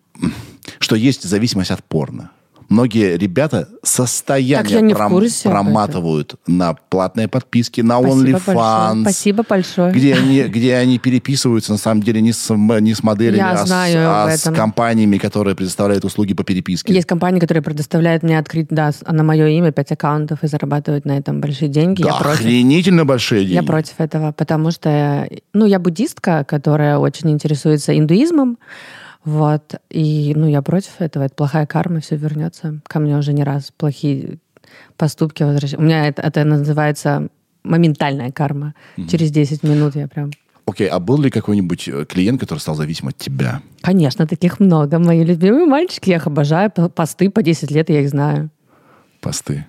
Что 0.80 0.95
есть 0.95 1.24
зависимость 1.24 1.72
от 1.72 1.84
порно. 1.84 2.32
Многие 2.72 3.17
ребята 3.17 3.67
состояние 3.84 4.95
пром- 4.95 5.11
курсе 5.11 5.49
проматывают 5.49 6.36
на 6.47 6.74
платные 6.74 7.28
подписки, 7.28 7.82
на. 7.82 7.99
OnlyFans. 7.99 9.01
Спасибо 9.01 9.43
большое. 9.47 9.91
Где 9.91 10.15
они, 10.15 10.41
где 10.43 10.76
они 10.78 10.97
переписываются, 10.97 11.74
на 11.74 11.78
самом 11.78 12.01
деле, 12.01 12.22
не 12.22 12.32
с, 12.32 12.49
не 12.55 12.93
с 12.93 13.03
моделями, 13.03 13.38
Я 13.38 13.51
а, 13.51 13.57
с- 13.57 13.67
знаю 13.67 14.09
а 14.09 14.24
об 14.24 14.30
с 14.32 14.43
компаниями, 14.55 15.17
которые 15.17 15.53
предоставляют 15.55 16.05
услуги 16.05 16.34
по 16.34 16.45
переписке. 16.45 16.93
Есть 16.93 17.07
компании, 17.07 17.39
которые 17.41 17.61
предоставляют 17.61 18.24
мне 18.24 18.39
открыть, 18.39 18.67
да, 18.69 18.93
с- 18.93 19.01
на 19.05 19.24
мое 19.24 19.47
имя 19.47 19.74
пять 19.74 19.91
аккаунтов 19.91 20.43
и 20.43 20.47
зарабатывают 20.47 21.03
на 21.03 21.17
этом 21.17 21.41
большие 21.41 21.67
деньги. 21.67 22.01
Да, 22.03 22.09
я 22.09 22.15
против. 22.15 22.39
охренительно 22.39 23.03
большие 23.03 23.41
деньги. 23.41 23.55
Я 23.55 23.63
против 23.63 23.95
этого, 23.97 24.32
потому 24.32 24.72
что, 24.72 25.28
ну, 25.53 25.65
я 25.65 25.78
буддистка, 25.78 26.45
которая 26.47 26.97
очень 26.97 27.30
интересуется 27.32 27.97
индуизмом, 27.97 28.57
вот, 29.24 29.76
и, 29.89 30.34
ну, 30.36 30.47
я 30.47 30.61
против 30.61 30.99
этого, 30.99 31.24
это 31.24 31.36
плохая 31.36 31.65
карма, 31.65 31.99
все 31.99 32.15
вернется 32.15 32.80
ко 32.88 32.99
мне 32.99 33.17
уже 33.17 33.34
не 33.34 33.43
раз, 33.43 33.72
плохие 33.76 34.39
поступки 34.97 35.43
возвращаются. 35.43 35.78
У 35.78 35.82
меня 35.82 36.07
это, 36.07 36.22
это 36.22 36.43
называется 36.43 37.30
моментальная 37.63 38.32
карма. 38.32 38.74
Через 39.07 39.32
10 39.32 39.63
минут 39.63 39.95
я 39.95 40.07
прям... 40.07 40.32
Окей, 40.65 40.88
а 40.88 40.99
был 40.99 41.19
ли 41.19 41.30
какой-нибудь 41.30 41.88
э, 41.88 42.05
клиент, 42.05 42.39
который 42.39 42.59
стал 42.59 42.76
зависим 42.76 43.09
от 43.09 43.17
тебя? 43.17 43.61
Конечно, 43.82 44.26
таких 44.28 44.59
много. 44.59 44.99
Мои 44.99 45.24
любимые 45.24 45.65
мальчики, 45.65 46.11
я 46.11 46.17
их 46.17 46.28
обожаю. 46.28 46.72
Посты 46.72 47.30
по 47.30 47.43
10 47.43 47.72
лет, 47.72 47.89
я 47.89 48.01
их 48.01 48.09
знаю. 48.09 48.49
Посты. 49.19 49.65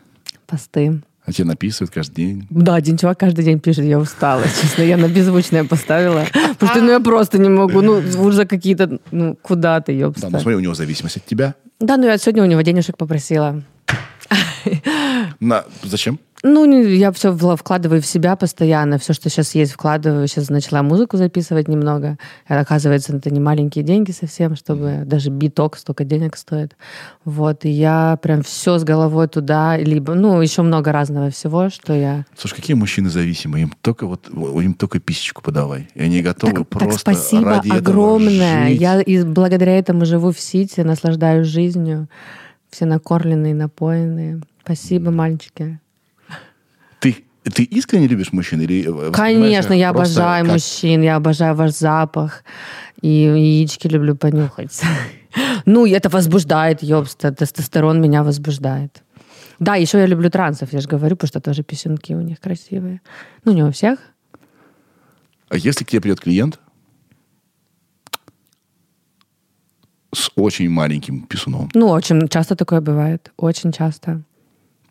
Посты. 0.46 1.02
А 1.24 1.32
тебе 1.32 1.44
написывают 1.46 1.92
каждый 1.94 2.14
день? 2.14 2.46
Да, 2.50 2.74
один 2.74 2.96
чувак 2.96 3.18
каждый 3.20 3.44
день 3.44 3.60
пишет, 3.60 3.84
я 3.84 3.98
устала, 3.98 4.42
честно, 4.60 4.82
я 4.82 4.96
на 4.96 5.08
беззвучное 5.08 5.64
поставила, 5.64 6.24
потому 6.58 6.72
что 6.72 6.80
ну, 6.82 6.90
я 6.90 7.00
просто 7.00 7.38
не 7.38 7.48
могу, 7.48 7.80
ну, 7.80 8.02
уже 8.18 8.44
какие-то, 8.44 8.98
ну, 9.12 9.36
куда 9.40 9.80
ты, 9.80 9.92
Да, 9.92 9.98
ёбста. 9.98 10.28
ну 10.30 10.40
смотри, 10.40 10.56
у 10.56 10.60
него 10.60 10.74
зависимость 10.74 11.18
от 11.18 11.26
тебя. 11.26 11.54
Да, 11.78 11.96
ну 11.96 12.06
я 12.06 12.18
сегодня 12.18 12.42
у 12.42 12.46
него 12.46 12.60
денежек 12.62 12.96
попросила. 12.96 13.62
На... 15.40 15.64
Зачем? 15.82 16.18
Ну, 16.44 16.66
я 16.82 17.12
все 17.12 17.36
вкладываю 17.36 18.02
в 18.02 18.06
себя 18.06 18.34
постоянно, 18.34 18.98
все, 18.98 19.12
что 19.12 19.30
сейчас 19.30 19.54
есть, 19.54 19.72
вкладываю. 19.72 20.26
Сейчас 20.26 20.50
начала 20.50 20.82
музыку 20.82 21.16
записывать 21.16 21.68
немного. 21.68 22.18
И, 22.48 22.52
оказывается, 22.52 23.16
это 23.16 23.30
не 23.30 23.38
маленькие 23.38 23.84
деньги 23.84 24.10
совсем, 24.10 24.56
чтобы 24.56 25.02
даже 25.06 25.30
биток 25.30 25.76
столько 25.76 26.04
денег 26.04 26.36
стоит. 26.36 26.76
Вот, 27.24 27.64
и 27.64 27.70
я 27.70 28.18
прям 28.20 28.42
все 28.42 28.78
с 28.78 28.82
головой 28.82 29.28
туда, 29.28 29.76
либо, 29.76 30.14
ну, 30.14 30.40
еще 30.40 30.62
много 30.62 30.90
разного 30.90 31.30
всего, 31.30 31.70
что 31.70 31.92
я... 31.92 32.26
Слушай, 32.36 32.56
какие 32.56 32.74
мужчины 32.74 33.08
зависимые? 33.08 33.62
Им 33.62 33.72
только 33.80 34.08
вот 34.08 34.28
им 34.28 34.74
только 34.74 34.98
писечку 34.98 35.42
подавай. 35.42 35.88
И 35.94 36.02
они 36.02 36.22
готовы 36.22 36.54
Так, 36.54 36.68
так 36.68 36.68
просто 36.80 36.98
спасибо 36.98 37.50
ради 37.50 37.70
огромное. 37.70 38.68
жить. 38.70 38.80
Я 38.80 39.00
и 39.00 39.22
благодаря 39.22 39.78
этому 39.78 40.04
живу 40.06 40.32
в 40.32 40.40
Сити, 40.40 40.80
наслаждаюсь 40.80 41.46
жизнью. 41.46 42.08
Все 42.70 42.86
накормленные, 42.86 43.54
напоенные. 43.54 44.40
Спасибо, 44.64 45.10
мальчики. 45.10 45.80
Ты, 47.00 47.24
ты 47.42 47.64
искренне 47.64 48.06
любишь 48.06 48.32
мужчин? 48.32 48.60
Или 48.60 49.08
э, 49.08 49.12
Конечно, 49.12 49.72
я 49.72 49.90
обожаю 49.90 50.44
как- 50.44 50.54
мужчин, 50.54 51.02
я 51.02 51.16
обожаю 51.16 51.54
ваш 51.56 51.72
запах. 51.72 52.44
И 53.00 53.08
яички 53.08 53.88
люблю 53.88 54.16
понюхать. 54.16 54.80
Ну, 55.64 55.86
это 55.86 56.10
возбуждает, 56.10 56.82
ёбста. 56.82 57.32
Тестостерон 57.32 58.00
меня 58.02 58.22
возбуждает. 58.22 59.02
Да, 59.58 59.76
еще 59.76 59.98
я 59.98 60.06
люблю 60.06 60.28
трансов, 60.28 60.72
я 60.74 60.80
же 60.80 60.88
говорю, 60.88 61.16
потому 61.16 61.28
что 61.28 61.40
тоже 61.40 61.62
писюнки 61.62 62.12
у 62.14 62.20
них 62.20 62.38
красивые. 62.38 63.00
Ну, 63.44 63.52
не 63.52 63.62
у 63.64 63.70
всех. 63.70 63.98
А 65.48 65.56
если 65.56 65.84
к 65.84 65.88
тебе 65.88 66.00
придет 66.02 66.20
клиент 66.20 66.60
с 70.14 70.30
очень 70.36 70.68
маленьким 70.68 71.22
писуном, 71.22 71.70
Ну, 71.74 71.88
очень 71.88 72.28
часто 72.28 72.54
такое 72.56 72.80
бывает. 72.82 73.32
Очень 73.38 73.72
часто. 73.72 74.22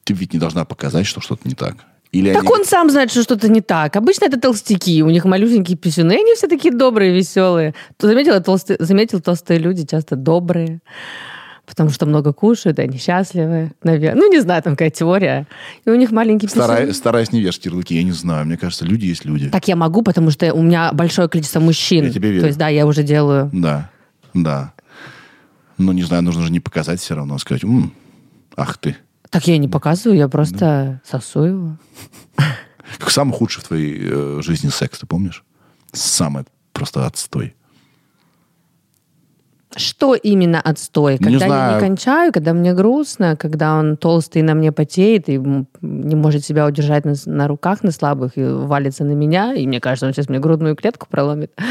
Ты 0.03 0.13
ведь 0.13 0.33
не 0.33 0.39
должна 0.39 0.65
показать, 0.65 1.05
что 1.05 1.21
что-то 1.21 1.47
не 1.47 1.55
так. 1.55 1.75
Или 2.11 2.33
Так 2.33 2.41
они- 2.43 2.51
он 2.51 2.65
сам 2.65 2.89
знает, 2.89 3.09
что 3.11 3.23
что-то 3.23 3.47
не 3.49 3.61
так. 3.61 3.95
Обычно 3.95 4.25
это 4.25 4.37
толстяки, 4.39 5.01
у 5.01 5.09
них 5.09 5.23
малюсенькие 5.25 5.77
писюны, 5.77 6.11
они 6.13 6.35
все 6.35 6.47
такие 6.47 6.73
добрые, 6.73 7.13
веселые. 7.15 7.73
Ты 7.97 8.07
заметила, 8.07 8.41
толстые, 8.41 8.77
заметил, 8.81 9.21
толстые 9.21 9.59
люди 9.59 9.85
часто 9.85 10.17
добрые, 10.17 10.81
потому 11.65 11.89
что 11.89 12.05
много 12.05 12.33
кушают, 12.33 12.79
и 12.79 12.81
они 12.81 12.97
счастливы, 12.97 13.71
наверное. 13.81 14.19
Ну, 14.21 14.29
не 14.29 14.41
знаю, 14.41 14.61
там 14.61 14.73
какая 14.73 14.89
теория. 14.89 15.47
И 15.85 15.89
у 15.89 15.95
них 15.95 16.11
маленькие 16.11 16.49
Старай- 16.49 16.79
писюны. 16.81 16.93
стараясь 16.95 17.31
не 17.31 17.39
вешать 17.39 17.65
ярлыки, 17.65 17.95
я 17.95 18.03
не 18.03 18.11
знаю. 18.11 18.45
Мне 18.45 18.57
кажется, 18.57 18.83
люди 18.83 19.05
есть 19.05 19.23
люди. 19.23 19.49
Так 19.49 19.69
я 19.69 19.77
могу, 19.77 20.01
потому 20.01 20.31
что 20.31 20.53
у 20.53 20.61
меня 20.61 20.91
большое 20.91 21.29
количество 21.29 21.61
мужчин. 21.61 22.03
Я 22.07 22.11
тебе 22.11 22.29
верю. 22.31 22.41
То 22.41 22.47
есть, 22.47 22.59
да, 22.59 22.67
я 22.67 22.85
уже 22.85 23.03
делаю. 23.03 23.49
Да, 23.53 23.89
да. 24.33 24.73
Ну, 25.77 25.93
не 25.93 26.03
знаю, 26.03 26.23
нужно 26.23 26.43
же 26.43 26.51
не 26.51 26.59
показать 26.59 26.99
все 26.99 27.15
равно, 27.15 27.37
сказать, 27.37 27.63
«М, 27.63 27.93
ах 28.57 28.77
ты. 28.77 28.97
Так 29.31 29.47
я 29.47 29.57
не 29.57 29.69
показываю, 29.69 30.17
я 30.17 30.27
просто 30.27 31.01
сосу 31.05 31.43
его. 31.43 31.77
Как 32.99 33.09
самый 33.09 33.33
худший 33.33 33.63
в 33.63 33.67
твоей 33.67 33.97
э, 34.01 34.39
жизни 34.41 34.69
секс, 34.69 34.99
ты 34.99 35.07
помнишь? 35.07 35.43
Самый 35.93 36.43
просто 36.73 37.05
отстой. 37.05 37.55
Что 39.77 40.15
именно 40.15 40.59
отстой? 40.59 41.13
Не 41.13 41.17
Когда 41.19 41.45
я 41.45 41.47
знаю. 41.47 41.75
не 41.75 41.79
кончаю, 41.79 42.33
когда 42.33 42.51
мне 42.51 42.73
грустно, 42.73 43.37
когда 43.37 43.77
он 43.77 43.95
толстый 43.95 44.41
на 44.41 44.53
мне 44.53 44.73
потеет 44.73 45.29
и 45.29 45.37
не 45.81 46.15
может 46.15 46.43
себя 46.43 46.67
удержать 46.67 47.05
на, 47.05 47.13
на 47.25 47.47
руках 47.47 47.83
на 47.83 47.91
слабых 47.91 48.37
и 48.37 48.43
валится 48.43 49.05
на 49.05 49.13
меня, 49.13 49.53
и 49.53 49.65
мне 49.65 49.79
кажется, 49.79 50.07
он 50.07 50.13
сейчас 50.13 50.27
мне 50.27 50.39
грудную 50.39 50.75
клетку 50.75 51.07
проломит. 51.09 51.51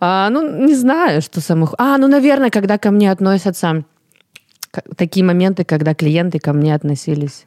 А, 0.00 0.30
ну, 0.30 0.64
не 0.64 0.74
знаю, 0.74 1.20
что 1.20 1.42
самых... 1.42 1.74
А, 1.76 1.98
ну, 1.98 2.08
наверное, 2.08 2.48
когда 2.48 2.78
ко 2.78 2.90
мне 2.90 3.12
относятся... 3.12 3.84
Такие 4.96 5.24
моменты, 5.24 5.64
когда 5.64 5.94
клиенты 5.94 6.38
ко 6.38 6.52
мне 6.52 6.74
относились 6.74 7.46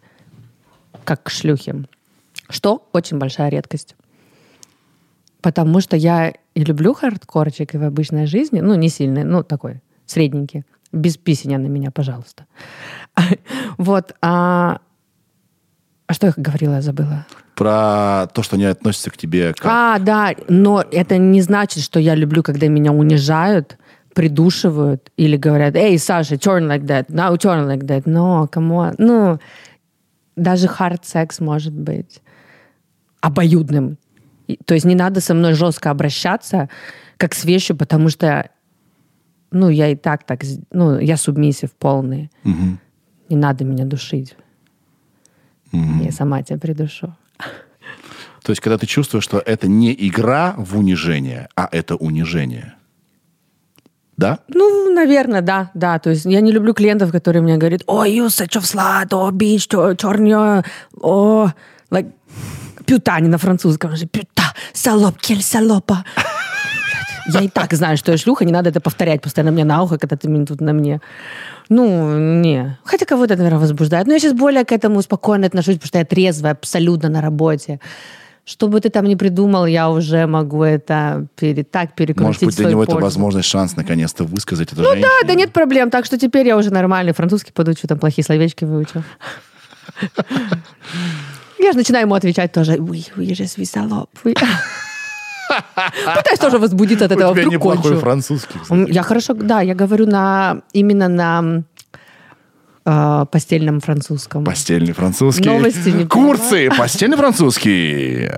как 1.03 1.23
к 1.23 1.30
шлюхе. 1.30 1.85
Что 2.49 2.88
очень 2.93 3.18
большая 3.18 3.49
редкость. 3.49 3.95
Потому 5.41 5.80
что 5.81 5.95
я 5.95 6.34
и 6.56 6.64
люблю 6.64 6.93
хардкорчик 6.93 7.76
и 7.76 7.77
в 7.77 7.84
обычной 7.84 8.26
жизни, 8.26 8.61
ну, 8.61 8.76
не 8.76 8.89
сильный, 8.89 9.23
ну, 9.23 9.43
такой, 9.43 9.81
средненький. 10.06 10.64
Без 10.91 11.18
писения 11.18 11.57
на 11.57 11.68
меня, 11.68 11.91
пожалуйста. 11.91 12.45
Вот. 13.77 14.14
А, 14.22 14.80
а 16.07 16.14
что 16.14 16.27
я 16.27 16.34
говорила, 16.38 16.76
я 16.76 16.81
забыла? 16.81 17.26
Про 17.56 18.27
то, 18.34 18.43
что 18.43 18.56
они 18.56 18.65
относятся 18.65 19.11
к 19.11 19.18
тебе 19.18 19.53
как... 19.53 19.65
А, 19.65 19.99
да, 19.99 20.34
но 20.47 20.84
это 20.91 21.18
не 21.18 21.41
значит, 21.41 21.84
что 21.84 21.99
я 21.99 22.15
люблю, 22.15 22.43
когда 22.43 22.68
меня 22.68 22.91
унижают, 22.91 23.77
придушивают 24.15 25.11
или 25.17 25.35
говорят, 25.35 25.75
эй, 25.75 25.99
Саша, 25.99 26.35
turn 26.35 26.67
like 26.67 26.85
that, 26.85 27.09
now 27.09 27.35
turn 27.37 27.67
like 27.67 27.85
that. 27.85 28.05
No, 28.05 28.49
come 28.49 28.71
on. 28.71 28.95
Ну, 28.97 29.39
даже 30.35 30.67
hard 30.67 31.01
секс 31.03 31.39
может 31.39 31.73
быть 31.73 32.21
обоюдным. 33.21 33.97
То 34.65 34.73
есть 34.73 34.85
не 34.85 34.95
надо 34.95 35.19
со 35.19 35.33
мной 35.33 35.53
жестко 35.53 35.91
обращаться, 35.91 36.69
как 37.17 37.35
с 37.35 37.43
вещью, 37.43 37.75
потому 37.75 38.09
что, 38.09 38.49
ну, 39.51 39.69
я 39.69 39.89
и 39.89 39.95
так 39.95 40.23
так, 40.23 40.41
ну, 40.71 40.97
я 40.99 41.17
субмиссив 41.17 41.71
полный. 41.73 42.31
Мгм. 42.43 42.79
Не 43.29 43.35
надо 43.35 43.65
меня 43.65 43.85
душить. 43.85 44.35
Я 45.71 46.11
сама 46.11 46.41
тебя 46.41 46.57
придушу. 46.57 47.13
То 48.43 48.51
есть, 48.51 48.61
когда 48.61 48.77
ты 48.77 48.85
чувствуешь, 48.85 49.25
что 49.25 49.39
это 49.39 49.67
не 49.67 49.93
игра 50.07 50.53
в 50.57 50.77
унижение, 50.77 51.49
а 51.55 51.67
это 51.69 51.95
унижение. 51.95 52.75
Да? 54.17 54.39
Ну, 54.47 54.93
наверное, 54.93 55.41
да, 55.41 55.71
да. 55.73 55.99
То 55.99 56.11
есть 56.11 56.25
я 56.25 56.41
не 56.41 56.51
люблю 56.51 56.73
клиентов, 56.73 57.11
которые 57.11 57.41
мне 57.41 57.57
говорят, 57.57 57.81
ой, 57.87 58.11
you 58.11 58.27
such 58.27 58.57
a 58.57 58.61
slut, 58.61 59.13
о, 59.13 59.31
bitch, 59.31 59.95
черня, 59.97 60.63
о, 61.01 61.49
like, 61.91 62.11
пюта, 62.85 63.19
не 63.19 63.27
на 63.27 63.37
французском 63.37 63.95
же, 63.95 64.05
пюта, 64.05 64.53
салоп, 64.73 65.17
кель, 65.17 65.41
салопа. 65.41 66.05
Я 67.27 67.41
и 67.41 67.47
так 67.47 67.73
знаю, 67.73 67.97
что 67.97 68.11
я 68.11 68.17
шлюха, 68.17 68.45
не 68.45 68.51
надо 68.51 68.69
это 68.69 68.79
повторять 68.79 69.21
постоянно 69.21 69.51
мне 69.51 69.63
на 69.63 69.81
ухо, 69.81 69.97
когда 69.97 70.15
ты 70.15 70.45
тут 70.45 70.61
на 70.61 70.73
мне. 70.73 71.01
Ну, 71.69 72.19
не. 72.19 72.77
Хотя 72.83 73.05
кого-то, 73.05 73.35
наверное, 73.35 73.59
возбуждает. 73.59 74.07
Но 74.07 74.13
я 74.13 74.19
сейчас 74.19 74.33
более 74.33 74.63
к 74.63 74.71
этому 74.71 75.01
спокойно 75.01 75.47
отношусь, 75.47 75.75
потому 75.75 75.87
что 75.87 75.97
я 75.97 76.05
трезвая 76.05 76.51
абсолютно 76.51 77.09
на 77.09 77.21
работе. 77.21 77.79
Что 78.47 78.67
бы 78.67 78.80
ты 78.80 78.89
там 78.91 79.05
ни 79.05 79.15
придумал, 79.15 79.65
я 79.65 79.89
уже 79.89 80.27
могу 80.27 80.63
это 80.63 81.26
пере, 81.35 81.63
так 81.63 81.95
перекрутить 81.95 82.27
Может 82.27 82.43
быть, 82.45 82.55
для 82.57 82.69
него 82.69 82.84
это 82.84 82.91
пользу. 82.91 83.05
возможность, 83.05 83.49
шанс 83.49 83.76
наконец-то 83.76 84.23
высказать 84.23 84.72
это 84.72 84.81
Ну 84.81 84.89
женщине. 84.91 85.07
да, 85.22 85.27
да 85.27 85.34
нет 85.34 85.51
проблем. 85.51 85.89
Так 85.89 86.05
что 86.05 86.17
теперь 86.19 86.45
я 86.45 86.55
уже 86.55 86.69
нормальный 86.72 87.13
французский 87.13 87.51
подучу, 87.51 87.88
там 87.88 87.97
плохие 87.97 88.23
словечки 88.23 88.63
выучу. 88.63 89.03
Я 91.59 91.72
же 91.72 91.77
начинаю 91.77 92.05
ему 92.05 92.13
отвечать 92.15 92.51
тоже. 92.51 92.73
Je 92.73 93.45
suis 93.45 93.65
salope. 93.65 94.09
oui». 94.23 94.35
Пытаюсь 96.15 96.39
тоже 96.39 96.57
возбудиться 96.59 97.05
от 97.05 97.11
этого. 97.11 97.31
У 97.31 97.34
тебя 97.35 97.45
неплохой 97.45 97.95
французский. 97.97 98.59
Я 98.91 99.03
хорошо, 99.03 99.34
да, 99.34 99.61
я 99.61 99.73
говорю 99.76 100.05
на 100.05 100.61
именно 100.73 101.07
на 101.07 101.63
э, 102.85 103.25
постельном 103.31 103.79
французском. 103.79 104.43
Постельный 104.43 104.93
французский. 104.93 105.47
Новости 105.47 105.89
не 105.89 106.05
Курсы. 106.05 106.69
Постельный 106.77 107.17
французский. 107.17 108.29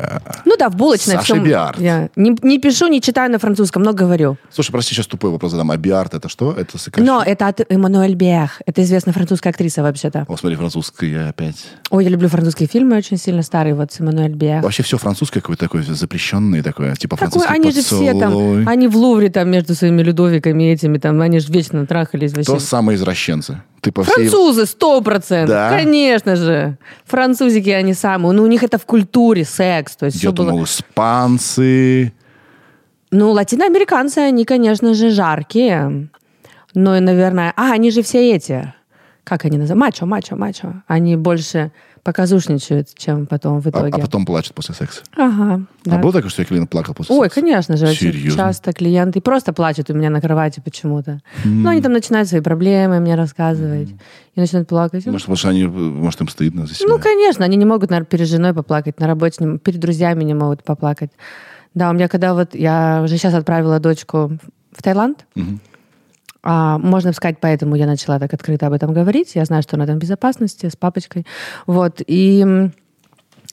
Ну 0.45 0.55
да, 0.57 0.69
в 0.69 0.75
булочной. 0.75 1.15
Саша 1.15 1.25
всем 1.25 1.43
Биард. 1.43 1.79
Я 1.79 2.09
не, 2.15 2.35
не 2.41 2.59
пишу, 2.59 2.87
не 2.87 3.01
читаю 3.01 3.31
на 3.31 3.39
французском, 3.39 3.83
но 3.83 3.93
говорю. 3.93 4.37
Слушай, 4.51 4.71
прости, 4.71 4.95
сейчас 4.95 5.07
тупой 5.07 5.31
вопрос 5.31 5.51
задам. 5.51 5.71
А 5.71 5.77
биард 5.77 6.13
это 6.13 6.29
что? 6.29 6.53
Это 6.53 6.77
сокращение? 6.77 7.13
Но 7.13 7.23
это 7.23 7.47
от 7.47 7.61
Эммануэль 7.71 8.15
Биах. 8.15 8.61
Это 8.65 8.81
известная 8.83 9.13
французская 9.13 9.49
актриса 9.49 9.83
вообще-то. 9.83 10.25
О, 10.27 10.37
смотри, 10.37 10.55
французская 10.57 11.29
опять. 11.29 11.65
Ой, 11.89 12.03
я 12.03 12.09
люблю 12.09 12.29
французские 12.29 12.67
фильмы 12.67 12.97
очень 12.97 13.17
сильно 13.17 13.41
старые, 13.41 13.75
вот 13.75 13.91
с 13.91 13.99
Эммануэль 13.99 14.33
Биах. 14.33 14.63
Вообще 14.63 14.83
все 14.83 14.97
французское 14.97 15.41
какое-то 15.41 15.65
такое 15.65 15.83
запрещенное 15.83 16.63
такое, 16.63 16.95
типа 16.95 17.15
французский 17.15 17.51
они 17.51 17.71
же 17.71 17.81
все 17.81 18.13
поцелуй. 18.13 18.63
там, 18.63 18.67
они 18.67 18.87
в 18.87 18.95
Лувре 18.95 19.29
там 19.29 19.49
между 19.49 19.75
своими 19.75 20.01
Людовиками 20.01 20.63
этими, 20.63 20.97
там, 20.97 21.19
они 21.21 21.39
же 21.39 21.51
вечно 21.51 21.85
трахались 21.85 22.33
вообще. 22.33 22.53
То 22.53 22.59
самые 22.59 22.95
извращенцы. 22.95 23.61
Ты 23.81 23.91
по 23.91 24.03
всей... 24.03 24.13
Французы, 24.13 24.65
сто 24.65 25.01
процентов. 25.01 25.49
Да? 25.49 25.69
Конечно 25.69 26.35
же. 26.35 26.77
Французики, 27.05 27.69
они 27.69 27.93
самые. 27.93 28.33
Ну, 28.33 28.43
у 28.43 28.47
них 28.47 28.63
это 28.63 28.77
в 28.77 28.85
культуре, 28.85 29.45
секс. 29.45 29.95
То 29.95 30.05
есть 30.07 30.17
Я 30.17 30.19
всё 30.19 30.31
было... 30.31 30.51
думал, 30.51 30.63
испанцы. 30.63 32.13
Ну, 33.11 33.31
латиноамериканцы, 33.31 34.19
они, 34.19 34.45
конечно 34.45 34.93
же, 34.93 35.11
жаркие. 35.11 36.09
Но, 36.73 36.97
и, 36.97 36.99
наверное... 36.99 37.53
А, 37.55 37.71
они 37.71 37.91
же 37.91 38.01
все 38.01 38.35
эти... 38.35 38.73
Как 39.27 39.43
они 39.43 39.57
называют? 39.57 39.81
Мачо, 39.81 40.05
мачо, 40.05 40.35
мачо. 40.37 40.73
Они 40.87 41.17
больше 41.17 41.71
показушничают, 42.03 42.87
чем 42.95 43.25
потом 43.25 43.59
в 43.59 43.67
А, 43.67 43.69
итоге. 43.69 43.91
а 43.91 43.99
потом 43.99 44.25
плачут 44.25 44.53
после 44.53 44.73
секса. 44.73 45.01
Ага. 45.17 45.61
А 45.85 45.89
да. 45.89 45.97
было 45.97 46.13
такое, 46.13 46.29
что 46.29 46.45
клиент 46.45 46.69
плакал 46.69 46.93
после 46.93 47.13
Ой, 47.13 47.25
секса? 47.25 47.41
конечно 47.41 47.75
же, 47.75 47.87
Серьезно? 47.87 48.37
часто 48.43 48.71
клиенты 48.71 49.19
просто 49.19 49.51
плачут 49.51 49.89
у 49.89 49.93
меня 49.93 50.09
на 50.09 50.21
кровати 50.21 50.61
почему-то. 50.63 51.19
Ну, 51.43 51.67
они 51.67 51.81
там 51.81 51.91
начинают 51.91 52.29
свои 52.29 52.39
проблемы 52.39 53.01
мне 53.01 53.15
рассказывать 53.15 53.89
и 54.35 54.39
начинают 54.39 54.69
плакать. 54.69 55.05
Может, 55.05 55.21
потому 55.23 55.35
что 55.35 55.49
они, 55.49 55.65
может, 55.65 56.21
им 56.21 56.29
стыдно 56.29 56.65
за 56.65 56.75
себя. 56.75 56.87
Ну, 56.87 56.97
конечно, 56.97 57.43
они 57.43 57.57
не 57.57 57.65
могут, 57.65 57.89
наверное, 57.89 58.07
перед 58.09 58.29
женой 58.29 58.53
поплакать, 58.53 58.97
на 59.01 59.07
работе, 59.07 59.43
не- 59.43 59.57
перед 59.59 59.81
друзьями 59.81 60.23
не 60.23 60.33
могут 60.35 60.63
поплакать. 60.63 61.11
Да, 61.73 61.89
у 61.89 61.93
меня 61.93 62.07
когда 62.07 62.33
вот, 62.33 62.55
я 62.55 63.01
уже 63.03 63.17
сейчас 63.17 63.33
отправила 63.33 63.79
дочку 63.81 64.31
в 64.71 64.81
Таиланд, 64.81 65.25
Мгм. 65.35 65.59
А, 66.49 66.77
можно 66.77 67.11
сказать, 67.11 67.39
поэтому 67.41 67.75
я 67.75 67.85
начала 67.85 68.19
так 68.19 68.33
открыто 68.33 68.67
об 68.67 68.73
этом 68.73 68.93
говорить. 68.93 69.35
Я 69.35 69.43
знаю, 69.43 69.63
что 69.63 69.75
она 69.75 69.85
там 69.85 69.97
в 69.97 69.99
безопасности, 69.99 70.69
с 70.69 70.77
папочкой. 70.77 71.25
Вот, 71.65 72.01
и... 72.07 72.69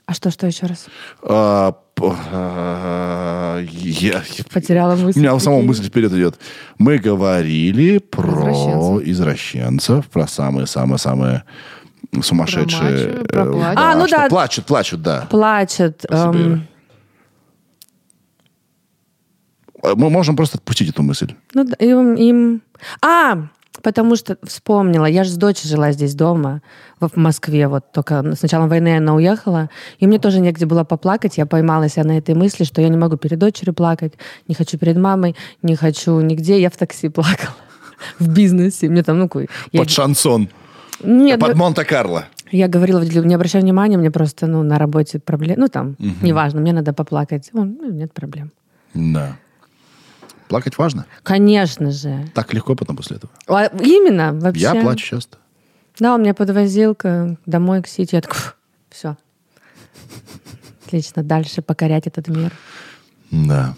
А 0.07 0.15
что, 0.15 0.31
что 0.31 0.47
еще 0.47 0.67
раз? 0.67 0.87
А, 1.23 1.75
а, 1.99 3.59
я- 3.61 4.23
Потеряла 4.53 4.95
мысль. 4.95 5.19
У 5.19 5.23
меня 5.23 5.33
Прикинь. 5.57 5.67
мысль 5.67 5.85
вперед 5.89 6.13
идет. 6.13 6.39
Мы 6.79 6.99
говорили 6.99 7.99
про 7.99 8.53
Извращенцев. 8.53 9.09
извращенцев, 9.09 10.07
про 10.07 10.29
самые-самые-самые 10.29 11.43
сумасшедшие... 12.23 13.25
Про 13.25 13.45
мачо, 13.45 13.59
про 13.61 13.73
э. 13.73 13.75
А, 13.77 13.97
ну 13.97 14.07
что 14.07 14.17
да. 14.19 14.29
Плачут, 14.29 14.67
плачут, 14.67 15.03
да. 15.03 15.27
Спасибо, 15.99 16.37
эм. 16.39 16.67
А 19.83 19.95
Мы 19.97 20.11
можем 20.11 20.37
просто 20.37 20.59
отпустить 20.59 20.91
эту 20.91 21.03
мысль. 21.03 21.35
Ну, 21.55 21.65
да, 21.65 21.75
им, 21.85 22.15
им- 22.15 22.63
А, 23.03 23.47
потому 23.83 24.17
что 24.17 24.37
вспомнила, 24.43 25.07
я 25.07 25.25
же 25.25 25.31
с 25.31 25.37
дочей 25.37 25.69
жила 25.69 25.93
здесь 25.93 26.15
дома, 26.15 26.63
в 27.01 27.17
Москве, 27.17 27.69
вот 27.69 27.93
только 27.93 28.35
с 28.35 28.43
началом 28.43 28.69
войны 28.69 28.97
она 28.97 29.15
уехала, 29.15 29.69
и 29.99 30.07
мне 30.07 30.19
тоже 30.19 30.41
негде 30.41 30.67
было 30.67 30.85
поплакать, 30.85 31.37
я 31.39 31.47
поймалась 31.47 31.93
себя 31.95 32.05
на 32.05 32.19
этой 32.19 32.35
мысли, 32.35 32.65
что 32.65 32.81
я 32.81 32.89
не 32.89 32.97
могу 32.97 33.17
перед 33.17 33.39
дочерью 33.39 33.75
плакать, 33.75 34.15
не 34.49 34.55
хочу 34.55 34.79
перед 34.79 34.97
мамой, 34.97 35.37
не 35.63 35.77
хочу 35.77 36.21
нигде, 36.21 36.61
я 36.61 36.71
в 36.71 36.77
такси 36.77 37.09
плакала, 37.09 37.55
в 38.19 38.29
бизнесе, 38.29 38.89
мне 38.89 39.03
там, 39.03 39.19
ну, 39.19 39.25
какой- 39.29 39.49
я- 39.73 39.81
Под 39.81 39.91
шансон. 39.91 40.49
Нет, 41.03 41.41
под 41.41 41.51
ну, 41.51 41.57
Монте-Карло. 41.57 42.27
я 42.53 42.69
говорила, 42.69 43.03
не 43.03 43.35
обращай 43.35 43.61
внимания, 43.61 43.99
мне 43.99 44.11
просто, 44.11 44.47
ну, 44.47 44.63
на 44.63 44.79
работе 44.79 45.19
проблемы, 45.19 45.63
ну, 45.63 45.69
там, 45.69 45.97
неважно, 46.23 46.61
мне 46.61 46.73
надо 46.73 46.93
поплакать, 46.93 47.51
О, 47.53 47.65
ну, 47.65 47.91
нет 47.91 48.13
проблем. 48.15 48.53
Да. 48.95 49.37
Плакать 50.55 50.79
важно. 50.79 51.05
Конечно 51.25 51.91
же. 51.91 52.31
Так 52.33 52.55
легко 52.55 52.77
потом 52.77 52.95
после 52.97 53.17
этого. 53.17 53.33
А, 53.49 53.65
Именно, 53.65 54.33
вообще. 54.35 54.63
Я 54.63 54.75
плачу 54.77 55.05
часто. 55.05 55.39
Да, 55.99 56.15
он 56.15 56.23
меня 56.23 56.33
подвозил 56.33 56.95
к- 56.95 57.37
домой 57.45 57.83
к 57.83 57.89
Сити. 57.89 58.15
Я 58.15 58.21
такой, 58.21 58.39
все. 58.89 59.17
Отлично, 60.87 61.25
дальше 61.25 61.61
покорять 61.61 62.07
этот 62.07 62.29
мир. 62.29 62.53
Да. 63.33 63.75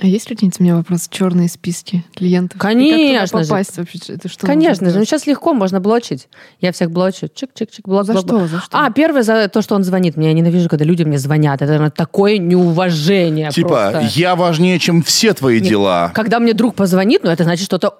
А 0.00 0.06
есть 0.06 0.30
ли 0.30 0.36
какие-нибудь 0.36 0.60
у 0.60 0.62
меня 0.62 0.76
вопросы? 0.76 1.08
Черные 1.10 1.48
списки 1.48 2.04
клиентов? 2.14 2.56
И 2.56 2.60
Конечно 2.60 3.18
как 3.18 3.28
туда 3.30 3.42
же. 3.42 3.48
попасть 3.48 3.76
вообще? 3.78 3.98
Это 4.08 4.28
что 4.28 4.46
Конечно 4.46 4.90
же, 4.90 4.98
ну 4.98 5.04
сейчас 5.04 5.26
легко, 5.26 5.54
можно 5.54 5.80
блочить. 5.80 6.28
Я 6.60 6.70
всех 6.70 6.92
блочу. 6.92 7.26
Чик-чик-чик, 7.26 7.80
блок, 7.84 8.04
За 8.06 8.12
блок, 8.12 8.24
что? 8.24 8.38
блок. 8.38 8.48
За 8.48 8.60
что? 8.60 8.68
А, 8.78 8.90
первое 8.92 9.22
за 9.24 9.48
то, 9.48 9.60
что 9.60 9.74
он 9.74 9.82
звонит 9.82 10.16
мне. 10.16 10.28
Я 10.28 10.34
ненавижу, 10.34 10.68
когда 10.68 10.84
люди 10.84 11.02
мне 11.02 11.18
звонят. 11.18 11.56
Это 11.56 11.66
наверное, 11.72 11.90
такое 11.90 12.38
неуважение 12.38 13.50
Типа, 13.50 13.68
просто. 13.90 14.08
я 14.14 14.36
важнее, 14.36 14.78
чем 14.78 15.02
все 15.02 15.34
твои 15.34 15.60
Нет. 15.60 15.68
дела. 15.68 16.12
Когда 16.14 16.38
мне 16.38 16.52
друг 16.52 16.76
позвонит, 16.76 17.24
ну 17.24 17.30
это 17.30 17.42
значит 17.42 17.64
что-то 17.66 17.96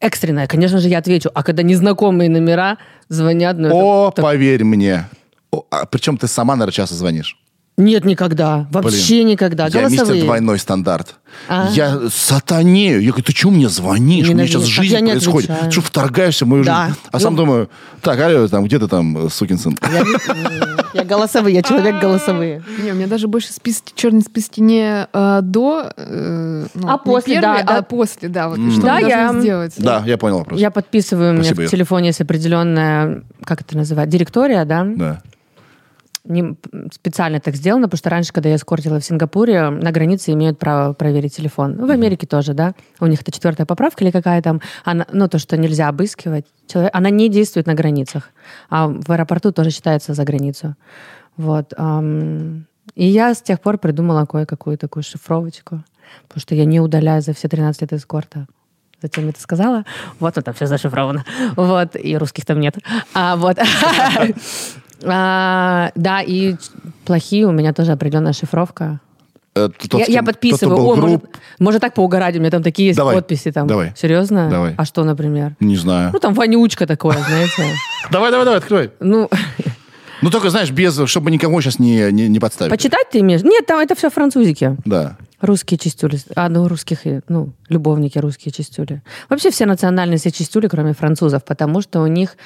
экстренное. 0.00 0.46
Конечно 0.46 0.78
же, 0.80 0.88
я 0.90 0.98
отвечу. 0.98 1.30
А 1.34 1.42
когда 1.42 1.62
незнакомые 1.62 2.28
номера 2.28 2.76
звонят, 3.08 3.56
ну 3.56 3.68
это 3.68 3.74
О, 3.76 4.10
так- 4.14 4.22
поверь 4.22 4.64
мне. 4.64 5.08
О, 5.50 5.64
а 5.70 5.86
причем 5.86 6.18
ты 6.18 6.26
сама, 6.28 6.56
наверное, 6.56 6.72
часто 6.74 6.94
звонишь. 6.94 7.38
Нет, 7.78 8.06
никогда. 8.06 8.66
Вообще 8.70 9.22
никогда. 9.22 9.66
Я 9.66 9.88
мистер 9.88 10.18
двойной 10.18 10.58
стандарт. 10.58 11.16
А. 11.48 11.68
Я 11.72 11.98
сатанею. 12.10 13.02
Я 13.02 13.08
говорю, 13.10 13.24
ты 13.24 13.34
чего 13.34 13.50
мне 13.52 13.68
звонишь? 13.68 14.24
У 14.28 14.32
меня 14.32 14.44
Ненавижу. 14.44 14.60
сейчас 14.60 14.62
Так 14.62 14.72
жизнь 14.84 14.94
я 14.94 15.00
не 15.00 15.10
происходит. 15.10 15.50
отвечаю. 15.50 15.72
Что 15.72 15.80
вторгаешься 15.82 16.44
в 16.46 16.48
мою 16.48 16.64
Да. 16.64 16.86
жизнь? 16.86 16.98
А 17.12 17.20
сам 17.20 17.34
Ну. 17.34 17.38
думаю, 17.44 17.70
так, 18.00 18.18
алло, 18.18 18.48
там, 18.48 18.64
где 18.64 18.78
ты 18.78 18.88
там, 18.88 19.28
сукин 19.28 19.58
сын? 19.58 19.76
Я, 19.92 20.04
я 20.94 21.04
голосовые, 21.04 21.54
я 21.56 21.62
человек 21.62 22.00
голосовые. 22.00 22.62
Не, 22.82 22.92
у 22.92 22.94
меня 22.94 23.08
даже 23.08 23.28
больше 23.28 23.52
списки, 23.52 23.92
черные 23.94 24.22
списки 24.22 24.60
не 24.60 25.06
э, 25.12 25.40
до, 25.42 25.92
э, 25.94 26.66
ну, 26.74 26.88
А 26.88 26.96
после, 26.96 27.34
первые, 27.34 27.62
да, 27.64 27.72
да. 27.72 27.78
а 27.78 27.82
после, 27.82 28.28
да. 28.30 28.48
Вот, 28.48 28.56
М. 28.58 28.70
что 28.70 28.80
Да, 28.80 28.94
мы 29.00 29.08
я- 29.08 29.38
сделать? 29.38 29.74
Да, 29.76 30.02
я 30.06 30.16
понял 30.16 30.38
вопрос. 30.38 30.58
Я 30.58 30.70
подписываю, 30.70 31.34
у 31.34 31.36
меня 31.42 31.52
в 31.52 31.66
телефоне 31.70 32.06
есть 32.08 32.22
определенная, 32.22 33.22
как 33.44 33.60
это 33.60 33.76
называется, 33.76 34.10
директория, 34.16 34.64
да? 34.64 34.86
Да. 34.96 35.22
Не, 36.28 36.56
специально 36.92 37.40
так 37.40 37.54
сделано, 37.54 37.86
потому 37.86 37.98
что 37.98 38.10
раньше, 38.10 38.32
когда 38.32 38.48
я 38.48 38.56
эскортила 38.56 38.98
в 38.98 39.04
Сингапуре, 39.04 39.70
на 39.70 39.92
границе 39.92 40.32
имеют 40.32 40.58
право 40.58 40.92
проверить 40.92 41.36
телефон. 41.36 41.76
Ну, 41.78 41.86
в 41.86 41.90
Америке 41.90 42.26
тоже, 42.26 42.52
да. 42.52 42.74
У 43.00 43.06
них 43.06 43.22
это 43.22 43.30
четвертая 43.30 43.66
поправка 43.66 44.04
или 44.04 44.10
какая 44.10 44.42
там. 44.42 44.60
Она, 44.84 45.06
ну, 45.12 45.28
то, 45.28 45.38
что 45.38 45.56
нельзя 45.56 45.88
обыскивать. 45.88 46.46
Человек, 46.66 46.90
она 46.94 47.10
не 47.10 47.28
действует 47.28 47.66
на 47.66 47.74
границах. 47.74 48.30
А 48.70 48.88
в 48.88 49.10
аэропорту 49.10 49.52
тоже 49.52 49.70
считается 49.70 50.14
за 50.14 50.24
границу. 50.24 50.74
Вот. 51.36 51.74
и 52.94 53.06
я 53.06 53.34
с 53.34 53.42
тех 53.42 53.60
пор 53.60 53.78
придумала 53.78 54.24
кое-какую 54.24 54.78
такую 54.78 55.02
шифровочку. 55.02 55.84
Потому 56.28 56.40
что 56.40 56.54
я 56.54 56.64
не 56.64 56.80
удаляю 56.80 57.22
за 57.22 57.34
все 57.34 57.48
13 57.48 57.82
лет 57.82 57.92
эскорта. 57.92 58.46
Зачем 59.02 59.24
я 59.24 59.30
это 59.30 59.40
сказала? 59.40 59.84
Вот, 60.18 60.36
вот 60.36 60.44
там 60.44 60.54
все 60.54 60.66
зашифровано. 60.66 61.24
Вот, 61.56 61.96
и 61.96 62.16
русских 62.16 62.46
там 62.46 62.60
нет. 62.60 62.76
А, 63.14 63.36
вот. 63.36 63.58
А, 65.04 65.90
да, 65.94 66.20
и 66.22 66.56
плохие 67.04 67.46
у 67.46 67.52
меня 67.52 67.72
тоже 67.72 67.92
определенная 67.92 68.32
шифровка. 68.32 69.00
Э, 69.54 69.68
тот, 69.88 70.00
я, 70.00 70.06
я 70.06 70.22
подписываю. 70.22 70.76
О, 70.76 70.96
был 70.96 71.02
может, 71.02 71.24
может 71.58 71.80
так 71.80 71.94
поугарать, 71.94 72.36
у 72.36 72.40
меня 72.40 72.50
там 72.50 72.62
такие 72.62 72.88
есть 72.88 72.96
Давай. 72.98 73.14
подписи. 73.14 73.50
Там. 73.52 73.66
Давай. 73.66 73.92
Серьезно? 73.96 74.50
Давай. 74.50 74.74
А 74.76 74.84
что, 74.84 75.02
например? 75.04 75.56
Не 75.60 75.76
знаю. 75.76 76.10
Ну, 76.12 76.18
там 76.18 76.34
вонючка 76.34 76.86
такое, 76.86 77.16
знаете. 77.18 77.74
Давай, 78.10 78.30
давай, 78.30 78.44
давай, 78.44 78.58
открой. 78.60 78.90
Ну, 79.00 79.28
Ну, 80.22 80.30
только, 80.30 80.50
знаешь, 80.50 80.70
без, 80.70 80.98
чтобы 81.08 81.30
никому 81.30 81.60
сейчас 81.60 81.78
не, 81.78 82.10
не, 82.12 82.28
не 82.28 82.38
подставить. 82.38 82.70
почитать 82.70 83.10
ты 83.10 83.20
имеешь? 83.20 83.42
Нет, 83.42 83.66
там 83.66 83.80
это 83.80 83.94
все 83.94 84.10
французики. 84.10 84.76
Да. 84.84 85.16
Русские 85.40 85.78
чистюли. 85.78 86.18
А, 86.34 86.48
ну, 86.48 86.68
русских, 86.68 87.00
ну, 87.28 87.52
любовники 87.68 88.18
русские 88.18 88.52
чистюли. 88.52 89.02
Вообще 89.28 89.50
все 89.50 89.66
национальности 89.66 90.30
чистюли, 90.30 90.68
кроме 90.68 90.94
французов, 90.94 91.44
потому 91.44 91.82
что 91.82 92.00
у 92.00 92.06
них 92.06 92.36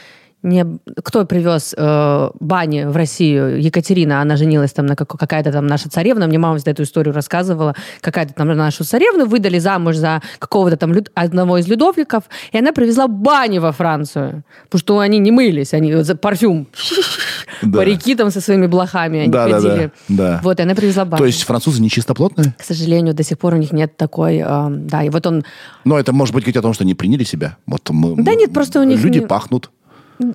не... 0.43 0.65
Кто 1.05 1.25
привез 1.25 1.75
э, 1.77 2.31
бани 2.41 2.85
в 2.85 2.97
Россию? 2.97 3.61
Екатерина, 3.61 4.23
она 4.23 4.37
женилась 4.37 4.73
там 4.73 4.87
на 4.87 4.97
как- 4.97 5.09
какая-то 5.19 5.53
там 5.53 5.67
наша 5.67 5.89
царевна, 5.91 6.27
мне 6.27 6.39
мама 6.39 6.57
всегда 6.57 6.71
эту 6.73 6.83
историю 6.85 7.15
рассказывала, 7.15 7.75
какая-то 8.01 8.33
там 8.35 8.49
нашу 8.49 8.85
царевну 8.85 9.27
выдали 9.27 9.59
замуж 9.59 9.97
за 9.97 10.23
какого-то 10.39 10.77
там 10.77 10.93
люд- 10.93 11.11
одного 11.15 11.59
из 11.59 11.69
людовиков, 11.69 12.25
и 12.53 12.59
она 12.59 12.73
привезла 12.73 13.07
бани 13.07 13.59
во 13.59 13.73
Францию, 13.73 14.43
потому 14.65 14.81
что 14.81 14.99
они 15.01 15.19
не 15.19 15.31
мылись, 15.31 15.75
они 15.75 15.95
за 16.03 16.17
парфюм, 16.17 16.67
парики 17.73 18.15
там 18.15 18.31
со 18.31 18.41
своими 18.41 18.67
блохами, 18.67 19.21
они 19.21 19.31
ходили. 19.53 19.91
Вот, 20.43 20.59
и 20.61 20.63
она 20.63 20.75
привезла 20.75 21.05
бани. 21.05 21.19
То 21.19 21.27
есть 21.27 21.43
французы 21.45 21.83
не 21.83 21.91
чистоплотные? 21.91 22.55
К 22.59 22.63
сожалению, 22.63 23.15
до 23.15 23.23
сих 23.23 23.39
пор 23.39 23.55
у 23.55 23.57
них 23.59 23.73
нет 23.73 23.97
такой... 23.97 24.39
э, 24.39 24.67
да, 24.71 25.03
и 25.03 25.11
вот 25.11 25.27
он... 25.27 25.45
Но 25.85 25.99
это 25.99 26.13
может 26.13 26.35
быть 26.35 26.45
говорить 26.45 26.57
о 26.57 26.63
том, 26.63 26.73
что 26.73 26.85
не 26.85 26.95
приняли 26.95 27.25
себя. 27.25 27.57
Вот 27.67 27.89
мы, 27.91 28.23
Да 28.23 28.35
нет, 28.35 28.53
просто 28.53 28.81
у 28.81 28.85
них 28.85 29.01
Люди 29.01 29.21
пахнут. 29.21 29.71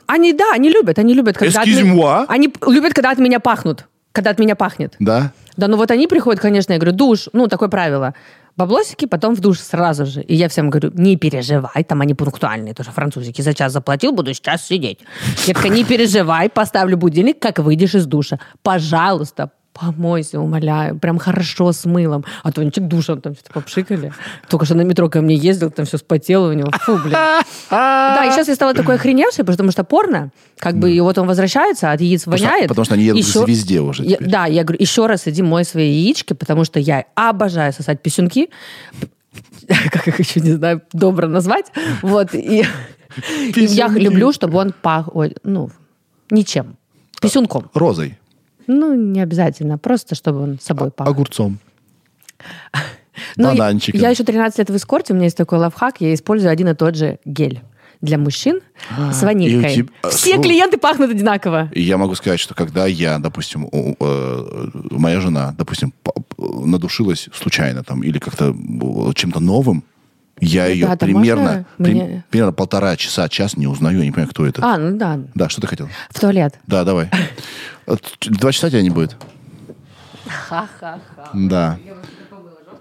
Они, 0.08 0.34
да, 0.34 0.52
они 0.54 0.70
любят, 0.70 1.00
они 1.00 1.14
любят, 1.14 1.38
когда... 1.38 1.62
от 1.62 1.68
moi? 1.68 2.26
Они 2.28 2.52
любят, 2.68 2.94
когда 2.94 3.12
от 3.12 3.20
меня 3.20 3.40
пахнут. 3.40 3.88
Когда 4.12 4.32
от 4.32 4.40
меня 4.40 4.56
пахнет. 4.56 4.96
Да? 5.00 5.32
Да, 5.58 5.68
ну 5.68 5.78
вот 5.78 5.92
они 5.92 6.08
приходят, 6.08 6.42
конечно, 6.42 6.74
я 6.74 6.80
говорю, 6.80 6.96
душ, 6.96 7.30
ну, 7.34 7.48
такое 7.48 7.70
правило. 7.70 8.14
Баблосики, 8.58 9.06
потом 9.06 9.36
в 9.36 9.42
душ 9.42 9.60
сразу 9.60 10.06
же. 10.06 10.22
И 10.22 10.34
я 10.36 10.48
всем 10.48 10.70
говорю, 10.70 10.92
не 10.94 11.18
переживай, 11.18 11.84
там 11.84 12.02
они 12.02 12.14
пунктуальные, 12.14 12.74
тоже 12.74 12.92
французики. 12.92 13.42
За 13.42 13.54
час 13.54 13.74
заплатил, 13.74 14.14
буду 14.14 14.34
сейчас 14.34 14.66
сидеть. 14.66 15.00
Я 15.46 15.54
такая, 15.54 15.72
не 15.72 15.84
переживай, 15.84 16.50
поставлю 16.50 16.98
будильник, 16.98 17.40
как 17.40 17.60
выйдешь 17.60 17.96
из 17.96 18.06
душа. 18.06 18.40
Пожалуйста, 18.64 19.52
помойся, 19.80 20.40
умоляю. 20.40 20.98
Прям 20.98 21.18
хорошо 21.18 21.72
с 21.74 21.86
мылом. 21.86 22.24
А 22.44 22.52
то 22.52 22.62
они 22.62 22.72
душем 22.76 23.22
там 23.22 23.36
что-то 23.36 23.54
попшикали. 23.54 24.14
Только 24.50 24.66
что 24.66 24.76
на 24.76 24.82
метро 24.82 25.10
ко 25.10 25.22
мне 25.22 25.36
ездил, 25.36 25.70
там 25.70 25.86
все 25.86 25.98
спотело 25.98 26.50
у 26.50 26.54
него. 26.54 26.72
Фу, 26.72 26.98
блин. 26.98 27.12
Да, 27.70 28.26
и 28.26 28.32
сейчас 28.32 28.48
я 28.48 28.56
стала 28.56 28.74
такой 28.74 28.96
охреневшей, 28.96 29.44
потому 29.44 29.72
что 29.72 29.84
порно, 29.84 30.32
как 30.58 30.78
бы, 30.78 30.92
и 30.92 31.00
вот 31.02 31.18
он 31.18 31.28
возвращается, 31.28 31.92
от 31.92 32.02
яиц 32.02 32.26
воняет. 32.26 32.70
потому 32.70 32.86
что 32.86 32.94
они 32.96 33.04
едут 33.04 33.22
Еще- 33.22 33.44
везде 33.46 33.82
уже 33.82 34.04
теперь. 34.04 34.30
да, 34.30 34.46
я 34.46 34.64
говорю, 34.64 34.82
еще 34.82 35.08
раз 35.08 35.28
иди 35.28 35.42
мой 35.42 35.66
свои 35.66 35.92
яички, 35.92 36.34
потому 36.34 36.64
что 36.64 36.80
я 36.80 37.06
обожаю 37.16 37.74
сосать 37.74 38.02
писюнки. 38.02 38.50
Как 39.92 40.08
их 40.08 40.20
еще, 40.20 40.40
не 40.40 40.52
знаю, 40.54 40.82
добро 40.94 41.28
назвать. 41.28 41.66
Вот, 42.02 42.34
и, 42.34 42.66
я 43.56 43.88
люблю, 43.90 44.32
чтобы 44.32 44.58
он 44.60 44.74
пах, 44.82 45.10
ну, 45.44 45.70
ничем. 46.30 46.78
Писюнком. 47.22 47.70
Розой. 47.74 48.18
Ну, 48.68 48.94
не 48.96 49.22
обязательно, 49.22 49.78
просто 49.78 50.16
чтобы 50.16 50.42
он 50.42 50.60
собой 50.60 50.92
пах. 50.92 51.08
Огурцом. 51.08 51.60
Ну, 53.38 53.50
я- 53.52 53.56
бананчиком. 53.58 54.02
Я 54.02 54.10
еще 54.10 54.26
13 54.26 54.60
лет 54.60 54.70
в 54.70 54.76
эскорте, 54.76 55.14
у 55.14 55.16
меня 55.16 55.26
есть 55.26 55.38
такой 55.38 55.58
лайфхак, 55.58 56.02
я 56.02 56.14
использую 56.14 56.52
один 56.52 56.68
и 56.68 56.74
тот 56.76 56.96
же 56.98 57.18
гель 57.24 57.62
для 58.02 58.18
мужчин 58.18 58.60
с 59.14 59.24
ванилькой. 59.24 59.66
А, 59.66 59.70
и 59.70 59.82
у 59.82 59.86
тебя- 59.86 60.10
Все 60.10 60.36
слу- 60.36 60.44
клиенты 60.44 60.78
пахнут 60.78 61.12
одинаково. 61.12 61.72
Я 61.74 61.98
могу 61.98 62.14
сказать, 62.16 62.42
что 62.42 62.54
когда 62.56 62.86
я, 62.88 63.18
допустим, 63.20 63.70
у- 63.72 63.96
э, 64.02 64.68
моя 64.92 65.22
жена, 65.22 65.56
допустим, 65.58 65.94
п- 66.04 66.12
надушилась 66.38 67.30
случайно 67.34 67.84
там 67.86 68.04
или 68.04 68.20
как-то 68.20 68.50
э, 68.54 69.14
чем-то 69.16 69.40
новым, 69.40 69.86
я 70.42 70.66
ее 70.68 70.82
Ребята, 70.88 71.06
примерно, 71.06 71.66
при- 71.78 71.94
мне- 71.94 72.24
примерно 72.30 72.52
полтора 72.52 72.98
часа, 72.98 73.30
час 73.30 73.56
не 73.56 73.68
узнаю, 73.68 74.00
я 74.00 74.04
не 74.04 74.12
понимаю, 74.12 74.30
кто 74.30 74.46
это. 74.46 74.62
А, 74.62 74.78
ну 74.78 74.98
да, 74.98 75.22
Да, 75.36 75.48
что 75.48 75.62
ты 75.62 75.68
хотел? 75.68 75.88
в 76.10 76.20
туалет. 76.20 76.60
Да, 76.68 76.84
давай. 76.84 77.10
Э, 77.88 77.96
Два 78.22 78.52
часа 78.52 78.70
тебя 78.70 78.82
не 78.82 78.90
будет? 78.90 79.16
Да. 81.34 81.78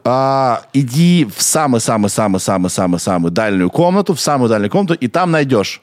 А, 0.06 0.62
иди 0.74 1.24
в 1.35 1.43
самый-самый-самый-самый-самый-самый 1.43 3.31
дальнюю 3.31 3.70
комнату, 3.70 4.14
в 4.14 4.20
самую 4.20 4.48
дальнюю 4.51 4.70
комнату, 4.70 4.94
и 4.94 5.09
там 5.09 5.31
найдешь. 5.31 5.82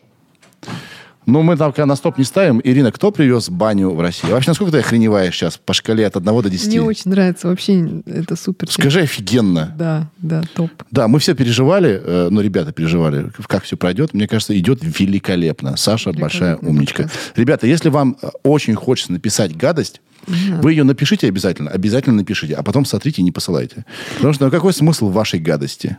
Ну, 1.31 1.43
мы 1.43 1.55
там 1.55 1.71
пока 1.71 1.85
на 1.85 1.95
стоп 1.95 2.17
не 2.17 2.25
ставим. 2.25 2.59
Ирина, 2.61 2.91
кто 2.91 3.09
привез 3.09 3.49
баню 3.49 3.91
в 3.91 4.01
Россию? 4.01 4.33
Вообще, 4.33 4.49
насколько 4.49 4.73
ты 4.73 4.79
охреневаешь 4.79 5.33
сейчас 5.33 5.57
по 5.57 5.71
шкале 5.71 6.05
от 6.05 6.17
1 6.17 6.41
до 6.41 6.49
10? 6.49 6.67
Мне 6.67 6.81
очень 6.81 7.09
нравится, 7.11 7.47
вообще 7.47 8.01
это 8.05 8.35
супер. 8.35 8.69
Скажи 8.69 8.99
офигенно. 8.99 9.73
Да, 9.77 10.09
да, 10.17 10.43
топ. 10.53 10.71
Да, 10.91 11.07
мы 11.07 11.19
все 11.19 11.33
переживали, 11.33 12.01
э, 12.03 12.27
ну, 12.29 12.41
ребята 12.41 12.73
переживали, 12.73 13.31
как 13.47 13.63
все 13.63 13.77
пройдет. 13.77 14.13
Мне 14.13 14.27
кажется, 14.27 14.57
идет 14.59 14.79
великолепно. 14.83 15.77
Саша 15.77 16.11
большая 16.11 16.55
Великолепный 16.55 16.69
умничка. 16.69 17.03
подкаст. 17.03 17.37
Ребята, 17.37 17.65
если 17.65 17.87
вам 17.87 18.17
э, 18.21 18.27
очень 18.43 18.75
хочется 18.75 19.13
написать 19.13 19.55
гадость, 19.55 20.01
вы 20.27 20.73
ее 20.73 20.83
напишите 20.83 21.27
обязательно. 21.27 21.71
Обязательно 21.71 22.17
напишите, 22.17 22.55
а 22.55 22.63
потом 22.63 22.83
сотрите 22.85 23.21
и 23.21 23.23
не 23.23 23.31
посылайте. 23.31 23.85
Потому 24.17 24.33
что 24.33 24.45
ну, 24.45 24.51
какой 24.51 24.73
смысл 24.73 25.09
вашей 25.09 25.39
гадости? 25.39 25.97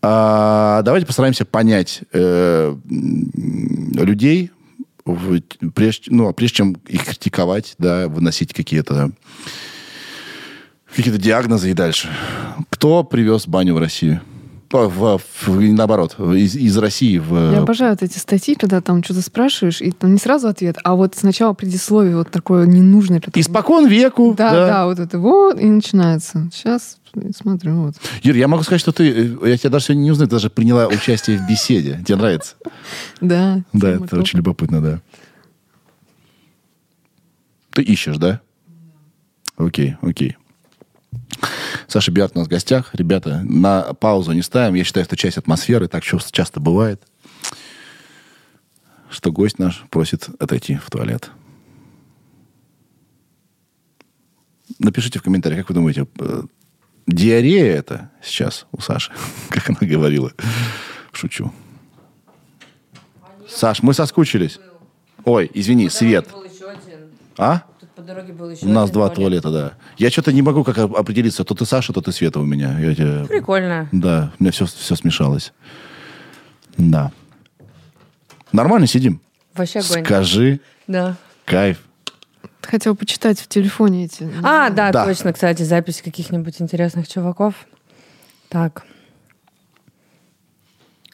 А, 0.00 0.82
давайте 0.82 1.06
постараемся 1.06 1.44
понять 1.44 2.00
э, 2.12 2.74
людей, 2.88 4.50
в- 5.04 5.40
прежде, 5.74 6.10
ну, 6.10 6.28
а 6.28 6.32
прежде 6.32 6.56
чем 6.58 6.72
их 6.88 7.04
критиковать, 7.04 7.74
да, 7.78 8.08
выносить 8.08 8.52
какие-то 8.54 9.12
какие-то 10.94 11.18
диагнозы 11.18 11.70
и 11.70 11.74
дальше. 11.74 12.08
Кто 12.70 13.02
привез 13.02 13.46
баню 13.46 13.74
в 13.74 13.78
Россию? 13.78 14.20
В, 14.72 15.20
в- 15.46 15.60
наоборот, 15.72 16.16
из, 16.18 16.56
из 16.56 16.76
России 16.78 17.18
в... 17.18 17.52
Я 17.52 17.58
обожаю 17.60 17.92
вот 17.92 18.02
эти 18.02 18.18
статьи, 18.18 18.54
когда 18.54 18.80
там 18.80 19.04
что-то 19.04 19.20
спрашиваешь, 19.22 19.80
и 19.82 19.90
там 19.92 20.12
не 20.12 20.18
сразу 20.18 20.48
ответ, 20.48 20.76
а 20.82 20.94
вот 20.94 21.14
сначала 21.14 21.52
предисловие 21.52 22.16
вот 22.16 22.30
такое 22.30 22.66
ненужное. 22.66 23.20
которое- 23.20 23.42
Испокон 23.42 23.86
веку. 23.86 24.34
Да, 24.36 24.50
да, 24.52 24.86
вот 24.86 24.98
это 24.98 25.18
вот, 25.18 25.58
и 25.60 25.66
начинается. 25.66 26.48
Сейчас 26.52 26.98
смотрю, 27.36 27.82
вот. 27.82 27.94
Юр, 28.22 28.34
я 28.36 28.48
могу 28.48 28.62
сказать, 28.62 28.80
что 28.80 28.92
ты... 28.92 29.10
э, 29.10 29.48
Я 29.50 29.58
тебя 29.58 29.68
даже 29.70 29.84
сегодня 29.86 30.02
не 30.02 30.10
узнаю, 30.10 30.28
ты 30.30 30.36
даже 30.36 30.48
приняла 30.48 30.86
участие 30.86 31.38
в 31.38 31.46
беседе. 31.46 32.02
Тебе 32.06 32.16
нравится? 32.16 32.54
Да. 33.20 33.60
Да, 33.74 33.90
это 33.90 34.18
очень 34.18 34.38
любопытно, 34.38 34.80
да. 34.80 35.00
Ты 37.72 37.82
ищешь, 37.82 38.16
да? 38.16 38.40
Окей, 39.56 39.96
окей. 40.02 40.36
Саша 41.88 42.10
Биат 42.10 42.32
у 42.34 42.38
нас 42.38 42.48
в 42.48 42.50
гостях. 42.50 42.90
Ребята, 42.94 43.42
на 43.44 43.94
паузу 43.94 44.32
не 44.32 44.42
ставим. 44.42 44.74
Я 44.74 44.84
считаю, 44.84 45.04
что 45.04 45.16
часть 45.16 45.38
атмосферы. 45.38 45.88
Так 45.88 46.04
часто 46.04 46.60
бывает. 46.60 47.02
Что 49.10 49.30
гость 49.30 49.58
наш 49.58 49.84
просит 49.90 50.28
отойти 50.38 50.76
в 50.76 50.90
туалет. 50.90 51.30
Напишите 54.78 55.18
в 55.18 55.22
комментариях, 55.22 55.60
как 55.60 55.68
вы 55.68 55.74
думаете, 55.74 56.06
э, 56.18 56.42
диарея 57.06 57.76
это 57.76 58.10
сейчас 58.22 58.66
у 58.72 58.80
Саши? 58.80 59.12
Как 59.50 59.68
она 59.68 59.78
говорила. 59.82 60.32
Шучу. 61.12 61.52
Саш, 63.48 63.82
мы 63.82 63.92
соскучились. 63.92 64.58
Ой, 65.24 65.50
извини, 65.52 65.88
свет. 65.88 66.28
А? 67.36 67.64
По 67.94 68.00
дороге 68.02 68.32
был 68.32 68.48
еще 68.50 68.64
У 68.64 68.68
нас 68.70 68.90
два 68.90 69.08
туалета, 69.10 69.50
да. 69.50 69.72
Я 69.98 70.10
что-то 70.10 70.32
не 70.32 70.40
могу 70.42 70.64
как 70.64 70.78
оп- 70.78 70.96
определиться, 70.96 71.44
то 71.44 71.54
ты 71.54 71.66
Саша, 71.66 71.92
то 71.92 72.00
ты 72.00 72.10
Света 72.12 72.40
у 72.40 72.44
меня. 72.44 72.78
Я 72.78 72.94
тебе- 72.94 73.26
Прикольно. 73.26 73.88
Да, 73.92 74.32
у 74.38 74.42
меня 74.42 74.50
все, 74.52 74.64
все 74.66 74.96
смешалось. 74.96 75.52
Да. 76.78 77.12
Нормально 78.52 78.86
сидим. 78.86 79.20
Вообще 79.54 79.80
огонь. 79.80 80.04
Скажи, 80.04 80.60
Да. 80.86 81.16
кайф. 81.44 81.82
Хотел 82.62 82.96
почитать 82.96 83.38
в 83.40 83.48
телефоне 83.48 84.06
эти. 84.06 84.30
А, 84.42 84.70
да, 84.70 84.90
Да. 84.92 85.04
точно, 85.04 85.32
кстати, 85.32 85.62
запись 85.62 86.00
каких-нибудь 86.00 86.60
интересных 86.62 87.08
чуваков. 87.08 87.66
Так. 88.48 88.84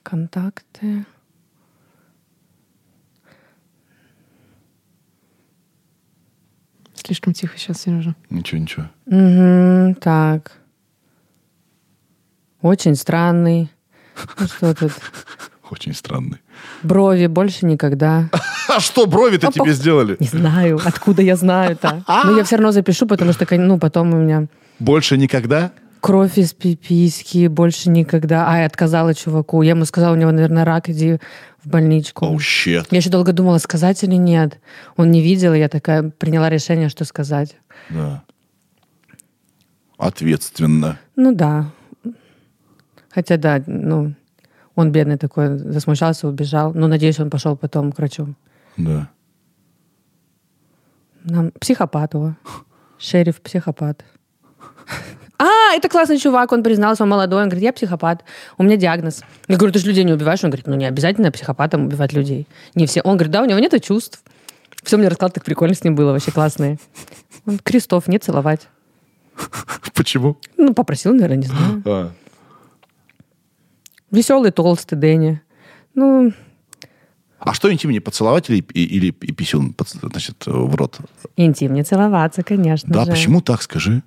Контакты. 0.02 1.04
Слишком 7.04 7.32
тихо 7.32 7.56
сейчас, 7.56 7.82
Сережа. 7.82 8.14
Ничего, 8.28 8.60
ничего. 8.60 8.86
Мгм, 9.06 9.94
так. 9.94 10.52
Очень 12.60 12.96
странный. 12.96 13.70
Ну, 14.38 14.46
что 14.46 14.74
тут? 14.74 14.92
Очень 15.70 15.94
странный. 15.94 16.38
Брови 16.82 17.26
больше 17.26 17.66
никогда. 17.66 18.28
А 18.68 18.80
что 18.80 19.06
брови-то 19.06 19.48
А, 19.48 19.52
тебе 19.52 19.72
сделали? 19.72 20.16
Не 20.20 20.26
знаю, 20.26 20.78
откуда 20.84 21.22
я 21.22 21.36
знаю-то. 21.36 22.04
Но 22.24 22.36
я 22.36 22.44
все 22.44 22.56
равно 22.56 22.70
запишу, 22.70 23.06
потому 23.06 23.32
что, 23.32 23.46
ну, 23.56 23.78
потом 23.78 24.12
у 24.12 24.18
меня 24.18 24.46
Больше 24.78 25.16
никогда? 25.16 25.70
кровь 26.00 26.36
из 26.36 26.52
пиписьки, 26.52 27.46
больше 27.48 27.88
никогда. 27.88 28.46
А, 28.46 28.58
я 28.58 28.66
отказала 28.66 29.14
чуваку. 29.14 29.62
Я 29.62 29.70
ему 29.70 29.86
сказала, 29.86 30.12
у 30.12 30.16
него, 30.18 30.30
наверное, 30.32 30.66
рак, 30.66 30.90
иди 30.90 31.18
в 31.62 31.68
больничку. 31.68 32.26
Оу, 32.26 32.38
щет. 32.38 32.86
Я 32.90 32.98
еще 32.98 33.10
долго 33.10 33.32
думала, 33.32 33.58
сказать 33.58 34.02
или 34.04 34.14
нет. 34.14 34.60
Он 34.96 35.10
не 35.10 35.20
видел, 35.20 35.54
и 35.54 35.58
я 35.58 35.68
такая 35.68 36.10
приняла 36.10 36.50
решение, 36.50 36.88
что 36.88 37.04
сказать. 37.04 37.56
Да. 37.90 38.22
Ответственно. 39.96 40.98
Ну 41.16 41.34
да. 41.34 41.70
Хотя 43.10 43.36
да, 43.36 43.62
ну, 43.66 44.14
он 44.74 44.92
бедный 44.92 45.18
такой, 45.18 45.58
засмущался, 45.58 46.28
убежал. 46.28 46.72
Ну, 46.72 46.86
надеюсь, 46.86 47.18
он 47.18 47.30
пошел 47.30 47.56
потом 47.56 47.90
к 47.90 47.98
врачу. 47.98 48.34
Да. 48.76 49.10
Нам... 51.24 51.50
Психопат 51.60 52.14
его. 52.14 52.36
Шериф 52.98 53.40
психопат. 53.40 54.04
А, 55.38 55.72
это 55.74 55.88
классный 55.88 56.18
чувак, 56.18 56.50
он 56.52 56.62
признался, 56.64 57.04
он 57.04 57.08
молодой, 57.10 57.42
он 57.42 57.48
говорит, 57.48 57.62
я 57.64 57.72
психопат, 57.72 58.24
у 58.56 58.64
меня 58.64 58.76
диагноз. 58.76 59.22
Я 59.46 59.56
говорю, 59.56 59.72
ты 59.72 59.78
же 59.78 59.86
людей 59.86 60.02
не 60.04 60.12
убиваешь? 60.12 60.42
Он 60.42 60.50
говорит, 60.50 60.66
ну 60.66 60.74
не 60.74 60.84
обязательно 60.86 61.30
психопатам 61.30 61.86
убивать 61.86 62.12
людей. 62.12 62.48
Не 62.74 62.86
все. 62.86 63.02
Он 63.02 63.16
говорит, 63.16 63.30
да, 63.32 63.42
у 63.42 63.44
него 63.46 63.58
нет 63.60 63.80
чувств. 63.82 64.22
Все 64.82 64.96
мне 64.96 65.08
рассказал, 65.08 65.30
так 65.30 65.44
прикольно 65.44 65.74
с 65.74 65.84
ним 65.84 65.94
было, 65.94 66.12
вообще 66.12 66.32
классные. 66.32 66.78
Он 67.46 67.58
крестов 67.58 68.08
не 68.08 68.18
целовать. 68.18 68.68
Почему? 69.94 70.38
Ну, 70.56 70.74
попросил, 70.74 71.12
наверное, 71.12 71.36
не 71.36 71.46
знаю. 71.46 71.82
А. 71.84 72.12
Веселый, 74.10 74.50
толстый 74.50 74.96
Дэнни. 74.96 75.40
Ну, 75.94 76.32
А 77.38 77.54
что 77.54 77.72
интимнее, 77.72 78.00
поцеловать 78.00 78.50
или, 78.50 78.58
или 78.60 79.08
и 79.08 79.32
писюн, 79.32 79.74
значит, 80.02 80.44
в 80.46 80.74
рот? 80.74 80.98
интим 81.36 81.74
не 81.74 81.84
целоваться, 81.84 82.42
конечно 82.42 82.92
Да, 82.92 83.04
же. 83.04 83.12
почему 83.12 83.40
так, 83.40 83.62
скажи? 83.62 84.02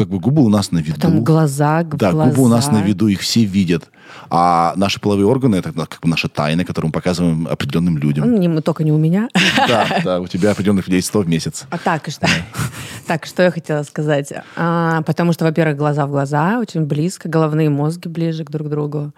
Как 0.00 0.08
бы 0.08 0.18
губы 0.18 0.42
у 0.42 0.48
нас 0.48 0.72
на 0.72 0.78
виду. 0.78 0.98
Там 0.98 1.22
глаза, 1.22 1.82
Да, 1.82 2.10
глаза. 2.12 2.30
губы 2.30 2.42
у 2.44 2.48
нас 2.48 2.68
на 2.72 2.80
виду, 2.82 3.06
их 3.08 3.20
все 3.20 3.44
видят. 3.44 3.90
А 4.30 4.72
наши 4.76 4.98
половые 4.98 5.26
органы 5.26 5.56
это 5.56 5.72
как 5.72 6.00
бы 6.00 6.08
наши 6.08 6.28
тайны, 6.28 6.64
которые 6.64 6.88
мы 6.88 6.92
показываем 6.92 7.46
определенным 7.46 7.98
людям. 7.98 8.30
Ну, 8.30 8.38
не- 8.38 8.60
только 8.62 8.82
не 8.82 8.92
у 8.92 8.96
меня. 8.98 9.28
Да, 9.68 9.86
да, 10.04 10.20
у 10.20 10.26
тебя 10.26 10.52
определенных 10.52 10.88
людей 10.88 11.02
100 11.02 11.20
в 11.20 11.28
месяц. 11.28 11.66
А 11.70 11.76
так, 11.78 12.08
что, 12.08 12.26
так, 13.06 13.26
что 13.26 13.42
я 13.42 13.50
хотела 13.50 13.82
сказать? 13.82 14.32
А, 14.56 15.02
потому 15.02 15.32
что, 15.34 15.44
во-первых, 15.44 15.76
глаза 15.76 16.06
в 16.06 16.10
глаза, 16.10 16.58
очень 16.58 16.86
близко, 16.86 17.28
головные 17.28 17.68
мозги 17.68 18.08
ближе 18.08 18.44
к 18.44 18.50
друг 18.50 18.68
другу. 18.70 19.12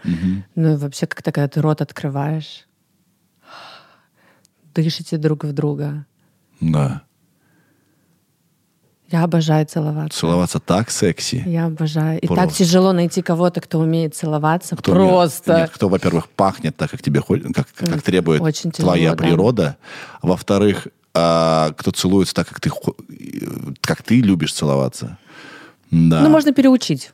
Ну 0.57 0.73
и 0.73 0.77
вообще, 0.77 1.07
как-то, 1.07 1.31
когда 1.31 1.47
ты 1.49 1.61
рот 1.63 1.81
открываешь, 1.81 2.67
дышите 4.75 5.17
друг 5.17 5.45
в 5.45 5.53
друга. 5.53 6.07
Да. 6.61 7.03
Я 9.13 9.25
обожаю 9.25 9.67
целоваться. 9.67 10.19
Целоваться 10.19 10.59
так 10.59 10.91
секси. 10.91 11.43
Я 11.47 11.67
обожаю. 11.67 12.19
И 12.19 12.27
так 12.27 12.51
тяжело 12.51 12.93
найти 12.93 13.21
кого-то, 13.21 13.61
кто 13.61 13.79
умеет 13.79 14.17
целоваться. 14.17 14.75
Кто 14.75 14.93
Просто. 14.93 15.53
Нет, 15.53 15.61
нет, 15.61 15.71
кто, 15.71 15.89
во-первых, 15.91 16.29
пахнет 16.31 16.75
так, 16.77 16.91
как 16.91 17.03
тебе 17.03 17.21
как, 17.21 17.69
как 17.77 18.01
требует 18.03 18.41
очень 18.41 18.71
тяжело, 18.71 18.93
твоя 18.93 19.11
да. 19.11 19.17
природа. 19.17 19.77
Во-вторых, 20.23 20.89
а, 21.15 21.73
кто 21.77 21.91
целуется 21.91 22.35
так, 22.35 22.49
как 22.49 22.61
ты, 22.61 22.71
как 23.83 24.03
ты 24.03 24.23
любишь 24.23 24.55
целоваться. 24.55 25.19
Да. 25.91 26.23
Ну, 26.23 26.31
можно 26.31 26.53
переучить. 26.55 27.13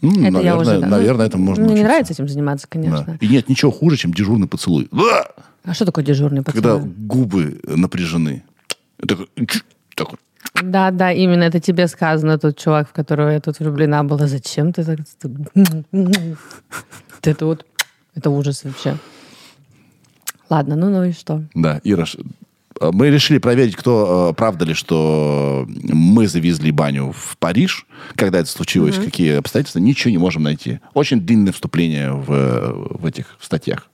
М, 0.00 0.10
Это 0.10 0.20
наверное, 0.30 0.42
я 0.42 0.56
уже... 0.56 0.80
да. 0.80 0.86
Ну, 0.86 0.90
наверное, 0.90 1.26
это 1.26 1.36
можно 1.36 1.64
Мне 1.64 1.74
не 1.74 1.80
учиться. 1.80 1.88
нравится 1.88 2.12
этим 2.14 2.28
заниматься, 2.28 2.66
Да. 2.70 2.78
конечно. 2.78 3.18
И 3.20 3.28
нет 3.28 3.48
ничего 3.50 3.70
хуже, 3.70 3.98
чем 3.98 4.14
дежурный 4.14 4.48
поцелуй. 4.48 4.88
А! 4.92 5.26
А 5.64 5.74
что 5.74 5.84
такое 5.84 6.02
дежурный 6.02 6.42
Когда 6.42 6.76
поцелуй? 6.76 6.94
губы 6.96 7.60
напряжены. 7.64 8.42
Чик, 9.46 9.66
так 9.94 10.12
вот. 10.12 10.20
Да, 10.62 10.90
да, 10.90 11.12
именно 11.12 11.44
это 11.44 11.60
тебе 11.60 11.88
сказано, 11.88 12.38
тот 12.38 12.58
чувак, 12.58 12.88
в 12.88 12.92
которого 12.92 13.30
я 13.30 13.40
тут 13.40 13.60
влюблена 13.60 14.04
была. 14.04 14.26
Зачем 14.26 14.72
ты 14.72 14.84
так... 14.84 14.98
Это 17.22 17.46
вот... 17.46 17.66
Это 18.14 18.30
ужас 18.30 18.64
вообще. 18.64 18.96
Ладно, 20.50 20.76
ну 20.76 20.90
ну 20.90 21.04
и 21.04 21.12
что? 21.12 21.44
Да, 21.54 21.80
Ира, 21.84 22.06
мы 22.80 23.10
решили 23.10 23.38
проверить, 23.38 23.76
кто, 23.76 24.30
э, 24.30 24.34
правда 24.34 24.64
ли, 24.64 24.74
что 24.74 25.66
мы 25.68 26.28
завезли 26.28 26.70
баню 26.70 27.12
в 27.12 27.36
Париж, 27.38 27.86
когда 28.14 28.40
это 28.40 28.48
случилось, 28.48 28.96
какие 28.96 29.36
обстоятельства, 29.36 29.78
ничего 29.78 30.10
не 30.10 30.18
можем 30.18 30.42
найти. 30.42 30.80
Очень 30.94 31.20
длинное 31.20 31.52
вступление 31.52 32.12
в, 32.12 32.98
в 33.00 33.06
этих 33.06 33.36
статьях. 33.40 33.88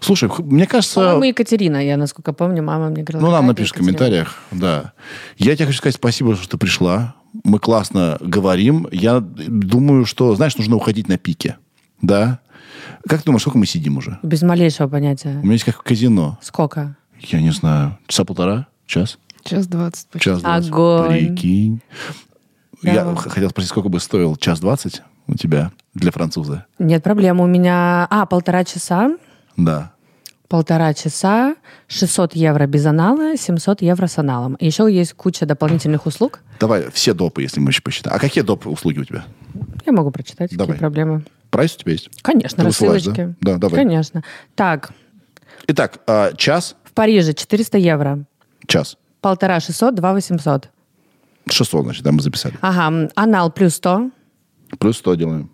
Слушай, 0.00 0.30
мне 0.38 0.66
кажется... 0.66 1.00
По-моему, 1.00 1.24
Екатерина, 1.24 1.84
я, 1.84 1.96
насколько 1.96 2.32
помню, 2.32 2.62
мама 2.62 2.88
мне 2.88 3.02
говорила. 3.02 3.28
Ну, 3.28 3.32
нам 3.32 3.46
напишешь 3.46 3.72
в 3.72 3.76
комментариях, 3.76 4.36
да. 4.50 4.92
Я 5.36 5.54
тебе 5.54 5.66
хочу 5.66 5.78
сказать 5.78 5.96
спасибо, 5.96 6.34
что 6.36 6.48
ты 6.48 6.58
пришла. 6.58 7.14
Мы 7.44 7.58
классно 7.58 8.18
говорим. 8.20 8.88
Я 8.92 9.20
думаю, 9.20 10.04
что, 10.04 10.34
знаешь, 10.34 10.56
нужно 10.56 10.76
уходить 10.76 11.08
на 11.08 11.18
пике. 11.18 11.56
Да? 12.00 12.40
Как 13.08 13.20
ты 13.20 13.26
думаешь, 13.26 13.42
сколько 13.42 13.58
мы 13.58 13.66
сидим 13.66 13.96
уже? 13.96 14.18
Без 14.22 14.42
малейшего 14.42 14.88
понятия. 14.88 15.38
У 15.42 15.44
меня 15.44 15.52
есть 15.52 15.64
как 15.64 15.78
в 15.78 15.82
казино. 15.82 16.38
Сколько? 16.42 16.96
Я 17.22 17.40
не 17.40 17.50
знаю. 17.50 17.98
Часа 18.06 18.24
полтора? 18.24 18.66
Час? 18.86 19.18
Час 19.44 19.66
двадцать. 19.66 20.08
почти. 20.08 20.24
Час 20.30 20.40
двадцать. 20.42 20.70
Огонь. 20.70 21.08
Прикинь. 21.08 21.80
Да. 22.82 22.92
Я 22.92 23.14
хотел 23.14 23.50
спросить, 23.50 23.70
сколько 23.70 23.88
бы 23.88 24.00
стоил 24.00 24.36
час 24.36 24.60
двадцать 24.60 25.02
у 25.28 25.34
тебя 25.34 25.70
для 25.94 26.10
француза? 26.10 26.66
Нет 26.78 27.02
проблем. 27.02 27.40
У 27.40 27.46
меня... 27.46 28.06
А, 28.10 28.26
полтора 28.26 28.64
часа. 28.64 29.16
Да. 29.56 29.92
Полтора 30.48 30.92
часа, 30.92 31.54
600 31.88 32.34
евро 32.34 32.66
без 32.66 32.84
анала, 32.84 33.38
700 33.38 33.80
евро 33.80 34.06
с 34.06 34.18
аналом. 34.18 34.58
Еще 34.60 34.92
есть 34.92 35.14
куча 35.14 35.46
дополнительных 35.46 36.04
услуг. 36.04 36.40
Давай 36.60 36.90
все 36.90 37.14
допы, 37.14 37.40
если 37.40 37.58
мы 37.58 37.70
еще 37.70 37.80
посчитаем. 37.80 38.14
А 38.14 38.18
какие 38.18 38.44
доп 38.44 38.66
услуги 38.66 38.98
у 38.98 39.04
тебя? 39.04 39.24
Я 39.86 39.92
могу 39.92 40.10
прочитать, 40.10 40.50
Давай. 40.50 40.66
какие 40.74 40.80
проблемы. 40.80 41.24
Прайс 41.48 41.74
у 41.74 41.78
тебя 41.78 41.92
есть? 41.92 42.10
Конечно, 42.20 42.58
Ты 42.58 42.64
высылаешь, 42.66 43.06
рассылочки. 43.06 43.34
да? 43.40 43.52
Да, 43.52 43.58
давай. 43.58 43.76
Конечно. 43.82 44.22
Так, 44.54 44.92
Итак, 45.68 46.00
а, 46.06 46.32
час, 46.34 46.76
в 46.92 46.94
Париже 46.94 47.32
400 47.32 47.78
евро. 47.78 48.24
час. 48.66 48.96
Полтора 49.22 49.60
600, 49.60 49.94
два 49.94 50.12
800. 50.12 50.68
600, 51.48 51.84
значит, 51.84 52.04
да, 52.04 52.12
мы 52.12 52.20
записали. 52.20 52.54
Ага, 52.60 53.08
анал 53.14 53.50
плюс 53.50 53.74
100, 53.76 54.10
Плюс 54.78 54.98
100 54.98 55.14
делаем. 55.16 55.50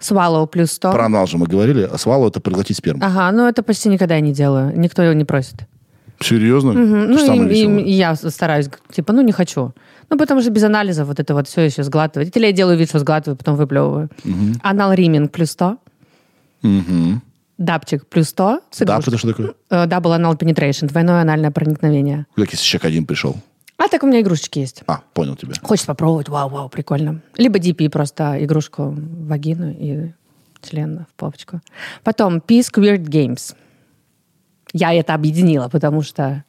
свалlow 0.00 0.46
плюс 0.46 0.72
100. 0.72 0.92
Про 0.92 1.04
анал 1.06 1.26
же 1.26 1.36
мы 1.38 1.46
говорили, 1.46 1.82
а 1.82 1.98
свалу 1.98 2.28
это 2.28 2.40
проглотить 2.40 2.76
сперму. 2.78 3.02
Ага, 3.04 3.30
ну 3.32 3.46
это 3.46 3.62
почти 3.62 3.88
никогда 3.88 4.14
я 4.16 4.20
не 4.20 4.32
делаю. 4.32 4.72
Никто 4.78 5.02
его 5.02 5.12
не 5.14 5.24
просит. 5.24 5.66
Серьезно? 6.20 6.72
Ты 6.72 6.78
Ну, 6.78 7.48
и, 7.50 7.54
и- 7.54 7.82
и 7.82 7.92
я 7.92 8.14
стараюсь, 8.14 8.68
типа, 8.90 9.12
ну, 9.12 9.20
не 9.22 9.32
хочу. 9.32 9.72
Ну, 10.10 10.16
потому 10.18 10.40
что 10.42 10.50
без 10.50 10.62
анализа 10.62 11.04
вот 11.04 11.20
это 11.20 11.34
вот 11.34 11.46
все 11.48 11.62
еще 11.62 11.82
сглатывать. 11.82 12.36
Или 12.36 12.46
я 12.46 12.52
делаю 12.52 12.78
вид, 12.78 12.88
что 12.88 12.98
сглатываю, 13.00 13.36
потом 13.36 13.56
выплевываю. 13.56 14.08
Анал 14.62 14.92
риминг 14.92 15.32
плюс 15.32 15.50
100. 15.50 15.76
Мгм. 16.62 17.20
Дапчик 17.58 18.06
плюс 18.06 18.28
100. 18.30 18.60
с 18.70 18.78
Да, 18.80 18.84
игрушкой. 18.96 19.12
это 19.14 19.18
что 19.18 19.28
такое? 19.28 19.54
Double 19.86 20.18
anal 20.18 20.36
penetration, 20.38 20.86
двойное 20.88 21.20
анальное 21.22 21.50
проникновение. 21.50 22.26
Как 22.36 22.50
если 22.50 22.64
человек 22.64 22.84
один 22.86 23.06
пришел? 23.06 23.36
А 23.76 23.88
так 23.88 24.02
у 24.02 24.06
меня 24.06 24.20
игрушечки 24.20 24.58
есть. 24.60 24.82
А, 24.86 25.00
понял 25.14 25.36
тебя. 25.36 25.52
Хочешь 25.62 25.86
попробовать? 25.86 26.28
Вау, 26.28 26.48
вау, 26.48 26.68
прикольно. 26.68 27.20
Либо 27.36 27.58
DP, 27.58 27.90
просто 27.90 28.42
игрушку 28.44 28.84
в 28.90 29.26
вагину 29.28 29.70
и 29.70 30.12
член 30.62 31.06
в 31.10 31.14
попочку. 31.16 31.60
Потом 32.02 32.38
Peace 32.38 32.72
Weird 32.74 33.04
Games. 33.04 33.54
Я 34.72 34.92
это 34.94 35.14
объединила, 35.14 35.68
потому 35.68 36.02
что... 36.02 36.44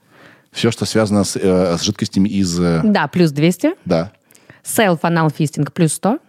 Все, 0.52 0.72
что 0.72 0.86
связано 0.86 1.23
с, 1.23 1.36
э, 1.36 1.77
с 1.77 1.82
жидкостями 1.82 2.30
из... 2.30 2.60
э, 2.60 2.82
Да, 2.84 3.07
плюс 3.07 3.32
200. 3.32 3.72
да. 3.86 4.11
Self 4.64 5.02
Anal 5.02 5.32
Fisting 5.36 5.69
плюс 5.72 5.94
100. 5.94 6.19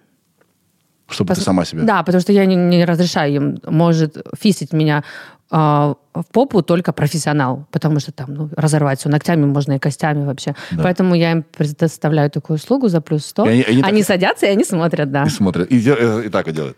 Чтобы 1.09 1.35
ты 1.35 1.41
Пос- 1.41 1.45
сама 1.45 1.65
себя... 1.65 1.83
Да, 1.85 2.03
потому 2.03 2.21
что 2.21 2.33
я 2.33 2.47
не, 2.47 2.57
не 2.57 2.85
разрешаю 2.85 3.35
им, 3.35 3.59
может 3.65 4.17
фисить 4.39 4.73
меня 4.73 5.05
а, 5.51 5.95
в 6.15 6.25
попу 6.33 6.63
только 6.63 6.93
профессионал, 6.93 7.67
потому 7.71 8.01
что 8.01 8.11
там 8.11 8.35
ну, 8.35 8.51
разорвать 8.57 8.99
все 8.99 9.09
ногтями 9.09 9.45
можно 9.47 9.75
и 9.75 9.79
костями 9.79 10.25
вообще. 10.25 10.57
Да. 10.73 10.83
Поэтому 10.83 11.15
я 11.15 11.31
им 11.33 11.45
предоставляю 11.45 12.31
такую 12.31 12.57
услугу 12.57 12.89
за 12.89 13.01
плюс 13.01 13.25
100. 13.27 13.45
И 13.45 13.49
они- 13.49 13.63
они 13.63 13.83
они 13.83 14.01
так- 14.03 14.09
садятся, 14.09 14.47
и 14.47 14.49
они 14.49 14.65
смотрят, 14.65 15.13
да. 15.13 15.25
И 15.25 15.31
смотрят. 15.31 15.71
И, 15.71 15.79
э, 15.89 16.27
и 16.27 16.29
так 16.29 16.49
и 16.49 16.53
делают. 16.53 16.77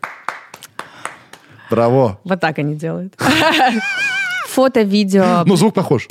Браво. 1.70 2.18
Вот 2.24 2.40
так 2.40 2.58
они 2.58 2.74
делают. 2.74 3.14
Фото, 4.48 4.82
видео. 4.82 5.44
Ну, 5.46 5.56
звук 5.56 5.74
похож. 5.74 6.06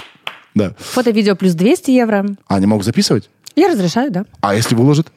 Да. 0.56 0.74
Фото, 0.78 1.12
видео 1.12 1.36
плюс 1.36 1.54
200 1.54 1.92
евро. 1.92 2.26
А 2.48 2.56
они 2.56 2.66
могут 2.66 2.86
записывать? 2.86 3.30
Я 3.56 3.68
разрешаю, 3.70 4.12
да. 4.12 4.26
А 4.42 4.56
если 4.56 4.76
выложит? 4.76 5.08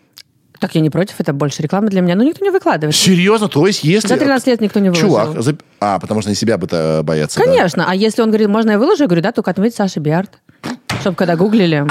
Так 0.61 0.74
я 0.74 0.82
не 0.82 0.91
против, 0.91 1.15
это 1.19 1.32
больше 1.32 1.62
рекламы 1.62 1.89
для 1.89 2.03
меня. 2.03 2.15
Но 2.15 2.23
никто 2.23 2.45
не 2.45 2.51
выкладывает. 2.51 2.95
Серьезно? 2.95 3.49
То 3.49 3.66
есть 3.66 3.82
если... 3.82 4.09
За 4.09 4.16
13 4.19 4.47
лет 4.47 4.61
никто 4.61 4.78
не 4.78 4.91
выложил. 4.91 5.09
Чувак, 5.09 5.28
зап- 5.39 5.61
а, 5.81 5.99
потому 5.99 6.20
что 6.20 6.28
они 6.28 6.37
себя 6.37 6.59
бы-то 6.59 7.01
боятся. 7.03 7.39
да. 7.39 7.47
Конечно. 7.47 7.87
А 7.89 7.95
если 7.95 8.20
он 8.20 8.28
говорит, 8.28 8.49
можно 8.49 8.73
я 8.73 8.78
выложу, 8.78 9.05
я 9.05 9.07
говорю, 9.07 9.23
да, 9.23 9.32
только 9.32 9.51
отметь 9.51 9.74
Саша 9.74 10.01
Биард. 10.01 10.39
Чтобы 11.01 11.16
когда 11.16 11.35
гуглили. 11.35 11.87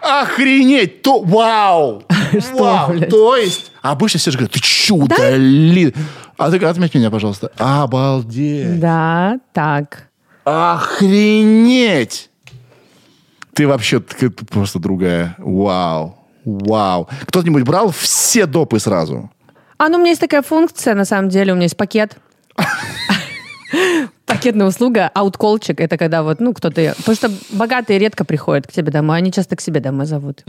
Охренеть! 0.00 1.02
То, 1.02 1.20
вау! 1.22 2.04
Что, 2.38 2.56
Вау! 2.56 3.00
То 3.10 3.36
есть, 3.36 3.72
обычно 3.82 4.18
все 4.20 4.30
же 4.30 4.38
говорят, 4.38 4.52
ты 4.52 4.60
че, 4.60 4.94
удали? 4.94 5.92
А 6.36 6.50
ты 6.50 6.64
отметь 6.64 6.94
меня, 6.94 7.10
пожалуйста. 7.10 7.50
Обалдеть! 7.58 8.78
Да, 8.78 9.38
так. 9.52 10.08
Охренеть! 10.44 12.30
Ты 13.54 13.66
вообще 13.66 14.00
ты 14.00 14.30
просто 14.30 14.78
другая. 14.78 15.34
Вау! 15.38 16.19
Вау! 16.44 17.08
Кто-нибудь 17.26 17.64
брал 17.64 17.90
все 17.90 18.46
допы 18.46 18.78
сразу? 18.78 19.30
А, 19.78 19.88
ну 19.88 19.96
у 19.96 20.00
меня 20.00 20.10
есть 20.10 20.20
такая 20.20 20.42
функция, 20.42 20.94
на 20.94 21.04
самом 21.04 21.28
деле, 21.30 21.52
у 21.52 21.54
меня 21.54 21.64
есть 21.64 21.76
пакет. 21.76 22.16
Пакетная 24.26 24.66
услуга, 24.66 25.10
аутколчик, 25.14 25.80
это 25.80 25.96
когда 25.96 26.22
вот, 26.22 26.40
ну, 26.40 26.52
кто-то... 26.52 26.94
Потому 26.98 27.16
что 27.16 27.30
богатые 27.52 27.98
редко 27.98 28.24
приходят 28.24 28.66
к 28.66 28.72
тебе 28.72 28.92
домой, 28.92 29.18
они 29.18 29.32
часто 29.32 29.56
к 29.56 29.60
себе 29.60 29.80
домой 29.80 30.06
зовут. 30.06 30.44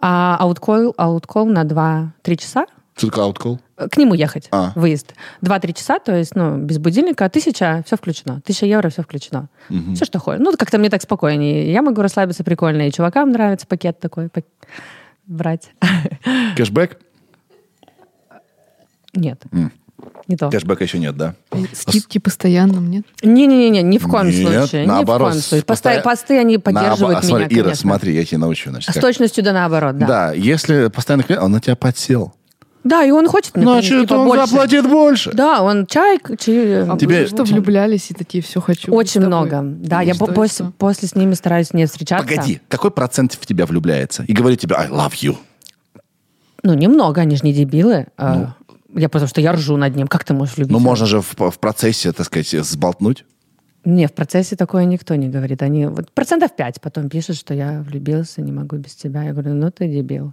А 0.00 0.36
ауткол, 0.38 0.94
ауткол 0.96 1.46
на 1.46 1.62
2-3 1.62 2.36
часа, 2.36 2.66
Что 2.96 3.08
такое 3.08 3.24
ауткол? 3.24 3.60
к 3.90 3.96
нему 3.96 4.14
ехать, 4.14 4.46
А. 4.52 4.72
выезд. 4.76 5.14
2-3 5.42 5.72
часа, 5.72 5.98
то 5.98 6.14
есть, 6.16 6.36
ну, 6.36 6.58
без 6.58 6.78
будильника, 6.78 7.28
тысяча, 7.28 7.82
все 7.86 7.96
включено. 7.96 8.40
Тысяча 8.42 8.66
евро, 8.66 8.88
все 8.88 9.02
включено. 9.02 9.48
Все, 9.94 10.04
что 10.04 10.20
хочешь. 10.20 10.40
Ну, 10.44 10.52
как-то 10.56 10.78
мне 10.78 10.90
так 10.90 11.02
спокойнее. 11.02 11.72
Я 11.72 11.82
могу 11.82 12.00
расслабиться 12.02 12.44
прикольно, 12.44 12.86
и 12.86 12.92
чувакам 12.92 13.32
нравится 13.32 13.66
пакет 13.66 13.98
такой 13.98 14.28
пак- 14.28 14.44
брать. 15.26 15.70
Кэшбэк? 16.56 16.98
Нет, 19.14 19.42
не 20.26 20.36
то. 20.36 20.50
Кэшбэка 20.50 20.84
еще 20.84 20.98
нет, 20.98 21.16
да? 21.16 21.34
Скидки 21.72 22.18
постоянно, 22.18 22.78
нет? 22.78 23.04
Не-не-не, 23.22 23.82
ни 23.82 23.98
в 23.98 24.08
коем 24.08 24.28
Нет, 24.28 24.36
случае. 24.68 24.86
наоборот, 24.86 25.34
ни 25.34 25.40
в 25.40 25.48
коем 25.48 25.64
случае. 25.76 26.00
Посты, 26.02 26.38
они 26.38 26.58
поддерживают 26.58 27.18
Наобо- 27.24 27.26
меня, 27.26 27.38
смотри, 27.38 27.56
Ира, 27.56 27.62
конечно. 27.64 27.80
смотри, 27.82 28.14
я 28.14 28.24
тебя 28.24 28.38
научу. 28.38 28.70
Значит, 28.70 28.90
С 28.90 28.94
как. 28.94 29.02
точностью 29.02 29.44
да 29.44 29.52
наоборот, 29.52 29.98
да. 29.98 30.06
Да, 30.06 30.32
если 30.32 30.88
постоянно 30.88 31.22
клиент, 31.22 31.44
он 31.44 31.52
на 31.52 31.60
тебя 31.60 31.76
подсел. 31.76 32.34
Да, 32.84 33.02
и 33.02 33.10
он 33.10 33.26
хочет 33.28 33.56
мне 33.56 33.64
принести 33.64 33.88
Значит, 33.94 34.12
он 34.12 34.18
побольше. 34.28 34.46
заплатит 34.46 34.86
больше. 34.88 35.32
Да, 35.32 35.62
он 35.62 35.86
чай, 35.86 36.18
чай 36.38 36.82
А 36.86 36.98
Тебе- 36.98 37.26
что, 37.26 37.44
влюблялись 37.44 38.10
и 38.10 38.14
такие, 38.14 38.42
все 38.42 38.60
хочу. 38.60 38.92
очень 38.92 39.10
с 39.22 39.24
тобой»? 39.24 39.26
много. 39.28 39.62
Да, 39.64 40.02
я 40.02 40.12
Что 40.14 40.26
по- 40.26 40.32
после, 40.34 40.66
после 40.78 41.08
с 41.08 41.14
ними 41.14 41.32
стараюсь 41.34 41.72
не 41.72 41.86
встречаться. 41.86 42.26
Погоди, 42.28 42.60
какой 42.68 42.90
процент 42.90 43.32
в 43.40 43.46
тебя 43.46 43.64
влюбляется? 43.66 44.22
И 44.24 44.32
говорит 44.34 44.60
тебе, 44.60 44.76
I 44.76 44.88
love 44.88 45.12
you. 45.14 45.36
Ну, 46.62 46.74
немного, 46.74 47.20
они 47.22 47.36
же 47.36 47.42
не 47.44 47.52
дебилы. 47.52 48.06
А, 48.16 48.54
Я 48.94 49.08
потому 49.08 49.28
что 49.28 49.40
я 49.40 49.52
ржу 49.52 49.76
над 49.76 49.96
ним. 49.96 50.06
Как 50.06 50.24
ты 50.24 50.34
можешь 50.34 50.56
влюбиться? 50.56 50.78
Ну, 50.78 50.84
можно 50.84 51.06
же 51.06 51.20
в, 51.20 51.34
в 51.50 51.58
процессе, 51.58 52.12
так 52.12 52.26
сказать, 52.26 52.48
сболтнуть. 52.64 53.24
Не, 53.84 54.06
в 54.06 54.12
процессе 54.12 54.56
такое 54.56 54.84
никто 54.84 55.14
не 55.16 55.28
говорит. 55.28 55.62
Они 55.62 55.86
вот 55.86 56.10
процентов 56.12 56.54
пять 56.56 56.80
потом 56.80 57.08
пишут, 57.08 57.36
что 57.36 57.52
я 57.54 57.82
влюбился, 57.86 58.40
не 58.40 58.52
могу 58.52 58.76
без 58.76 58.94
тебя. 58.94 59.24
Я 59.24 59.32
говорю, 59.32 59.54
ну 59.54 59.70
ты 59.70 59.88
дебил. 59.88 60.32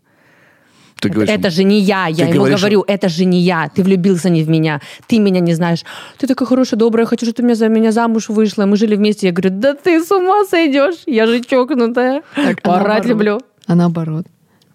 Ты 1.02 1.10
говоришь, 1.10 1.34
это 1.36 1.50
же 1.50 1.64
не 1.64 1.80
я. 1.80 2.08
Я 2.08 2.26
ему 2.28 2.36
говоришь- 2.38 2.60
говорю, 2.60 2.84
это 2.88 3.10
же 3.10 3.26
не 3.26 3.40
я. 3.40 3.70
Ты 3.76 3.84
влюбился 3.84 4.30
не 4.30 4.44
в 4.44 4.50
меня. 4.50 4.80
Ты 5.08 5.20
меня 5.20 5.40
не 5.42 5.54
знаешь. 5.56 5.84
Ты 6.18 6.28
такая 6.28 6.48
хорошая, 6.48 6.78
добрая. 6.80 7.06
Хочу, 7.08 7.26
чтобы 7.26 7.36
ты 7.38 7.44
меня 7.44 7.56
за 7.56 7.68
меня 7.70 7.92
замуж 7.92 8.30
вышла. 8.30 8.66
Мы 8.68 8.78
жили 8.78 8.96
вместе. 8.96 9.28
Я 9.28 9.34
говорю, 9.34 9.50
да 9.60 9.74
ты 9.74 10.04
с 10.04 10.12
ума 10.12 10.46
сойдешь. 10.46 10.98
Я 11.08 11.26
же 11.28 11.42
чокнутая. 11.42 12.22
Так, 12.36 12.60
а 12.64 12.68
Порать 12.68 12.86
наоборот? 12.88 13.06
люблю. 13.08 13.42
А 13.68 13.76
наоборот. 13.76 14.26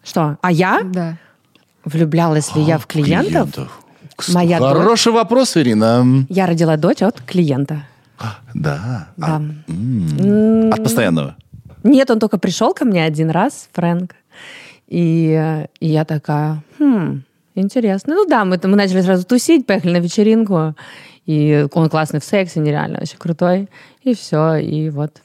Что? 0.04 0.36
А 0.42 0.50
я? 0.52 0.80
Да. 0.84 1.16
Влюблялась 1.84 2.54
ли 2.56 2.62
я 2.62 2.78
в 2.78 2.86
клиентов? 2.86 3.80
Моя 4.32 4.58
дочь. 4.58 4.68
Хороший 4.76 5.12
вопрос, 5.12 5.56
Ирина. 5.56 6.04
Я 6.28 6.46
родила 6.46 6.76
дочь 6.76 7.02
от 7.02 7.20
клиента. 7.22 7.82
Да. 8.54 9.08
Да. 9.16 9.26
А, 9.26 9.36
м. 9.68 10.72
От 10.72 10.82
постоянного. 10.82 11.36
Нет, 11.84 12.10
он 12.10 12.18
только 12.18 12.38
пришел 12.38 12.74
ко 12.74 12.84
мне 12.84 13.04
один 13.04 13.30
раз, 13.30 13.68
Фрэнк. 13.74 14.12
И, 14.88 15.66
и 15.80 15.86
я 15.86 16.04
такая, 16.04 16.62
хм, 16.78 17.22
интересно. 17.54 18.14
Ну 18.14 18.26
да, 18.26 18.44
мы, 18.44 18.60
мы 18.62 18.76
начали 18.76 19.00
сразу 19.00 19.24
тусить, 19.26 19.66
поехали 19.66 19.92
на 19.92 20.00
вечеринку. 20.00 20.74
И 21.26 21.66
он 21.72 21.90
классный 21.90 22.20
в 22.20 22.24
сексе, 22.24 22.60
нереально, 22.60 22.98
вообще 22.98 23.16
крутой. 23.16 23.68
И 24.02 24.14
все, 24.14 24.54
и 24.56 24.90
вот. 24.90 25.22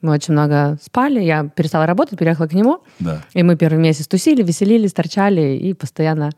Мы 0.00 0.12
очень 0.12 0.32
много 0.32 0.78
спали, 0.80 1.20
я 1.20 1.44
перестала 1.44 1.84
работать, 1.84 2.18
переехала 2.18 2.46
к 2.46 2.52
нему. 2.52 2.78
Да. 3.00 3.22
И 3.34 3.42
мы 3.42 3.56
первый 3.56 3.78
месяц 3.78 4.06
тусили, 4.06 4.42
веселились, 4.42 4.92
торчали 4.92 5.56
и 5.56 5.74
постоянно... 5.74 6.30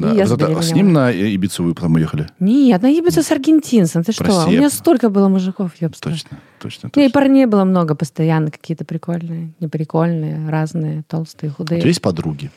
Да. 0.00 0.14
это 0.14 0.26
забеременела. 0.26 0.62
с 0.62 0.72
ним 0.72 0.92
на 0.92 1.10
Ибицу 1.10 1.64
вы 1.64 1.74
потом 1.74 1.94
уехали? 1.94 2.26
Нет, 2.40 2.80
наебиться 2.82 3.22
с 3.22 3.30
аргентинцем, 3.30 4.02
ты 4.02 4.12
что? 4.12 4.24
Прости, 4.24 4.48
У 4.48 4.52
я- 4.52 4.58
меня 4.58 4.70
столько 4.70 5.10
было 5.10 5.28
мужиков, 5.28 5.72
ёбста. 5.80 6.10
Точно, 6.10 6.38
точно, 6.60 6.90
У 6.94 6.98
меня 6.98 7.06
и 7.06 7.10
точно. 7.10 7.20
парней 7.20 7.46
было 7.46 7.64
много 7.64 7.94
постоянно, 7.94 8.50
какие-то 8.50 8.84
прикольные, 8.84 9.52
неприкольные, 9.60 10.48
разные, 10.48 11.02
толстые, 11.08 11.50
У 11.50 11.54
худые. 11.54 11.80
тебя 11.80 11.88
есть 11.88 12.02
подруги? 12.02 12.50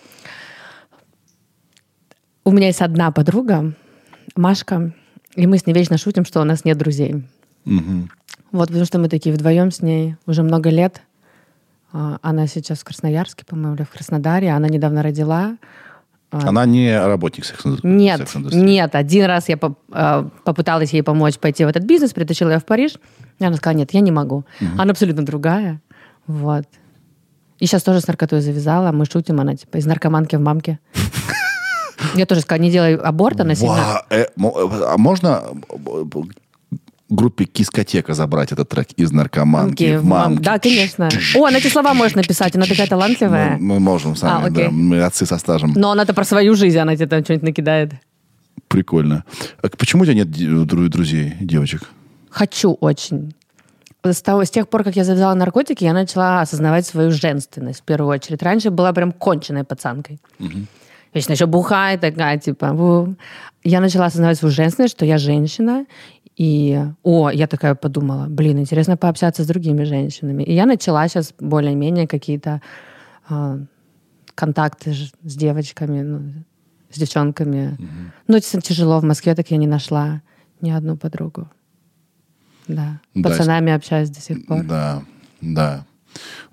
У 2.44 2.52
меня 2.52 2.68
есть 2.68 2.82
одна 2.82 3.12
подруга, 3.12 3.74
Машка, 4.36 4.94
и 5.36 5.48
мы 5.48 5.58
с 5.58 5.66
ней 5.66 5.74
вечно 5.74 5.98
шутим, 5.98 6.24
что 6.26 6.42
у 6.42 6.44
нас 6.46 6.64
нет 6.64 6.78
друзей. 6.78 7.24
Мгм. 7.66 8.10
Вот, 8.52 8.68
потому 8.70 8.86
что 8.86 9.00
мы 9.00 9.10
такие 9.10 9.36
вдвоем 9.36 9.72
с 9.72 9.82
ней 9.82 10.16
уже 10.26 10.44
много 10.44 10.70
лет. 10.70 11.02
А, 11.92 12.18
Она 12.22 12.48
сейчас 12.48 12.80
в 12.80 12.84
Красноярске, 12.86 13.44
по-моему, 13.46 13.76
или 13.76 13.84
в 13.84 13.90
Краснодаре. 13.90 14.52
Она 14.52 14.68
недавно 14.70 15.04
родила. 15.04 15.58
А, 16.30 16.50
Она 16.50 16.66
не 16.66 17.00
работник 17.00 17.46
секс 17.46 17.64
Нет, 17.84 18.20
секс-индустрии. 18.20 18.62
нет. 18.62 18.96
Один 18.96 19.26
раз 19.26 19.48
я 19.48 19.58
э, 19.58 20.30
попыталась 20.44 20.92
ей 20.92 21.02
помочь 21.02 21.38
пойти 21.38 21.64
в 21.64 21.70
этот 21.70 21.84
бизнес, 21.84 22.12
притащила 22.14 22.50
ее 22.50 22.60
в 22.60 22.66
Париж. 22.66 22.96
И 23.40 23.46
она 23.46 23.56
сказала, 23.56 23.78
нет, 23.78 23.94
я 23.94 24.02
не 24.02 24.12
могу. 24.12 24.44
Она 24.78 24.92
абсолютно 24.92 25.26
другая. 25.26 25.82
Вот. 26.26 26.66
И 27.60 27.66
сейчас 27.66 27.84
тоже 27.84 28.02
с 28.02 28.08
наркотой 28.08 28.42
завязала. 28.42 28.92
Мы 28.92 29.06
шутим, 29.06 29.40
она 29.40 29.56
типа 29.56 29.78
из 29.78 29.86
наркоманки 29.86 30.36
в 30.36 30.42
мамке. 30.42 30.80
Я 32.16 32.26
тоже 32.26 32.42
сказала, 32.42 32.62
не 32.62 32.72
делай 32.72 32.96
аборт, 32.96 33.40
она 33.42 33.56
сильно... 33.56 34.04
Э, 34.10 34.26
а 34.36 34.98
можно 34.98 35.44
группе 37.10 37.46
Кискотека 37.46 38.14
забрать 38.14 38.52
этот 38.52 38.68
трек 38.70 38.88
из 38.98 39.12
наркоманки 39.12 39.98
в 39.98 40.02
в 40.02 40.06
мам- 40.06 40.32
мамки? 40.34 40.44
Да, 40.44 40.60
конечно. 40.60 41.10
О, 41.36 41.46
она 41.46 41.58
эти 41.60 41.68
слова 41.68 41.94
может 41.94 42.16
написать, 42.16 42.56
она 42.56 42.66
такая 42.66 42.88
талантливая. 42.88 43.58
Мы, 43.58 43.76
мы 43.76 43.80
можем 43.80 44.16
сами, 44.16 44.48
А, 44.48 44.50
да. 44.50 44.70
Мы 44.70 45.02
отцы 45.02 45.26
со 45.26 45.38
стажем. 45.38 45.74
Но 45.76 45.92
она-то 45.92 46.14
про 46.14 46.24
свою 46.26 46.56
жизнь, 46.56 46.78
она 46.78 46.96
тебе 46.96 47.08
там 47.08 47.24
что-нибудь 47.24 47.44
накидает. 47.44 47.94
Прикольно. 48.68 49.24
А 49.62 49.70
почему 49.70 50.02
у 50.04 50.06
тебя 50.06 50.16
нет 50.16 50.30
ди- 50.32 50.48
дру- 50.48 50.90
друзей, 50.90 51.34
девочек? 51.40 51.84
Хочу 52.30 52.74
очень. 52.74 53.34
С, 54.04 54.22
того, 54.22 54.44
с 54.46 54.50
тех 54.50 54.68
пор, 54.70 54.84
как 54.84 54.96
я 54.96 55.04
завязала 55.04 55.34
наркотики, 55.34 55.84
я 55.84 55.94
начала 55.94 56.42
осознавать 56.42 56.86
свою 56.86 57.12
женственность 57.12 57.80
в 57.80 57.84
первую 57.84 58.10
очередь. 58.14 58.44
Раньше 58.44 58.70
была 58.70 58.94
прям 58.94 59.12
конченной 59.12 59.64
пацанкой. 59.64 60.20
Вечно 61.14 61.32
еще 61.34 61.46
бухая 61.46 61.98
такая, 61.98 62.38
типа. 62.38 62.74
«Ву». 62.74 63.16
Я 63.64 63.82
начала 63.82 64.06
осознавать 64.06 64.38
свою 64.38 64.54
женственность, 64.54 64.94
что 64.96 65.06
я 65.06 65.18
женщина. 65.18 65.86
И, 66.38 66.80
о, 67.02 67.32
я 67.32 67.48
такая 67.48 67.74
подумала, 67.74 68.28
блин, 68.30 68.60
интересно 68.60 68.96
пообщаться 68.96 69.44
с 69.44 69.48
другими 69.48 69.84
женщинами. 69.84 70.44
И 70.44 70.54
я 70.54 70.68
начала 70.68 71.08
сейчас 71.08 71.34
более-менее 71.40 72.08
какие-то 72.08 72.62
а, 73.28 73.58
контакты 74.36 74.94
с 74.94 75.36
девочками, 75.36 76.02
ну, 76.04 76.34
с 76.92 77.00
девчонками. 77.00 77.78
Ну, 78.28 78.38
это 78.38 78.62
тяжело. 78.62 79.00
В 79.00 79.04
Москве 79.04 79.34
так 79.34 79.50
я 79.50 79.58
не 79.58 79.66
нашла 79.66 80.22
ни 80.62 80.70
одну 80.70 80.96
подругу. 80.96 81.50
Да. 82.68 83.02
С 83.16 83.22
Да, 83.22 83.30
Пацанами 83.30 83.72
общаюсь 83.72 84.10
до 84.10 84.22
сих 84.22 84.46
пор. 84.46 84.64
Да, 84.64 85.02
да. 85.42 85.86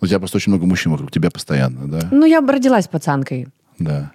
У 0.01 0.07
тебя 0.07 0.19
просто 0.19 0.39
очень 0.39 0.53
много 0.53 0.67
мужчин 0.67 0.93
вокруг 0.93 1.11
тебя 1.11 1.31
постоянно, 1.31 1.89
да? 1.89 2.09
Ну, 2.11 2.25
я 2.25 2.41
родилась 2.41 2.89
пацанкой. 2.89 3.49
Да. 3.79 4.13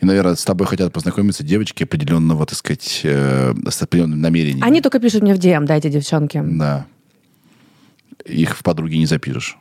И, 0.00 0.06
наверное, 0.06 0.36
с 0.36 0.44
тобой 0.44 0.66
хотят 0.66 0.92
познакомиться 0.92 1.42
девочки 1.42 1.82
определенного, 1.82 2.46
так 2.46 2.56
сказать, 2.56 3.00
э, 3.04 3.52
с 3.68 3.82
определенным 3.82 4.20
намерением. 4.20 4.62
Они 4.64 4.80
только 4.80 5.00
пишут 5.00 5.22
мне 5.22 5.34
в 5.34 5.38
DM, 5.38 5.64
дайте 5.66 5.90
девчонки. 5.90 6.40
Да. 6.44 6.86
Их 8.24 8.56
в 8.56 8.62
подруги 8.62 8.96
не 8.96 9.06
запишешь. 9.06 9.58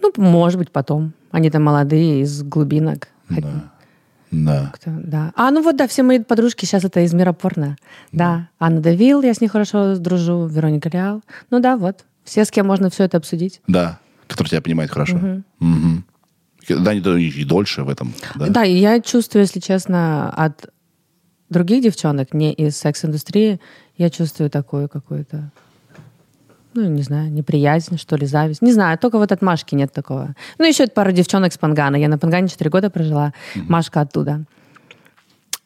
Ну, 0.00 0.12
может 0.16 0.58
быть, 0.58 0.70
потом. 0.70 1.12
Они 1.30 1.50
там 1.50 1.62
молодые, 1.64 2.22
из 2.22 2.42
глубинок. 2.42 3.08
Да. 3.28 3.64
Да. 4.32 4.72
Кто- 4.74 4.90
Да. 5.04 5.32
А, 5.36 5.50
ну 5.50 5.62
вот, 5.62 5.76
да, 5.76 5.86
все 5.86 6.02
мои 6.02 6.18
подружки 6.18 6.64
сейчас 6.64 6.84
это 6.84 7.00
из 7.00 7.12
мира 7.14 7.32
порно. 7.32 7.76
Да. 8.12 8.48
Анна 8.58 8.80
Давил, 8.80 9.22
я 9.22 9.34
с 9.34 9.40
ней 9.40 9.48
хорошо 9.48 9.96
дружу, 9.96 10.46
Вероника 10.46 10.88
Реал. 10.88 11.22
Ну 11.50 11.60
да, 11.60 11.76
вот. 11.76 12.04
Все, 12.24 12.44
с 12.44 12.50
кем 12.50 12.66
можно 12.66 12.90
все 12.90 13.04
это 13.04 13.18
обсудить. 13.18 13.60
Да. 13.68 14.00
Который 14.26 14.48
тебя 14.48 14.60
понимает 14.62 14.90
хорошо. 14.90 15.16
Мгм. 15.60 16.04
Да, 16.68 16.92
и 16.92 17.44
дольше 17.44 17.82
в 17.82 17.88
этом. 17.88 18.14
Да. 18.34 18.46
Да, 18.48 18.62
я 18.62 19.00
чувствую, 19.00 19.42
если 19.42 19.60
честно, 19.60 20.30
от 20.30 20.68
других 21.48 21.82
девчонок, 21.82 22.34
не 22.34 22.52
из 22.52 22.76
секс-индустрии, 22.76 23.60
я 23.96 24.10
чувствую 24.10 24.50
такую 24.50 24.88
какую-то, 24.88 25.50
ну, 26.74 26.88
не 26.88 27.02
знаю, 27.02 27.30
неприязнь, 27.32 27.98
что 27.98 28.16
ли, 28.16 28.26
зависть. 28.26 28.62
Не 28.62 28.72
знаю, 28.72 28.98
только 28.98 29.18
вот 29.18 29.32
от 29.32 29.42
Машки 29.42 29.74
нет 29.74 29.92
такого. 29.92 30.34
Ну, 30.58 30.66
еще 30.66 30.86
пара 30.88 31.12
девчонок 31.12 31.52
с 31.52 31.58
Пангана. 31.58 31.96
Я 31.96 32.08
на 32.08 32.18
Пангане 32.18 32.48
4 32.48 32.70
года 32.70 32.90
прожила. 32.90 33.32
Машка 33.54 34.00
оттуда. 34.00 34.44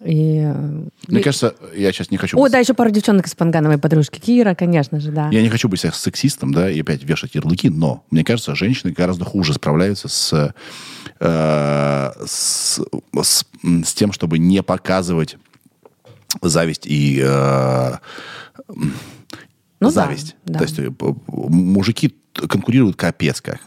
И... 0.05 0.39
э, 0.45 0.55
Мне 1.09 1.21
и- 1.21 1.23
кажется, 1.23 1.55
я 1.77 1.93
сейчас 1.93 2.11
не 2.11 2.17
хочу... 2.17 2.39
О, 2.39 2.43
быть- 2.43 2.53
да, 2.53 2.59
еще 2.59 2.73
пару 2.75 2.91
девчонок 2.91 3.27
из 3.27 3.35
Пангана, 3.35 3.69
моей 3.69 3.81
подружки. 3.81 4.19
Кира, 4.19 4.55
конечно 4.55 4.99
же, 4.99 5.11
да. 5.13 5.29
Я 5.31 5.43
не 5.43 5.49
хочу 5.51 5.69
быть 5.69 5.81
сексистом, 5.81 6.53
да, 6.55 6.71
и 6.71 6.81
опять 6.81 7.03
вешать 7.05 7.35
ярлыки, 7.35 7.69
но 7.69 8.05
мне 8.11 8.25
кажется, 8.25 8.55
женщины 8.55 8.93
гораздо 8.93 9.25
хуже 9.27 9.53
справляются 9.55 10.09
с, 10.09 10.55
э, 11.21 12.11
с, 12.27 12.81
с- 13.23 13.47
с 13.85 13.95
тем, 13.95 14.13
чтобы 14.13 14.39
не 14.39 14.63
показывать 14.63 15.37
зависть 16.41 16.87
и 16.87 17.21
э, 17.23 17.93
Ну 18.69 18.91
да, 19.81 19.91
зависть. 19.91 20.37
да. 20.47 20.59
То 20.61 20.65
есть 20.65 20.79
э, 20.79 20.91
мужики 21.29 22.15
конкурируют 22.33 22.97
капец 22.97 23.41
как. 23.41 23.61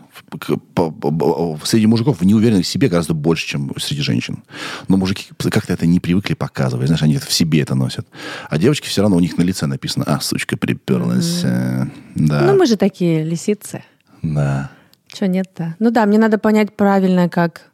Среди 1.66 1.86
мужиков 1.88 2.22
неуверенных 2.22 2.66
в 2.66 2.68
себе 2.70 2.88
гораздо 2.90 3.14
больше, 3.14 3.48
чем 3.48 3.72
среди 3.80 4.02
женщин. 4.02 4.44
Но 4.88 4.98
мужики 4.98 5.28
как-то 5.38 5.74
это 5.74 5.86
не 5.86 6.00
привыкли 6.00 6.34
показывать. 6.34 6.88
Знаешь, 6.88 7.04
они 7.04 7.16
это 7.16 7.26
в 7.26 7.32
себе 7.34 7.62
это 7.62 7.76
носят. 7.76 8.08
А 8.50 8.58
девочки 8.58 8.88
все 8.88 9.02
равно 9.02 9.18
у 9.18 9.20
них 9.20 9.38
на 9.38 9.44
лице 9.44 9.66
написано, 9.66 10.06
а, 10.08 10.20
сучка 10.20 10.58
приперлась. 10.58 11.42
э, 11.44 11.86
Да, 12.16 12.42
Ну, 12.42 12.58
мы 12.58 12.66
же 12.66 12.76
такие 12.78 13.24
лисицы. 13.24 13.84
да. 14.22 14.72
Че 15.08 15.28
нет-то? 15.28 15.76
Ну 15.80 15.92
да, 15.92 16.06
мне 16.08 16.18
надо 16.18 16.40
понять 16.40 16.76
правильно, 16.76 17.30
как 17.30 17.70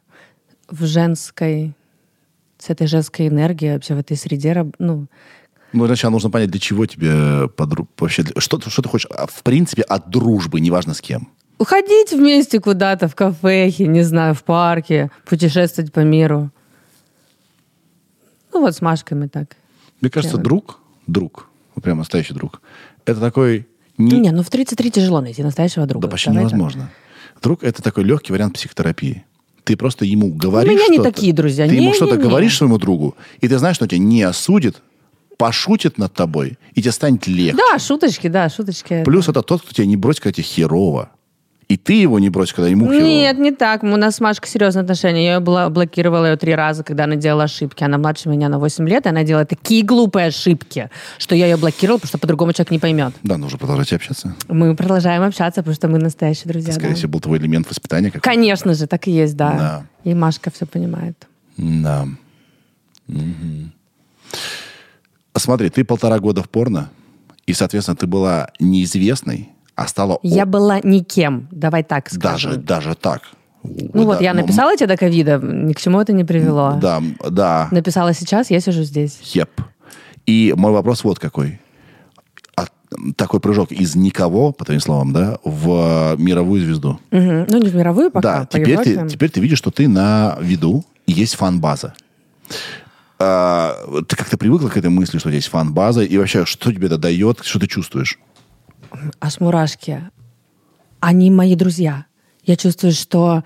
в 0.68 0.84
женской, 0.84 1.74
с 2.58 2.68
этой 2.68 2.86
женской 2.86 3.28
энергией 3.28 3.72
вообще 3.72 3.94
в 3.94 3.98
этой 3.98 4.16
среде, 4.16 4.66
ну, 4.78 5.06
Ну, 5.72 5.86
сначала 5.86 6.10
нужно 6.12 6.28
понять, 6.30 6.50
для 6.50 6.60
чего 6.60 6.84
тебе 6.84 7.46
подру- 7.56 7.86
вообще... 7.98 8.24
Что, 8.36 8.58
ты- 8.58 8.68
что 8.70 8.82
ты 8.82 8.88
хочешь, 8.90 9.06
а, 9.10 9.26
в 9.26 9.42
принципе, 9.42 9.82
от 9.82 10.10
дружбы, 10.10 10.60
неважно 10.60 10.92
с 10.94 11.00
кем. 11.00 11.28
Уходить 11.60 12.12
вместе 12.12 12.58
куда-то 12.58 13.06
в 13.06 13.14
кафехе, 13.14 13.86
не 13.86 14.02
знаю, 14.02 14.34
в 14.34 14.42
парке, 14.42 15.10
путешествовать 15.26 15.92
по 15.92 16.00
миру. 16.00 16.50
Ну 18.52 18.60
вот 18.60 18.74
с 18.74 18.80
Машкой 18.80 19.16
мы 19.18 19.28
так. 19.28 19.56
Мне 20.00 20.10
кажется, 20.10 20.36
Прямо. 20.38 20.44
друг, 20.44 20.80
друг, 21.06 21.48
прям 21.82 21.98
настоящий 21.98 22.34
друг, 22.34 22.60
это 23.04 23.20
такой... 23.20 23.66
Не, 23.98 24.18
Не, 24.18 24.30
ну 24.30 24.42
в 24.42 24.48
33 24.48 24.90
тяжело 24.90 25.20
найти 25.20 25.42
настоящего 25.42 25.86
друга. 25.86 26.06
да 26.08 26.10
почти 26.10 26.30
Давай 26.30 26.44
так. 26.44 26.52
невозможно. 26.52 26.90
Друг 27.42 27.62
это 27.62 27.82
такой 27.82 28.04
легкий 28.04 28.32
вариант 28.32 28.54
психотерапии. 28.54 29.24
Ты 29.64 29.76
просто 29.76 30.06
ему 30.06 30.32
говоришь 30.32 30.72
меня 30.72 30.86
не 30.88 30.94
что-то, 30.94 31.12
такие 31.12 31.32
друзья. 31.34 31.68
Ты 31.68 31.74
ему 31.74 31.88
Не, 31.90 31.94
что-то 31.94 32.16
не, 32.16 32.22
не. 32.22 32.28
говоришь 32.28 32.56
своему 32.56 32.78
другу, 32.78 33.14
и 33.42 33.46
ты 33.48 33.58
знаешь, 33.58 33.76
что 33.76 33.84
он 33.84 33.88
тебя 33.90 33.98
не 33.98 34.22
осудит, 34.22 34.80
пошутит 35.36 35.98
над 35.98 36.14
тобой, 36.14 36.58
и 36.74 36.80
тебе 36.80 36.92
станет 36.92 37.26
легче. 37.26 37.56
Да, 37.58 37.78
шуточки, 37.78 38.28
да, 38.28 38.48
шуточки. 38.48 39.04
Плюс 39.04 39.28
это 39.28 39.42
тот, 39.42 39.60
кто 39.62 39.72
тебя 39.72 39.86
не 39.86 39.96
бросит, 39.96 40.20
когда 40.22 40.32
тебе 40.32 40.44
херово. 40.44 41.10
И 41.70 41.76
ты 41.76 41.92
его 41.92 42.18
не 42.18 42.30
бросишь, 42.30 42.54
когда 42.54 42.68
ему 42.68 42.86
херово. 42.86 43.06
Нет, 43.06 43.38
не 43.38 43.52
так. 43.52 43.84
У 43.84 43.86
нас 43.86 44.16
с 44.16 44.20
Машкой 44.20 44.50
серьезные 44.50 44.82
отношения. 44.82 45.24
Я 45.24 45.34
ее 45.34 45.40
блокировала 45.70 46.26
ее 46.26 46.36
три 46.36 46.52
раза, 46.52 46.82
когда 46.82 47.04
она 47.04 47.14
делала 47.14 47.44
ошибки. 47.44 47.84
Она 47.84 47.96
младше 47.96 48.28
меня 48.28 48.48
на 48.48 48.58
8 48.58 48.88
лет, 48.88 49.06
и 49.06 49.08
она 49.08 49.22
делала 49.22 49.44
такие 49.44 49.84
глупые 49.84 50.26
ошибки, 50.26 50.90
что 51.18 51.36
я 51.36 51.46
ее 51.46 51.56
блокировала, 51.56 51.98
потому 51.98 52.08
что 52.08 52.18
по-другому 52.18 52.52
человек 52.54 52.72
не 52.72 52.80
поймет. 52.80 53.14
Да, 53.22 53.36
нужно 53.36 53.56
продолжать 53.56 53.92
общаться. 53.92 54.34
Мы 54.48 54.74
продолжаем 54.74 55.22
общаться, 55.22 55.60
потому 55.60 55.76
что 55.76 55.86
мы 55.86 55.98
настоящие 55.98 56.50
друзья. 56.52 56.72
Скорее 56.72 56.90
да. 56.90 56.96
всего, 56.96 57.12
был 57.12 57.20
твой 57.20 57.38
элемент 57.38 57.68
воспитания. 57.68 58.10
Конечно 58.10 58.74
же, 58.74 58.88
так 58.88 59.06
и 59.06 59.12
есть, 59.12 59.36
да. 59.36 59.52
Да. 59.52 60.10
И 60.10 60.12
Машка 60.12 60.50
все 60.50 60.66
понимает. 60.66 61.28
Да. 61.56 62.08
Мгм. 63.06 63.72
Смотри, 65.36 65.70
ты 65.70 65.84
полтора 65.84 66.18
года 66.18 66.42
в 66.42 66.50
порно, 66.50 66.90
и, 67.46 67.52
соответственно, 67.52 67.96
ты 67.96 68.08
была 68.08 68.48
неизвестной, 68.58 69.50
а 69.80 69.86
стала... 69.86 70.18
Я 70.22 70.44
была 70.44 70.78
никем, 70.80 71.48
давай 71.50 71.82
так 71.82 72.10
Даже, 72.12 72.48
скажем. 72.48 72.64
даже 72.64 72.94
так. 72.94 73.22
Ну 73.62 74.04
вот, 74.04 74.20
я 74.20 74.34
ну, 74.34 74.42
написала 74.42 74.76
тебе 74.76 74.88
до 74.88 74.98
ковида, 74.98 75.38
ни 75.42 75.72
к 75.72 75.80
чему 75.80 75.98
это 75.98 76.12
не 76.12 76.22
привело. 76.22 76.78
Да, 76.78 77.02
да. 77.30 77.68
Написала 77.70 78.12
сейчас, 78.12 78.50
я 78.50 78.60
сижу 78.60 78.82
здесь. 78.82 79.18
Еп. 79.34 79.48
И 80.26 80.52
мой 80.54 80.72
вопрос 80.72 81.02
вот 81.02 81.18
какой. 81.18 81.62
А, 82.56 82.66
такой 83.16 83.40
прыжок 83.40 83.72
из 83.72 83.96
никого, 83.96 84.52
по 84.52 84.66
твоим 84.66 84.80
словам, 84.80 85.14
да, 85.14 85.38
в 85.44 86.14
мировую 86.18 86.60
звезду. 86.60 87.00
Мгм. 87.10 87.46
Ну, 87.48 87.58
не 87.58 87.70
в 87.70 87.74
мировую 87.74 88.10
пока, 88.10 88.40
Да, 88.40 88.46
по 88.46 88.58
теперь 88.58 88.78
ты, 88.80 89.08
теперь 89.08 89.30
ты 89.30 89.40
видишь, 89.40 89.58
что 89.58 89.70
ты 89.70 89.88
на 89.88 90.36
виду, 90.42 90.84
и 91.06 91.12
есть 91.12 91.36
фан-база. 91.36 91.94
А, 93.18 93.76
ты 94.06 94.14
как-то 94.14 94.36
привыкла 94.36 94.68
к 94.68 94.76
этой 94.76 94.90
мысли, 94.90 95.16
что 95.16 95.30
есть 95.30 95.48
фан-база, 95.48 96.02
и 96.02 96.18
вообще, 96.18 96.44
что 96.44 96.70
тебе 96.70 96.88
это 96.88 96.98
дает, 96.98 97.40
что 97.44 97.58
ты 97.58 97.66
чувствуешь? 97.66 98.18
Аж 99.20 99.40
мурашки. 99.40 100.02
Они 101.00 101.30
мои 101.30 101.54
друзья. 101.54 102.06
Я 102.44 102.56
чувствую, 102.56 102.92
что 102.92 103.44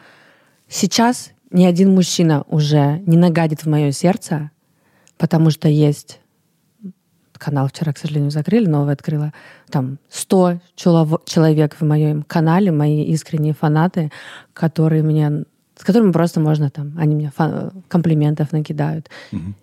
сейчас 0.69 1.31
ни 1.51 1.65
один 1.65 1.95
мужчина 1.95 2.45
уже 2.49 3.03
не 3.07 3.17
нагадит 3.17 3.65
в 3.65 3.69
мое 3.69 3.93
сердце, 3.93 4.51
потому 5.17 5.51
что 5.51 5.69
есть 5.69 6.21
канал 7.39 7.69
вчера, 7.69 7.93
к 7.93 7.99
сожалению, 7.99 8.31
закрыли, 8.31 8.67
новый 8.67 8.95
открыла. 8.95 9.33
Там 9.69 9.99
100 10.09 10.61
челов- 10.77 11.23
человек 11.27 11.77
в 11.79 11.85
моем 11.85 12.23
канале, 12.23 12.73
мои 12.73 13.05
искренние 13.05 13.53
фанаты, 13.53 14.11
которые 14.55 15.03
меня 15.03 15.45
с 15.77 15.83
которыми 15.83 16.13
просто 16.13 16.41
можно 16.41 16.71
там, 16.71 16.93
они 16.97 17.15
мне 17.15 17.33
комплиментов 17.89 18.53
накидают. 18.53 19.11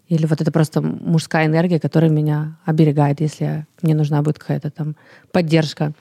Или 0.07 0.25
вот 0.25 0.41
это 0.41 0.51
просто 0.51 0.81
мужская 0.81 1.45
энергия, 1.45 1.79
которая 1.79 2.11
меня 2.11 2.57
оберегает, 2.65 3.21
если 3.21 3.65
мне 3.81 3.95
нужна 3.95 4.21
будет 4.21 4.39
какая-то 4.39 4.71
там 4.71 4.95
поддержка. 5.31 5.93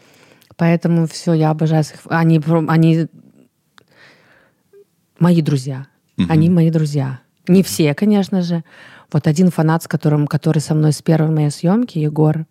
Поэтому 0.57 1.07
все, 1.07 1.33
я 1.33 1.51
обожаю 1.51 1.85
их. 1.85 2.01
Они, 2.09 2.41
они 2.69 3.07
мои 5.19 5.43
друзья. 5.43 5.87
Они 6.29 6.51
мои 6.51 6.71
друзья. 6.71 7.21
Не 7.49 7.63
все, 7.63 7.95
конечно 7.95 8.43
же. 8.43 8.65
Вот 9.13 9.27
один 9.27 9.51
фанат, 9.51 9.83
с 9.83 9.89
которым, 9.89 10.27
который 10.27 10.59
со 10.59 10.75
мной 10.75 10.93
с 10.93 11.03
первой 11.03 11.31
моей 11.31 11.51
съемки, 11.51 11.99
Егор, 11.99 12.47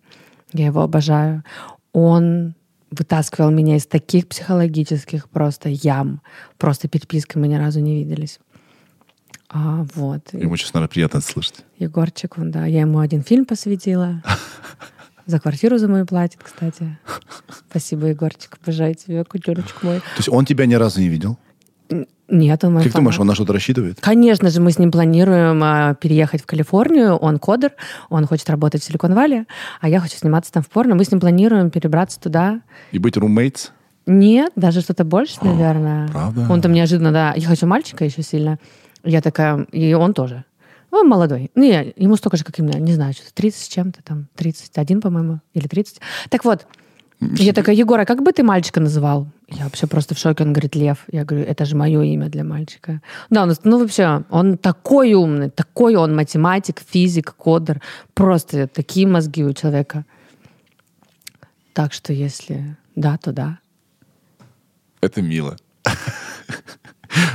я 0.52 0.66
его 0.66 0.82
обожаю, 0.82 1.44
он 1.92 2.54
вытаскивал 2.90 3.50
меня 3.50 3.76
из 3.76 3.86
таких 3.86 4.28
психологических 4.28 5.28
просто 5.28 5.68
ям. 5.68 6.20
Просто 6.58 6.88
перепиской 6.88 7.40
мы 7.40 7.48
ни 7.48 7.54
разу 7.54 7.80
не 7.80 8.02
виделись. 8.02 8.40
А, 9.48 9.86
вот. 9.94 10.32
Ему 10.32 10.56
сейчас, 10.56 10.74
наверное, 10.74 10.92
приятно 10.92 11.18
это 11.18 11.26
слышать. 11.26 11.64
Егорчик, 11.78 12.38
он, 12.38 12.50
да. 12.50 12.66
Я 12.66 12.80
ему 12.80 13.00
один 13.00 13.22
фильм 13.22 13.44
посвятила. 13.44 14.22
За 15.26 15.38
квартиру 15.38 15.78
за 15.78 15.88
мою 15.88 16.06
платит, 16.06 16.42
кстати. 16.42 16.98
Спасибо, 17.68 18.06
Егорчик. 18.06 18.58
Обожаю 18.62 18.94
тебя, 18.94 19.24
кутюрочек 19.24 19.82
мой. 19.82 20.00
То 20.00 20.16
есть 20.18 20.28
он 20.28 20.44
тебя 20.44 20.66
ни 20.66 20.74
разу 20.74 21.00
не 21.00 21.08
видел? 21.08 21.38
Нет, 22.28 22.62
он 22.64 22.74
мой 22.74 22.82
как 22.84 22.92
ты 22.92 22.98
думаешь, 22.98 23.16
фанат. 23.16 23.20
он 23.20 23.26
на 23.26 23.34
что-то 23.34 23.52
рассчитывает? 23.52 23.98
Конечно 24.00 24.50
же, 24.50 24.60
мы 24.60 24.70
с 24.70 24.78
ним 24.78 24.92
планируем 24.92 25.60
а, 25.64 25.94
переехать 25.94 26.42
в 26.42 26.46
Калифорнию. 26.46 27.16
Он 27.16 27.38
кодер, 27.38 27.72
он 28.08 28.26
хочет 28.26 28.48
работать 28.48 28.82
в 28.82 28.86
Силикон-Вале, 28.86 29.46
а 29.80 29.88
я 29.88 29.98
хочу 29.98 30.16
сниматься 30.16 30.52
там 30.52 30.62
в 30.62 30.68
порно. 30.68 30.94
Мы 30.94 31.04
с 31.04 31.10
ним 31.10 31.20
планируем 31.20 31.70
перебраться 31.70 32.20
туда. 32.20 32.60
И 32.92 32.98
быть 32.98 33.16
roommates? 33.16 33.70
Нет, 34.06 34.52
даже 34.56 34.80
что-то 34.80 35.04
больше, 35.04 35.38
наверное. 35.42 36.08
правда? 36.08 36.46
Он 36.48 36.60
там 36.60 36.72
неожиданно, 36.72 37.12
да. 37.12 37.34
Я 37.36 37.48
хочу 37.48 37.66
мальчика 37.66 38.04
еще 38.04 38.22
сильно. 38.22 38.58
Я 39.04 39.20
такая, 39.22 39.64
и 39.72 39.92
он 39.94 40.14
тоже. 40.14 40.44
Он 40.90 41.08
молодой. 41.08 41.50
Ну, 41.54 41.64
я, 41.64 41.86
ему 41.96 42.16
столько 42.16 42.36
же, 42.36 42.44
как 42.44 42.58
и 42.58 42.62
мне. 42.62 42.78
Не 42.80 42.92
знаю, 42.94 43.12
что-то 43.12 43.32
30 43.34 43.60
с 43.60 43.68
чем-то 43.68 44.02
там. 44.02 44.28
31, 44.36 45.00
по-моему, 45.00 45.40
или 45.54 45.68
30. 45.68 46.00
Так 46.28 46.44
вот, 46.44 46.66
я 47.20 47.52
такая, 47.52 47.76
Егор, 47.76 48.00
а 48.00 48.06
как 48.06 48.22
бы 48.22 48.32
ты 48.32 48.42
мальчика 48.42 48.80
называл? 48.80 49.28
Я 49.48 49.64
вообще 49.64 49.86
просто 49.86 50.14
в 50.14 50.18
шоке. 50.18 50.44
Он 50.44 50.52
говорит, 50.52 50.74
Лев. 50.74 51.04
Я 51.12 51.24
говорю, 51.24 51.44
это 51.44 51.64
же 51.64 51.76
мое 51.76 52.02
имя 52.02 52.28
для 52.28 52.44
мальчика. 52.44 53.02
Да, 53.30 53.42
он, 53.42 53.54
ну 53.64 53.78
вообще, 53.78 54.24
он 54.30 54.56
такой 54.56 55.14
умный, 55.14 55.50
такой 55.50 55.96
он 55.96 56.16
математик, 56.16 56.80
физик, 56.80 57.34
кодер. 57.34 57.82
Просто 58.14 58.68
такие 58.68 59.06
мозги 59.06 59.44
у 59.44 59.52
человека. 59.52 60.04
Так 61.74 61.92
что 61.92 62.12
если 62.12 62.76
да, 62.96 63.16
то 63.16 63.32
да. 63.32 63.58
Это 65.00 65.22
мило. 65.22 65.56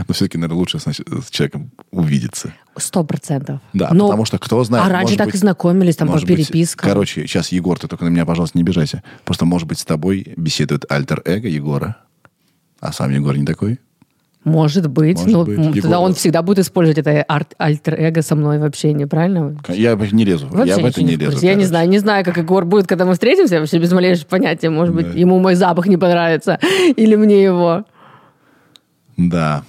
Но 0.07 0.13
все-таки, 0.13 0.37
наверное, 0.37 0.57
лучше 0.57 0.79
с 0.79 0.85
с 0.85 1.29
человеком 1.29 1.71
увидеться. 1.91 2.53
Сто 2.77 3.03
процентов. 3.03 3.59
Да, 3.73 3.89
Но- 3.91 4.05
потому 4.07 4.25
что 4.25 4.37
кто 4.37 4.63
знает... 4.63 4.85
А 4.85 4.89
раньше 4.89 5.17
так 5.17 5.27
быть- 5.27 5.35
и 5.35 5.37
знакомились, 5.37 5.95
там 5.95 6.09
по 6.11 6.19
перепискам. 6.19 6.89
короче, 6.89 7.21
сейчас, 7.27 7.49
Егор, 7.51 7.77
ты 7.79 7.87
только 7.87 8.05
на 8.05 8.09
меня, 8.09 8.25
пожалуйста, 8.25 8.57
не 8.57 8.63
обижайся. 8.63 9.03
Просто, 9.23 9.45
может 9.45 9.67
быть, 9.67 9.79
с 9.79 9.85
тобой 9.85 10.33
беседует 10.37 10.85
альтер-эго 10.89 11.47
Егора, 11.47 11.97
а 12.79 12.91
сам 12.91 13.11
Егор 13.11 13.35
не 13.37 13.45
такой. 13.45 13.79
Может 14.45 14.87
быть. 14.87 15.17
Может 15.17 15.33
ну, 15.33 15.43
быть. 15.43 15.81
тогда 15.81 15.97
Егор- 15.97 16.05
он 16.05 16.13
всегда 16.13 16.43
будет 16.43 16.59
использовать 16.59 16.99
это 16.99 17.25
альтер-эго 17.57 18.21
со 18.21 18.35
мной 18.35 18.59
в 18.59 18.63
общении, 18.63 19.05
правильно? 19.05 19.57
Я 19.69 19.95
не 19.95 20.23
лезу. 20.23 20.47
Вообще 20.47 20.75
я 20.75 20.77
в 20.77 20.85
это 20.85 21.01
не 21.03 21.15
в 21.15 21.19
лезу. 21.19 21.43
Я 21.43 21.55
не 21.55 21.65
знаю, 21.65 21.89
не 21.89 21.97
знаю, 21.97 22.23
как 22.23 22.37
Егор 22.37 22.63
будет, 22.63 22.85
когда 22.85 23.05
мы 23.05 23.13
встретимся, 23.13 23.59
вообще 23.59 23.79
без 23.79 23.91
малейшего 23.91 24.27
понятия. 24.27 24.69
Может 24.69 24.93
быть, 24.93 25.11
Да. 25.11 25.19
ему 25.19 25.39
мой 25.39 25.55
запах 25.55 25.87
не 25.87 25.97
понравится, 25.97 26.59
или 26.95 27.15
мне 27.15 27.43
его. 27.43 27.85
Да. 29.17 29.63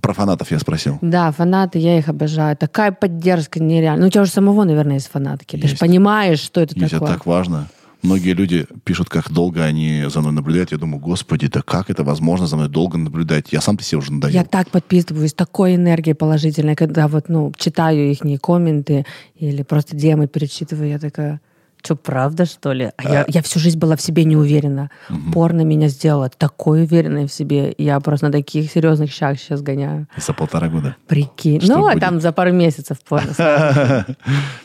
Про 0.00 0.12
фанатов 0.12 0.50
я 0.50 0.58
спросил. 0.58 0.98
Да, 1.00 1.30
фанаты, 1.32 1.78
я 1.78 1.98
их 1.98 2.08
обожаю. 2.08 2.56
Такая 2.56 2.92
поддержка 2.92 3.60
нереальная. 3.60 4.02
Ну, 4.02 4.06
у 4.06 4.10
тебя 4.10 4.22
уже 4.22 4.30
самого, 4.30 4.64
наверное, 4.64 4.94
есть 4.94 5.08
фанатки. 5.08 5.56
Ты 5.56 5.62
же 5.62 5.72
Есть. 5.72 5.80
понимаешь, 5.80 6.38
что 6.38 6.60
это 6.60 6.74
это 6.78 6.88
такое. 6.88 7.08
так 7.08 7.26
важно. 7.26 7.68
Многие 8.02 8.32
люди 8.32 8.64
пишут, 8.84 9.08
как 9.08 9.32
долго 9.32 9.64
они 9.64 10.04
за 10.08 10.20
мной 10.20 10.32
наблюдают. 10.32 10.70
Я 10.70 10.78
думаю, 10.78 11.00
господи, 11.00 11.48
да 11.48 11.62
как 11.62 11.90
это 11.90 12.04
возможно 12.04 12.46
за 12.46 12.54
мной 12.56 12.68
долго 12.68 12.96
наблюдать? 12.96 13.52
Я 13.52 13.60
сам-то 13.60 13.82
себе 13.82 13.98
уже 13.98 14.12
надоел. 14.12 14.34
Я 14.34 14.44
так 14.44 14.70
подписываюсь, 14.70 15.34
такой 15.34 15.74
энергией 15.74 16.14
положительной, 16.14 16.76
когда 16.76 17.08
вот, 17.08 17.28
ну, 17.28 17.52
читаю 17.56 18.12
их 18.12 18.20
комменты 18.40 19.04
или 19.34 19.64
просто 19.64 19.96
демы 19.96 20.28
перечитываю, 20.28 20.90
я 20.90 21.00
такая, 21.00 21.40
что, 21.82 21.96
правда, 21.96 22.44
что 22.44 22.72
ли? 22.72 22.90
А 22.96 23.02
я, 23.08 23.24
я 23.28 23.42
всю 23.42 23.58
жизнь 23.58 23.78
была 23.78 23.96
в 23.96 24.00
себе 24.00 24.24
не 24.24 24.36
уверена. 24.36 24.90
Порно 25.32 25.62
меня 25.62 25.88
сделало 25.88 26.28
такой 26.28 26.82
уверенной 26.82 27.26
в 27.26 27.32
себе. 27.32 27.74
Я 27.78 28.00
просто 28.00 28.26
на 28.26 28.32
таких 28.32 28.70
серьезных 28.70 29.10
щах 29.10 29.38
сейчас 29.38 29.62
гоняю. 29.62 30.06
За 30.16 30.32
полтора 30.32 30.68
года. 30.68 30.96
Прикинь. 31.06 31.60
Что 31.60 31.78
ну, 31.78 31.86
а 31.86 31.92
будет? 31.92 32.00
там 32.00 32.20
за 32.20 32.32
пару 32.32 32.52
месяцев 32.52 32.98
порно. 33.00 33.34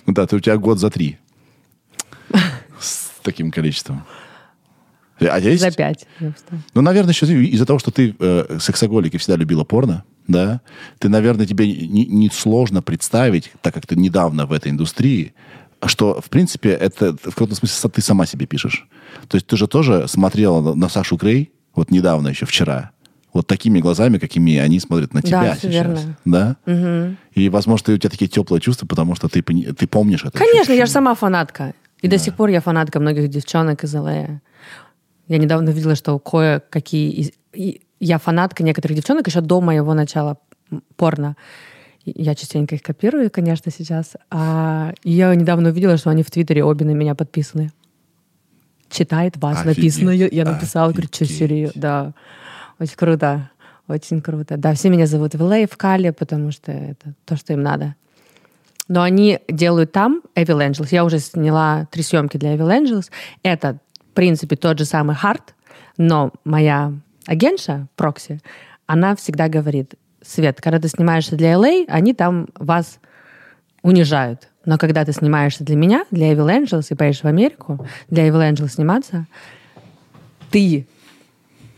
Ну 0.06 0.14
да, 0.14 0.28
ты 0.28 0.36
у 0.36 0.40
тебя 0.40 0.58
год 0.58 0.80
за 0.80 0.90
три. 0.90 1.18
С 2.80 3.12
таким 3.22 3.52
количеством. 3.52 4.04
А 5.20 5.40
есть? 5.40 5.62
За 5.62 5.72
пять. 5.72 6.06
Ну, 6.74 6.82
наверное, 6.82 7.14
еще 7.14 7.26
из-за 7.26 7.66
того, 7.66 7.80
что 7.80 7.92
ты 7.92 8.16
э, 8.20 8.58
сексоголик 8.60 9.14
и 9.14 9.18
всегда 9.18 9.38
любила 9.38 9.64
порно, 9.64 10.04
да, 10.28 10.62
ты, 11.00 11.10
наверное, 11.10 11.46
тебе 11.46 11.68
не, 11.68 12.06
не 12.06 12.30
сложно 12.30 12.82
представить, 12.82 13.52
так 13.62 13.74
как 13.74 13.86
ты 13.86 13.96
недавно 13.96 14.46
в 14.46 14.54
этой 14.54 14.72
индустрии, 14.72 15.34
что, 15.88 16.22
в 16.22 16.30
принципе, 16.30 16.70
это 16.72 17.14
в 17.14 17.32
каком-то 17.32 17.56
смысле 17.56 17.90
ты 17.90 18.02
сама 18.02 18.26
себе 18.26 18.46
пишешь. 18.46 18.88
То 19.28 19.36
есть 19.36 19.48
ты 19.48 19.58
же 19.58 19.68
тоже 19.68 20.08
смотрела 20.08 20.62
на, 20.62 20.74
на 20.76 20.90
Сашу 20.90 21.16
Грей, 21.18 21.52
вот 21.76 21.92
недавно 21.92 22.28
еще, 22.30 22.46
вчера, 22.46 22.92
вот 23.34 23.48
такими 23.48 23.80
глазами, 23.80 24.18
какими 24.20 24.58
они 24.58 24.80
смотрят 24.80 25.14
на 25.14 25.22
Да, 25.22 25.28
тебя 25.28 25.54
всё 25.56 25.62
сейчас. 25.62 25.74
верно. 25.74 26.18
Да? 26.26 27.16
И, 27.34 27.50
возможно, 27.50 27.94
у 27.94 27.98
тебя 27.98 28.10
такие 28.10 28.28
теплые 28.30 28.62
чувства, 28.62 28.86
потому 28.86 29.16
что 29.16 29.28
ты, 29.28 29.42
ты 29.42 29.88
помнишь 29.88 30.24
это. 30.24 30.38
Конечно, 30.38 30.54
я 30.56 30.62
ощущение. 30.62 30.86
же 30.86 30.92
сама 30.92 31.16
фанатка. 31.16 31.74
И 32.02 32.08
до 32.08 32.18
сих 32.18 32.36
пор 32.36 32.50
я 32.50 32.62
фанатка 32.62 33.00
многих 33.00 33.30
девчонок 33.30 33.84
из 33.84 33.94
ЛА. 33.94 34.42
Я 35.28 35.38
недавно 35.38 35.70
видела, 35.70 35.96
что 35.96 36.20
кое-какие... 36.20 37.34
Я 38.00 38.18
фанатка 38.20 38.62
некоторых 38.64 38.98
девчонок 38.98 39.26
еще 39.28 39.40
до 39.42 39.62
моего 39.62 39.94
начала 39.94 40.38
порно. 40.98 41.36
Я 42.06 42.36
частенько 42.36 42.76
их 42.76 42.82
копирую, 42.82 43.32
конечно, 43.32 43.72
сейчас. 43.72 44.14
А 44.30 44.94
я 45.04 45.34
недавно 45.36 45.70
увидела, 45.70 45.98
что 45.98 46.10
они 46.10 46.24
в 46.24 46.32
Твиттере 46.32 46.64
обе 46.64 46.86
на 46.86 46.92
меня 46.92 47.16
подписаны. 47.16 47.72
Читает 48.90 49.38
вас, 49.38 49.60
Офигеть, 49.62 49.78
написано. 49.78 50.10
Я, 50.12 50.46
написала, 50.46 50.92
говорю, 50.92 51.08
что 51.08 51.24
офигеть. 51.24 51.40
серьезно? 51.40 51.82
Да, 51.82 52.14
очень 52.80 52.96
круто. 52.96 53.50
Очень 53.88 54.22
круто. 54.22 54.58
Да, 54.58 54.74
все 54.74 54.90
меня 54.90 55.08
зовут 55.08 55.34
в 55.34 55.42
LA, 55.42 55.68
в 55.70 55.78
Кале, 55.78 56.14
потому 56.14 56.52
что 56.52 56.72
это 56.72 57.14
то, 57.26 57.36
что 57.36 57.54
им 57.54 57.62
надо. 57.62 57.96
Но 58.88 59.02
они 59.02 59.40
делают 59.48 59.92
там 59.92 60.22
Evil 60.36 60.60
Angels. 60.70 60.90
Я 60.92 61.06
уже 61.06 61.20
сняла 61.20 61.88
три 61.92 62.04
съемки 62.04 62.38
для 62.38 62.56
Evil 62.56 62.70
Angels. 62.70 63.10
Это, 63.42 63.80
в 64.00 64.14
принципе, 64.14 64.56
тот 64.56 64.78
же 64.78 64.86
самый 64.86 65.16
хард, 65.16 65.56
но 65.98 66.32
моя 66.44 66.94
агентша, 67.26 67.88
Прокси, 67.96 68.42
она 68.86 69.16
всегда 69.16 69.48
говорит, 69.48 69.96
Свет, 70.26 70.62
когда 70.62 70.80
ты 70.80 70.88
снимаешься 70.88 71.36
для 71.36 71.54
LA, 71.54 71.86
они 71.88 72.14
там 72.14 72.48
вас 72.56 73.00
унижают. 73.82 74.48
Но 74.66 74.78
когда 74.78 75.04
ты 75.04 75.12
снимаешься 75.12 75.64
для 75.64 75.76
меня, 75.76 76.06
для 76.10 76.32
Evil 76.32 76.48
Angels, 76.48 76.88
и 76.90 76.96
поедешь 76.96 77.22
в 77.22 77.26
Америку, 77.26 77.86
для 78.10 78.28
Evil 78.28 78.50
Angels 78.50 78.70
сниматься, 78.70 79.28
ты 80.52 80.88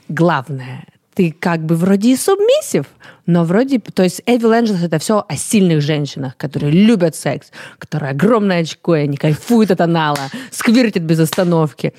главное, 0.07 0.85
ты 1.15 1.31
как 1.31 1.61
бы 1.65 1.75
вроде 1.75 2.13
и 2.13 2.15
субмиссив, 2.15 2.85
но 3.25 3.43
вроде... 3.43 3.79
То 3.79 4.03
есть 4.03 4.21
Evil 4.25 4.61
Angels— 4.61 4.85
это 4.85 4.99
все 4.99 5.25
о 5.27 5.35
сильных 5.35 5.81
женщинах, 5.81 6.37
которые 6.37 6.71
любят 6.71 7.15
секс, 7.15 7.51
которые 7.79 8.11
огромное 8.11 8.61
очко, 8.61 8.95
и 8.95 9.03
они 9.03 9.17
кайфуют 9.17 9.71
от 9.71 9.81
анала, 9.81 10.29
сквиртят 10.51 11.03
без 11.03 11.19
остановки. 11.19 11.93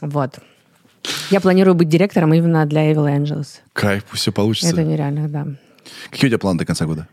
Вот. 0.00 0.38
Я 1.30 1.40
планирую 1.40 1.74
быть 1.74 1.88
директором 1.88 2.32
именно 2.34 2.64
для 2.66 2.90
Evil 2.90 3.06
Angels. 3.06 3.60
Кайф, 3.72 4.04
пусть 4.04 4.22
все 4.22 4.32
получится. 4.32 4.72
Это 4.72 4.82
нереально, 4.82 5.28
да. 5.28 5.46
Какие 6.10 6.28
у 6.28 6.30
тебя 6.30 6.38
планы 6.38 6.58
до 6.58 6.64
конца 6.66 6.86
года? 6.86 7.08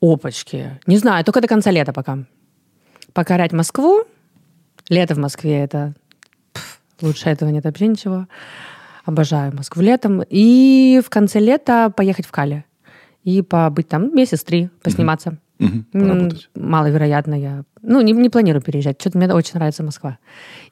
Опачки. 0.00 0.80
Не 0.86 0.98
знаю, 0.98 1.24
только 1.24 1.40
до 1.40 1.48
конца 1.48 1.70
лета 1.70 1.92
пока. 1.92 2.18
Покорять 3.12 3.52
Москву. 3.52 4.04
Лето 4.88 5.14
в 5.14 5.18
Москве 5.18 5.60
это... 5.60 5.94
пф, 6.52 6.80
лучше 7.00 7.30
этого 7.30 7.48
нет 7.48 7.64
вообще 7.64 7.86
ничего. 7.86 8.26
Обожаю 9.04 9.54
Москву 9.54 9.82
летом. 9.82 10.22
И 10.28 11.00
в 11.04 11.10
конце 11.10 11.38
лета 11.40 11.92
поехать 11.94 12.26
в 12.26 12.30
Кали. 12.30 12.64
И 13.22 13.40
побыть 13.40 13.88
там 13.88 14.14
месяц 14.14 14.42
три, 14.44 14.68
посниматься. 14.82 15.38
М, 15.58 15.86
поработать. 15.92 16.50
Маловероятно, 16.54 17.34
я... 17.34 17.64
Ну, 17.80 18.00
не, 18.00 18.12
не 18.12 18.28
планирую 18.28 18.62
переезжать. 18.62 19.00
Что-то 19.00 19.16
мне 19.18 19.32
очень 19.32 19.54
нравится 19.54 19.82
Москва. 19.82 20.18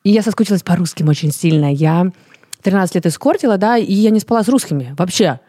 И 0.03 0.11
я 0.11 0.23
соскучилась 0.23 0.63
по 0.63 0.77
русским 0.77 1.09
очень 1.09 1.33
сильно. 1.33 1.73
Я 1.73 2.11
13 2.63 2.95
лет 2.97 3.07
искортила, 3.07 3.57
да, 3.59 3.77
и 3.77 3.93
я 3.93 4.11
не 4.11 4.21
спала 4.21 4.43
с 4.43 4.49
русскими 4.49 4.95
вообще. 4.99 5.41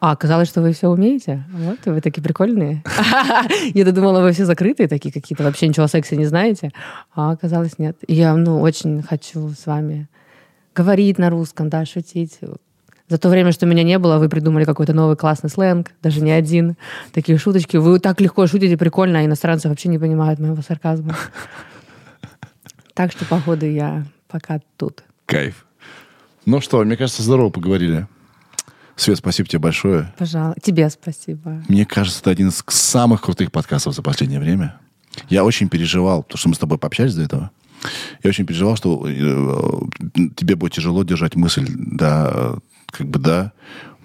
А 0.00 0.12
оказалось, 0.12 0.48
что 0.48 0.62
вы 0.62 0.72
все 0.72 0.88
умеете. 0.88 1.44
Вот, 1.52 1.78
вы 1.86 2.00
такие 2.00 2.22
прикольные. 2.22 2.84
Я 3.74 3.90
думала, 3.90 4.20
вы 4.20 4.32
все 4.32 4.44
закрытые 4.44 4.88
такие 4.88 5.12
какие-то, 5.12 5.42
вообще 5.42 5.66
ничего 5.66 5.86
о 5.86 5.88
сексе 5.88 6.16
не 6.16 6.26
знаете. 6.26 6.70
А 7.14 7.32
оказалось, 7.32 7.78
нет. 7.78 7.96
Я, 8.06 8.36
ну, 8.36 8.60
очень 8.60 9.02
хочу 9.02 9.48
с 9.50 9.66
вами 9.66 10.08
говорить 10.74 11.18
на 11.18 11.30
русском, 11.30 11.68
да, 11.68 11.84
шутить. 11.84 12.38
За 13.08 13.18
то 13.18 13.28
время, 13.28 13.50
что 13.50 13.66
меня 13.66 13.82
не 13.82 13.98
было, 13.98 14.18
вы 14.18 14.28
придумали 14.28 14.64
какой-то 14.64 14.92
новый 14.92 15.16
классный 15.16 15.50
сленг, 15.50 15.90
даже 16.00 16.20
не 16.20 16.30
один. 16.30 16.76
Такие 17.12 17.36
шуточки. 17.36 17.76
Вы 17.76 17.98
так 17.98 18.20
легко 18.20 18.46
шутите, 18.46 18.76
прикольно, 18.76 19.18
а 19.18 19.24
иностранцы 19.24 19.68
вообще 19.68 19.88
не 19.88 19.98
понимают 19.98 20.38
моего 20.38 20.62
сарказма. 20.62 21.16
Так 22.94 23.12
что, 23.12 23.24
походу, 23.24 23.66
я 23.66 24.04
пока 24.28 24.60
тут. 24.76 25.02
Кайф. 25.26 25.66
Ну 26.46 26.60
что, 26.60 26.84
мне 26.84 26.96
кажется, 26.96 27.22
здорово 27.22 27.50
поговорили. 27.50 28.06
Свет, 28.98 29.16
спасибо 29.16 29.48
тебе 29.48 29.60
большое. 29.60 30.12
Пожалуйста. 30.18 30.60
Тебе 30.60 30.90
спасибо. 30.90 31.62
Мне 31.68 31.86
кажется, 31.86 32.20
это 32.20 32.30
один 32.30 32.48
из 32.48 32.64
самых 32.66 33.22
крутых 33.22 33.52
подкастов 33.52 33.94
за 33.94 34.02
последнее 34.02 34.40
время. 34.40 34.76
Я 35.28 35.44
очень 35.44 35.68
переживал, 35.68 36.24
потому 36.24 36.38
что 36.38 36.48
мы 36.48 36.54
с 36.56 36.58
тобой 36.58 36.78
пообщались 36.78 37.14
до 37.14 37.22
этого. 37.22 37.50
Я 38.24 38.30
очень 38.30 38.44
переживал, 38.44 38.76
что 38.76 39.06
э, 39.06 40.18
тебе 40.34 40.56
будет 40.56 40.72
тяжело 40.72 41.04
держать 41.04 41.36
мысль, 41.36 41.66
да, 41.68 42.56
как 42.86 43.06
бы, 43.06 43.20
да. 43.20 43.52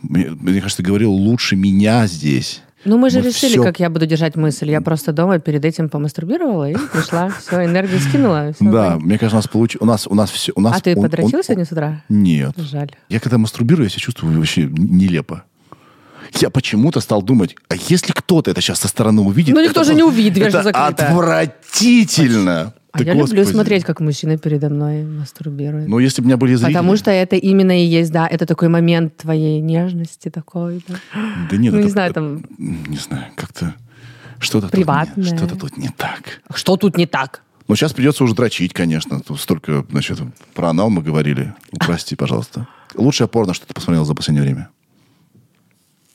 Мне, 0.03 0.29
мне 0.29 0.61
кажется, 0.61 0.83
ты 0.83 0.87
говорил 0.87 1.11
лучше 1.11 1.55
меня 1.55 2.05
здесь. 2.05 2.61
Ну, 2.85 2.97
мы 2.97 3.09
же 3.09 3.19
Мы 3.19 3.27
решили, 3.27 3.51
всё- 3.53 3.63
как 3.63 3.79
я 3.79 3.89
буду 3.89 4.05
держать 4.05 4.35
мысль. 4.35 4.69
Я 4.69 4.81
просто 4.81 5.13
дома 5.13 5.39
перед 5.39 5.63
этим 5.63 5.87
помастурбировала 5.89 6.69
и 6.69 6.75
пришла. 6.91 7.29
Все, 7.29 7.63
энергию 7.65 7.99
скинула. 7.99 8.51
всё, 8.53 8.71
Да, 8.71 8.97
мне 8.99 9.17
кажется, 9.17 9.37
у 9.37 9.39
нас 9.39 9.47
получилось... 9.47 9.81
У 9.81 9.85
нас, 9.85 10.07
у 10.07 10.15
нас 10.15 10.29
все... 10.31 10.51
У 10.55 10.61
нас, 10.61 10.77
А 10.77 10.81
ты 10.81 10.95
он- 10.95 11.03
подрочил 11.03 11.37
он- 11.37 11.43
сегодня 11.43 11.65
с 11.65 11.71
утра? 11.71 12.03
Нет. 12.09 12.53
Жаль. 12.57 12.91
Я 13.09 13.19
когда 13.19 13.37
мастурбирую, 13.37 13.85
я 13.85 13.89
себя 13.89 14.01
чувствую 14.01 14.37
вообще 14.37 14.63
нелепо. 14.63 15.43
Я 16.39 16.49
почему-то 16.49 16.99
стал 16.99 17.21
думать, 17.21 17.55
а 17.69 17.75
если 17.75 18.11
кто-то 18.11 18.49
это 18.51 18.59
сейчас 18.59 18.79
со 18.79 18.87
стороны 18.87 19.21
увидит... 19.21 19.53
Ну, 19.55 19.61
никто 19.63 19.81
это 19.81 19.89
же 19.91 19.95
не 19.95 20.03
увидит, 20.03 20.33
дверь 20.33 20.47
это 20.49 20.63
закрыта. 20.63 20.87
отвратительно. 21.07 22.73
А 22.93 22.99
Да 22.99 23.03
я 23.05 23.13
люблю 23.13 23.25
господи. 23.35 23.51
смотреть, 23.51 23.83
как 23.85 23.99
мужчина 24.01 24.37
передо 24.37 24.69
мной 24.69 25.03
мастурбирует. 25.03 25.87
Ну, 25.87 25.97
если 25.97 26.21
бы 26.21 26.25
у 26.25 26.27
меня 26.27 26.37
были 26.37 26.53
зрители... 26.53 26.73
Потому 26.73 26.95
что 26.95 27.09
это 27.09 27.35
именно 27.35 27.71
и 27.81 27.85
есть, 27.85 28.11
да, 28.11 28.27
это 28.27 28.45
такой 28.45 28.69
момент 28.69 29.17
твоей 29.17 29.61
нежности 29.61 30.29
такой. 30.29 30.83
да. 30.87 30.95
Да 31.49 31.57
нет, 31.57 31.73
ну, 31.73 31.79
это- 31.79 31.87
не 31.87 31.91
знаю, 31.91 32.13
там- 32.13 32.45
Не 32.59 32.97
знаю, 32.97 33.25
как-то... 33.35 33.73
Что-то 34.37 34.67
Приватное. 34.67 35.23
Тут 35.25 35.31
не, 35.31 35.37
что-то 35.37 35.55
тут 35.57 35.77
не 35.77 35.89
так. 35.89 36.41
Что 36.53 36.77
тут 36.77 36.97
не 36.97 37.07
так? 37.07 37.41
Ну, 37.67 37.75
сейчас 37.75 37.93
придется 37.93 38.25
уже 38.25 38.35
дрочить, 38.35 38.73
конечно. 38.73 39.21
Тут 39.21 39.39
столько, 39.39 39.85
значит, 39.89 40.19
про 40.53 40.69
анал 40.69 40.89
мы 40.89 41.01
говорили. 41.01 41.53
Прости, 41.79 42.15
пожалуйста. 42.15 42.67
Лучшее 42.93 43.27
порно, 43.27 43.53
что 43.55 43.65
ты 43.65 43.73
посмотрел 43.73 44.05
за 44.05 44.13
последнее 44.13 44.43
время? 44.43 44.69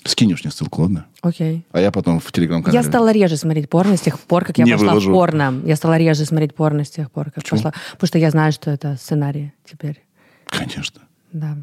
Скинешь 0.09 0.43
мне 0.43 0.51
ссылку, 0.51 0.83
ладно? 0.83 1.07
Окей. 1.21 1.67
А 1.71 1.81
я 1.81 1.91
потом 1.93 2.19
в 2.19 2.33
телеграм-канале. 2.33 2.79
Я 2.83 2.83
стала 2.89 3.13
реже 3.13 3.37
смотреть 3.37 3.69
порно 3.69 3.97
с 3.97 4.01
тех 4.01 4.19
пор, 4.19 4.45
как 4.45 4.57
я 4.57 4.65
Не 4.65 4.73
пошла 4.73 4.89
выложу. 4.91 5.11
в 5.11 5.13
порно. 5.15 5.61
Я 5.67 5.77
стала 5.77 5.99
реже 5.99 6.25
смотреть 6.25 6.55
порно 6.55 6.85
с 6.85 6.91
тех 6.91 7.11
пор, 7.11 7.27
как 7.27 7.45
Почему? 7.45 7.59
пошла. 7.59 7.75
Потому 7.93 8.09
что 8.09 8.19
я 8.19 8.31
знаю, 8.31 8.53
что 8.53 8.71
это 8.71 8.97
сценарий 8.97 9.53
теперь. 9.71 10.03
Конечно. 10.47 11.03
Да. 11.33 11.57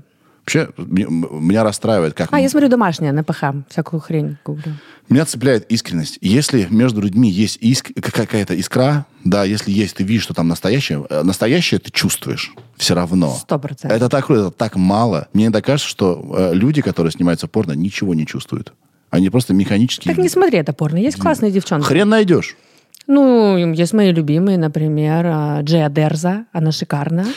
Вообще, 0.46 0.70
меня 0.78 1.64
расстраивает, 1.64 2.14
как... 2.14 2.32
А, 2.32 2.40
я 2.40 2.48
смотрю 2.50 2.70
домашнее 2.70 3.12
на 3.12 3.24
ПХ, 3.24 3.46
всякую 3.68 4.00
хрень 4.00 4.38
гуглю. 4.46 4.76
Меня 5.10 5.26
цепляет 5.26 5.66
искренность. 5.72 6.20
Если 6.22 6.68
между 6.70 7.02
людьми 7.02 7.30
есть 7.32 7.58
иск- 7.62 8.00
какая-то 8.00 8.54
искра, 8.54 9.08
да, 9.24 9.44
если 9.44 9.72
есть, 9.72 9.96
ты 9.96 10.04
видишь, 10.04 10.22
что 10.22 10.36
там 10.36 10.48
настоящее, 10.48 11.04
э, 11.10 11.24
настоящее 11.24 11.80
ты 11.80 11.90
чувствуешь 11.90 12.54
все 12.78 12.94
равно. 12.94 13.34
Сто 13.34 13.58
процентов. 13.58 13.98
Это 13.98 14.08
так, 14.08 14.28
круто, 14.28 14.42
это 14.48 14.52
так 14.52 14.76
мало. 14.76 15.28
Мне 15.34 15.46
иногда 15.46 15.64
кажется, 15.64 15.90
что 15.90 16.36
э, 16.38 16.54
люди, 16.54 16.84
которые 16.84 17.12
снимаются 17.12 17.48
в 17.48 17.50
порно, 17.52 17.72
ничего 17.72 18.14
не 18.14 18.28
чувствуют. 18.28 18.74
Они 19.10 19.32
просто 19.32 19.54
механически... 19.56 20.08
Так 20.08 20.18
не 20.18 20.30
смотри 20.30 20.60
это 20.60 20.74
порно. 20.74 20.98
Есть 20.98 21.18
классные 21.18 21.52
девчонки. 21.52 21.86
Хрен 21.88 22.08
найдешь. 22.10 22.56
Ну, 23.08 23.58
есть 23.74 23.94
мои 23.94 24.12
любимые, 24.12 24.58
например, 24.58 25.26
а, 25.28 25.62
Джея 25.62 25.90
Дерза. 25.90 26.46
Она 26.52 26.72
шикарная. 26.72 27.28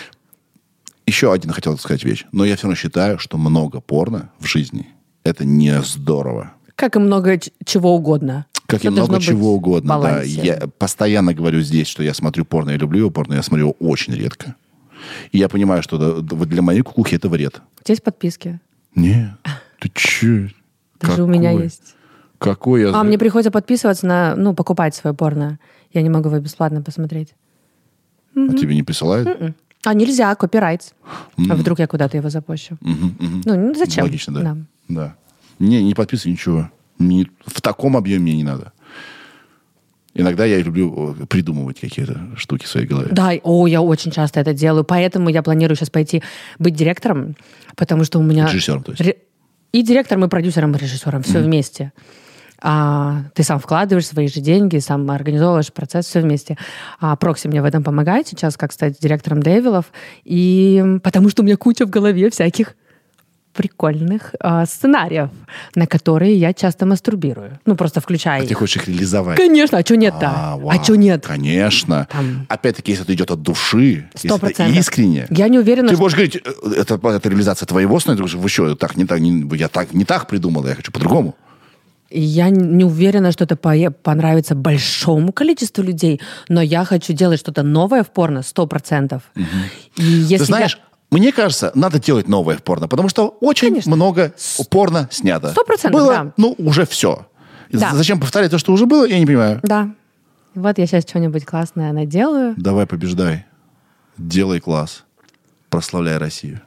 Еще 1.08 1.32
один 1.32 1.52
хотел 1.52 1.78
сказать 1.78 2.04
вещь. 2.04 2.26
Но 2.32 2.44
я 2.44 2.54
все 2.54 2.64
равно 2.64 2.76
считаю, 2.76 3.18
что 3.18 3.38
много 3.38 3.80
порно 3.80 4.30
в 4.38 4.46
жизни 4.46 4.88
это 5.24 5.46
не 5.46 5.80
здорово. 5.82 6.52
Как 6.74 6.96
и 6.96 6.98
много 6.98 7.40
чего 7.64 7.94
угодно. 7.94 8.44
Как 8.66 8.80
и 8.80 8.88
Всё 8.88 8.90
должно 8.90 9.14
много 9.14 9.24
чего 9.24 9.54
угодно. 9.54 10.00
Да. 10.02 10.22
Я 10.22 10.68
постоянно 10.76 11.32
говорю 11.32 11.62
здесь, 11.62 11.86
что 11.86 12.02
я 12.02 12.12
смотрю 12.12 12.44
порно, 12.44 12.72
я 12.72 12.76
люблю 12.76 12.98
его 12.98 13.10
порно, 13.10 13.34
я 13.34 13.42
смотрю 13.42 13.68
его 13.68 13.76
очень 13.80 14.12
редко. 14.12 14.54
И 15.32 15.38
я 15.38 15.48
понимаю, 15.48 15.82
что 15.82 16.20
для 16.20 16.60
моей 16.60 16.82
кукухи 16.82 17.14
это 17.14 17.30
вред. 17.30 17.62
У 17.80 17.84
тебя 17.84 17.94
есть 17.94 18.02
подписки? 18.02 18.60
Не, 18.94 19.34
ты 19.78 19.90
че? 19.94 20.50
Даже 21.00 21.22
у 21.22 21.26
меня 21.26 21.52
есть. 21.52 21.94
Какой 22.36 22.82
я... 22.82 22.94
А, 22.94 23.02
мне 23.02 23.16
приходится 23.16 23.50
подписываться 23.50 24.06
на, 24.06 24.36
ну, 24.36 24.52
покупать 24.52 24.94
свое 24.94 25.16
порно. 25.16 25.58
Я 25.94 26.02
не 26.02 26.10
могу 26.10 26.28
его 26.28 26.38
бесплатно 26.38 26.82
посмотреть. 26.82 27.34
А 28.36 28.52
тебе 28.52 28.74
не 28.74 28.82
присылают? 28.82 29.54
А 29.88 29.94
нельзя, 29.94 30.34
копирайт. 30.34 30.94
А 31.50 31.54
вдруг 31.54 31.78
я 31.78 31.86
куда-то 31.86 32.18
его 32.18 32.28
запущу? 32.28 32.76
Мгм, 32.82 33.16
мгм. 33.18 33.42
Ну, 33.46 33.56
ну, 33.56 33.74
зачем? 33.74 34.04
Логично, 34.04 34.34
да. 34.34 34.56
Да. 34.88 35.14
Не, 35.58 35.82
не 35.82 35.94
подписывай 35.94 36.32
ничего. 36.32 36.70
Не- 36.98 37.26
в 37.46 37.62
таком 37.62 37.96
объеме 37.96 38.22
мне 38.24 38.36
не 38.36 38.44
надо. 38.44 38.72
Иногда 40.12 40.44
я 40.44 40.60
люблю 40.60 41.16
придумывать 41.26 41.80
какие-то 41.80 42.20
штуки 42.36 42.64
в 42.64 42.68
своей 42.68 42.86
голове. 42.86 43.08
Да, 43.12 43.32
о, 43.42 43.66
я 43.66 43.80
очень 43.80 44.10
часто 44.10 44.40
это 44.40 44.52
делаю. 44.52 44.84
Поэтому 44.84 45.30
я 45.30 45.42
планирую 45.42 45.76
сейчас 45.76 45.88
пойти 45.88 46.22
быть 46.58 46.74
директором, 46.74 47.34
потому 47.74 48.04
что 48.04 48.18
у 48.18 48.22
меня... 48.22 48.46
Режиссером, 48.46 48.82
то 48.82 48.92
есть. 48.92 49.16
И 49.72 49.82
директором, 49.82 50.24
и 50.24 50.28
продюсером, 50.28 50.74
и 50.74 50.78
режиссером. 50.78 51.22
Все 51.22 51.40
вместе. 51.40 51.92
А, 52.60 53.22
ты 53.34 53.42
сам 53.42 53.58
вкладываешь 53.60 54.06
свои 54.06 54.28
же 54.28 54.40
деньги, 54.40 54.78
сам 54.78 55.10
организовываешь 55.10 55.72
процесс, 55.72 56.06
все 56.06 56.20
вместе. 56.20 56.56
А 57.00 57.14
Прокси 57.16 57.46
мне 57.48 57.62
в 57.62 57.64
этом 57.64 57.82
помогает 57.84 58.26
сейчас, 58.28 58.56
как 58.56 58.72
стать 58.72 58.98
директором 59.00 59.42
Девилов. 59.42 59.86
И 60.24 60.82
потому 61.02 61.28
что 61.28 61.42
у 61.42 61.44
меня 61.44 61.56
куча 61.56 61.86
в 61.86 61.90
голове 61.90 62.30
всяких 62.30 62.74
прикольных 63.54 64.34
а, 64.40 64.66
сценариев, 64.66 65.30
на 65.74 65.86
которые 65.88 66.36
я 66.36 66.52
часто 66.52 66.86
мастурбирую. 66.86 67.58
Ну, 67.66 67.74
просто 67.74 68.00
включая 68.00 68.40
А 68.40 68.42
их. 68.42 68.48
ты 68.48 68.54
хочешь 68.54 68.76
их 68.76 68.86
реализовать? 68.88 69.36
Конечно, 69.36 69.78
а 69.78 69.80
что 69.82 69.96
нет-то? 69.96 70.26
А, 70.28 70.52
А, 70.52 70.56
вау. 70.56 70.84
что 70.84 70.96
нет? 70.96 71.26
Конечно. 71.26 72.06
Там. 72.10 72.46
Опять-таки, 72.48 72.92
если 72.92 73.04
это 73.04 73.14
идет 73.14 73.30
от 73.32 73.42
души, 73.42 74.08
если 74.14 74.28
Сто 74.28 74.46
это 74.46 74.66
искренне. 74.68 75.26
Я 75.30 75.48
не 75.48 75.58
уверена, 75.58 75.88
Ты 75.88 75.94
что... 75.94 76.02
можешь 76.02 76.16
говорить, 76.16 76.36
э, 76.36 76.70
это, 76.76 77.00
это 77.02 77.28
реализация 77.28 77.66
твоего 77.66 77.98
сна, 77.98 78.12
ты 78.12 78.18
говоришь, 78.18 78.36
вы 78.36 78.48
что, 78.48 78.76
так, 78.76 78.96
не 78.96 79.06
так, 79.06 79.18
не- 79.18 79.56
я 79.56 79.66
так, 79.68 79.92
не 79.92 80.04
так 80.04 80.28
придумал, 80.28 80.64
я 80.66 80.74
хочу 80.76 80.92
по-другому. 80.92 81.34
Я 82.10 82.48
не 82.48 82.84
уверена, 82.84 83.32
что 83.32 83.44
это 83.44 83.56
понравится 83.56 84.54
большому 84.54 85.32
количеству 85.32 85.82
людей, 85.82 86.20
но 86.48 86.62
я 86.62 86.84
хочу 86.84 87.12
делать 87.12 87.38
что-то 87.40 87.62
новое 87.62 88.02
в 88.02 88.10
порно, 88.10 88.42
сто 88.42 88.66
процентов. 88.66 89.22
Ты 89.94 90.38
знаешь, 90.38 90.78
мне 91.10 91.32
кажется, 91.32 91.70
надо 91.74 91.98
делать 91.98 92.28
новое 92.28 92.56
в 92.56 92.62
порно, 92.62 92.88
потому 92.88 93.08
что 93.08 93.36
очень 93.40 93.68
Конечно. 93.68 93.94
много 93.94 94.32
порно 94.70 95.08
снято. 95.10 95.50
Сто 95.50 95.64
процентов, 95.64 96.00
Было, 96.00 96.12
да. 96.12 96.32
ну, 96.36 96.54
уже 96.58 96.86
все. 96.86 97.26
Да. 97.72 97.90
Зачем 97.94 98.20
повторять 98.20 98.50
то, 98.50 98.58
что 98.58 98.72
уже 98.72 98.86
было, 98.86 99.06
я 99.06 99.18
не 99.18 99.26
понимаю. 99.26 99.60
я... 99.62 99.68
Да. 99.68 99.90
Вот 100.54 100.78
я 100.78 100.86
сейчас 100.86 101.04
что-нибудь 101.04 101.44
классное 101.44 101.92
наделаю. 101.92 102.54
Давай, 102.56 102.86
побеждай. 102.86 103.46
Делай 104.16 104.60
класс. 104.60 105.04
Прославляй 105.68 106.16
Россию. 106.16 106.60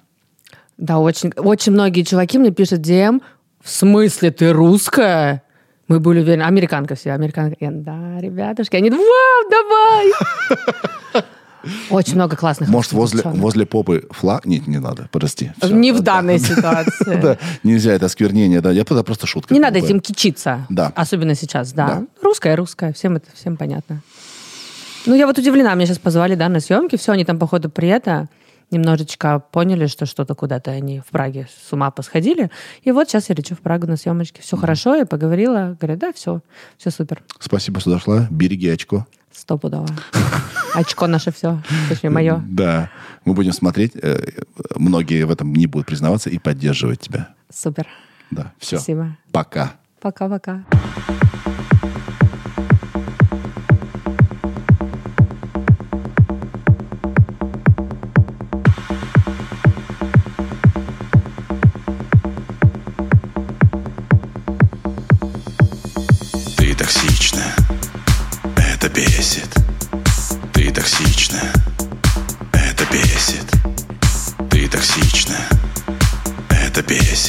Да, 0.78 1.00
очень, 1.00 1.32
очень 1.36 1.74
многие 1.74 2.04
чуваки 2.04 2.40
мне 2.40 2.52
пишут 2.52 2.80
DM, 2.80 3.22
в 3.64 3.70
смысле, 3.70 4.32
ты 4.32 4.52
русская? 4.54 5.44
Мы 5.88 6.00
были 6.00 6.22
уверены, 6.22 6.44
американка 6.44 6.96
все, 6.96 7.12
американка. 7.12 7.58
Я, 7.60 7.72
да, 7.72 8.20
ребятушки, 8.20 8.76
они, 8.76 8.90
вау, 8.90 9.50
давай! 9.50 11.24
Очень 11.92 12.16
много 12.16 12.36
классных 12.36 12.70
Может, 12.70 12.94
возле, 12.94 13.22
возле 13.24 13.66
попы 13.66 14.08
флаг? 14.10 14.46
Нет, 14.46 14.68
не 14.68 14.80
надо, 14.80 15.10
подожди. 15.12 15.52
Всё. 15.62 15.76
Не 15.76 15.92
в 15.92 16.02
данной 16.02 16.40
ситуации. 16.40 17.20
Да, 17.22 17.38
нельзя, 17.64 17.94
это 17.94 18.08
осквернение. 18.08 18.62
Да, 18.62 18.72
я 18.72 18.82
это 18.82 19.04
просто 19.04 19.28
шутка. 19.28 19.54
Не 19.54 19.60
надо 19.60 19.78
этим 19.78 20.00
кичиться. 20.00 20.66
Да. 20.70 20.92
Особенно 20.96 21.36
сейчас, 21.36 21.74
да. 21.74 21.88
Да. 21.88 22.04
Русская, 22.22 22.56
русская. 22.56 22.94
Всем 22.94 23.18
это 23.18 23.28
всем 23.36 23.58
понятно. 23.58 24.02
Ну, 25.06 25.16
я 25.16 25.28
вот 25.28 25.38
удивлена. 25.38 25.74
Меня 25.76 25.86
сейчас 25.88 26.00
позвали, 26.00 26.36
да, 26.36 26.50
на 26.50 26.60
съемки. 26.60 26.96
Все, 26.96 27.12
они 27.12 27.26
там, 27.26 27.38
походу, 27.38 27.70
при 27.70 27.90
это 27.90 28.28
немножечко 28.72 29.40
поняли, 29.40 29.88
что 29.88 30.06
что-то 30.06 30.34
куда-то 30.36 30.72
они 30.72 31.00
в 31.00 31.06
Праге 31.08 31.48
с 31.68 31.72
ума 31.74 31.92
посходили. 31.92 32.50
И 32.84 32.92
вот 32.92 33.10
сейчас 33.10 33.30
я 33.30 33.36
лечу 33.36 33.56
в 33.56 33.60
Прагу 33.60 33.88
на 33.88 33.98
съемочке. 33.98 34.42
Все 34.42 34.58
хорошо, 34.58 34.96
я 34.96 35.06
поговорила. 35.06 35.78
Говорят, 35.80 36.00
да, 36.00 36.14
все, 36.14 36.42
все 36.78 36.90
супер. 36.92 37.22
Спасибо, 37.40 37.80
что 37.80 37.92
дошла. 37.92 38.28
Береги 38.32 38.70
очко. 38.70 39.06
Стопудово. 39.32 39.88
Очко 40.74 41.08
наше 41.08 41.32
все. 41.32 41.62
Точнее, 41.90 42.10
мое. 42.12 42.44
Да. 42.48 42.90
Мы 43.26 43.34
будем 43.34 43.54
смотреть. 43.54 43.92
э, 43.96 44.20
Многие 44.76 45.24
в 45.24 45.32
этом 45.32 45.54
не 45.54 45.68
будут 45.68 45.88
признаваться 45.88 46.30
и 46.30 46.38
поддерживать 46.40 47.00
тебя. 47.02 47.30
Супер. 47.54 47.88
Да, 48.30 48.54
все. 48.60 48.78
Спасибо. 48.78 49.18
Пока. 49.32 49.74
Пока-пока. 50.02 50.64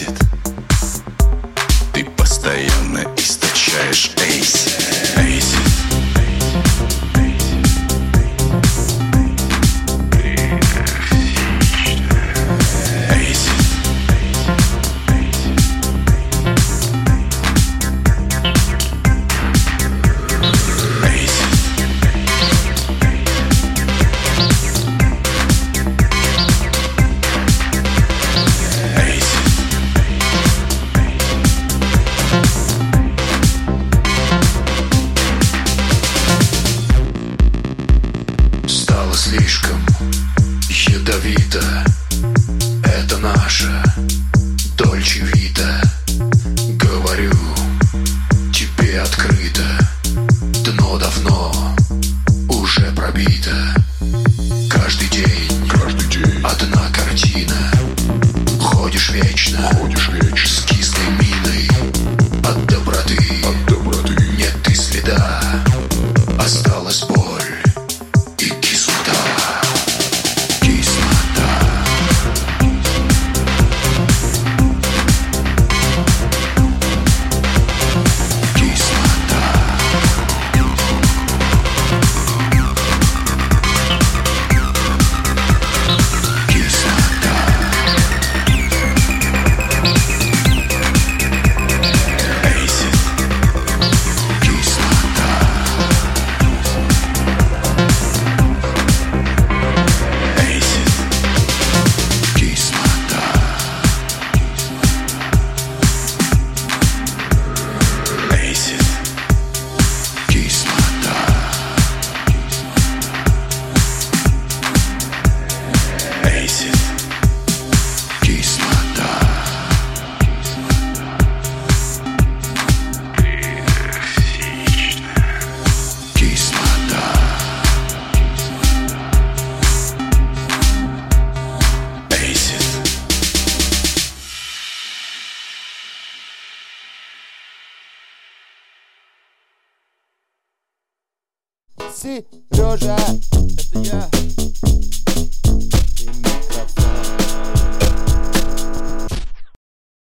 Это 0.01 0.32